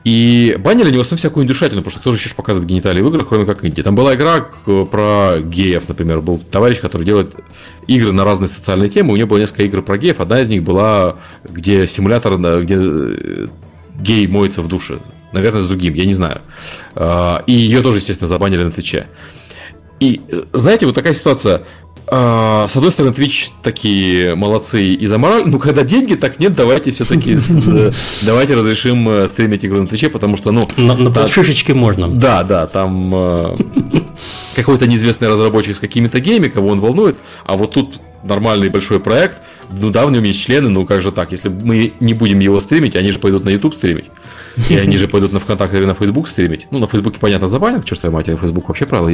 И 0.06 0.56
банили 0.60 0.92
не 0.92 0.98
в 0.98 1.00
основном 1.00 1.18
всякую 1.18 1.42
индюшатину, 1.42 1.80
потому 1.80 1.90
что 1.90 1.98
кто 1.98 2.12
же 2.12 2.18
еще 2.18 2.32
показывает 2.32 2.68
гениталии 2.68 3.02
в 3.02 3.08
играх, 3.08 3.26
кроме 3.26 3.44
как 3.44 3.64
Инди. 3.64 3.82
Там 3.82 3.96
была 3.96 4.14
игра 4.14 4.40
про 4.40 5.40
геев, 5.40 5.88
например. 5.88 6.20
Был 6.20 6.38
товарищ, 6.38 6.78
который 6.78 7.02
делает 7.02 7.34
игры 7.88 8.12
на 8.12 8.24
разные 8.24 8.46
социальные 8.46 8.88
темы. 8.88 9.14
У 9.14 9.16
него 9.16 9.26
было 9.26 9.38
несколько 9.38 9.64
игр 9.64 9.82
про 9.82 9.98
геев. 9.98 10.20
Одна 10.20 10.40
из 10.40 10.48
них 10.48 10.62
была, 10.62 11.16
где 11.42 11.88
симулятор, 11.88 12.36
где 12.62 12.78
гей 13.98 14.28
моется 14.28 14.62
в 14.62 14.68
душе. 14.68 15.00
Наверное, 15.32 15.60
с 15.60 15.66
другим, 15.66 15.94
я 15.94 16.04
не 16.04 16.14
знаю. 16.14 16.40
И 17.48 17.52
ее 17.52 17.82
тоже, 17.82 17.98
естественно, 17.98 18.28
забанили 18.28 18.62
на 18.62 18.70
Твиче. 18.70 19.08
И 19.98 20.20
знаете, 20.52 20.86
вот 20.86 20.94
такая 20.94 21.14
ситуация. 21.14 21.62
С 22.08 22.76
одной 22.76 22.92
стороны, 22.92 23.12
Twitch 23.12 23.50
такие 23.62 24.36
молодцы 24.36 24.94
и 24.94 25.06
за 25.06 25.18
мораль, 25.18 25.42
ну 25.46 25.58
когда 25.58 25.82
деньги, 25.82 26.14
так 26.14 26.38
нет, 26.38 26.54
давайте 26.54 26.92
все-таки 26.92 27.36
давайте 28.22 28.54
разрешим 28.54 29.28
стримить 29.28 29.64
игру 29.64 29.80
на 29.80 29.86
Твиче, 29.88 30.08
потому 30.08 30.36
что, 30.36 30.52
ну... 30.52 30.68
На, 30.76 30.94
на 30.94 31.10
можно. 31.74 32.08
Да, 32.08 32.44
да, 32.44 32.66
там 32.66 33.58
какой-то 34.54 34.86
неизвестный 34.86 35.28
разработчик 35.28 35.74
с 35.74 35.80
какими-то 35.80 36.20
гейми, 36.20 36.48
кого 36.48 36.68
он 36.68 36.80
волнует, 36.80 37.16
а 37.44 37.56
вот 37.56 37.72
тут 37.72 38.00
нормальный 38.22 38.68
большой 38.68 39.00
проект, 39.00 39.42
ну 39.70 39.90
да, 39.90 40.06
в 40.06 40.10
нем 40.10 40.24
есть 40.24 40.40
члены, 40.40 40.68
ну 40.68 40.86
как 40.86 41.00
же 41.00 41.12
так, 41.12 41.32
если 41.32 41.48
мы 41.48 41.94
не 42.00 42.14
будем 42.14 42.40
его 42.40 42.60
стримить, 42.60 42.96
они 42.96 43.10
же 43.10 43.18
пойдут 43.18 43.44
на 43.44 43.50
YouTube 43.50 43.74
стримить, 43.74 44.06
и 44.68 44.76
они 44.76 44.96
же 44.96 45.08
пойдут 45.08 45.32
на 45.32 45.40
ВКонтакте 45.40 45.78
или 45.78 45.84
на 45.84 45.94
Facebook 45.94 46.28
стримить. 46.28 46.66
Ну, 46.70 46.78
на 46.78 46.86
Фейсбуке, 46.86 47.18
понятно, 47.20 47.46
забанят, 47.46 47.84
чертовой 47.84 48.14
матери, 48.14 48.36
Facebook 48.36 48.68
вообще 48.68 48.86
правила 48.86 49.10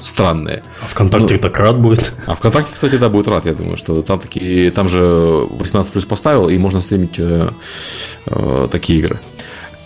странные. 0.00 0.62
А 0.82 0.86
ВКонтакте 0.86 1.34
ну, 1.34 1.40
так 1.40 1.58
рад 1.58 1.78
будет. 1.78 2.12
А 2.26 2.34
ВКонтакте, 2.34 2.72
кстати, 2.72 2.96
да, 2.96 3.08
будет 3.08 3.28
рад, 3.28 3.46
я 3.46 3.54
думаю, 3.54 3.76
что 3.76 4.02
там 4.02 4.20
такие, 4.20 4.70
там 4.70 4.88
же 4.88 5.02
18 5.02 5.92
плюс 5.92 6.04
поставил, 6.04 6.48
и 6.48 6.56
можно 6.58 6.80
стримить 6.80 7.18
э, 7.18 7.50
э, 8.26 8.68
такие 8.70 9.00
игры. 9.00 9.20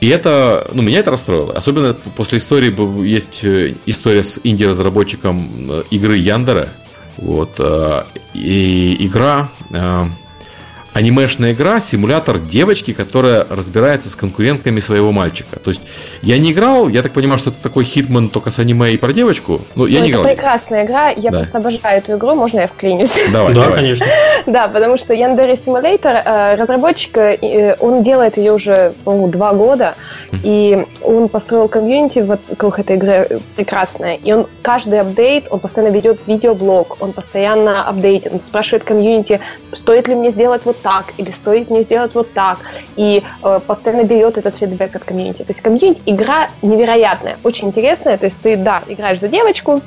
И 0.00 0.08
это, 0.08 0.68
ну, 0.74 0.82
меня 0.82 0.98
это 0.98 1.12
расстроило. 1.12 1.52
Особенно 1.52 1.94
после 1.94 2.38
истории, 2.38 3.06
есть 3.06 3.44
э, 3.44 3.76
история 3.86 4.22
с 4.22 4.40
инди-разработчиком 4.42 5.70
э, 5.70 5.82
игры 5.90 6.16
Yandere. 6.16 6.70
Вот. 7.18 7.56
Э, 7.58 8.04
и 8.34 8.96
игра 9.06 9.50
анимешная 10.92 11.52
игра, 11.52 11.80
симулятор 11.80 12.38
девочки, 12.38 12.92
которая 12.92 13.46
разбирается 13.48 14.08
с 14.10 14.16
конкурентками 14.16 14.80
своего 14.80 15.12
мальчика. 15.12 15.58
То 15.58 15.70
есть 15.70 15.80
я 16.20 16.38
не 16.38 16.52
играл, 16.52 16.88
я 16.88 17.02
так 17.02 17.12
понимаю, 17.12 17.38
что 17.38 17.50
это 17.50 17.62
такой 17.62 17.84
хитман 17.84 18.28
только 18.28 18.50
с 18.50 18.58
аниме 18.58 18.92
и 18.92 18.96
про 18.98 19.12
девочку. 19.12 19.62
Но 19.74 19.86
я 19.86 20.00
ну, 20.00 20.04
не 20.04 20.10
это 20.10 20.20
играл. 20.20 20.34
прекрасная 20.34 20.84
игра, 20.84 21.08
я 21.10 21.30
да. 21.30 21.38
просто 21.38 21.58
обожаю 21.58 21.98
эту 21.98 22.16
игру, 22.16 22.34
можно 22.34 22.60
я 22.60 22.68
вклинюсь? 22.68 23.14
Давай, 23.32 23.54
да, 23.54 23.62
давай. 23.64 23.78
конечно. 23.78 24.06
Да, 24.46 24.68
потому 24.68 24.98
что 24.98 25.14
Yandere 25.14 25.54
Simulator, 25.54 26.20
э, 26.24 26.56
разработчик, 26.56 27.16
э, 27.16 27.76
он 27.78 28.02
делает 28.02 28.36
ее 28.36 28.52
уже, 28.52 28.94
по-моему, 29.04 29.28
два 29.28 29.52
года, 29.52 29.94
и 30.32 30.84
он 31.02 31.28
построил 31.28 31.68
комьюнити 31.68 32.18
вокруг 32.18 32.78
этой 32.78 32.96
игры 32.96 33.40
прекрасное. 33.56 34.16
И 34.16 34.32
он 34.32 34.46
каждый 34.62 35.00
апдейт, 35.00 35.46
он 35.50 35.60
постоянно 35.60 35.92
ведет 35.92 36.20
видеоблог, 36.26 36.96
он 37.00 37.12
постоянно 37.12 37.84
апдейтит, 37.84 38.32
он 38.32 38.44
спрашивает 38.44 38.84
комьюнити, 38.84 39.40
стоит 39.72 40.08
ли 40.08 40.14
мне 40.14 40.30
сделать 40.30 40.62
вот 40.64 40.81
так, 40.82 41.14
или 41.16 41.30
стоит 41.30 41.70
мне 41.70 41.82
сделать 41.82 42.14
вот 42.14 42.32
так. 42.32 42.58
И 42.96 43.22
э, 43.42 43.60
постоянно 43.66 44.04
берет 44.04 44.38
этот 44.38 44.56
фидбэк 44.56 44.96
от 44.96 45.04
комьюнити. 45.04 45.38
То 45.38 45.50
есть 45.50 45.60
комьюнити 45.60 46.02
игра 46.06 46.48
невероятная, 46.62 47.38
очень 47.42 47.68
интересная. 47.68 48.18
То 48.18 48.26
есть 48.26 48.40
ты, 48.42 48.56
да, 48.56 48.82
играешь 48.86 49.20
за 49.20 49.28
девочку, 49.28 49.80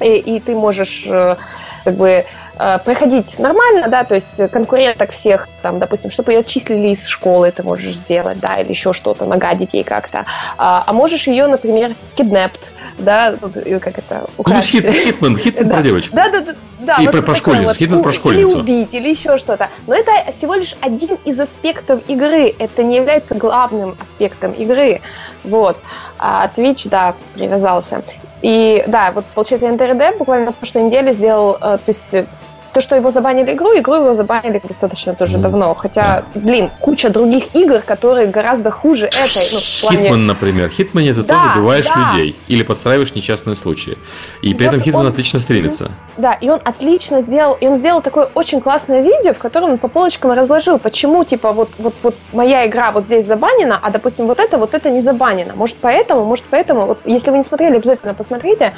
и, 0.00 0.14
и 0.16 0.40
ты 0.40 0.54
можешь 0.54 1.04
э, 1.06 1.36
как 1.84 1.94
бы 1.96 2.24
проходить 2.56 3.38
нормально, 3.38 3.88
да, 3.88 4.04
то 4.04 4.14
есть 4.14 4.50
конкуренток 4.50 5.10
всех, 5.10 5.48
там, 5.62 5.78
допустим, 5.78 6.10
чтобы 6.10 6.32
ее 6.32 6.40
отчислили 6.40 6.88
из 6.88 7.06
школы, 7.06 7.50
ты 7.50 7.62
можешь 7.62 7.96
сделать, 7.96 8.38
да, 8.38 8.54
или 8.60 8.70
еще 8.70 8.92
что-то, 8.92 9.24
нагадить 9.24 9.74
ей 9.74 9.84
как-то. 9.84 10.26
А, 10.56 10.84
а 10.86 10.92
можешь 10.92 11.26
ее, 11.26 11.46
например, 11.46 11.96
kidnap, 12.14 12.72
да, 12.98 13.34
вот, 13.40 13.54
как 13.54 13.98
это, 13.98 14.26
украсть. 14.38 14.74
Ну, 14.74 14.80
хит, 14.80 14.88
хитман, 14.88 15.36
хитман 15.38 15.68
да. 15.68 15.74
про 15.74 15.82
девочку. 15.82 16.16
Да, 16.16 16.30
да, 16.30 16.40
да. 16.40 16.54
да 16.80 16.96
и 17.00 17.06
вот 17.06 17.12
про, 17.12 17.22
про 17.22 17.34
школьницу, 17.34 17.68
вот, 17.68 17.76
хитман 17.76 18.02
про 18.02 18.12
школьницу. 18.12 18.52
Или 18.52 18.60
убить, 18.60 18.94
или 18.94 19.08
еще 19.08 19.38
что-то. 19.38 19.70
Но 19.86 19.94
это 19.94 20.12
всего 20.30 20.54
лишь 20.54 20.76
один 20.80 21.18
из 21.24 21.38
аспектов 21.40 22.02
игры, 22.08 22.54
это 22.58 22.82
не 22.82 22.96
является 22.96 23.34
главным 23.34 23.96
аспектом 24.00 24.52
игры, 24.52 25.00
вот. 25.42 25.76
А 26.18 26.48
Twitch, 26.54 26.88
да, 26.88 27.14
привязался. 27.34 28.02
И 28.44 28.84
да, 28.86 29.10
вот 29.10 29.24
получается 29.34 29.70
Yandere 29.70 30.04
Dev 30.04 30.18
буквально 30.18 30.46
на 30.46 30.52
прошлой 30.52 30.82
неделе 30.82 31.14
сделал, 31.14 31.54
э, 31.54 31.58
то 31.58 31.80
есть 31.86 32.28
то, 32.74 32.80
что 32.80 32.96
его 32.96 33.10
забанили 33.10 33.54
игру, 33.54 33.68
игру 33.78 33.94
его 33.94 34.14
забанили 34.14 34.60
достаточно 34.62 35.14
тоже 35.14 35.38
mm. 35.38 35.40
давно. 35.40 35.74
Хотя, 35.74 36.24
да. 36.34 36.40
блин, 36.40 36.70
куча 36.80 37.08
других 37.08 37.54
игр, 37.54 37.80
которые 37.80 38.26
гораздо 38.26 38.70
хуже 38.70 39.06
этой. 39.06 39.46
Ну, 39.52 39.58
плане... 39.82 40.02
Хитман, 40.02 40.26
например. 40.26 40.68
Хитмане 40.68 41.14
ты 41.14 41.22
да, 41.22 41.34
тоже 41.34 41.58
убиваешь 41.58 41.86
да. 41.86 42.12
людей 42.12 42.36
или 42.48 42.62
подстраиваешь 42.64 43.14
несчастные 43.14 43.54
случаи. 43.54 43.96
И 44.42 44.52
при 44.54 44.64
вот 44.64 44.74
этом 44.74 44.84
Хитман 44.84 45.06
он... 45.06 45.12
отлично 45.12 45.38
стремится. 45.38 45.92
Да, 46.16 46.32
и 46.32 46.48
он 46.48 46.60
отлично 46.64 47.22
сделал, 47.22 47.54
и 47.54 47.66
он 47.66 47.76
сделал 47.76 48.02
такое 48.02 48.28
очень 48.34 48.60
классное 48.60 49.02
видео, 49.02 49.32
в 49.32 49.38
котором 49.38 49.72
он 49.72 49.78
по 49.78 49.88
полочкам 49.88 50.32
разложил, 50.32 50.78
почему, 50.78 51.24
типа, 51.24 51.52
вот, 51.52 51.70
вот, 51.78 51.94
вот 52.02 52.16
моя 52.32 52.66
игра 52.66 52.90
вот 52.90 53.04
здесь 53.04 53.26
забанена, 53.26 53.78
а, 53.80 53.90
допустим, 53.90 54.26
вот 54.26 54.40
это, 54.40 54.58
вот 54.58 54.74
это 54.74 54.90
не 54.90 55.00
забанено. 55.00 55.54
Может, 55.54 55.76
поэтому, 55.80 56.24
может, 56.24 56.44
поэтому. 56.50 56.86
Вот, 56.86 56.98
если 57.04 57.30
вы 57.30 57.38
не 57.38 57.44
смотрели, 57.44 57.76
обязательно 57.76 58.14
посмотрите. 58.14 58.74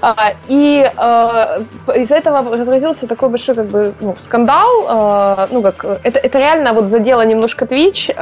А, 0.00 0.34
и 0.48 0.90
а, 0.96 1.62
из 1.94 2.10
этого 2.10 2.56
разразился 2.56 3.06
такой 3.06 3.21
большой 3.28 3.54
как 3.54 3.66
бы 3.66 3.94
ну, 4.00 4.16
скандал. 4.20 4.86
А, 4.88 5.48
ну 5.50 5.62
как 5.62 5.84
это 5.84 6.18
это 6.18 6.38
реально 6.38 6.72
вот 6.72 6.90
задело 6.90 7.24
немножко 7.24 7.64
Twitch 7.64 8.14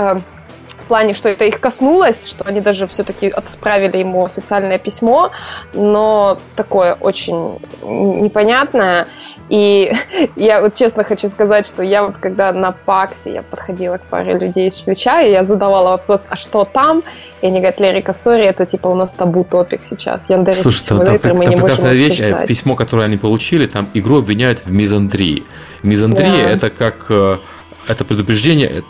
плане, 0.91 1.15
что 1.15 1.29
это 1.29 1.45
их 1.45 1.61
коснулось, 1.61 2.29
что 2.29 2.45
они 2.45 2.61
даже 2.61 2.89
все-таки 2.89 3.29
отправили 3.29 3.99
ему 3.99 4.25
официальное 4.25 4.79
письмо, 4.79 5.31
но 5.73 6.41
такое 6.57 6.95
очень 6.95 7.61
непонятное. 7.83 9.07
И 9.49 9.93
я 10.37 10.61
вот 10.61 10.75
честно 10.75 11.05
хочу 11.05 11.29
сказать, 11.29 11.69
что 11.69 11.85
я 11.85 12.03
вот 12.03 12.17
когда 12.17 12.53
на 12.53 12.73
ПАКСе 12.73 13.33
я 13.35 13.43
подходила 13.43 13.99
к 13.99 14.03
паре 14.11 14.37
людей 14.37 14.67
из 14.67 14.75
свеча, 14.83 15.23
и 15.23 15.31
я 15.31 15.45
задавала 15.45 15.91
вопрос, 15.91 16.27
а 16.29 16.35
что 16.35 16.65
там? 16.65 17.05
И 17.41 17.47
они 17.47 17.61
говорят, 17.61 17.79
Лерика, 17.79 18.13
сори, 18.13 18.47
это 18.47 18.67
типа 18.67 18.89
у 18.89 18.97
нас 18.97 19.13
табу 19.13 19.45
топик 19.45 19.85
сейчас. 19.85 20.29
Яндекс 20.29 20.61
Слушай, 20.61 20.89
там, 20.89 21.05
там, 21.05 21.19
там 21.21 21.37
прекрасная 21.37 21.95
вещь, 21.95 22.21
а 22.21 22.47
письмо, 22.47 22.75
которое 22.75 23.05
они 23.05 23.17
получили, 23.17 23.67
там 23.67 23.87
игру 23.95 24.19
обвиняют 24.19 24.67
в 24.67 24.73
мизандрии. 24.73 25.45
Мизандрия 25.85 26.43
да. 26.43 26.51
это 26.51 26.71
как 26.71 27.07
э, 27.11 27.39
это 27.87 28.05
предупреждение, 28.05 28.69
э, 28.69 28.83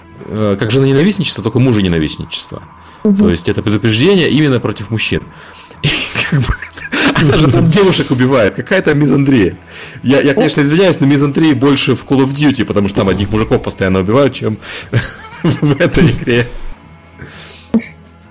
как 0.59 0.71
же 0.71 0.81
ненавистничество, 0.81 1.43
только 1.43 1.59
мужа 1.59 1.83
ненавистничество. 1.83 2.63
Угу. 3.05 3.17
То 3.17 3.31
есть 3.31 3.49
это 3.49 3.63
предупреждение 3.63 4.31
именно 4.31 4.61
против 4.61 4.91
мужчин. 4.91 5.23
И 5.83 5.89
как 6.31 6.41
бы 6.41 6.55
она 7.15 7.37
же 7.37 7.51
там 7.51 7.71
девушек 7.71 8.11
убивает. 8.11 8.55
Какая 8.55 8.83
то 8.83 8.95
мизандрия. 8.95 9.57
Я, 10.03 10.21
я, 10.21 10.35
конечно, 10.35 10.61
извиняюсь, 10.61 11.01
но 11.01 11.07
мизандрии 11.07 11.55
больше 11.55 11.95
в 11.95 12.05
Call 12.05 12.25
of 12.25 12.33
Duty, 12.33 12.65
потому 12.65 12.89
что 12.89 12.99
там 12.99 13.09
одних 13.09 13.31
мужиков 13.31 13.63
постоянно 13.63 14.01
убивают, 14.01 14.35
чем 14.35 14.59
в 15.43 15.81
этой 15.81 16.11
игре. 16.11 16.49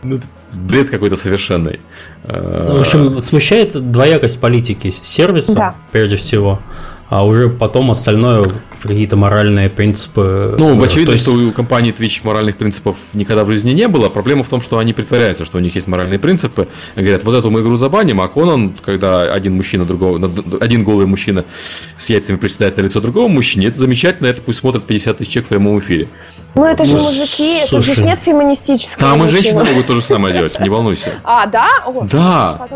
Ну, 0.03 0.19
бред 0.53 0.89
какой-то 0.89 1.15
совершенный. 1.15 1.79
Ну, 2.25 2.77
в 2.77 2.79
общем, 2.81 3.21
смущает 3.21 3.91
двоякость 3.91 4.39
политики 4.39 4.91
сервиса, 4.91 5.53
да. 5.53 5.75
прежде 5.91 6.15
всего 6.15 6.61
а 7.09 7.25
уже 7.25 7.49
потом 7.49 7.91
остальное 7.91 8.45
какие-то 8.87 9.15
моральные 9.15 9.69
принципы. 9.69 10.55
Ну, 10.57 10.81
очевидно, 10.81 11.11
есть... 11.13 11.23
что 11.23 11.33
у 11.33 11.51
компании 11.51 11.93
Twitch 11.93 12.21
моральных 12.23 12.57
принципов 12.57 12.97
никогда 13.13 13.43
в 13.43 13.49
жизни 13.49 13.71
не 13.71 13.87
было. 13.87 14.09
Проблема 14.09 14.43
в 14.43 14.49
том, 14.49 14.61
что 14.61 14.79
они 14.79 14.93
притворяются, 14.93 15.45
что 15.45 15.57
у 15.57 15.61
них 15.61 15.75
есть 15.75 15.87
моральные 15.87 16.19
принципы. 16.19 16.67
Говорят, 16.95 17.23
вот 17.23 17.35
эту 17.35 17.51
мы 17.51 17.61
игру 17.61 17.77
забаним, 17.77 18.21
а 18.21 18.27
Конан, 18.27 18.75
когда 18.83 19.33
один 19.33 19.55
мужчина 19.55 19.85
другого, 19.85 20.31
один 20.61 20.83
голый 20.83 21.05
мужчина 21.05 21.45
с 21.95 22.09
яйцами 22.09 22.37
приседает 22.37 22.77
на 22.77 22.81
лицо 22.81 23.01
другого 23.01 23.27
мужчине, 23.27 23.67
это 23.67 23.77
замечательно, 23.77 24.27
это 24.27 24.41
пусть 24.41 24.59
смотрят 24.59 24.85
50 24.85 25.17
тысяч 25.17 25.31
человек 25.31 25.45
в 25.45 25.49
прямом 25.49 25.79
эфире. 25.79 26.07
Ну, 26.55 26.65
это 26.65 26.83
же 26.85 26.97
ну, 26.97 27.03
мужики, 27.03 27.59
это 27.59 27.81
же 27.81 28.03
нет 28.03 28.19
феминистического. 28.21 29.11
Там 29.11 29.23
и 29.23 29.27
женщины 29.27 29.63
могут 29.63 29.87
то 29.87 29.95
же 29.95 30.01
самое 30.05 30.33
делать, 30.33 30.59
не 30.59 30.69
волнуйся. 30.69 31.13
А, 31.23 31.45
да? 31.45 31.69
О, 31.85 32.05
да. 32.05 32.67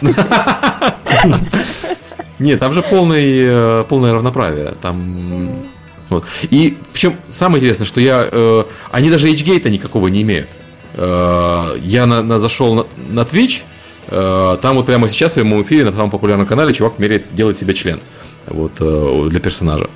Нет, 2.40 2.58
там 2.58 2.72
же 2.72 2.82
полный, 2.82 3.38
э, 3.44 3.84
полное 3.88 4.12
равноправие. 4.12 4.74
Там... 4.80 5.66
Вот. 6.08 6.24
И 6.50 6.76
причем 6.92 7.16
самое 7.28 7.60
интересное, 7.60 7.86
что 7.86 8.00
я... 8.00 8.28
Э, 8.32 8.64
они 8.90 9.10
даже 9.10 9.28
HGate 9.28 9.68
никакого 9.68 10.08
не 10.08 10.22
имеют. 10.22 10.48
Э, 10.94 11.76
я 11.82 12.06
на, 12.06 12.22
на, 12.22 12.38
зашел 12.38 12.74
на, 12.74 12.86
на 12.96 13.20
Twitch, 13.20 13.62
э, 14.08 14.56
там 14.60 14.76
вот 14.76 14.86
прямо 14.86 15.08
сейчас 15.10 15.32
в 15.32 15.34
прямом 15.34 15.62
эфире 15.62 15.84
на 15.84 15.92
самом 15.92 16.10
популярном 16.10 16.46
канале 16.46 16.72
чувак 16.72 16.98
меряет, 16.98 17.32
делает 17.34 17.58
себе 17.58 17.74
член. 17.74 18.00
Вот, 18.46 18.72
э, 18.80 19.26
для 19.28 19.40
персонажа. 19.40 19.90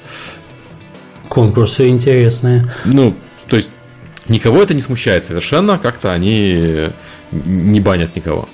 Конкурсы 1.31 1.89
интересные. 1.89 2.71
Ну, 2.85 3.17
то 3.49 3.57
есть 3.57 3.73
никого 4.29 4.63
это 4.63 4.75
не 4.75 4.83
смущает 4.83 5.25
совершенно, 5.25 5.79
как-то 5.79 6.13
они 6.13 6.91
не 7.33 7.81
банят 7.81 8.15
никого. 8.15 8.51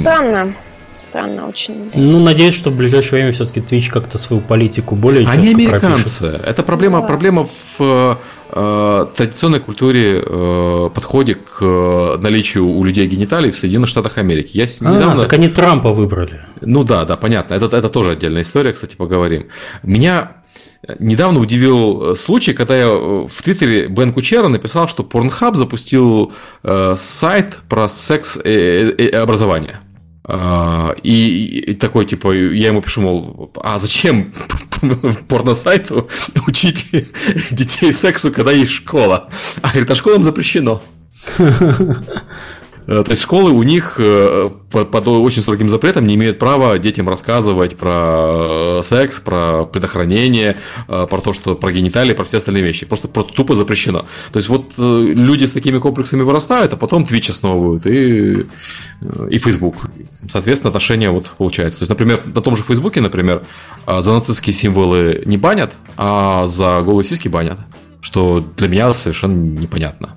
Странно 0.00 0.52
странно 0.98 1.48
очень. 1.48 1.90
Ну, 1.94 2.20
надеюсь, 2.20 2.54
что 2.54 2.70
в 2.70 2.76
ближайшее 2.76 3.22
время 3.22 3.32
все-таки 3.32 3.60
Twitch 3.60 3.90
как-то 3.90 4.18
свою 4.18 4.42
политику 4.42 4.94
более 4.96 5.26
Они 5.26 5.50
американцы. 5.50 6.20
Пропишет. 6.20 6.46
Это 6.46 6.62
проблема, 6.62 7.00
да. 7.00 7.06
проблема 7.06 7.48
в 7.78 8.18
э, 8.50 9.06
традиционной 9.14 9.60
культуре, 9.60 10.22
э, 10.24 10.90
подходе 10.94 11.34
к 11.34 11.58
э, 11.60 12.16
наличию 12.18 12.66
у 12.66 12.84
людей 12.84 13.06
гениталий 13.06 13.50
в 13.50 13.56
Соединенных 13.56 13.88
Штатах 13.88 14.18
Америки. 14.18 14.56
Я 14.56 14.64
а, 14.64 14.94
недавно... 14.94 15.22
так 15.22 15.32
они 15.32 15.48
Трампа 15.48 15.92
выбрали. 15.92 16.40
Ну 16.60 16.84
да, 16.84 17.04
да, 17.04 17.16
понятно. 17.16 17.54
Это, 17.54 17.76
это 17.76 17.88
тоже 17.88 18.12
отдельная 18.12 18.42
история, 18.42 18.72
кстати, 18.72 18.96
поговорим. 18.96 19.46
Меня 19.82 20.44
Недавно 20.98 21.40
удивил 21.40 22.12
э, 22.12 22.16
случай, 22.16 22.52
когда 22.52 22.76
я 22.76 22.86
э, 22.86 23.26
в 23.26 23.42
Твиттере 23.42 23.86
Бен 23.86 24.12
Кучера 24.12 24.48
написал, 24.48 24.88
что 24.88 25.02
Pornhub 25.02 25.54
запустил 25.54 26.32
э, 26.62 26.94
сайт 26.96 27.58
про 27.68 27.88
секс 27.88 28.38
и 28.44 29.10
образование. 29.14 29.76
А, 29.76 29.93
и, 30.26 31.62
и 31.66 31.74
такой, 31.74 32.06
типа, 32.06 32.32
я 32.32 32.68
ему 32.68 32.80
пишу, 32.80 33.02
мол, 33.02 33.50
а 33.62 33.78
зачем 33.78 34.32
порносайту 35.28 36.08
учить 36.46 36.86
детей 37.50 37.92
сексу, 37.92 38.32
когда 38.32 38.50
есть 38.52 38.72
школа? 38.72 39.28
А 39.60 39.68
говорит, 39.68 39.90
а 39.90 39.94
школам 39.94 40.22
запрещено. 40.22 40.82
Э, 42.86 43.02
то 43.02 43.10
есть 43.12 43.22
школы 43.22 43.50
у 43.50 43.62
них 43.62 43.96
э, 43.98 44.50
под 44.70 45.08
очень 45.08 45.42
строгим 45.42 45.68
запретом 45.68 46.06
не 46.06 46.14
имеют 46.16 46.38
права 46.38 46.78
детям 46.78 47.08
рассказывать 47.08 47.76
про 47.76 48.78
э, 48.78 48.80
секс, 48.82 49.20
про 49.20 49.64
предохранение, 49.64 50.56
про 50.86 51.20
то, 51.20 51.32
что 51.32 51.54
про 51.54 51.72
гениталии, 51.72 52.12
про 52.14 52.24
все 52.24 52.38
остальные 52.38 52.62
вещи. 52.62 52.86
Просто, 52.86 53.08
просто 53.08 53.32
тупо 53.32 53.54
запрещено. 53.54 54.06
То 54.32 54.38
есть 54.38 54.48
вот 54.48 54.74
люди 54.76 55.44
с 55.44 55.52
такими 55.52 55.78
комплексами 55.78 56.22
вырастают, 56.22 56.72
а 56.72 56.76
потом 56.76 57.04
Twitch 57.04 57.30
основывают 57.30 57.86
и, 57.86 58.46
и 59.30 59.38
Facebook. 59.38 59.76
Соответственно, 60.28 60.68
отношения 60.68 61.10
вот 61.10 61.32
получается. 61.36 61.80
То 61.80 61.82
есть, 61.84 61.90
например, 61.90 62.20
на 62.26 62.40
том 62.40 62.56
же 62.56 62.62
Фейсбуке, 62.62 63.00
например, 63.00 63.44
за 63.86 64.12
нацистские 64.12 64.52
символы 64.52 65.22
не 65.26 65.36
банят, 65.36 65.76
а 65.96 66.46
за 66.46 66.82
голые 66.82 67.06
сиськи 67.06 67.28
банят. 67.28 67.58
Что 68.00 68.44
для 68.56 68.68
меня 68.68 68.92
совершенно 68.92 69.36
непонятно, 69.36 70.16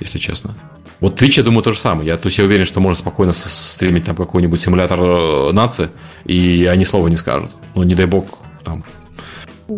если 0.00 0.18
честно. 0.18 0.54
Вот 1.00 1.20
Twitch, 1.20 1.34
я 1.36 1.42
думаю, 1.42 1.62
то 1.62 1.72
же 1.72 1.78
самое. 1.78 2.08
Я, 2.08 2.16
то 2.16 2.26
есть 2.26 2.38
я 2.38 2.44
уверен, 2.44 2.66
что 2.66 2.80
можно 2.80 2.98
спокойно 2.98 3.32
стримить 3.32 4.04
там 4.04 4.16
какой-нибудь 4.16 4.60
симулятор 4.60 4.98
э, 5.00 5.52
нации, 5.52 5.90
и 6.24 6.68
они 6.70 6.84
слова 6.84 7.06
не 7.08 7.16
скажут. 7.16 7.50
Ну, 7.74 7.84
не 7.84 7.94
дай 7.94 8.06
бог, 8.06 8.26
там, 8.64 8.84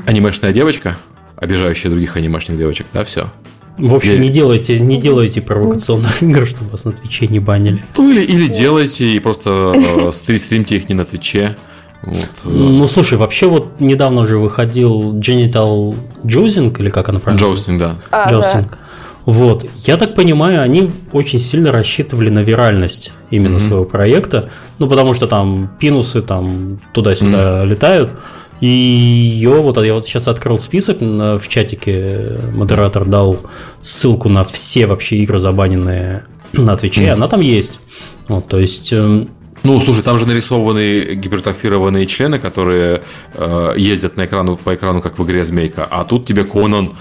анимешная 0.06 0.52
девочка, 0.52 0.96
обижающая 1.36 1.90
других 1.90 2.16
анимешных 2.16 2.56
девочек, 2.56 2.86
да, 2.92 3.04
все. 3.04 3.30
В 3.76 3.94
общем, 3.94 4.12
или... 4.12 4.22
не 4.22 4.28
делайте, 4.30 4.78
не 4.78 5.00
делайте 5.00 5.40
провокационных 5.40 6.22
игр, 6.22 6.46
чтобы 6.46 6.70
вас 6.70 6.84
на 6.84 6.92
Твиче 6.92 7.28
не 7.28 7.38
банили. 7.38 7.84
Ну, 7.96 8.10
или, 8.10 8.22
или 8.22 8.46
делайте 8.46 9.06
и 9.06 9.18
просто 9.20 9.74
э, 9.74 10.12
стримьте 10.38 10.76
их 10.76 10.88
не 10.88 10.94
на 10.94 11.04
Твиче. 11.04 11.56
Вот. 12.02 12.30
Э. 12.44 12.48
Ну, 12.48 12.86
слушай, 12.86 13.18
вообще 13.18 13.46
вот 13.46 13.80
недавно 13.80 14.22
уже 14.22 14.38
выходил 14.38 15.14
Genital 15.18 15.94
Juicing, 16.24 16.78
или 16.78 16.90
как 16.90 17.08
она 17.08 17.20
правильно? 17.20 17.44
Jousting, 17.44 17.78
да. 17.78 17.96
А, 18.10 18.30
Jousting. 18.30 18.70
Да. 18.70 18.78
Вот. 19.26 19.66
Я 19.78 19.96
так 19.96 20.14
понимаю, 20.14 20.62
они 20.62 20.90
очень 21.12 21.38
сильно 21.38 21.72
рассчитывали 21.72 22.30
на 22.30 22.40
виральность 22.40 23.12
именно 23.30 23.56
mm-hmm. 23.56 23.68
своего 23.68 23.84
проекта. 23.84 24.50
Ну, 24.78 24.88
потому 24.88 25.14
что 25.14 25.26
там 25.26 25.70
пинусы 25.78 26.20
там 26.20 26.80
туда-сюда 26.92 27.62
mm-hmm. 27.62 27.66
летают. 27.66 28.14
И 28.60 28.66
ее, 28.66 29.60
вот 29.62 29.82
я 29.82 29.94
вот 29.94 30.04
сейчас 30.04 30.28
открыл 30.28 30.58
список 30.58 31.00
в 31.00 31.42
чатике, 31.48 32.38
модератор 32.52 33.06
дал 33.06 33.38
ссылку 33.80 34.28
на 34.28 34.44
все 34.44 34.86
вообще 34.86 35.16
игры 35.16 35.38
забаненные 35.38 36.24
на 36.52 36.76
Твиче, 36.76 37.04
mm-hmm. 37.04 37.10
она 37.10 37.28
там 37.28 37.40
есть. 37.40 37.80
Вот, 38.28 38.48
то 38.48 38.58
есть 38.58 38.92
эм, 38.92 39.30
ну, 39.62 39.78
слушай, 39.80 40.02
там 40.02 40.18
же 40.18 40.26
нарисованы 40.26 41.14
гипертрофированные 41.14 42.06
члены, 42.06 42.38
которые 42.38 43.02
э, 43.34 43.74
ездят 43.76 44.16
на 44.16 44.24
экрану, 44.24 44.56
по 44.56 44.74
экрану, 44.74 45.02
как 45.02 45.18
в 45.18 45.24
игре 45.24 45.44
Змейка. 45.44 45.84
А 45.84 46.04
тут 46.04 46.26
тебе 46.26 46.44
Конан 46.44 46.94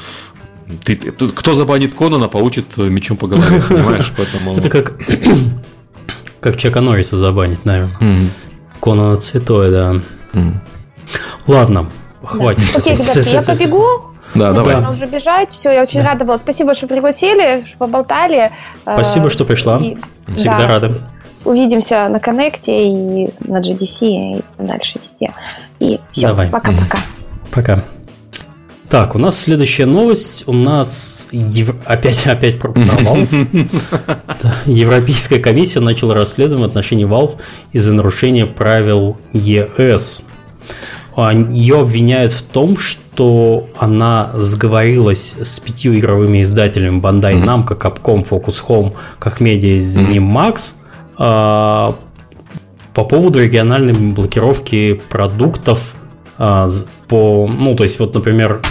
ты, 0.83 0.95
ты, 0.95 1.27
кто 1.29 1.55
забанит 1.55 1.95
Конана, 1.95 2.27
получит 2.27 2.77
мечом 2.77 3.17
по 3.17 3.27
голове, 3.27 3.61
понимаешь? 3.69 4.13
Поэтому... 4.15 4.57
Это 4.57 4.69
как, 4.69 4.93
как 6.39 6.57
Чака 6.57 6.81
Норриса 6.81 7.17
забанить, 7.17 7.65
наверное. 7.65 7.97
Mm-hmm. 7.99 8.29
Конана 8.79 9.15
святой, 9.15 9.71
да. 9.71 9.95
Mm. 10.33 10.53
Ладно, 11.47 11.89
хватит. 12.23 12.65
Окей, 12.77 12.93
ребята, 12.93 13.19
я 13.19 13.41
побегу. 13.45 14.09
Да, 14.35 14.53
давай. 14.53 14.75
Нужно 14.75 14.91
уже 14.91 15.07
бежать. 15.07 15.51
Все, 15.51 15.71
я 15.71 15.81
очень 15.81 16.01
да. 16.01 16.09
рада 16.09 16.25
была. 16.25 16.37
Спасибо, 16.37 16.75
что 16.75 16.87
пригласили, 16.87 17.65
что 17.65 17.77
поболтали. 17.79 18.51
Спасибо, 18.83 19.29
что 19.31 19.45
пришла. 19.45 19.79
И, 19.79 19.97
Всегда 20.35 20.59
да. 20.59 20.67
рада. 20.67 21.11
Увидимся 21.45 22.07
на 22.09 22.19
Коннекте 22.19 22.89
и 22.89 23.33
на 23.39 23.59
GDC 23.59 24.05
и 24.05 24.43
дальше 24.59 24.99
везде. 25.01 25.33
И 25.79 25.99
все, 26.11 26.35
пока-пока. 26.35 26.99
Пока. 27.51 27.83
Так, 28.89 29.13
у 29.13 29.19
нас 29.19 29.39
следующая 29.39 29.85
новость. 29.85 30.45
У 30.47 30.53
нас 30.53 31.27
ев... 31.31 31.75
опять, 31.85 32.25
опять 32.25 32.57
про 32.57 32.71
Valve. 32.73 33.69
Европейская 34.65 35.37
комиссия 35.37 35.79
начала 35.79 36.15
расследование 36.15 36.67
в 36.67 36.69
отношении 36.71 37.05
Valve 37.05 37.35
из-за 37.71 37.93
нарушения 37.93 38.47
правил 38.47 39.17
ЕС. 39.31 40.23
Ее 41.15 41.81
обвиняют 41.81 42.31
в 42.31 42.41
том, 42.41 42.77
что 42.77 43.69
она 43.77 44.31
сговорилась 44.35 45.35
с 45.39 45.59
пятью 45.59 45.99
игровыми 45.99 46.41
издателями 46.41 46.99
Bandai 46.99 47.43
Namco, 47.43 47.77
Capcom, 47.77 48.27
Focus 48.27 48.63
Home, 48.67 48.93
как 49.19 49.39
медиа 49.39 49.77
из 49.77 49.97
Max 49.97 50.73
по 51.17 53.03
поводу 53.03 53.43
региональной 53.43 53.93
блокировки 53.93 54.99
продуктов 55.09 55.95
а, 56.39 56.69
по, 57.09 57.49
ну, 57.51 57.75
то 57.75 57.83
есть, 57.83 57.99
вот, 57.99 58.13
например, 58.13 58.61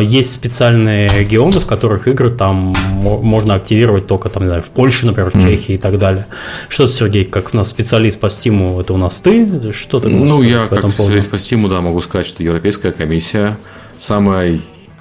есть 0.00 0.32
специальные 0.32 1.08
регионы, 1.08 1.60
в 1.60 1.66
которых 1.66 2.08
игры 2.08 2.30
там 2.30 2.74
можно 3.00 3.54
активировать 3.54 4.06
только 4.06 4.28
там, 4.28 4.44
не 4.44 4.48
знаю, 4.48 4.62
в 4.62 4.70
Польше, 4.70 5.06
например, 5.06 5.30
в 5.30 5.34
Чехии 5.34 5.72
mm. 5.72 5.74
и 5.74 5.78
так 5.78 5.98
далее. 5.98 6.26
Что 6.68 6.86
ты, 6.86 6.92
Сергей, 6.92 7.24
как 7.24 7.54
у 7.54 7.56
нас 7.56 7.68
специалист 7.68 8.18
по 8.18 8.26
Steam, 8.26 8.80
это 8.80 8.92
у 8.92 8.96
нас 8.96 9.20
ты? 9.20 9.72
Что 9.72 10.00
ты 10.00 10.08
Ну, 10.08 10.42
я 10.42 10.66
как 10.66 10.90
специалист 10.90 11.30
по 11.30 11.36
Steam, 11.36 11.68
да, 11.68 11.80
могу 11.80 12.00
сказать, 12.00 12.26
что 12.26 12.42
Европейская 12.42 12.92
комиссия 12.92 13.56
самая 13.96 14.60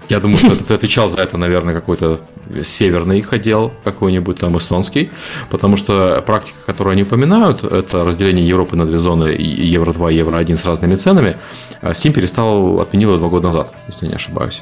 я 0.10 0.20
думаю, 0.20 0.38
что 0.38 0.56
ты 0.56 0.74
отвечал 0.74 1.10
за 1.10 1.18
это, 1.18 1.38
наверное, 1.38 1.74
какой-то 1.74 2.22
северный 2.64 3.20
их 3.20 3.34
отдел, 3.34 3.72
какой-нибудь 3.84 4.40
там 4.40 4.58
эстонский, 4.58 5.12
потому 5.50 5.78
что 5.78 6.22
практика, 6.26 6.58
которую 6.66 6.94
они 6.94 7.04
упоминают, 7.04 7.64
это 7.64 8.04
разделение 8.04 8.48
Европы 8.48 8.76
на 8.76 8.86
две 8.86 8.98
зоны, 8.98 9.36
Евро-2 9.38 10.14
и 10.14 10.18
Евро-1 10.18 10.56
с 10.56 10.66
разными 10.66 10.96
ценами, 10.96 11.38
а 11.82 11.92
Steam 11.92 12.12
перестал, 12.12 12.80
отменил 12.80 13.18
два 13.18 13.30
года 13.30 13.48
назад, 13.48 13.76
если 13.88 14.06
я 14.06 14.12
не 14.12 14.16
ошибаюсь. 14.16 14.62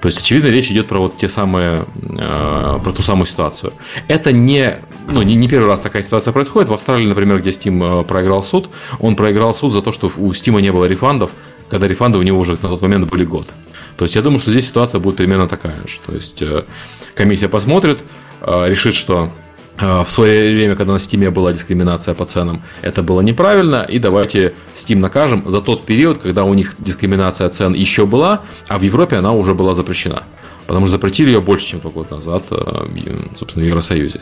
То 0.00 0.08
есть, 0.08 0.20
очевидно, 0.20 0.48
речь 0.48 0.70
идет 0.70 0.88
про 0.88 0.98
вот 0.98 1.16
те 1.16 1.28
самые, 1.28 1.84
э, 1.96 2.78
про 2.82 2.92
ту 2.92 3.02
самую 3.02 3.26
ситуацию. 3.26 3.72
Это 4.08 4.30
не, 4.30 4.78
ну, 5.06 5.22
не, 5.22 5.34
не 5.34 5.48
первый 5.48 5.66
раз 5.66 5.80
такая 5.80 6.02
ситуация 6.02 6.32
происходит. 6.32 6.68
В 6.68 6.74
Австралии, 6.74 7.06
например, 7.06 7.40
где 7.40 7.50
Steam 7.50 8.02
э, 8.02 8.04
проиграл 8.04 8.42
суд, 8.42 8.68
он 9.00 9.16
проиграл 9.16 9.54
суд 9.54 9.72
за 9.72 9.80
то, 9.80 9.92
что 9.92 10.08
у 10.08 10.30
Steam 10.30 10.60
не 10.60 10.70
было 10.70 10.84
рефандов, 10.84 11.30
когда 11.70 11.88
рефанды 11.88 12.18
у 12.18 12.22
него 12.22 12.38
уже 12.38 12.52
на 12.52 12.68
тот 12.68 12.82
момент 12.82 13.08
были 13.10 13.24
год. 13.24 13.48
То 13.96 14.04
есть 14.04 14.14
я 14.14 14.22
думаю, 14.22 14.38
что 14.38 14.50
здесь 14.50 14.66
ситуация 14.66 15.00
будет 15.00 15.16
примерно 15.16 15.48
такая 15.48 15.76
же. 15.86 15.98
То 16.06 16.14
есть 16.14 16.42
э, 16.42 16.64
комиссия 17.14 17.48
посмотрит, 17.48 17.98
э, 18.42 18.68
решит, 18.68 18.94
что 18.94 19.30
э, 19.78 20.02
в 20.04 20.10
свое 20.10 20.54
время, 20.54 20.76
когда 20.76 20.92
на 20.92 20.98
Steam 20.98 21.30
была 21.30 21.52
дискриминация 21.52 22.14
по 22.14 22.26
ценам, 22.26 22.62
это 22.82 23.02
было 23.02 23.22
неправильно, 23.22 23.86
и 23.88 23.98
давайте 23.98 24.54
Steam 24.74 24.98
накажем 24.98 25.48
за 25.48 25.60
тот 25.60 25.86
период, 25.86 26.18
когда 26.18 26.44
у 26.44 26.54
них 26.54 26.74
дискриминация 26.78 27.48
цен 27.48 27.72
еще 27.72 28.04
была, 28.04 28.42
а 28.68 28.78
в 28.78 28.82
Европе 28.82 29.16
она 29.16 29.32
уже 29.32 29.54
была 29.54 29.74
запрещена. 29.74 30.24
Потому 30.66 30.86
что 30.86 30.92
запретили 30.92 31.30
ее 31.30 31.40
больше, 31.40 31.66
чем 31.66 31.80
два 31.80 31.90
года 31.90 32.16
назад, 32.16 32.44
собственно, 33.36 33.64
в 33.64 33.68
Евросоюзе. 33.68 34.20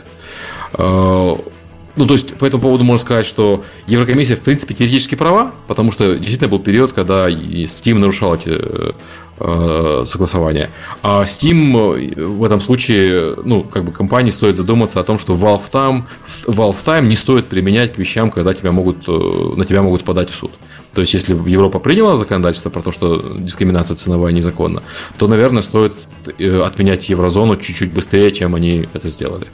Ну, 1.95 2.05
то 2.05 2.13
есть, 2.13 2.33
по 2.35 2.45
этому 2.45 2.63
поводу 2.63 2.83
можно 2.83 3.01
сказать, 3.01 3.25
что 3.25 3.63
Еврокомиссия, 3.87 4.35
в 4.35 4.41
принципе, 4.41 4.73
теоретически 4.73 5.15
права, 5.15 5.53
потому 5.67 5.91
что 5.91 6.15
действительно 6.15 6.49
был 6.49 6.59
период, 6.59 6.93
когда 6.93 7.29
Steam 7.29 7.95
нарушал 7.95 8.35
эти 8.35 8.51
э, 9.37 10.03
согласования. 10.05 10.71
А 11.01 11.23
Steam 11.23 11.97
э, 11.97 12.25
в 12.25 12.43
этом 12.43 12.59
случае, 12.59 13.35
ну, 13.43 13.63
как 13.63 13.85
бы 13.85 13.91
компании 13.91 14.31
стоит 14.31 14.55
задуматься 14.57 14.99
о 14.99 15.03
том, 15.03 15.19
что 15.19 15.33
Valve 15.33 15.71
Time, 15.71 16.03
Valve 16.47 16.77
Time 16.85 17.07
не 17.07 17.15
стоит 17.15 17.45
применять 17.45 17.93
к 17.93 17.97
вещам, 17.97 18.29
когда 18.29 18.53
тебя 18.53 18.71
могут, 18.71 19.07
э, 19.07 19.53
на 19.55 19.63
тебя 19.65 19.81
могут 19.81 20.03
подать 20.03 20.29
в 20.29 20.35
суд. 20.35 20.51
То 20.93 21.01
есть, 21.01 21.13
если 21.13 21.33
Европа 21.33 21.79
приняла 21.79 22.15
законодательство 22.15 22.69
про 22.69 22.81
то, 22.81 22.93
что 22.93 23.35
дискриминация 23.37 23.95
ценовая 23.95 24.31
незаконна, 24.31 24.81
то, 25.17 25.27
наверное, 25.27 25.61
стоит 25.61 25.93
э, 26.39 26.61
отменять 26.61 27.09
еврозону 27.09 27.57
чуть-чуть 27.57 27.91
быстрее, 27.91 28.31
чем 28.31 28.55
они 28.55 28.87
это 28.93 29.09
сделали. 29.09 29.47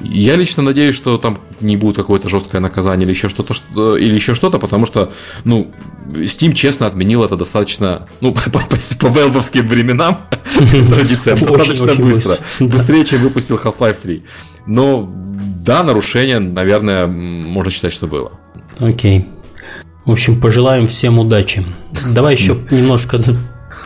Я 0.00 0.36
лично 0.36 0.62
надеюсь, 0.62 0.94
что 0.94 1.18
там 1.18 1.38
не 1.60 1.76
будет 1.76 1.96
какое-то 1.96 2.28
жесткое 2.28 2.60
наказание 2.60 3.04
или 3.04 3.12
еще 3.12 3.28
что-то, 3.28 3.54
что, 3.54 3.96
или 3.96 4.14
еще 4.14 4.34
что-то, 4.34 4.58
потому 4.58 4.86
что, 4.86 5.12
ну, 5.44 5.70
Steam 6.08 6.52
честно 6.52 6.86
отменил 6.86 7.22
это 7.22 7.36
достаточно, 7.36 8.06
ну, 8.20 8.32
по, 8.34 8.50
по, 8.50 8.60
по 8.60 9.06
велвовским 9.06 9.68
временам, 9.68 10.18
традициям, 10.58 11.38
достаточно 11.38 11.94
быстро. 11.94 12.36
Быстрее, 12.60 13.04
чем 13.04 13.20
выпустил 13.20 13.56
Half-Life 13.56 13.98
3. 14.02 14.22
Но, 14.66 15.08
да, 15.08 15.82
нарушение, 15.82 16.38
наверное, 16.38 17.06
можно 17.06 17.70
считать, 17.70 17.92
что 17.92 18.06
было. 18.06 18.32
Окей. 18.78 19.26
В 20.04 20.12
общем, 20.12 20.40
пожелаем 20.40 20.88
всем 20.88 21.18
удачи. 21.18 21.64
Давай 22.12 22.34
еще 22.34 22.58
немножко 22.70 23.20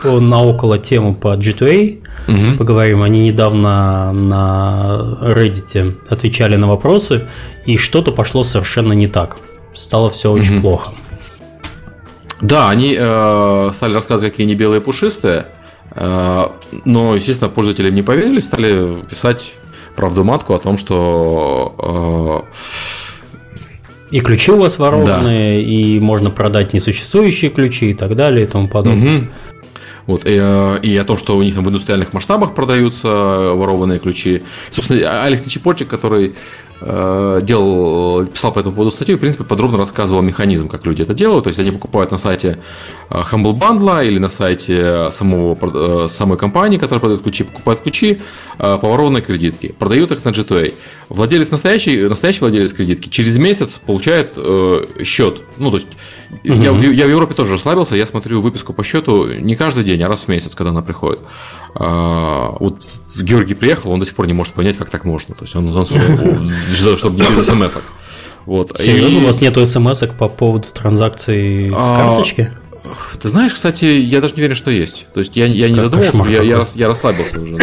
на 0.03 0.43
около 0.43 0.77
тему 0.77 1.15
по 1.15 1.35
G2A 1.35 2.04
угу. 2.27 2.57
поговорим. 2.57 3.01
Они 3.01 3.27
недавно 3.27 4.11
на 4.11 5.17
Reddit 5.21 5.97
отвечали 6.09 6.55
на 6.55 6.67
вопросы, 6.67 7.27
и 7.65 7.77
что-то 7.77 8.11
пошло 8.11 8.43
совершенно 8.43 8.93
не 8.93 9.07
так. 9.07 9.37
Стало 9.73 10.09
все 10.09 10.31
очень 10.31 10.55
угу. 10.55 10.61
плохо. 10.61 10.91
Да, 12.41 12.69
они 12.69 12.95
э, 12.97 13.69
стали 13.73 13.93
рассказывать, 13.93 14.33
какие 14.33 14.45
они 14.45 14.55
белые 14.55 14.81
пушистые, 14.81 15.47
э, 15.91 16.47
но, 16.85 17.15
естественно, 17.15 17.49
пользователи 17.49 17.89
не 17.91 18.01
поверили, 18.01 18.39
стали 18.39 19.01
писать 19.09 19.53
правду 19.95 20.23
матку 20.23 20.53
о 20.53 20.59
том, 20.59 20.77
что 20.77 22.43
э, 22.51 22.55
и 24.11 24.19
ключи 24.19 24.51
у 24.51 24.57
вас 24.57 24.77
ворованные, 24.77 25.61
да. 25.61 25.67
и 25.67 25.99
можно 25.99 26.29
продать 26.29 26.73
несуществующие 26.73 27.49
ключи 27.49 27.91
и 27.91 27.93
так 27.93 28.15
далее 28.15 28.45
и 28.45 28.47
тому 28.47 28.67
подобное. 28.67 29.17
Угу. 29.17 29.27
Вот, 30.07 30.25
и, 30.25 30.37
э, 30.39 30.79
и 30.83 30.95
о 30.97 31.03
том, 31.03 31.17
что 31.17 31.35
у 31.37 31.43
них 31.43 31.55
там 31.55 31.63
в 31.63 31.69
индустриальных 31.69 32.13
масштабах 32.13 32.53
продаются 32.53 33.07
ворованные 33.07 33.99
ключи. 33.99 34.43
Собственно, 34.69 35.23
Алекс 35.23 35.43
Нечепорчик, 35.43 35.87
который 35.87 36.25
Э, 36.25 36.64
делал, 36.85 38.25
писал 38.27 38.51
по 38.51 38.59
этому 38.59 38.75
поводу 38.75 38.91
статью 38.91 39.15
и, 39.15 39.17
в 39.17 39.21
принципе, 39.21 39.43
подробно 39.43 39.77
рассказывал 39.77 40.21
механизм, 40.21 40.67
как 40.67 40.85
люди 40.85 41.01
это 41.01 41.13
делают. 41.13 41.45
То 41.45 41.47
есть 41.47 41.59
они 41.59 41.71
покупают 41.71 42.11
на 42.11 42.17
сайте 42.17 42.59
э, 43.09 43.21
Humble 43.31 43.59
Bundle 43.59 44.07
или 44.07 44.19
на 44.19 44.29
сайте 44.29 45.09
самого, 45.09 45.57
э, 46.03 46.07
самой 46.07 46.37
компании, 46.37 46.77
которая 46.77 46.99
продает 46.99 47.23
ключи, 47.23 47.43
покупают 47.43 47.81
ключи 47.81 48.21
по 48.57 48.77
ворованной 48.77 49.21
кредитке, 49.21 49.69
продают 49.69 50.11
их 50.11 50.23
на 50.23 50.29
G2A. 50.29 50.73
Владелец 51.09 51.51
настоящий, 51.51 52.07
настоящий 52.07 52.39
владелец 52.39 52.73
кредитки 52.73 53.09
через 53.09 53.37
месяц 53.37 53.77
получает 53.77 54.33
э, 54.37 54.85
счет. 55.03 55.41
Ну, 55.57 55.71
то 55.71 55.77
есть 55.77 55.89
угу. 56.43 56.53
я, 56.53 56.71
я 56.71 57.05
в 57.05 57.09
Европе 57.09 57.33
тоже 57.33 57.53
расслабился, 57.53 57.95
я 57.95 58.05
смотрю 58.05 58.41
выписку 58.41 58.73
по 58.73 58.83
счету 58.83 59.27
не 59.33 59.55
каждый 59.55 59.83
день, 59.83 60.01
а 60.03 60.07
раз 60.07 60.23
в 60.23 60.27
месяц, 60.27 60.55
когда 60.55 60.71
она 60.71 60.81
приходит. 60.81 61.21
А, 61.77 62.55
вот 62.59 62.81
Георгий 63.17 63.53
приехал, 63.53 63.91
он 63.91 63.99
до 63.99 64.05
сих 64.05 64.15
пор 64.15 64.27
не 64.27 64.33
может 64.33 64.53
понять, 64.53 64.77
как 64.77 64.89
так 64.89 65.03
можно. 65.03 65.35
То 65.35 65.43
есть 65.43 65.55
он, 65.55 65.75
он 65.75 65.85
чтобы 66.97 67.21
не 67.21 67.35
без 67.35 67.45
смс 67.45 67.77
Вот. 68.45 68.77
Серьезно, 68.77 69.17
и... 69.17 69.21
у 69.23 69.25
вас 69.25 69.41
нету 69.41 69.65
смс 69.65 70.03
по 70.17 70.29
поводу 70.29 70.67
транзакций 70.73 71.69
с 71.69 71.73
а, 71.75 71.97
карточки? 71.97 72.51
Ты 73.21 73.29
знаешь, 73.29 73.53
кстати, 73.53 73.85
я 73.85 74.21
даже 74.21 74.35
не 74.35 74.41
уверен, 74.41 74.55
что 74.55 74.71
есть. 74.71 75.07
То 75.13 75.19
есть 75.19 75.35
я, 75.35 75.45
я 75.47 75.67
не 75.69 75.75
как 75.75 75.83
задумался, 75.83 76.17
я, 76.29 76.41
я, 76.43 76.65
я 76.75 76.87
расслабился 76.87 77.41
уже. 77.41 77.53
Но 77.53 77.59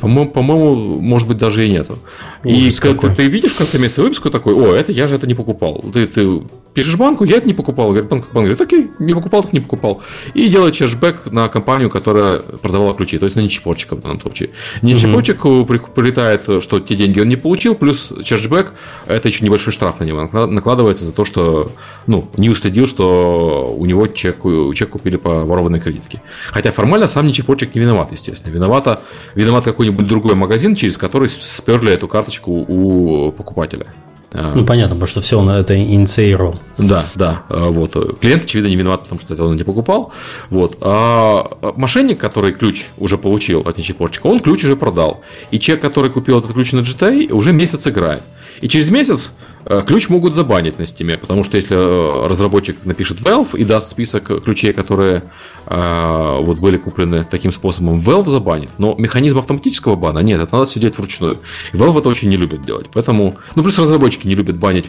по-моему, 0.00 0.30
по-моему, 0.30 1.00
может 1.00 1.28
быть, 1.28 1.36
даже 1.36 1.66
и 1.66 1.70
нету. 1.70 1.98
Ужас 2.44 2.78
и 2.78 2.80
когда 2.80 3.08
ты, 3.08 3.14
ты 3.14 3.28
видишь 3.28 3.52
в 3.52 3.58
конце 3.58 3.78
месяца 3.78 4.02
выписку 4.02 4.30
такой, 4.30 4.54
о, 4.54 4.74
это 4.74 4.92
я 4.92 5.08
же 5.08 5.14
это 5.14 5.26
не 5.26 5.34
покупал. 5.34 5.84
Ты, 5.92 6.06
ты 6.06 6.42
пишешь 6.74 6.96
банку, 6.96 7.24
я 7.24 7.36
это 7.36 7.46
не 7.46 7.54
покупал. 7.54 7.88
Говорит, 7.88 8.08
банк, 8.08 8.24
банк 8.32 8.46
говорит, 8.46 8.60
окей, 8.60 8.90
не 8.98 9.14
покупал, 9.14 9.42
так 9.42 9.52
не 9.52 9.60
покупал. 9.60 10.02
И 10.34 10.48
делает 10.48 10.74
чешбэк 10.74 11.30
на 11.30 11.48
компанию, 11.48 11.90
которая 11.90 12.38
продавала 12.38 12.94
ключи, 12.94 13.18
то 13.18 13.24
есть 13.24 13.36
на 13.36 13.40
нечепорчика 13.40 13.96
в 13.96 14.00
данном 14.00 14.20
случае. 14.20 14.50
Нечепорчик 14.82 15.44
угу. 15.44 15.66
прилетает, 15.66 16.42
что 16.62 16.80
те 16.80 16.94
деньги 16.94 17.20
он 17.20 17.28
не 17.28 17.36
получил, 17.36 17.74
плюс 17.74 18.12
чешбэк, 18.24 18.72
это 19.06 19.28
еще 19.28 19.44
небольшой 19.44 19.72
штраф 19.72 20.00
на 20.00 20.04
него 20.04 20.28
накладывается 20.46 21.04
за 21.04 21.12
то, 21.12 21.24
что 21.24 21.72
ну, 22.06 22.28
не 22.36 22.48
уследил, 22.48 22.86
что 22.86 23.74
у 23.76 23.84
него 23.86 24.06
чек, 24.06 24.36
чек 24.74 24.90
купили 24.90 25.16
по 25.16 25.44
ворованной 25.44 25.80
кредитке. 25.80 26.22
Хотя 26.50 26.72
формально 26.72 27.06
сам 27.06 27.26
нечепорчик 27.26 27.74
не 27.74 27.80
виноват, 27.80 28.12
естественно. 28.12 28.52
Виновата, 28.52 29.00
виноват 29.34 29.66
какой-нибудь 29.90 30.06
другой 30.06 30.34
магазин, 30.34 30.74
через 30.74 30.96
который 30.96 31.28
сперли 31.28 31.92
эту 31.92 32.08
карточку 32.08 32.64
у 32.68 33.32
покупателя. 33.32 33.86
А. 34.32 34.52
Ну, 34.54 34.64
понятно, 34.64 34.94
потому 34.94 35.08
что 35.08 35.20
все 35.20 35.38
он 35.38 35.50
это 35.50 35.76
инициировал. 35.76 36.54
Да, 36.78 37.04
да. 37.16 37.42
А, 37.48 37.68
вот. 37.70 38.20
Клиент, 38.20 38.44
очевидно, 38.44 38.68
не 38.68 38.76
виноват, 38.76 39.02
потому 39.02 39.20
что 39.20 39.34
это 39.34 39.44
он 39.44 39.56
не 39.56 39.64
покупал. 39.64 40.12
Вот. 40.50 40.78
А 40.82 41.48
мошенник, 41.76 42.18
который 42.18 42.52
ключ 42.52 42.86
уже 42.98 43.18
получил 43.18 43.62
от 43.62 43.76
нечепорчика, 43.78 44.28
он 44.28 44.38
ключ 44.38 44.64
уже 44.64 44.76
продал. 44.76 45.22
И 45.50 45.58
человек, 45.58 45.82
который 45.82 46.10
купил 46.10 46.38
этот 46.38 46.52
ключ 46.52 46.72
на 46.72 46.80
GTA, 46.80 47.32
уже 47.32 47.52
месяц 47.52 47.88
играет. 47.88 48.22
И 48.60 48.68
через 48.68 48.90
месяц 48.90 49.32
э, 49.64 49.82
ключ 49.86 50.08
могут 50.08 50.34
забанить 50.34 50.78
на 50.78 50.82
Steam, 50.82 51.16
потому 51.18 51.44
что 51.44 51.56
если 51.56 51.76
э, 51.76 52.26
разработчик 52.26 52.84
напишет 52.84 53.18
Valve 53.20 53.56
и 53.56 53.64
даст 53.64 53.88
список 53.88 54.42
ключей, 54.44 54.72
которые 54.72 55.24
э, 55.66 56.38
вот 56.40 56.58
были 56.58 56.76
куплены 56.76 57.26
таким 57.28 57.52
способом, 57.52 57.96
Valve 57.98 58.28
забанит. 58.28 58.70
Но 58.78 58.94
механизм 58.96 59.38
автоматического 59.38 59.96
бана 59.96 60.20
нет, 60.20 60.40
это 60.40 60.54
надо 60.54 60.66
все 60.66 60.80
делать 60.80 60.98
вручную. 60.98 61.38
И 61.72 61.76
Valve 61.76 62.00
это 62.00 62.08
очень 62.08 62.28
не 62.28 62.36
любит 62.36 62.64
делать. 62.64 62.86
Поэтому, 62.92 63.36
ну 63.54 63.62
плюс 63.62 63.78
разработчики 63.78 64.26
не 64.26 64.34
любят 64.34 64.56
банить 64.56 64.86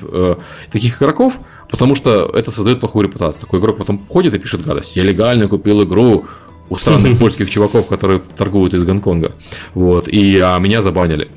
таких 0.71 0.97
игроков, 1.01 1.33
потому 1.69 1.95
что 1.95 2.25
это 2.25 2.51
создает 2.51 2.79
плохую 2.79 3.07
репутацию. 3.07 3.41
Такой 3.41 3.59
игрок 3.59 3.77
потом 3.77 4.05
ходит 4.09 4.35
и 4.35 4.39
пишет 4.39 4.65
гадость. 4.65 4.95
Я 4.95 5.03
легально 5.03 5.47
купил 5.47 5.83
игру, 5.83 6.25
у 6.71 6.77
странных 6.77 7.19
польских 7.19 7.49
чуваков, 7.49 7.88
которые 7.88 8.21
торгуют 8.38 8.73
из 8.73 8.83
Гонконга. 8.83 9.33
Вот, 9.75 10.07
и 10.07 10.39
а 10.39 10.57
меня 10.57 10.81
забанили. 10.81 11.29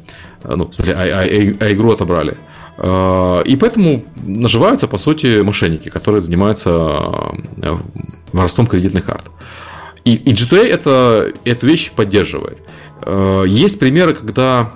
Э, 0.45 0.55
ну, 0.57 0.67
в 0.67 0.75
смысле, 0.75 0.95
а, 0.95 1.01
а, 1.01 1.23
а, 1.23 1.65
а 1.65 1.73
игру 1.73 1.93
отобрали. 1.93 2.37
Э, 2.79 3.43
и 3.45 3.57
поэтому 3.57 4.05
наживаются, 4.23 4.87
по 4.87 4.99
сути, 4.99 5.41
мошенники, 5.43 5.89
которые 5.89 6.21
занимаются 6.21 6.71
воровством 8.33 8.67
кредитных 8.67 9.05
карт. 9.05 9.31
И, 10.05 10.15
и 10.15 10.33
G2A 10.33 10.67
это, 10.67 11.33
эту 11.45 11.67
вещь 11.67 11.91
поддерживает. 11.91 12.59
Есть 13.47 13.79
примеры, 13.79 14.15
когда 14.15 14.71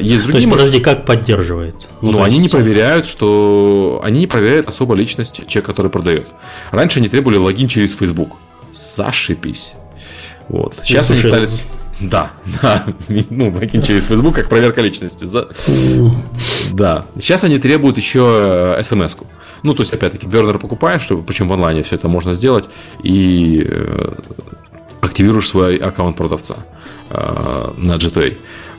есть 0.00 0.24
другие... 0.24 0.32
То 0.32 0.38
есть, 0.38 0.50
подожди, 0.50 0.80
как 0.80 1.06
поддерживает? 1.06 1.88
Ну, 2.00 2.12
ну 2.12 2.22
они 2.22 2.38
не 2.38 2.48
проверяют, 2.48 3.06
что... 3.06 4.00
Они 4.02 4.20
не 4.20 4.26
проверяют 4.26 4.66
особо 4.66 4.94
личность 4.94 5.46
человека, 5.46 5.72
который 5.72 5.90
продает. 5.90 6.26
Раньше 6.72 6.98
они 6.98 7.08
требовали 7.08 7.36
логин 7.36 7.68
через 7.68 7.94
Facebook. 7.94 8.36
Зашипись. 8.72 9.74
Вот. 10.48 10.80
Сейчас 10.84 11.10
они 11.10 11.20
стали... 11.20 11.48
Да, 12.00 12.32
да. 12.62 12.86
Ну, 13.30 13.50
бэкин 13.50 13.82
через 13.82 14.06
Facebook 14.06 14.34
как 14.34 14.48
проверка 14.48 14.80
личности. 14.80 15.24
За... 15.24 15.48
Да. 16.72 17.06
Сейчас 17.16 17.44
они 17.44 17.58
требуют 17.58 17.96
еще 17.96 18.76
э, 18.78 18.82
смс-ку. 18.82 19.26
Ну, 19.62 19.74
то 19.74 19.82
есть, 19.82 19.92
опять-таки, 19.92 20.26
бернер 20.26 20.58
покупаешь, 20.58 21.02
чтобы, 21.02 21.22
причем 21.22 21.48
в 21.48 21.52
онлайне 21.52 21.82
все 21.82 21.96
это 21.96 22.08
можно 22.08 22.32
сделать, 22.32 22.68
и 23.02 23.62
э, 23.68 24.14
активируешь 25.00 25.48
свой 25.48 25.76
аккаунт 25.76 26.16
продавца 26.16 26.56
э, 27.10 27.72
на 27.76 27.98
g 27.98 28.08
2 28.10 28.22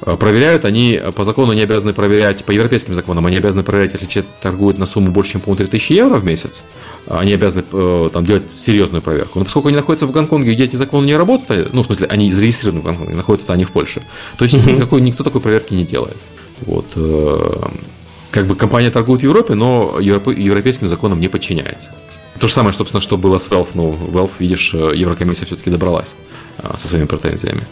проверяют 0.01 0.65
они, 0.65 0.99
по 1.15 1.23
закону 1.23 1.53
не 1.53 1.61
обязаны 1.61 1.93
проверять, 1.93 2.43
по 2.43 2.51
европейским 2.51 2.93
законам, 2.93 3.25
они 3.25 3.37
обязаны 3.37 3.63
проверять, 3.63 3.93
если 3.93 4.07
человек 4.07 4.31
торгует 4.41 4.77
на 4.77 4.85
сумму 4.85 5.11
больше, 5.11 5.33
чем, 5.33 5.41
по-моему, 5.41 5.57
3000 5.57 5.93
евро 5.93 6.17
в 6.17 6.25
месяц, 6.25 6.63
они 7.07 7.33
обязаны 7.33 7.63
там 8.09 8.25
делать 8.25 8.51
серьезную 8.51 9.01
проверку. 9.01 9.39
Но 9.39 9.45
поскольку 9.45 9.67
они 9.67 9.77
находятся 9.77 10.07
в 10.07 10.11
Гонконге, 10.11 10.53
где 10.53 10.63
эти 10.63 10.75
законы 10.75 11.05
не 11.05 11.15
работают, 11.15 11.73
ну, 11.73 11.83
в 11.83 11.85
смысле, 11.85 12.07
они 12.07 12.31
зарегистрированы 12.31 12.81
в 12.81 12.85
Гонконге, 12.85 13.15
находятся 13.15 13.53
они 13.53 13.63
в 13.63 13.71
Польше, 13.71 14.01
то 14.37 14.45
есть 14.45 14.65
никакой, 14.65 15.01
никто 15.01 15.23
такой 15.23 15.41
проверки 15.41 15.73
не 15.73 15.85
делает. 15.85 16.17
Вот 16.61 16.97
как 18.31 18.47
бы 18.47 18.55
компания 18.55 18.89
торгует 18.89 19.21
в 19.21 19.23
Европе, 19.25 19.55
но 19.55 19.99
европейским 19.99 20.87
законам 20.87 21.19
не 21.19 21.27
подчиняется. 21.27 21.95
То 22.39 22.47
же 22.47 22.53
самое, 22.53 22.73
собственно, 22.73 23.01
что 23.01 23.17
было 23.17 23.37
с 23.37 23.49
Valve. 23.49 23.69
Ну, 23.73 23.93
Valve, 23.93 24.31
видишь, 24.39 24.73
э, 24.73 24.93
Еврокомиссия 24.95 25.45
все-таки 25.45 25.69
добралась 25.69 26.15
со 26.75 26.87
своими 26.87 27.05
претензиями. 27.05 27.67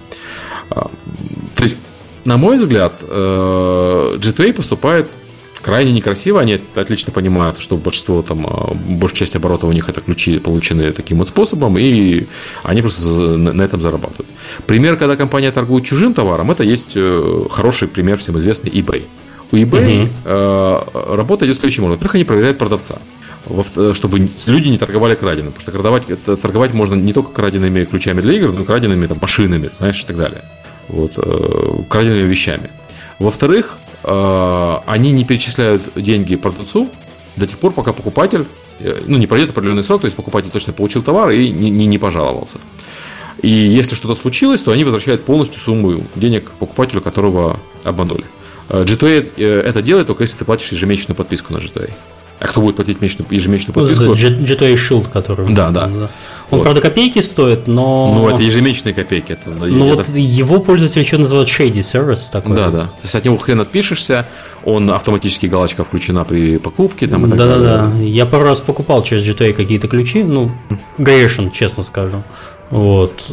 То 0.70 1.64
есть, 1.64 1.78
на 2.30 2.38
мой 2.38 2.58
взгляд, 2.58 2.94
э, 3.02 4.18
GTA 4.20 4.54
поступает 4.54 5.08
крайне 5.64 5.92
некрасиво. 5.92 6.40
Они 6.40 6.62
отлично 6.76 7.12
понимают, 7.12 7.60
что 7.60 7.76
большинство 7.76 8.22
там, 8.22 8.46
а, 8.46 8.74
большая 8.76 9.20
часть 9.20 9.36
оборота 9.36 9.66
у 9.66 9.72
них 9.72 9.90
это 9.90 10.02
ключи, 10.02 10.38
полученные 10.38 10.92
таким 10.92 11.18
вот 11.18 11.28
способом, 11.28 11.78
и 11.80 12.28
они 12.64 12.82
просто 12.82 13.10
на 13.38 13.64
этом 13.64 13.82
зарабатывают. 13.82 14.30
Пример, 14.68 14.96
когда 14.96 15.16
компания 15.16 15.52
торгует 15.52 15.86
чужим 15.86 16.14
товаром, 16.14 16.52
это 16.52 16.64
есть 16.64 16.92
э, 16.96 17.46
хороший 17.50 17.88
пример 17.88 18.18
всем 18.18 18.38
известный 18.38 18.70
eBay. 18.70 19.06
У 19.52 19.56
eBay 19.56 20.04
угу. 20.04 20.10
э, 20.26 21.16
работа 21.16 21.46
идет 21.48 21.58
следующим 21.58 21.86
образом. 21.86 21.98
Во-первых, 21.98 22.16
они 22.16 22.26
проверяют 22.26 22.58
продавца 22.60 23.00
чтобы 23.94 24.20
люди 24.20 24.68
не 24.68 24.78
торговали 24.78 25.16
краденым. 25.16 25.54
Потому 25.54 25.62
что 25.62 25.72
торговать, 25.72 26.42
торговать 26.42 26.74
можно 26.74 26.96
не 26.96 27.14
только 27.14 27.32
краденными 27.32 27.86
ключами 27.86 28.22
для 28.22 28.34
игр, 28.34 28.52
но 28.52 28.62
и 28.62 28.66
краденными 28.66 29.08
там, 29.08 29.18
машинами, 29.20 29.70
знаешь, 29.74 30.04
и 30.04 30.06
так 30.06 30.18
далее. 30.18 30.44
Вот, 30.90 31.14
э, 31.18 31.84
краденными 31.88 32.28
вещами. 32.28 32.72
Во-вторых, 33.20 33.78
э, 34.04 34.78
они 34.86 35.12
не 35.12 35.24
перечисляют 35.24 35.84
деньги 35.96 36.36
продавцу 36.36 36.90
до 37.36 37.48
тех 37.48 37.58
пор, 37.60 37.74
пока 37.74 37.94
покупатель, 37.94 38.46
э, 38.80 39.02
ну, 39.06 39.18
не 39.18 39.28
пройдет 39.28 39.52
определенный 39.52 39.84
срок, 39.84 40.02
то 40.02 40.06
есть 40.06 40.16
покупатель 40.18 40.50
точно 40.50 40.74
получил 40.74 41.04
товар 41.04 41.30
и 41.30 41.50
не, 41.50 41.70
не, 41.70 41.86
не 41.86 41.98
пожаловался. 41.98 42.60
И 43.42 43.50
если 43.50 43.96
что-то 43.96 44.16
случилось, 44.16 44.64
то 44.64 44.72
они 44.72 44.84
возвращают 44.84 45.26
полностью 45.26 45.62
сумму 45.62 46.06
денег 46.16 46.52
покупателю, 46.52 47.02
которого 47.02 47.60
обманули. 47.84 48.26
GTA 48.70 49.32
э, 49.38 49.62
это 49.62 49.82
делает 49.82 50.08
только 50.08 50.24
если 50.24 50.38
ты 50.38 50.46
платишь 50.46 50.72
ежемесячную 50.72 51.16
подписку 51.16 51.54
на 51.54 51.58
GTA. 51.58 51.92
А 52.40 52.48
кто 52.48 52.62
будет 52.62 52.78
платить 52.78 53.02
месячную, 53.02 53.28
ежемесячную 53.30 53.74
подписку? 53.74 54.06
Вот 54.06 54.18
GTA 54.18 54.74
Shield, 54.76 55.10
который. 55.12 55.54
Да, 55.54 55.72
да. 55.72 55.86
Он, 55.86 56.10
вот. 56.50 56.64
правда, 56.64 56.82
копейки 56.82 57.20
стоит, 57.20 57.68
но... 57.68 58.14
Ну, 58.14 58.30
это 58.30 58.42
ежемесячные 58.42 58.94
копейки. 58.94 59.34
Это, 59.34 59.50
ну, 59.50 59.88
это... 59.88 59.98
вот 59.98 60.16
его 60.16 60.60
пользователи 60.62 61.04
что 61.04 61.18
называют 61.18 61.50
shady 61.50 61.82
service 61.82 62.32
такой. 62.32 62.56
Да, 62.56 62.70
да. 62.70 62.86
То 62.86 63.04
есть 63.04 63.16
от 63.16 63.26
него 63.26 63.38
хрен 63.38 63.60
отпишешься, 63.60 64.28
он 64.64 64.90
автоматически 64.90 65.48
галочка 65.48 65.84
включена 65.84 66.24
при 66.24 66.58
покупке. 66.58 67.08
Там, 67.08 67.26
и 67.26 67.30
так 67.30 67.38
да, 67.38 67.46
далее. 67.46 67.64
да, 67.64 67.88
да. 67.88 67.98
Я 68.00 68.26
пару 68.26 68.46
раз 68.46 68.62
покупал 68.62 69.04
через 69.04 69.28
GTA 69.28 69.52
какие-то 69.52 69.90
ключи, 69.90 70.24
ну, 70.24 70.52
грешен, 70.98 71.52
честно 71.52 71.84
скажу. 71.84 72.24
Вот. 72.70 73.26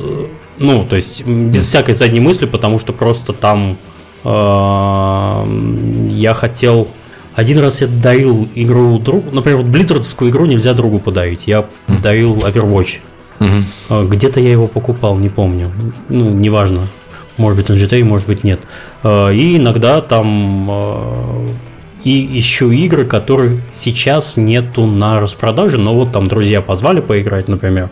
Ну, 0.58 0.84
то 0.84 0.96
есть, 0.96 1.24
без 1.24 1.64
всякой 1.64 1.94
задней 1.94 2.20
мысли, 2.20 2.46
потому 2.46 2.80
что 2.80 2.92
просто 2.92 3.32
там 3.32 3.78
э, 4.24 6.08
я 6.10 6.34
хотел 6.34 6.88
один 7.36 7.58
раз 7.58 7.82
я 7.82 7.86
дарил 7.86 8.48
игру 8.54 8.98
другу, 8.98 9.30
например, 9.30 9.58
вот 9.58 9.66
близзардскую 9.66 10.30
игру 10.30 10.46
нельзя 10.46 10.72
другу 10.72 10.98
подарить. 10.98 11.46
Я 11.46 11.66
mm. 11.86 12.00
дарил 12.00 12.36
Overwatch. 12.38 13.00
Mm-hmm. 13.38 14.08
Где-то 14.08 14.40
я 14.40 14.50
его 14.50 14.66
покупал, 14.66 15.18
не 15.18 15.28
помню. 15.28 15.70
Ну, 16.08 16.30
неважно. 16.30 16.88
Может 17.36 17.58
быть, 17.58 17.68
на 17.68 17.74
GTA, 17.74 18.02
может 18.04 18.26
быть, 18.26 18.42
нет. 18.42 18.60
А, 19.02 19.28
и 19.28 19.58
иногда 19.58 20.00
там 20.00 20.66
а, 20.70 21.48
и 22.04 22.38
ищу 22.38 22.70
игры, 22.70 23.04
которых 23.04 23.60
сейчас 23.70 24.38
нету 24.38 24.86
на 24.86 25.20
распродаже, 25.20 25.76
но 25.76 25.94
вот 25.94 26.12
там 26.12 26.28
друзья 26.28 26.62
позвали 26.62 27.00
поиграть, 27.00 27.48
например 27.48 27.90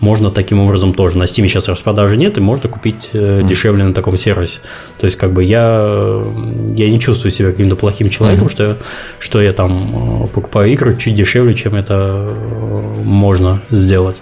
можно 0.00 0.30
таким 0.30 0.60
образом 0.60 0.92
тоже. 0.92 1.18
На 1.18 1.24
Steam 1.24 1.46
сейчас 1.48 1.68
распродажи 1.68 2.16
нет, 2.16 2.36
и 2.38 2.40
можно 2.40 2.68
купить 2.68 3.10
э, 3.12 3.40
дешевле 3.42 3.84
на 3.84 3.94
таком 3.94 4.16
сервисе. 4.16 4.60
То 4.98 5.06
есть, 5.06 5.16
как 5.16 5.32
бы 5.32 5.44
я, 5.44 6.22
я 6.70 6.90
не 6.90 7.00
чувствую 7.00 7.32
себя 7.32 7.50
каким-то 7.50 7.76
плохим 7.76 8.10
человеком, 8.10 8.46
mm-hmm. 8.46 8.50
что, 8.50 8.78
что 9.18 9.40
я 9.40 9.52
там 9.52 10.24
э, 10.24 10.26
покупаю 10.28 10.72
игры 10.72 10.96
чуть 10.96 11.14
дешевле, 11.14 11.54
чем 11.54 11.74
это 11.74 12.26
э, 12.28 13.02
можно 13.04 13.62
сделать. 13.70 14.20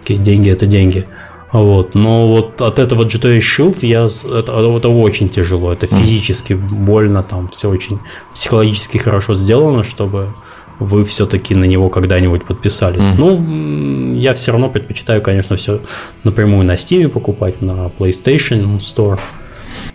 Такие 0.00 0.18
деньги 0.18 0.50
это 0.50 0.66
деньги. 0.66 1.04
Вот. 1.52 1.94
Но 1.94 2.28
вот 2.28 2.60
от 2.60 2.78
этого 2.78 3.04
GTA 3.04 3.38
Shield 3.38 3.78
я, 3.82 4.04
это, 4.06 4.52
это 4.52 4.88
очень 4.88 5.28
тяжело. 5.28 5.72
Это 5.72 5.86
физически 5.86 6.52
больно, 6.52 7.22
там 7.22 7.48
все 7.48 7.70
очень 7.70 7.98
психологически 8.34 8.98
хорошо 8.98 9.34
сделано, 9.34 9.82
чтобы 9.82 10.34
вы 10.78 11.04
все-таки 11.04 11.54
на 11.54 11.64
него 11.64 11.90
когда-нибудь 11.90 12.44
подписались. 12.44 13.02
Mm-hmm. 13.02 13.14
Ну, 13.18 14.14
я 14.14 14.34
все 14.34 14.52
равно 14.52 14.68
предпочитаю, 14.68 15.22
конечно, 15.22 15.56
все 15.56 15.80
напрямую 16.24 16.64
на 16.64 16.74
Steam 16.74 17.08
покупать, 17.08 17.60
на 17.60 17.90
PlayStation 17.98 18.76
Store 18.78 19.18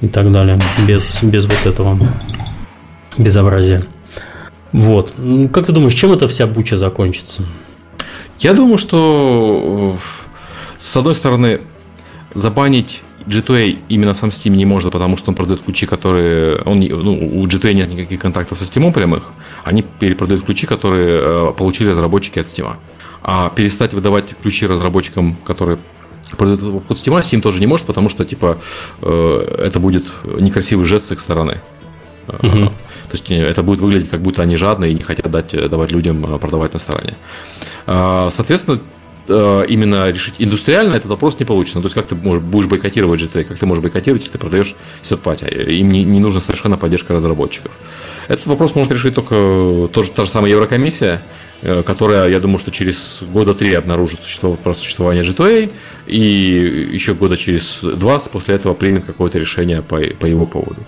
и 0.01 0.07
так 0.07 0.31
далее, 0.31 0.59
без, 0.87 1.23
без 1.23 1.45
вот 1.45 1.65
этого 1.65 1.97
безобразия. 3.17 3.85
Вот. 4.71 5.13
Как 5.51 5.67
ты 5.67 5.71
думаешь, 5.71 5.93
чем 5.93 6.11
эта 6.11 6.27
вся 6.27 6.47
буча 6.47 6.77
закончится? 6.77 7.43
Я 8.39 8.53
думаю, 8.53 8.77
что 8.77 9.97
с 10.77 10.97
одной 10.97 11.15
стороны, 11.15 11.61
забанить 12.33 13.03
GTA 13.27 13.79
именно 13.89 14.13
сам 14.13 14.29
Steam 14.29 14.51
не 14.51 14.65
может, 14.65 14.91
потому 14.91 15.17
что 15.17 15.31
он 15.31 15.35
продает 15.35 15.61
ключи, 15.61 15.85
которые... 15.85 16.57
Он, 16.65 16.79
ну, 16.79 17.41
у 17.41 17.47
GTA 17.47 17.73
нет 17.73 17.91
никаких 17.91 18.19
контактов 18.19 18.57
со 18.57 18.65
Steam 18.65 18.91
прямых. 18.91 19.31
Они 19.63 19.81
перепродают 19.81 20.43
ключи, 20.43 20.67
которые 20.67 21.19
э, 21.21 21.53
получили 21.57 21.89
разработчики 21.89 22.39
от 22.39 22.45
Steam. 22.45 22.75
А 23.21 23.49
перестать 23.49 23.93
выдавать 23.93 24.35
ключи 24.41 24.67
разработчикам, 24.67 25.35
которые 25.45 25.77
продают 26.37 26.85
под 26.85 26.97
Steam, 26.97 27.17
Steam 27.19 27.41
тоже 27.41 27.59
не 27.59 27.67
может, 27.67 27.85
потому 27.85 28.09
что, 28.09 28.25
типа, 28.25 28.59
э, 29.01 29.55
это 29.65 29.79
будет 29.79 30.05
некрасивый 30.23 30.85
жест 30.85 31.07
с 31.07 31.11
их 31.11 31.19
стороны. 31.19 31.61
Угу. 32.27 32.39
То 32.39 33.11
есть 33.11 33.29
это 33.29 33.63
будет 33.63 33.81
выглядеть, 33.81 34.09
как 34.09 34.21
будто 34.21 34.41
они 34.41 34.55
жадные 34.55 34.91
и 34.91 34.95
не 34.95 35.01
хотят 35.01 35.29
дать, 35.29 35.51
давать 35.69 35.91
людям 35.91 36.39
продавать 36.39 36.73
на 36.73 36.79
стороне. 36.79 37.15
Соответственно, 37.85 38.79
Э, 38.79 39.02
именно 39.27 40.09
решить 40.11 40.35
индустриально 40.37 40.95
этот 40.95 41.09
вопрос 41.09 41.39
не 41.39 41.45
получится. 41.45 41.79
То 41.79 41.85
есть, 41.85 41.95
как 41.95 42.07
ты 42.07 42.15
можешь, 42.15 42.43
будешь 42.43 42.67
бойкотировать 42.67 43.21
GTA, 43.21 43.43
как 43.43 43.57
ты 43.57 43.65
можешь 43.65 43.81
бойкотировать, 43.81 44.21
если 44.21 44.33
ты 44.33 44.39
продаешь 44.39 44.75
сетпати. 45.01 45.45
Им 45.45 45.89
не, 45.89 46.03
не 46.03 46.19
нужна 46.19 46.41
совершенно 46.41 46.77
поддержка 46.77 47.13
разработчиков. 47.13 47.71
Этот 48.27 48.45
вопрос 48.47 48.75
может 48.75 48.91
решить 48.91 49.15
только 49.15 49.89
тоже 49.93 50.11
та 50.11 50.23
же 50.23 50.29
самая 50.29 50.51
Еврокомиссия, 50.51 51.21
э, 51.61 51.83
которая, 51.83 52.29
я 52.29 52.39
думаю, 52.39 52.59
что 52.59 52.71
через 52.71 53.23
года 53.23 53.53
три 53.53 53.73
обнаружит 53.73 54.23
существование, 54.23 54.73
существование 54.73 55.23
GTA, 55.23 55.71
и 56.07 56.89
еще 56.91 57.13
года 57.13 57.37
через 57.37 57.79
два 57.81 58.19
после 58.19 58.55
этого 58.55 58.73
примет 58.73 59.05
какое-то 59.05 59.39
решение 59.39 59.81
по, 59.81 59.99
по 60.19 60.25
его 60.25 60.45
поводу. 60.45 60.85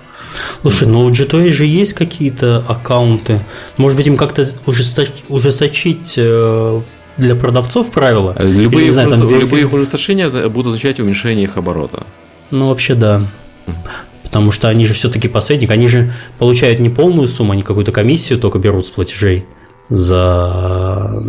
Слушай, 0.62 0.88
ну 0.88 1.06
у 1.06 1.10
GTA 1.10 1.50
же 1.52 1.66
есть 1.66 1.94
какие-то 1.94 2.64
аккаунты. 2.68 3.46
Может 3.78 3.98
быть, 3.98 4.08
им 4.08 4.18
как-то 4.18 4.46
ужесточить, 4.66 5.24
ужесточить 5.30 6.16
э, 6.18 6.82
для 7.18 7.36
продавцов 7.36 7.92
правила. 7.92 8.36
Любые, 8.40 8.86
Или, 8.86 8.92
знаю, 8.92 9.10
там, 9.10 9.30
любые 9.30 9.68
ужесточения 9.68 10.30
будут 10.50 10.68
означать 10.68 11.00
уменьшение 11.00 11.46
их 11.46 11.58
оборота. 11.58 12.06
Ну, 12.52 12.70
вообще, 12.70 12.96
да. 12.96 13.32
Потому 14.24 14.52
что 14.52 14.68
они 14.68 14.86
же 14.86 14.94
все-таки 14.94 15.28
посредник, 15.28 15.72
они 15.72 15.88
же 15.88 16.12
получают 16.40 16.80
не 16.80 16.90
полную 16.90 17.28
сумму, 17.28 17.54
они 17.54 17.64
какую-то 17.64 17.92
комиссию 17.92 18.40
только 18.40 18.60
берут 18.60 18.86
с 18.86 18.92
платежей 18.92 19.46
за, 19.90 21.24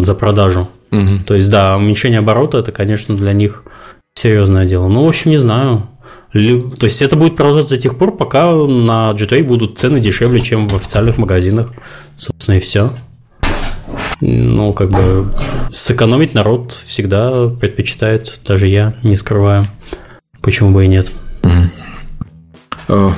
за 0.00 0.14
продажу. 0.14 0.68
Угу. 0.90 1.24
То 1.26 1.34
есть, 1.34 1.50
да, 1.50 1.76
уменьшение 1.76 2.20
оборота 2.20 2.58
это, 2.58 2.72
конечно, 2.72 3.16
для 3.16 3.32
них 3.32 3.64
серьезное 4.14 4.64
дело. 4.64 4.88
Ну, 4.88 5.04
в 5.04 5.08
общем, 5.08 5.32
не 5.32 5.38
знаю. 5.38 5.88
То 6.32 6.86
есть 6.86 7.00
это 7.02 7.14
будет 7.14 7.36
продолжаться 7.36 7.76
до 7.76 7.80
тех 7.80 7.96
пор, 7.96 8.16
пока 8.16 8.52
на 8.52 9.12
GTA 9.12 9.44
будут 9.44 9.78
цены 9.78 10.00
дешевле, 10.00 10.40
чем 10.40 10.66
в 10.66 10.74
официальных 10.74 11.16
магазинах. 11.16 11.72
Собственно, 12.16 12.56
и 12.56 12.60
все. 12.60 12.90
Ну, 14.20 14.72
как 14.72 14.90
бы 14.90 15.32
сэкономить 15.72 16.34
народ 16.34 16.72
всегда 16.72 17.48
предпочитает, 17.48 18.40
даже 18.46 18.68
я 18.68 18.94
не 19.02 19.16
скрываю. 19.16 19.66
Почему 20.40 20.70
бы 20.70 20.84
и 20.84 20.88
нет? 20.88 21.12
Э, 22.88 23.10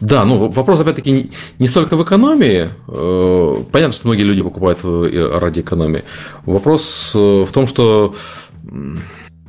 да, 0.00 0.24
ну 0.24 0.48
вопрос 0.48 0.80
опять-таки 0.80 1.30
не 1.58 1.66
столько 1.66 1.96
в 1.96 2.02
экономии. 2.02 2.68
Э, 2.88 3.64
понятно, 3.72 3.92
что 3.92 4.08
многие 4.08 4.22
люди 4.22 4.42
покупают 4.42 4.80
ради 4.82 5.60
экономии. 5.60 6.04
Вопрос 6.44 7.12
э, 7.14 7.18
в 7.18 7.52
том, 7.52 7.66
что 7.66 8.14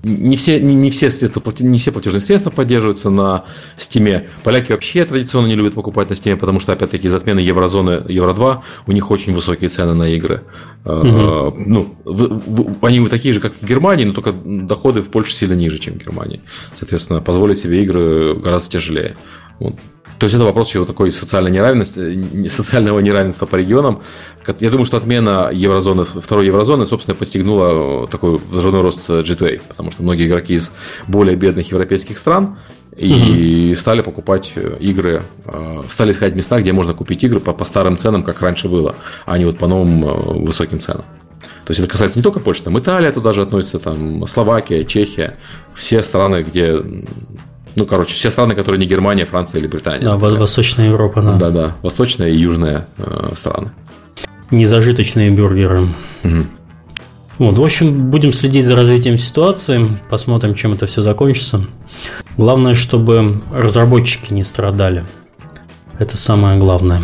не 0.03 0.35
все, 0.35 0.59
не, 0.59 0.73
не, 0.73 0.89
все 0.89 1.09
средства, 1.09 1.43
не 1.59 1.77
все 1.77 1.91
платежные 1.91 2.21
средства 2.21 2.49
поддерживаются 2.49 3.09
на 3.09 3.45
Steam. 3.77 4.27
Поляки 4.43 4.71
вообще 4.71 5.05
традиционно 5.05 5.47
не 5.47 5.55
любят 5.55 5.75
покупать 5.75 6.09
на 6.09 6.13
Steam, 6.13 6.37
потому 6.37 6.59
что, 6.59 6.73
опять-таки, 6.73 7.07
из 7.07 7.13
отмены 7.13 7.39
Еврозоны, 7.39 8.03
Евро-2, 8.07 8.59
у 8.87 8.91
них 8.91 9.11
очень 9.11 9.33
высокие 9.33 9.69
цены 9.69 9.93
на 9.93 10.09
игры. 10.09 10.43
Угу. 10.85 11.55
Ну, 11.67 11.95
в, 12.03 12.79
в, 12.79 12.85
они 12.85 13.07
такие 13.07 13.33
же, 13.33 13.39
как 13.39 13.53
в 13.53 13.63
Германии, 13.63 14.05
но 14.05 14.13
только 14.13 14.33
доходы 14.33 15.01
в 15.03 15.09
Польше 15.09 15.35
сильно 15.35 15.53
ниже, 15.53 15.77
чем 15.77 15.93
в 15.93 15.97
Германии. 15.97 16.41
Соответственно, 16.75 17.21
позволить 17.21 17.59
себе 17.59 17.83
игры 17.83 18.35
гораздо 18.35 18.71
тяжелее. 18.71 19.15
Вот. 19.61 19.75
То 20.21 20.25
есть 20.25 20.35
это 20.35 20.45
вопрос 20.45 20.67
чего 20.67 20.85
такой 20.85 21.11
социальной 21.11 21.49
неравенности, 21.49 22.47
социального 22.47 22.99
неравенства 22.99 23.47
по 23.47 23.55
регионам. 23.55 24.03
Я 24.59 24.69
думаю, 24.69 24.85
что 24.85 24.97
отмена 24.97 25.49
еврозоны, 25.51 26.05
второй 26.05 26.45
еврозоны, 26.45 26.85
собственно, 26.85 27.15
постигнула 27.15 28.07
такой 28.07 28.37
взрывной 28.37 28.81
рост 28.81 29.09
G2A, 29.09 29.61
потому 29.67 29.89
что 29.89 30.03
многие 30.03 30.27
игроки 30.27 30.53
из 30.53 30.73
более 31.07 31.35
бедных 31.35 31.71
европейских 31.71 32.19
стран 32.19 32.57
и 32.95 33.69
угу. 33.71 33.79
стали 33.79 34.01
покупать 34.01 34.53
игры, 34.79 35.23
э, 35.45 35.83
стали 35.89 36.11
искать 36.11 36.35
места, 36.35 36.61
где 36.61 36.71
можно 36.71 36.93
купить 36.93 37.23
игры 37.23 37.39
по, 37.39 37.53
по 37.53 37.63
старым 37.63 37.97
ценам, 37.97 38.23
как 38.23 38.41
раньше 38.41 38.67
было, 38.67 38.95
а 39.25 39.39
не 39.39 39.45
вот 39.45 39.57
по 39.57 39.65
новым 39.65 40.05
э, 40.05 40.13
высоким 40.45 40.79
ценам. 40.79 41.05
То 41.65 41.71
есть 41.71 41.79
это 41.79 41.89
касается 41.89 42.19
не 42.19 42.23
только 42.23 42.39
Польши, 42.39 42.63
там 42.63 42.77
Италия 42.77 43.11
туда 43.11 43.33
же 43.33 43.41
относится, 43.41 43.79
там 43.79 44.27
Словакия, 44.27 44.83
Чехия, 44.83 45.37
все 45.73 46.03
страны, 46.03 46.43
где 46.43 46.77
ну, 47.75 47.85
короче, 47.85 48.13
все 48.13 48.29
страны, 48.29 48.55
которые 48.55 48.79
не 48.79 48.85
Германия, 48.85 49.25
Франция 49.25 49.59
или 49.59 49.67
Британия. 49.67 50.03
Да, 50.03 50.13
например. 50.13 50.39
Восточная 50.39 50.87
Европа, 50.87 51.21
да. 51.21 51.35
Да-да, 51.37 51.75
восточная 51.81 52.29
и 52.29 52.37
южная 52.37 52.87
э, 52.97 53.31
страны. 53.35 53.71
Незажиточные 54.49 55.31
бюргеры. 55.31 55.87
Угу. 56.23 56.45
Вот, 57.37 57.57
в 57.57 57.63
общем, 57.63 58.11
будем 58.11 58.33
следить 58.33 58.65
за 58.65 58.75
развитием 58.75 59.17
ситуации, 59.17 59.97
посмотрим, 60.09 60.53
чем 60.53 60.73
это 60.73 60.85
все 60.85 61.01
закончится. 61.01 61.65
Главное, 62.37 62.75
чтобы 62.75 63.41
разработчики 63.51 64.33
не 64.33 64.43
страдали. 64.43 65.05
Это 65.97 66.17
самое 66.17 66.59
главное. 66.59 67.01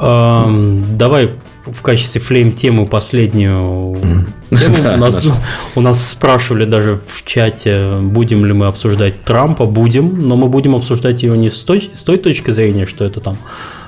Эм, 0.00 0.96
давай 0.96 1.36
в 1.66 1.82
качестве 1.82 2.20
флейм-темы 2.20 2.86
последнюю 2.86 3.96
тему. 4.50 4.76
у, 4.94 4.96
нас, 4.98 5.26
у 5.74 5.80
нас 5.80 6.10
спрашивали 6.10 6.64
даже 6.64 6.96
в 7.06 7.24
чате, 7.24 7.98
будем 8.02 8.44
ли 8.44 8.52
мы 8.52 8.66
обсуждать 8.66 9.22
Трампа. 9.24 9.66
Будем, 9.66 10.28
но 10.28 10.36
мы 10.36 10.48
будем 10.48 10.74
обсуждать 10.74 11.22
его 11.22 11.34
не 11.34 11.50
с 11.50 11.60
той, 11.60 11.90
с 11.94 12.02
той 12.02 12.18
точки 12.18 12.50
зрения, 12.50 12.86
что 12.86 13.04
это 13.04 13.20
там 13.20 13.38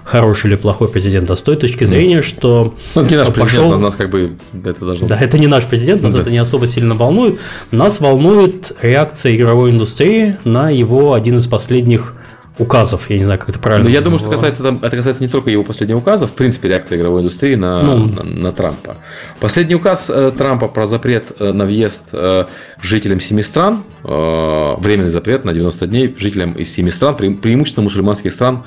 хороший 0.05 0.48
или 0.48 0.56
плохой 0.56 0.88
президент, 0.88 1.30
а 1.30 1.36
с 1.36 1.42
той 1.42 1.56
точки 1.56 1.84
зрения, 1.84 2.20
что 2.22 2.74
ну, 2.94 3.05
не 3.05 3.16
наш 3.16 3.28
пошел... 3.28 3.44
президент, 3.44 3.82
нас 3.82 3.96
как 3.96 4.10
бы 4.10 4.36
это 4.64 4.84
должно 4.84 5.06
Да, 5.06 5.18
это 5.18 5.38
не 5.38 5.46
наш 5.46 5.64
президент, 5.64 6.02
нас 6.02 6.14
да. 6.14 6.20
это 6.20 6.30
не 6.30 6.38
особо 6.38 6.66
сильно 6.66 6.94
волнует. 6.94 7.40
Нас 7.70 8.01
волнует 8.01 8.72
реакция 8.82 9.34
игровой 9.34 9.70
индустрии 9.70 10.36
на 10.44 10.68
его 10.70 11.14
один 11.14 11.38
из 11.38 11.46
последних 11.46 12.14
указов, 12.59 13.10
я 13.10 13.18
не 13.18 13.24
знаю, 13.24 13.40
как 13.40 13.48
это 13.48 13.59
правильно. 13.59 13.85
Но 13.85 13.90
я 13.90 14.01
думаю, 14.01 14.18
что 14.18 14.31
касается, 14.31 14.62
там, 14.62 14.78
это 14.82 14.97
касается 14.97 15.24
не 15.24 15.28
только 15.28 15.51
его 15.51 15.64
последнего 15.64 15.98
указа, 15.98 16.26
в 16.26 16.35
принципе, 16.35 16.68
реакция 16.68 16.98
игровой 16.98 17.20
индустрии 17.20 17.56
на, 17.56 17.82
ну. 17.82 18.06
на, 18.06 18.22
на 18.22 18.52
Трампа. 18.52 18.98
Последний 19.40 19.74
указ 19.74 20.09
э, 20.09 20.32
Трампа 20.36 20.68
про 20.68 20.86
запрет 20.86 21.32
э, 21.40 21.52
на 21.52 21.64
въезд 21.64 22.10
э, 22.12 22.47
жителям 22.81 23.18
семи 23.18 23.43
стран, 23.43 23.82
э, 24.05 24.74
временный 24.78 25.10
запрет 25.10 25.44
на 25.44 25.52
90 25.52 25.86
дней 25.89 26.14
жителям 26.16 26.52
из 26.52 26.72
семи 26.72 26.90
стран, 26.90 27.16
пре, 27.16 27.31
преимущественно 27.31 27.85
мусульманских 27.85 28.31
стран 28.31 28.64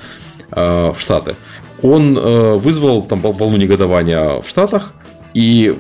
э, 0.52 0.92
в 0.92 1.00
Штаты. 1.00 1.36
Он 1.82 2.18
э, 2.18 2.54
вызвал 2.56 3.04
там 3.04 3.22
волну 3.22 3.56
негодования 3.56 4.42
в 4.42 4.50
Штатах, 4.50 4.94
и 5.34 5.78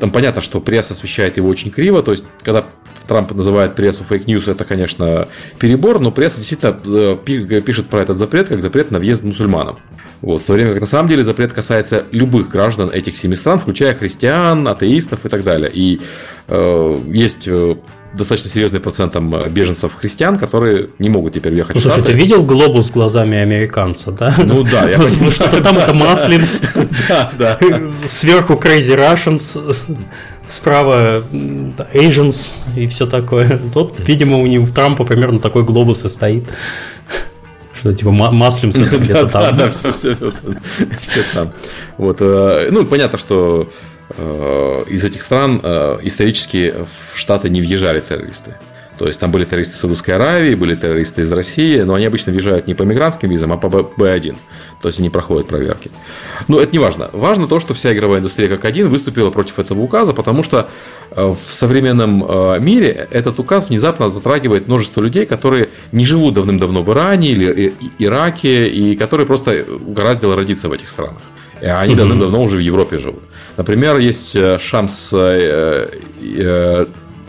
там 0.00 0.10
понятно, 0.10 0.40
что 0.40 0.60
пресса 0.60 0.94
освещает 0.94 1.36
его 1.36 1.48
очень 1.48 1.70
криво, 1.70 2.02
то 2.02 2.10
есть, 2.10 2.24
когда 2.42 2.64
Трамп 3.06 3.32
называет 3.32 3.74
прессу 3.74 4.02
fake 4.04 4.24
news, 4.24 4.48
это, 4.48 4.64
конечно, 4.64 5.28
перебор, 5.58 6.00
но 6.00 6.10
пресса 6.10 6.38
действительно 6.38 6.78
э, 6.84 7.60
пишет 7.60 7.88
про 7.88 8.02
этот 8.02 8.16
запрет 8.16 8.48
как 8.48 8.62
запрет 8.62 8.90
на 8.90 8.98
въезд 8.98 9.24
мусульманам. 9.24 9.78
Вот, 10.22 10.42
в 10.42 10.44
то 10.44 10.52
время 10.54 10.72
как 10.72 10.80
на 10.80 10.86
самом 10.86 11.08
деле 11.08 11.24
запрет 11.24 11.52
касается 11.52 12.04
любых 12.12 12.48
граждан 12.48 12.90
этих 12.90 13.16
семи 13.16 13.36
стран, 13.36 13.58
включая 13.58 13.94
христиан, 13.94 14.66
атеистов 14.68 15.26
и 15.26 15.28
так 15.28 15.44
далее. 15.44 15.70
И 15.72 16.00
э, 16.48 17.00
есть 17.08 17.46
э, 17.46 17.76
достаточно 18.14 18.50
серьезный 18.50 18.80
процент 18.80 19.12
там, 19.12 19.30
беженцев 19.50 19.94
христиан, 19.94 20.36
которые 20.36 20.90
не 20.98 21.08
могут 21.08 21.34
теперь 21.34 21.52
въехать 21.52 21.74
ну, 21.74 21.80
в 21.80 21.84
Штаты. 21.84 22.00
Слушай, 22.00 22.12
ты 22.12 22.18
видел 22.18 22.44
глобус 22.44 22.90
глазами 22.90 23.38
американца, 23.38 24.10
да? 24.12 24.34
Ну 24.38 24.64
да, 24.64 24.88
я 24.88 24.98
понимаю. 25.00 25.30
Что-то 25.30 25.62
там 25.62 25.78
это 25.78 25.94
Muslims, 25.94 26.62
сверху 28.04 28.54
Crazy 28.54 28.96
Russians, 28.96 29.76
справа 30.48 31.22
Asians 31.94 32.52
и 32.76 32.86
все 32.88 33.06
такое. 33.06 33.60
Тут, 33.72 33.94
видимо, 33.98 34.38
у 34.38 34.46
него 34.46 34.66
Трампа 34.66 35.04
примерно 35.04 35.38
такой 35.38 35.64
глобус 35.64 36.04
и 36.04 36.08
стоит. 36.08 36.44
Что 37.80 37.94
типа 37.94 38.10
маслимся 38.10 38.82
где-то 38.98 39.26
там. 39.28 39.42
Да, 39.42 39.52
да, 39.52 39.70
все, 39.70 39.92
все, 39.92 40.14
все 41.00 41.20
там. 41.32 41.52
Вот, 41.96 42.18
э, 42.20 42.68
ну, 42.70 42.84
понятно, 42.84 43.18
что 43.18 43.70
э, 43.70 43.89
из 44.16 45.04
этих 45.04 45.22
стран 45.22 45.60
э, 45.62 45.98
исторически 46.02 46.74
в 47.12 47.18
Штаты 47.18 47.48
не 47.48 47.60
въезжали 47.60 48.00
террористы. 48.00 48.56
То 49.00 49.06
есть 49.06 49.18
там 49.18 49.32
были 49.32 49.46
террористы 49.46 49.72
из 49.76 49.80
Саудовской 49.80 50.14
Аравии, 50.14 50.54
были 50.54 50.74
террористы 50.74 51.22
из 51.22 51.32
России, 51.32 51.80
но 51.80 51.94
они 51.94 52.04
обычно 52.04 52.32
въезжают 52.32 52.66
не 52.66 52.74
по 52.74 52.82
мигрантским 52.82 53.30
визам, 53.30 53.50
а 53.50 53.56
по 53.56 53.68
Б1. 53.68 54.36
То 54.82 54.88
есть 54.88 54.98
они 54.98 55.08
проходят 55.08 55.48
проверки. 55.48 55.90
Но 56.48 56.60
это 56.60 56.72
не 56.72 56.78
важно. 56.78 57.08
Важно 57.14 57.46
то, 57.46 57.60
что 57.60 57.72
вся 57.72 57.94
игровая 57.94 58.18
индустрия 58.18 58.50
как 58.50 58.66
один 58.66 58.90
выступила 58.90 59.30
против 59.30 59.58
этого 59.58 59.80
указа, 59.80 60.12
потому 60.12 60.42
что 60.42 60.68
э, 61.12 61.26
в 61.26 61.52
современном 61.54 62.24
э, 62.28 62.58
мире 62.60 63.08
этот 63.10 63.38
указ 63.38 63.70
внезапно 63.70 64.10
затрагивает 64.10 64.66
множество 64.66 65.00
людей, 65.00 65.24
которые 65.24 65.70
не 65.92 66.04
живут 66.04 66.34
давным-давно 66.34 66.82
в 66.82 66.92
Иране 66.92 67.30
или 67.30 67.72
Ираке, 67.98 68.68
и 68.68 68.96
которые 68.96 69.26
просто 69.26 69.64
угораздило 69.64 70.36
родиться 70.36 70.68
в 70.68 70.72
этих 70.72 70.90
странах. 70.90 71.22
И 71.60 71.66
они 71.66 71.94
давным-давно 71.94 72.42
уже 72.42 72.56
в 72.56 72.60
Европе 72.60 72.98
живут. 72.98 73.22
Например, 73.56 73.98
есть 73.98 74.34
э, 74.34 74.58
Шамс 74.58 75.12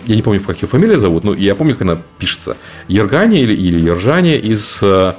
я 0.06 0.16
не 0.16 0.22
помню, 0.22 0.41
как 0.41 0.62
ее 0.62 0.68
фамилия 0.68 0.98
зовут, 0.98 1.24
но 1.24 1.34
я 1.34 1.56
помню, 1.56 1.74
как 1.74 1.84
она 1.84 1.98
пишется. 2.18 2.58
Ергани 2.88 3.41
или, 3.41 3.53
или 3.53 3.80
Ержани 3.80 4.36
из 4.36 4.82
э, 4.84 5.14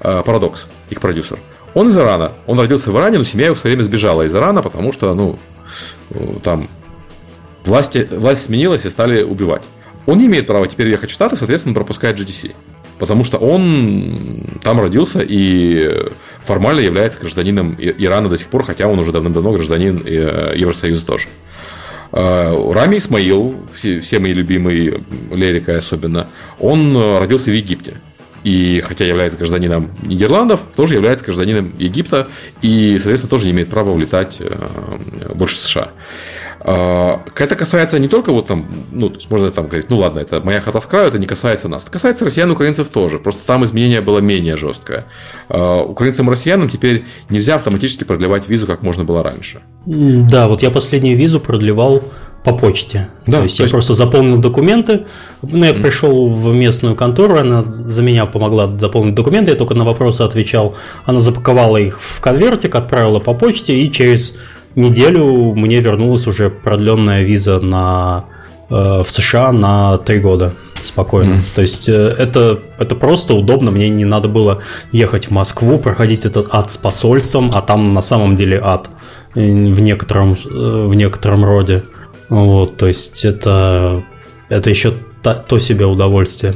Парадокс, 0.00 0.68
их 0.90 1.00
продюсер. 1.00 1.38
Он 1.74 1.88
из 1.88 1.96
Ирана. 1.96 2.32
Он 2.46 2.58
родился 2.58 2.90
в 2.90 2.96
Иране, 2.96 3.18
но 3.18 3.24
семья 3.24 3.46
его 3.46 3.54
в 3.54 3.58
свое 3.58 3.74
время 3.74 3.84
сбежала 3.84 4.22
из 4.22 4.34
Ирана, 4.34 4.62
потому 4.62 4.92
что, 4.92 5.14
ну, 5.14 5.38
э, 6.10 6.34
там 6.42 6.68
власти, 7.64 8.08
власть 8.10 8.44
сменилась 8.44 8.86
и 8.86 8.90
стали 8.90 9.22
убивать. 9.22 9.62
Он 10.06 10.18
не 10.18 10.26
имеет 10.26 10.46
права 10.46 10.66
теперь 10.66 10.88
ехать 10.88 11.10
в 11.10 11.14
Штаты, 11.14 11.36
соответственно, 11.36 11.74
пропускает 11.74 12.18
GDC. 12.18 12.54
Потому 13.04 13.22
что 13.22 13.36
он 13.36 14.58
там 14.62 14.80
родился 14.80 15.20
и 15.22 16.08
формально 16.42 16.80
является 16.80 17.20
гражданином 17.20 17.76
Ирана 17.78 18.30
до 18.30 18.38
сих 18.38 18.46
пор, 18.46 18.64
хотя 18.64 18.86
он 18.86 18.98
уже 18.98 19.12
давным-давно 19.12 19.52
гражданин 19.52 20.02
э, 20.06 20.54
Евросоюза 20.56 21.04
тоже. 21.04 21.28
Э, 22.12 22.72
Рами 22.72 22.96
Исмаил, 22.96 23.56
все, 23.74 24.00
все 24.00 24.20
мои 24.20 24.32
любимые, 24.32 25.02
Лерика 25.30 25.76
особенно, 25.76 26.28
он 26.58 26.96
родился 27.18 27.50
в 27.50 27.54
Египте. 27.54 27.96
И 28.42 28.82
хотя 28.82 29.04
является 29.04 29.36
гражданином 29.36 29.90
Нидерландов, 30.02 30.62
тоже 30.74 30.94
является 30.94 31.26
гражданином 31.26 31.74
Египта 31.76 32.28
и, 32.62 32.96
соответственно, 32.96 33.28
тоже 33.32 33.44
не 33.44 33.52
имеет 33.52 33.68
права 33.68 33.90
улетать 33.90 34.38
э, 34.40 35.30
больше 35.34 35.58
США. 35.58 35.90
Это 36.64 37.56
касается 37.56 37.98
не 37.98 38.08
только 38.08 38.32
вот 38.32 38.46
там, 38.46 38.66
ну, 38.90 39.10
то 39.10 39.16
есть 39.16 39.30
можно 39.30 39.50
там 39.50 39.68
говорить, 39.68 39.90
ну 39.90 39.98
ладно, 39.98 40.20
это 40.20 40.40
моя 40.40 40.62
хата 40.62 40.80
с 40.80 40.86
краю, 40.86 41.08
это 41.08 41.18
не 41.18 41.26
касается 41.26 41.68
нас. 41.68 41.82
Это 41.82 41.92
касается 41.92 42.24
россиян 42.24 42.48
и 42.48 42.52
украинцев 42.52 42.88
тоже. 42.88 43.18
Просто 43.18 43.42
там 43.46 43.64
изменение 43.64 44.00
было 44.00 44.20
менее 44.20 44.56
жесткое. 44.56 45.04
Украинцам 45.48 46.26
и 46.28 46.30
россиянам 46.30 46.70
теперь 46.70 47.04
нельзя 47.28 47.56
автоматически 47.56 48.04
продлевать 48.04 48.48
визу, 48.48 48.66
как 48.66 48.82
можно 48.82 49.04
было 49.04 49.22
раньше. 49.22 49.60
Да, 49.84 50.48
вот 50.48 50.62
я 50.62 50.70
последнюю 50.70 51.18
визу 51.18 51.38
продлевал 51.38 52.02
по 52.44 52.54
почте. 52.54 53.08
Да, 53.26 53.38
то 53.38 53.42
есть 53.44 53.56
то 53.56 53.62
я 53.62 53.64
есть... 53.64 53.72
просто 53.72 53.94
заполнил 53.94 54.38
документы. 54.38 55.04
Ну, 55.42 55.64
я 55.64 55.72
mm-hmm. 55.72 55.82
пришел 55.82 56.28
в 56.28 56.54
местную 56.54 56.94
контору, 56.94 57.36
она 57.36 57.62
за 57.62 58.02
меня 58.02 58.26
помогла 58.26 58.66
заполнить 58.78 59.14
документы, 59.14 59.50
я 59.50 59.56
только 59.56 59.74
на 59.74 59.84
вопросы 59.84 60.22
отвечал. 60.22 60.74
Она 61.04 61.20
запаковала 61.20 61.78
их 61.78 62.00
в 62.00 62.20
конвертик, 62.20 62.74
отправила 62.74 63.18
по 63.18 63.34
почте, 63.34 63.74
и 63.74 63.90
через 63.90 64.34
неделю 64.76 65.54
мне 65.54 65.80
вернулась 65.80 66.26
уже 66.26 66.50
продленная 66.50 67.22
виза 67.22 67.60
на, 67.60 68.26
э, 68.70 69.02
в 69.02 69.06
США 69.08 69.52
на 69.52 69.98
три 69.98 70.20
года 70.20 70.54
спокойно. 70.80 71.34
Mm. 71.34 71.40
То 71.54 71.60
есть 71.60 71.88
э, 71.88 71.92
это, 72.18 72.60
это 72.78 72.94
просто 72.94 73.34
удобно, 73.34 73.70
мне 73.70 73.88
не 73.88 74.04
надо 74.04 74.28
было 74.28 74.62
ехать 74.92 75.28
в 75.28 75.30
Москву, 75.30 75.78
проходить 75.78 76.24
этот 76.26 76.48
ад 76.54 76.70
с 76.70 76.76
посольством, 76.76 77.50
а 77.54 77.62
там 77.62 77.94
на 77.94 78.02
самом 78.02 78.36
деле 78.36 78.60
ад 78.62 78.90
в 79.34 79.38
некотором, 79.38 80.32
э, 80.32 80.86
в 80.86 80.94
некотором 80.94 81.44
роде. 81.44 81.84
Вот, 82.28 82.76
то 82.76 82.86
есть 82.86 83.24
это, 83.24 84.02
это 84.48 84.70
еще 84.70 84.92
то, 85.22 85.34
то 85.34 85.58
себе 85.58 85.86
удовольствие 85.86 86.54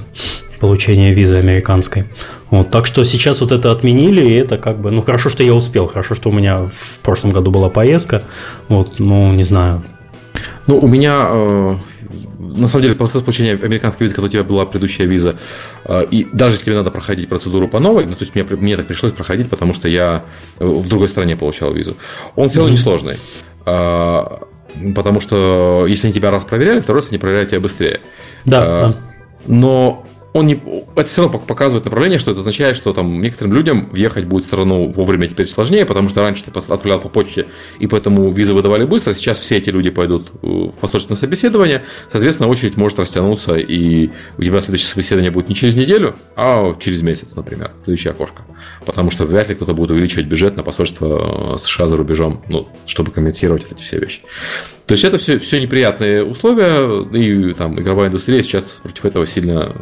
получения 0.61 1.15
визы 1.15 1.37
американской. 1.37 2.07
Вот, 2.51 2.71
так 2.71 2.87
что 2.87 3.05
сейчас 3.05 3.41
вот 3.41 3.53
это 3.53 3.71
отменили, 3.71 4.23
и 4.23 4.33
это 4.35 4.57
как 4.57 4.81
бы, 4.81 4.91
ну 4.91 5.03
хорошо, 5.03 5.29
что 5.29 5.43
я 5.43 5.55
успел, 5.55 5.87
хорошо, 5.87 6.15
что 6.15 6.31
у 6.31 6.33
меня 6.33 6.71
в 6.73 6.99
прошлом 7.01 7.31
году 7.31 7.51
была 7.51 7.69
поездка, 7.69 8.23
вот, 8.69 8.99
ну 8.99 9.33
не 9.33 9.45
знаю. 9.45 9.85
Ну, 10.67 10.79
у 10.79 10.87
меня, 10.87 11.29
э, 11.31 11.77
на 12.39 12.69
самом 12.69 12.83
деле 12.83 12.95
процесс 12.95 13.23
получения 13.23 13.53
американской 13.53 14.05
визы, 14.05 14.15
когда 14.15 14.29
у 14.29 14.31
тебя 14.31 14.45
была 14.45 14.65
предыдущая 14.67 15.07
виза, 15.07 15.37
э, 15.85 16.07
и 16.11 16.27
даже 16.33 16.55
если 16.55 16.67
тебе 16.67 16.77
надо 16.77 16.91
проходить 16.91 17.29
процедуру 17.29 17.69
по 17.69 17.81
новой, 17.81 18.07
ну, 18.07 18.13
то 18.13 18.23
есть 18.23 18.35
мне, 18.35 18.45
мне 18.45 18.77
так 18.77 18.87
пришлось 18.87 19.13
проходить, 19.13 19.51
потому 19.51 19.75
что 19.75 19.89
я 19.89 20.25
в 20.59 20.89
другой 20.89 21.09
стране 21.09 21.37
получал 21.37 21.73
визу, 21.73 21.97
он 22.37 22.49
все 22.49 22.61
равно 22.61 22.73
несложный. 22.73 23.19
Потому 24.95 25.21
что 25.21 25.87
если 25.89 26.07
они 26.07 26.15
тебя 26.15 26.31
раз 26.31 26.45
проверяли, 26.45 26.81
второй 26.81 27.01
раз 27.01 27.11
они 27.11 27.19
проверяют 27.19 27.51
тебя 27.51 27.61
быстрее. 27.61 28.01
Да, 28.45 28.61
да. 28.61 28.97
Но 29.47 30.07
он 30.39 30.47
не, 30.47 30.63
это 30.95 31.09
все 31.09 31.23
равно 31.23 31.39
показывает 31.39 31.85
направление, 31.85 32.21
что 32.21 32.31
это 32.31 32.41
означает, 32.41 32.77
что 32.77 32.93
там 32.93 33.21
некоторым 33.21 33.55
людям 33.55 33.89
въехать 33.91 34.25
будет 34.25 34.45
в 34.45 34.47
страну 34.47 34.93
вовремя 34.93 35.29
теперь 35.29 35.49
сложнее, 35.49 35.85
потому 35.85 36.09
что 36.09 36.21
раньше 36.21 36.45
ты 36.45 36.51
отправлял 36.57 37.01
по 37.01 37.09
почте, 37.09 37.47
и 37.81 37.89
поэтому 37.89 38.31
визы 38.31 38.55
выдавали 38.55 38.85
быстро. 38.85 39.15
Сейчас 39.15 39.41
все 39.41 39.57
эти 39.57 39.71
люди 39.71 39.91
пойдут 39.91 40.31
э, 40.43 40.47
в 40.47 40.79
посольственное 40.81 41.17
собеседование, 41.17 41.85
соответственно, 42.09 42.49
очередь 42.49 42.77
может 42.77 43.01
растянуться, 43.01 43.57
и 43.57 44.11
у 44.39 44.43
тебя 44.43 44.61
следующее 44.61 44.89
собеседование 44.89 45.33
будет 45.33 45.49
не 45.49 45.57
через 45.57 45.75
неделю, 45.75 46.15
а 46.37 46.75
через 46.79 47.03
месяц, 47.03 47.35
например, 47.35 47.73
следующее 47.85 48.13
окошко. 48.13 48.43
Потому 48.87 49.11
что 49.11 49.27
вряд 49.27 49.49
ли 49.49 49.57
кто-то 49.57 49.75
будет 49.75 49.91
увеличивать 49.91 50.27
бюджет 50.27 50.57
на 50.57 50.63
посольство 50.63 51.55
э, 51.55 51.59
США 51.59 51.89
за 51.89 51.97
рубежом, 51.97 52.43
ну, 52.49 52.69
чтобы 52.87 53.11
компенсировать 53.11 53.67
эти 53.73 53.83
все 53.83 53.99
вещи. 53.99 54.21
То 54.89 54.93
есть 54.93 55.05
это 55.05 55.19
все, 55.19 55.39
все 55.39 55.61
неприятные 55.61 56.25
условия, 56.25 57.03
и 57.13 57.53
там 57.53 57.79
игровая 57.79 58.09
индустрия 58.09 58.43
сейчас 58.43 58.81
против 58.83 59.05
этого 59.05 59.27
сильно... 59.27 59.75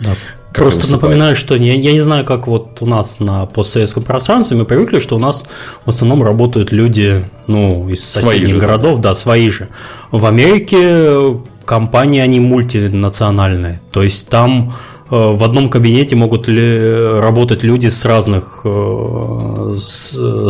Да. 0.00 0.14
Просто 0.54 0.90
напоминаю, 0.90 1.36
что 1.36 1.54
я, 1.54 1.74
я 1.74 1.92
не 1.92 2.00
знаю, 2.00 2.24
как 2.24 2.46
вот 2.46 2.78
у 2.80 2.86
нас 2.86 3.20
на 3.20 3.44
постсоветском 3.46 4.02
пространстве 4.02 4.56
мы 4.56 4.64
привыкли, 4.64 5.00
что 5.00 5.16
у 5.16 5.18
нас 5.18 5.44
в 5.84 5.88
основном 5.88 6.22
работают 6.22 6.72
люди 6.72 7.28
ну, 7.46 7.88
из 7.90 8.02
соседних 8.04 8.48
свои 8.48 8.58
городов, 8.58 9.00
да. 9.00 9.10
да, 9.10 9.14
свои 9.14 9.50
же. 9.50 9.68
В 10.10 10.24
Америке 10.24 11.40
компании, 11.66 12.20
они 12.20 12.40
мультинациональные, 12.40 13.80
то 13.92 14.02
есть 14.02 14.28
там 14.28 14.74
Э, 15.08 15.32
в 15.32 15.44
одном 15.44 15.68
кабинете 15.68 16.16
могут 16.16 16.48
ли 16.48 17.20
работать 17.20 17.62
люди 17.62 17.88
с 17.88 18.04
разных 18.04 18.62
э, 18.64 19.74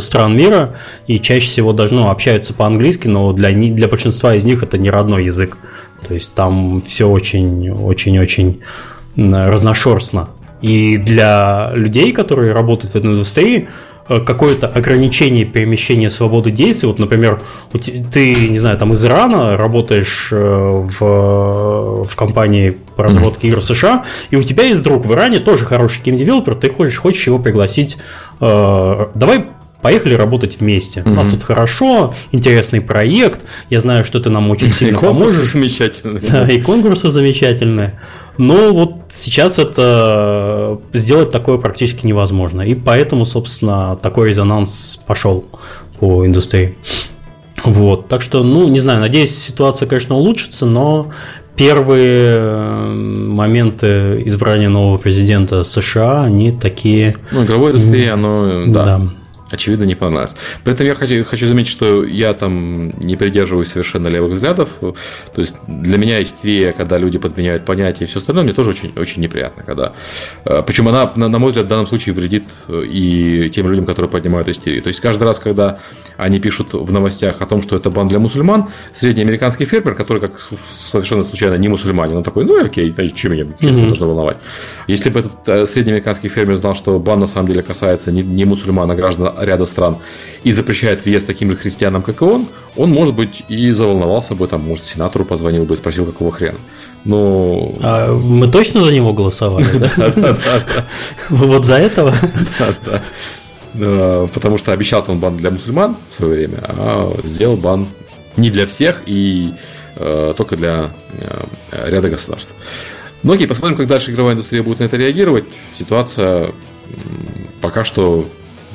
стран 0.00 0.36
мира, 0.36 0.76
и 1.06 1.20
чаще 1.20 1.46
всего 1.46 1.72
даже 1.72 1.94
ну, 1.94 2.08
общаются 2.08 2.54
по-английски, 2.54 3.08
но 3.08 3.32
для, 3.32 3.52
для 3.52 3.88
большинства 3.88 4.34
из 4.34 4.44
них 4.44 4.62
это 4.62 4.78
не 4.78 4.90
родной 4.90 5.24
язык. 5.26 5.58
То 6.06 6.14
есть 6.14 6.34
там 6.34 6.80
все 6.82 7.08
очень-очень-очень 7.08 8.60
разношерстно. 9.16 10.28
И 10.62 10.96
для 10.96 11.70
людей, 11.74 12.12
которые 12.12 12.52
работают 12.52 12.94
в 12.94 12.96
этой 12.96 13.10
индустрии, 13.10 13.68
Э, 14.08 14.20
какое-то 14.20 14.68
ограничение 14.68 15.44
перемещения 15.44 16.10
свободы 16.10 16.52
действий. 16.52 16.86
Вот, 16.86 17.00
например, 17.00 17.40
ты, 17.72 18.48
не 18.50 18.58
знаю, 18.60 18.78
там 18.78 18.92
из 18.92 19.04
Ирана 19.04 19.56
работаешь 19.56 20.28
э, 20.30 20.36
в, 20.38 22.04
в 22.04 22.16
компании 22.16 22.76
по 22.94 23.02
разработке 23.02 23.48
игр 23.48 23.60
США, 23.60 24.04
и 24.30 24.36
у 24.36 24.42
тебя 24.44 24.64
есть 24.64 24.84
друг 24.84 25.04
в 25.04 25.12
Иране, 25.12 25.40
тоже 25.40 25.64
хороший 25.64 26.02
геймдевелопер, 26.04 26.54
ты 26.54 26.70
хочешь, 26.70 26.98
хочешь 26.98 27.26
его 27.26 27.40
пригласить, 27.40 27.98
э, 28.40 29.06
давай 29.14 29.46
поехали 29.82 30.14
работать 30.14 30.58
вместе. 30.60 31.00
Mm-hmm. 31.00 31.10
У 31.10 31.14
нас 31.14 31.28
тут 31.28 31.42
хорошо, 31.42 32.14
интересный 32.32 32.80
проект. 32.80 33.44
Я 33.70 33.80
знаю, 33.80 34.04
что 34.04 34.20
ты 34.20 34.30
нам 34.30 34.50
очень 34.50 34.70
сильно 34.72 34.98
поможешь. 34.98 35.52
замечательные. 35.52 36.22
Да, 36.30 36.48
и 36.48 36.60
конкурсы 36.60 37.10
замечательные. 37.10 37.98
Но 38.38 38.72
вот 38.72 38.94
сейчас 39.08 39.58
это 39.58 40.78
сделать 40.92 41.30
такое 41.30 41.58
практически 41.58 42.06
невозможно. 42.06 42.62
И 42.62 42.74
поэтому, 42.74 43.24
собственно, 43.24 43.96
такой 43.96 44.28
резонанс 44.28 45.00
пошел 45.06 45.44
по 45.98 46.26
индустрии. 46.26 46.76
Вот, 47.64 48.08
так 48.08 48.20
что, 48.20 48.42
ну, 48.42 48.68
не 48.68 48.80
знаю, 48.80 49.00
надеюсь, 49.00 49.34
ситуация, 49.34 49.88
конечно, 49.88 50.14
улучшится, 50.14 50.66
но 50.66 51.10
первые 51.56 52.36
э, 52.38 52.94
моменты 52.94 54.22
избрания 54.26 54.68
нового 54.68 54.98
президента 54.98 55.64
США, 55.64 56.24
они 56.24 56.52
такие... 56.52 57.16
Ну, 57.30 57.44
игровой 57.44 57.70
индустрии, 57.70 58.06
оно, 58.08 58.66
да, 58.66 58.84
да 58.84 59.02
очевидно, 59.50 59.84
не 59.84 59.94
понравилось. 59.94 60.36
При 60.64 60.74
этом 60.74 60.86
я 60.86 60.94
хочу, 60.94 61.24
хочу 61.24 61.46
заметить, 61.46 61.70
что 61.70 62.04
я 62.04 62.34
там 62.34 62.98
не 62.98 63.16
придерживаюсь 63.16 63.68
совершенно 63.68 64.08
левых 64.08 64.32
взглядов. 64.32 64.70
То 64.80 65.40
есть 65.40 65.56
для 65.66 65.98
меня 65.98 66.22
истерия, 66.22 66.72
когда 66.72 66.98
люди 66.98 67.18
подменяют 67.18 67.64
понятия 67.64 68.04
и 68.04 68.06
все 68.06 68.18
остальное, 68.18 68.44
мне 68.44 68.52
тоже 68.52 68.70
очень, 68.70 68.92
очень 68.96 69.22
неприятно. 69.22 69.62
Когда... 69.62 69.92
Э, 70.44 70.62
Причем 70.66 70.88
она, 70.88 71.12
на, 71.16 71.28
на 71.28 71.38
мой 71.38 71.48
взгляд, 71.48 71.66
в 71.66 71.68
данном 71.68 71.86
случае 71.86 72.14
вредит 72.14 72.44
э, 72.68 72.82
и 72.84 73.50
тем 73.50 73.68
людям, 73.70 73.86
которые 73.86 74.10
поднимают 74.10 74.48
истерию. 74.48 74.82
То 74.82 74.88
есть 74.88 75.00
каждый 75.00 75.24
раз, 75.24 75.38
когда 75.38 75.78
они 76.16 76.40
пишут 76.40 76.74
в 76.74 76.92
новостях 76.92 77.40
о 77.40 77.46
том, 77.46 77.62
что 77.62 77.76
это 77.76 77.90
бан 77.90 78.08
для 78.08 78.18
мусульман, 78.18 78.68
средний 78.92 79.22
американский 79.22 79.64
фермер, 79.64 79.94
который 79.94 80.20
как 80.20 80.38
совершенно 80.78 81.24
случайно 81.24 81.54
не 81.54 81.68
мусульманин, 81.68 82.16
он 82.16 82.22
такой, 82.22 82.44
ну 82.44 82.64
окей, 82.64 82.92
что 82.92 83.28
меня 83.28 83.46
что 83.60 83.68
mm-hmm. 83.68 83.86
должно 83.86 84.08
волновать. 84.08 84.38
Если 84.86 85.10
бы 85.10 85.20
этот 85.20 85.48
э, 85.48 85.66
средний 85.66 85.92
американский 85.92 86.28
фермер 86.28 86.56
знал, 86.56 86.74
что 86.74 86.98
бан 86.98 87.20
на 87.20 87.26
самом 87.26 87.48
деле 87.48 87.62
касается 87.62 88.12
не, 88.12 88.22
не 88.22 88.44
мусульман, 88.44 88.90
а 88.90 88.94
граждан 88.94 89.35
ряда 89.40 89.66
стран 89.66 89.98
и 90.42 90.52
запрещает 90.52 91.04
въезд 91.04 91.26
таким 91.26 91.50
же 91.50 91.56
христианам, 91.56 92.02
как 92.02 92.22
и 92.22 92.24
он, 92.24 92.48
он, 92.76 92.90
может 92.90 93.14
быть, 93.14 93.44
и 93.48 93.70
заволновался 93.70 94.34
бы, 94.34 94.46
там, 94.46 94.62
может, 94.62 94.84
сенатору 94.84 95.24
позвонил 95.24 95.64
бы 95.64 95.74
и 95.74 95.76
спросил, 95.76 96.06
какого 96.06 96.30
хрена. 96.32 96.58
Но... 97.04 97.74
А 97.80 98.14
мы 98.14 98.48
точно 98.48 98.82
за 98.82 98.92
него 98.92 99.12
голосовали, 99.12 99.66
да? 99.78 100.36
Вот 101.30 101.64
за 101.64 101.76
этого? 101.76 102.14
Потому 103.72 104.56
что 104.58 104.72
обещал 104.72 105.04
он 105.08 105.20
бан 105.20 105.36
для 105.36 105.50
мусульман 105.50 105.96
в 106.08 106.12
свое 106.12 106.32
время, 106.32 106.60
а 106.62 107.20
сделал 107.24 107.56
бан 107.56 107.88
не 108.36 108.50
для 108.50 108.66
всех 108.66 109.02
и 109.06 109.52
э, 109.96 110.34
только 110.36 110.56
для 110.56 110.90
э, 111.12 111.90
ряда 111.90 112.08
государств. 112.08 112.54
Ну 113.22 113.32
окей, 113.32 113.46
посмотрим, 113.46 113.76
как 113.76 113.86
дальше 113.86 114.12
игровая 114.12 114.34
индустрия 114.34 114.62
будет 114.62 114.78
на 114.78 114.84
это 114.84 114.96
реагировать. 114.96 115.44
Ситуация 115.78 116.52
пока 117.60 117.84
что 117.84 118.28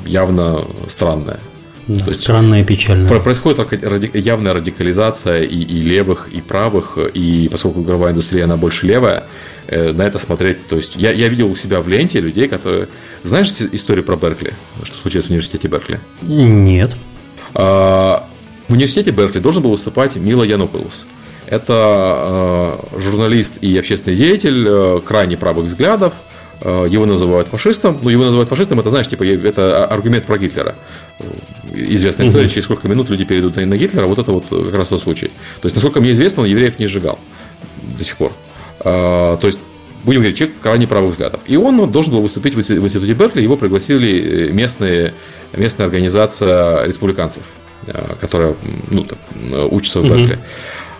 явно 0.05 0.65
странная. 0.87 1.39
Да, 1.87 2.11
странная 2.11 2.61
и 2.61 2.63
печальная. 2.63 3.19
Происходит 3.19 4.13
явная 4.15 4.53
радикализация 4.53 5.43
и, 5.43 5.57
и 5.57 5.81
левых, 5.81 6.29
и 6.31 6.41
правых, 6.41 6.97
и 6.97 7.49
поскольку 7.51 7.81
игровая 7.81 8.11
индустрия, 8.11 8.45
она 8.45 8.55
больше 8.55 8.85
левая, 8.85 9.25
э, 9.67 9.91
на 9.91 10.03
это 10.03 10.19
смотреть, 10.19 10.67
то 10.67 10.75
есть 10.75 10.95
я, 10.95 11.11
я 11.11 11.27
видел 11.27 11.49
у 11.49 11.55
себя 11.55 11.81
в 11.81 11.87
ленте 11.87 12.19
людей, 12.21 12.47
которые... 12.47 12.87
Знаешь 13.23 13.49
историю 13.71 14.05
про 14.05 14.15
Беркли? 14.15 14.53
Что 14.83 14.95
случилось 14.97 15.27
в 15.27 15.29
университете 15.31 15.67
Беркли? 15.67 15.99
Нет. 16.21 16.95
А, 17.53 18.27
в 18.67 18.73
университете 18.73 19.11
Беркли 19.11 19.39
должен 19.39 19.63
был 19.63 19.71
выступать 19.71 20.15
Мила 20.15 20.43
Януковлус. 20.43 21.05
Это 21.47 22.77
э, 22.93 22.99
журналист 22.99 23.55
и 23.59 23.77
общественный 23.77 24.15
деятель 24.15 24.65
э, 24.65 25.01
крайне 25.05 25.35
правых 25.35 25.65
взглядов, 25.65 26.13
его 26.61 27.05
называют 27.05 27.47
фашистом. 27.47 27.97
Ну, 28.01 28.09
его 28.09 28.23
называют 28.23 28.49
фашистом, 28.49 28.79
это, 28.79 28.89
знаешь, 28.89 29.07
типа, 29.07 29.23
это 29.23 29.85
аргумент 29.85 30.25
про 30.25 30.38
Гитлера. 30.38 30.75
Известная 31.73 32.27
история, 32.27 32.49
через 32.49 32.65
сколько 32.65 32.88
минут 32.88 33.09
люди 33.09 33.23
перейдут 33.23 33.55
на 33.55 33.77
Гитлера, 33.77 34.05
вот 34.05 34.19
это 34.19 34.31
вот 34.31 34.45
как 34.49 34.75
раз 34.75 34.89
тот 34.89 35.01
случай. 35.01 35.31
То 35.61 35.65
есть, 35.65 35.75
насколько 35.75 36.01
мне 36.01 36.11
известно, 36.11 36.43
он 36.43 36.49
евреев 36.49 36.77
не 36.79 36.85
сжигал 36.85 37.19
до 37.97 38.03
сих 38.03 38.17
пор. 38.17 38.31
Э, 38.79 39.38
то 39.39 39.47
есть, 39.47 39.59
будем 40.03 40.21
говорить, 40.21 40.38
человек 40.38 40.57
крайне 40.61 40.88
правых 40.88 41.11
взглядов. 41.11 41.41
И 41.45 41.55
он 41.55 41.91
должен 41.91 42.13
был 42.13 42.21
выступить 42.21 42.55
в 42.55 42.59
институте 42.59 43.13
Беркли, 43.13 43.41
его 43.41 43.57
пригласили 43.57 44.49
э, 44.49 44.51
местные, 44.51 45.13
местная 45.53 45.88
организация 45.88 46.85
республиканцев, 46.85 47.43
которая 48.19 48.55
ну, 48.89 49.05
там, 49.05 49.17
учится 49.71 50.01
в 50.01 50.03
Беркли. 50.03 50.35
Mm-hmm. 50.35 50.39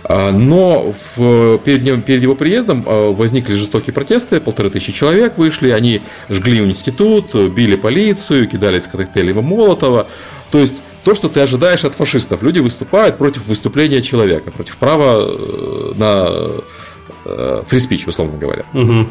А, 0.04 0.32
но 0.32 0.94
в, 1.16 1.58
перед, 1.60 1.84
ним, 1.84 2.02
перед 2.02 2.22
его 2.22 2.36
приездом 2.36 2.84
а, 2.86 3.12
возникли 3.12 3.54
жестокие 3.54 3.94
протесты, 3.94 4.40
полторы 4.40 4.70
тысячи 4.70 4.92
человек 4.92 5.38
вышли, 5.38 5.70
они 5.70 6.02
жгли 6.30 6.60
институт, 6.60 7.34
били 7.36 7.76
полицию, 7.76 8.48
кидались 8.48 8.88
коктейлями 8.88 9.42
Молотова. 9.42 10.08
То 10.52 10.60
есть 10.60 10.76
то, 11.04 11.16
что 11.16 11.30
ты 11.30 11.40
ожидаешь 11.40 11.84
от 11.84 11.96
фашистов. 11.96 12.44
Люди 12.44 12.60
выступают 12.60 13.18
против 13.18 13.48
выступления 13.48 14.02
человека, 14.02 14.52
против 14.52 14.78
права 14.78 15.26
э, 15.26 15.94
на 15.96 17.64
фриспич, 17.66 18.06
э, 18.06 18.10
условно 18.10 18.38
говоря. 18.38 18.66
Угу. 18.74 19.08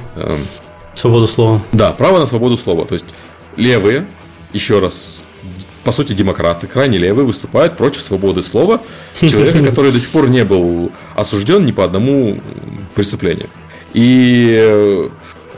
Свободу 0.95 1.27
слова. 1.27 1.63
Да, 1.73 1.93
право 1.93 2.19
на 2.19 2.27
свободу 2.27 2.57
слова. 2.57 2.85
То 2.85 2.95
есть 2.95 3.07
левые, 3.57 4.07
еще 4.53 4.79
раз 4.79 5.25
по 5.85 5.93
сути, 5.93 6.13
демократы, 6.13 6.67
крайне 6.67 6.99
левые, 6.99 7.27
выступают 7.27 7.77
против 7.77 8.03
свободы 8.03 8.43
слова 8.43 8.83
человека, 9.21 9.65
который 9.65 9.93
до 9.93 9.99
сих 9.99 10.11
пор 10.11 10.29
не 10.29 10.45
был 10.45 10.93
осужден 11.15 11.65
ни 11.65 11.73
по 11.73 11.85
одному 11.85 12.41
преступлению. 12.95 13.49
И 13.93 14.55
э, 14.59 15.09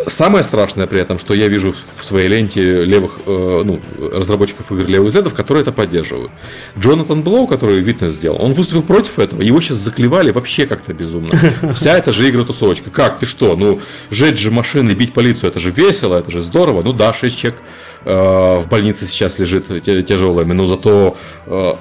Самое 0.06 0.42
страшное 0.42 0.86
при 0.86 1.00
этом, 1.00 1.18
что 1.18 1.34
я 1.34 1.48
вижу 1.48 1.72
в 1.72 2.04
своей 2.04 2.28
ленте 2.28 2.84
левых, 2.84 3.20
э, 3.26 3.62
ну, 3.64 3.80
разработчиков 3.98 4.70
игр 4.72 4.86
левых 4.86 5.08
взглядов, 5.08 5.34
которые 5.34 5.62
это 5.62 5.72
поддерживают. 5.72 6.32
Джонатан 6.78 7.22
Блоу, 7.22 7.46
который 7.46 7.80
Витнес 7.80 8.12
сделал, 8.12 8.42
он 8.42 8.52
выступил 8.52 8.82
против 8.82 9.18
этого. 9.18 9.42
Его 9.42 9.60
сейчас 9.60 9.78
заклевали 9.78 10.30
вообще 10.30 10.66
как-то 10.66 10.92
безумно. 10.92 11.30
Вся 11.74 11.96
эта 11.96 12.12
же 12.12 12.28
игра-тусовочка. 12.28 12.90
Как, 12.90 13.18
ты 13.18 13.26
что? 13.26 13.54
Ну, 13.54 13.80
жечь 14.10 14.38
же 14.38 14.50
машины, 14.50 14.92
бить 14.92 15.12
полицию, 15.12 15.50
это 15.50 15.60
же 15.60 15.70
весело, 15.70 16.16
это 16.16 16.30
же 16.30 16.40
здорово. 16.40 16.82
Ну 16.82 16.92
да, 16.92 17.12
6 17.12 17.36
человек 17.36 17.62
э, 18.04 18.62
в 18.64 18.68
больнице 18.68 19.06
сейчас 19.06 19.38
лежит 19.38 19.66
тяжелыми, 20.06 20.52
но 20.52 20.66
зато 20.66 21.16
э, 21.46 21.74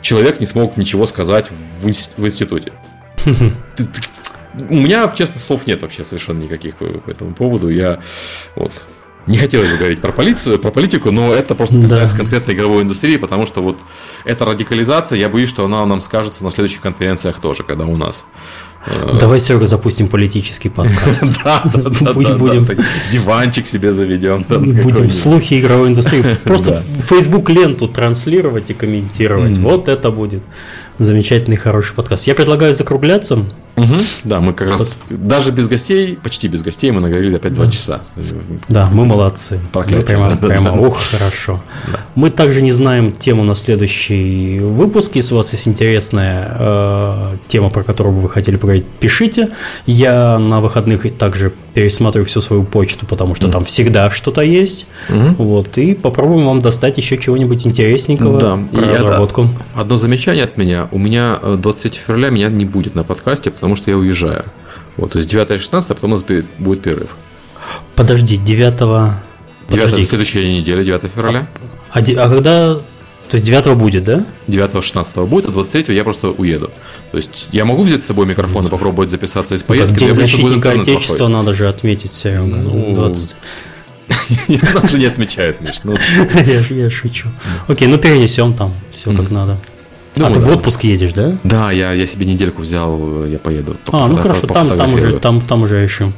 человек 0.00 0.40
не 0.40 0.46
смог 0.46 0.76
ничего 0.76 1.06
сказать 1.06 1.50
в, 1.80 1.88
институте. 1.88 2.72
у 4.68 4.74
меня, 4.74 5.10
честно, 5.14 5.38
слов 5.38 5.66
нет 5.66 5.82
вообще 5.82 6.04
совершенно 6.04 6.42
никаких 6.42 6.76
по, 6.76 6.86
по 6.86 7.10
этому 7.10 7.34
поводу. 7.34 7.68
Я 7.68 8.00
вот 8.56 8.72
не 9.28 9.36
хотелось 9.36 9.70
бы 9.70 9.76
говорить 9.76 10.00
про 10.00 10.10
полицию, 10.10 10.58
про 10.58 10.70
политику, 10.70 11.10
но 11.10 11.34
это 11.34 11.54
просто 11.54 11.80
касается 11.80 12.16
да. 12.16 12.22
конкретной 12.22 12.54
игровой 12.54 12.82
индустрии, 12.82 13.18
потому 13.18 13.44
что 13.44 13.60
вот 13.60 13.78
эта 14.24 14.44
радикализация, 14.46 15.18
я 15.18 15.28
боюсь, 15.28 15.50
что 15.50 15.66
она 15.66 15.84
нам 15.84 16.00
скажется 16.00 16.42
на 16.44 16.50
следующих 16.50 16.80
конференциях 16.80 17.38
тоже, 17.38 17.62
когда 17.62 17.84
у 17.84 17.96
нас. 17.96 18.26
Э, 18.86 19.18
Давай, 19.20 19.38
Серега, 19.38 19.66
запустим 19.66 20.08
политический 20.08 20.70
подкаст. 20.70 21.24
Да. 21.44 21.62
Будем 22.14 22.66
диванчик 23.12 23.66
себе 23.66 23.92
заведем. 23.92 24.44
Будем 24.48 25.10
слухи 25.10 25.60
игровой 25.60 25.88
индустрии. 25.88 26.24
Просто 26.44 26.82
Facebook 27.08 27.50
ленту 27.50 27.86
транслировать 27.86 28.70
и 28.70 28.74
комментировать. 28.74 29.58
Вот 29.58 29.88
это 29.88 30.10
будет 30.10 30.44
замечательный, 30.98 31.56
хороший 31.56 31.94
подкаст. 31.94 32.26
Я 32.26 32.34
предлагаю 32.34 32.72
закругляться. 32.72 33.44
Угу. 33.78 33.96
Да, 34.24 34.40
мы 34.40 34.52
как 34.52 34.68
вот. 34.68 34.78
раз 34.78 34.96
даже 35.08 35.52
без 35.52 35.68
гостей, 35.68 36.18
почти 36.22 36.48
без 36.48 36.62
гостей, 36.62 36.90
мы 36.90 37.00
наговорили 37.00 37.36
опять 37.36 37.54
два 37.54 37.66
часа. 37.68 38.00
Да, 38.68 38.88
мы 38.92 39.04
молодцы. 39.04 39.60
Проклятие. 39.72 40.06
прямо, 40.06 40.36
да, 40.40 40.48
прямо 40.48 40.72
да. 40.72 40.78
ух, 40.78 40.98
хорошо. 41.00 41.62
Да. 41.92 42.00
Мы 42.14 42.30
также 42.30 42.62
не 42.62 42.72
знаем 42.72 43.12
тему 43.12 43.44
на 43.44 43.54
следующий 43.54 44.60
выпуск. 44.60 45.12
Если 45.14 45.34
у 45.34 45.36
вас 45.36 45.52
есть 45.52 45.68
интересная 45.68 46.56
э, 46.58 47.36
тема, 47.46 47.70
про 47.70 47.82
которую 47.82 48.16
бы 48.16 48.22
вы 48.22 48.28
хотели 48.28 48.56
поговорить, 48.56 48.86
пишите. 49.00 49.50
Я 49.86 50.38
на 50.38 50.60
выходных 50.60 50.98
также 51.16 51.52
пересматриваю 51.74 52.26
всю 52.26 52.40
свою 52.40 52.64
почту, 52.64 53.06
потому 53.06 53.34
что 53.34 53.46
mm. 53.46 53.52
там 53.52 53.64
всегда 53.64 54.10
что-то 54.10 54.40
есть. 54.40 54.86
Mm-hmm. 55.08 55.36
Вот, 55.36 55.78
и 55.78 55.94
попробуем 55.94 56.46
вам 56.46 56.60
достать 56.60 56.98
еще 56.98 57.18
чего-нибудь 57.18 57.66
интересненького 57.66 58.40
да. 58.40 58.58
про 58.72 58.80
и 58.80 58.84
разработку. 58.84 59.42
Это 59.42 59.80
одно 59.82 59.96
замечание 59.96 60.44
от 60.44 60.56
меня. 60.56 60.88
У 60.90 60.98
меня 60.98 61.38
23 61.40 61.90
э, 61.90 62.06
февраля 62.06 62.30
меня 62.30 62.48
не 62.48 62.64
будет 62.64 62.94
на 62.94 63.04
подкасте, 63.04 63.50
потому 63.50 63.67
что 63.76 63.90
я 63.90 63.96
уезжаю. 63.96 64.46
Вот, 64.96 65.12
то 65.12 65.18
есть 65.18 65.30
9 65.30 65.50
и 65.50 65.58
16, 65.58 65.90
а 65.90 65.94
потом 65.94 66.12
у 66.12 66.14
нас 66.14 66.24
будет 66.58 66.82
перерыв. 66.82 67.16
Подожди, 67.94 68.36
9 68.36 69.14
9 69.68 70.08
следующая 70.08 70.58
неделя, 70.58 70.82
9 70.82 71.02
февраля. 71.14 71.48
А, 71.90 72.00
а 72.00 72.28
когда 72.28 72.80
то 73.28 73.34
есть 73.34 73.44
9 73.44 73.76
будет, 73.76 74.04
да? 74.04 74.24
9-16 74.46 75.26
будет, 75.26 75.46
а 75.46 75.52
23 75.52 75.94
я 75.94 76.02
просто 76.02 76.28
уеду. 76.30 76.70
То 77.10 77.18
есть 77.18 77.48
я 77.52 77.66
могу 77.66 77.82
взять 77.82 78.02
с 78.02 78.06
собой 78.06 78.26
микрофон 78.26 78.66
и 78.66 78.70
попробовать 78.70 79.10
записаться 79.10 79.54
из 79.54 79.62
поездки. 79.62 80.00
Ну, 80.00 80.06
День 80.06 80.14
защитника 80.14 80.70
Отечества 80.70 81.16
плохой. 81.16 81.34
надо 81.34 81.54
же 81.54 81.68
отметить, 81.68 82.14
Серега. 82.14 82.62
Ну, 82.64 82.94
20. 82.94 83.36
Даже 84.48 84.98
не 84.98 85.04
отмечают, 85.04 85.60
Миш. 85.60 85.80
Ну. 85.84 85.94
я, 86.70 86.90
шучу. 86.90 87.28
Окей, 87.66 87.86
ну 87.86 87.98
перенесем 87.98 88.54
там 88.54 88.74
все 88.90 89.14
как 89.14 89.30
надо. 89.30 89.58
Ну, 90.18 90.26
а 90.26 90.30
ты 90.30 90.40
в 90.40 90.48
отпуск 90.48 90.84
едешь, 90.84 91.12
да? 91.12 91.38
Да, 91.44 91.70
я, 91.72 91.92
я 91.92 92.06
себе 92.06 92.26
недельку 92.26 92.62
взял, 92.62 93.24
я 93.24 93.38
поеду. 93.38 93.76
А, 93.92 94.08
ну 94.08 94.16
хорошо, 94.16 94.46
там, 94.46 94.68
там, 94.68 94.94
уже, 94.94 95.18
там, 95.18 95.40
там 95.40 95.62
уже 95.62 95.76
еще. 95.76 96.12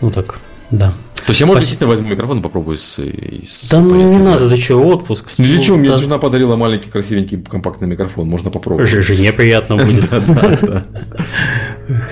Ну 0.00 0.10
так, 0.10 0.38
да. 0.70 0.94
То 1.16 1.30
есть 1.30 1.40
я, 1.40 1.46
может, 1.46 1.60
действительно 1.60 1.90
возьму 1.90 2.08
микрофон 2.08 2.38
и 2.38 2.42
попробую 2.42 2.78
с, 2.78 2.98
с 2.98 3.68
Да 3.70 3.80
ну 3.80 3.96
не 3.96 4.18
надо, 4.18 4.48
зачем 4.48 4.80
отпуск? 4.80 5.26
Ну 5.38 5.44
для 5.44 5.58
чего? 5.58 5.76
Мне 5.76 5.96
жена 5.98 6.18
подарила 6.18 6.56
маленький, 6.56 6.88
красивенький, 6.90 7.38
компактный 7.42 7.86
микрофон, 7.88 8.28
можно 8.28 8.50
попробовать. 8.50 8.88
Жене 8.88 9.32
приятно 9.32 9.76
будет. 9.76 10.10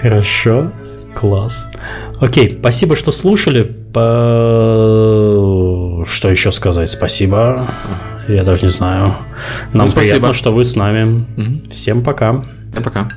Хорошо, 0.00 0.70
класс. 1.14 1.68
Окей, 2.20 2.56
спасибо, 2.58 2.96
что 2.96 3.10
слушали. 3.10 3.74
Что 6.06 6.28
еще 6.28 6.52
сказать? 6.52 6.90
Спасибо. 6.90 7.70
Я 8.28 8.44
даже 8.44 8.62
не 8.62 8.68
знаю. 8.68 9.16
Нам 9.72 9.90
приятно, 9.92 10.32
что 10.32 10.52
вы 10.52 10.64
с 10.64 10.76
нами. 10.76 11.26
Всем 11.70 12.02
пока. 12.02 12.44
Всем 12.72 12.82
пока. 12.82 13.08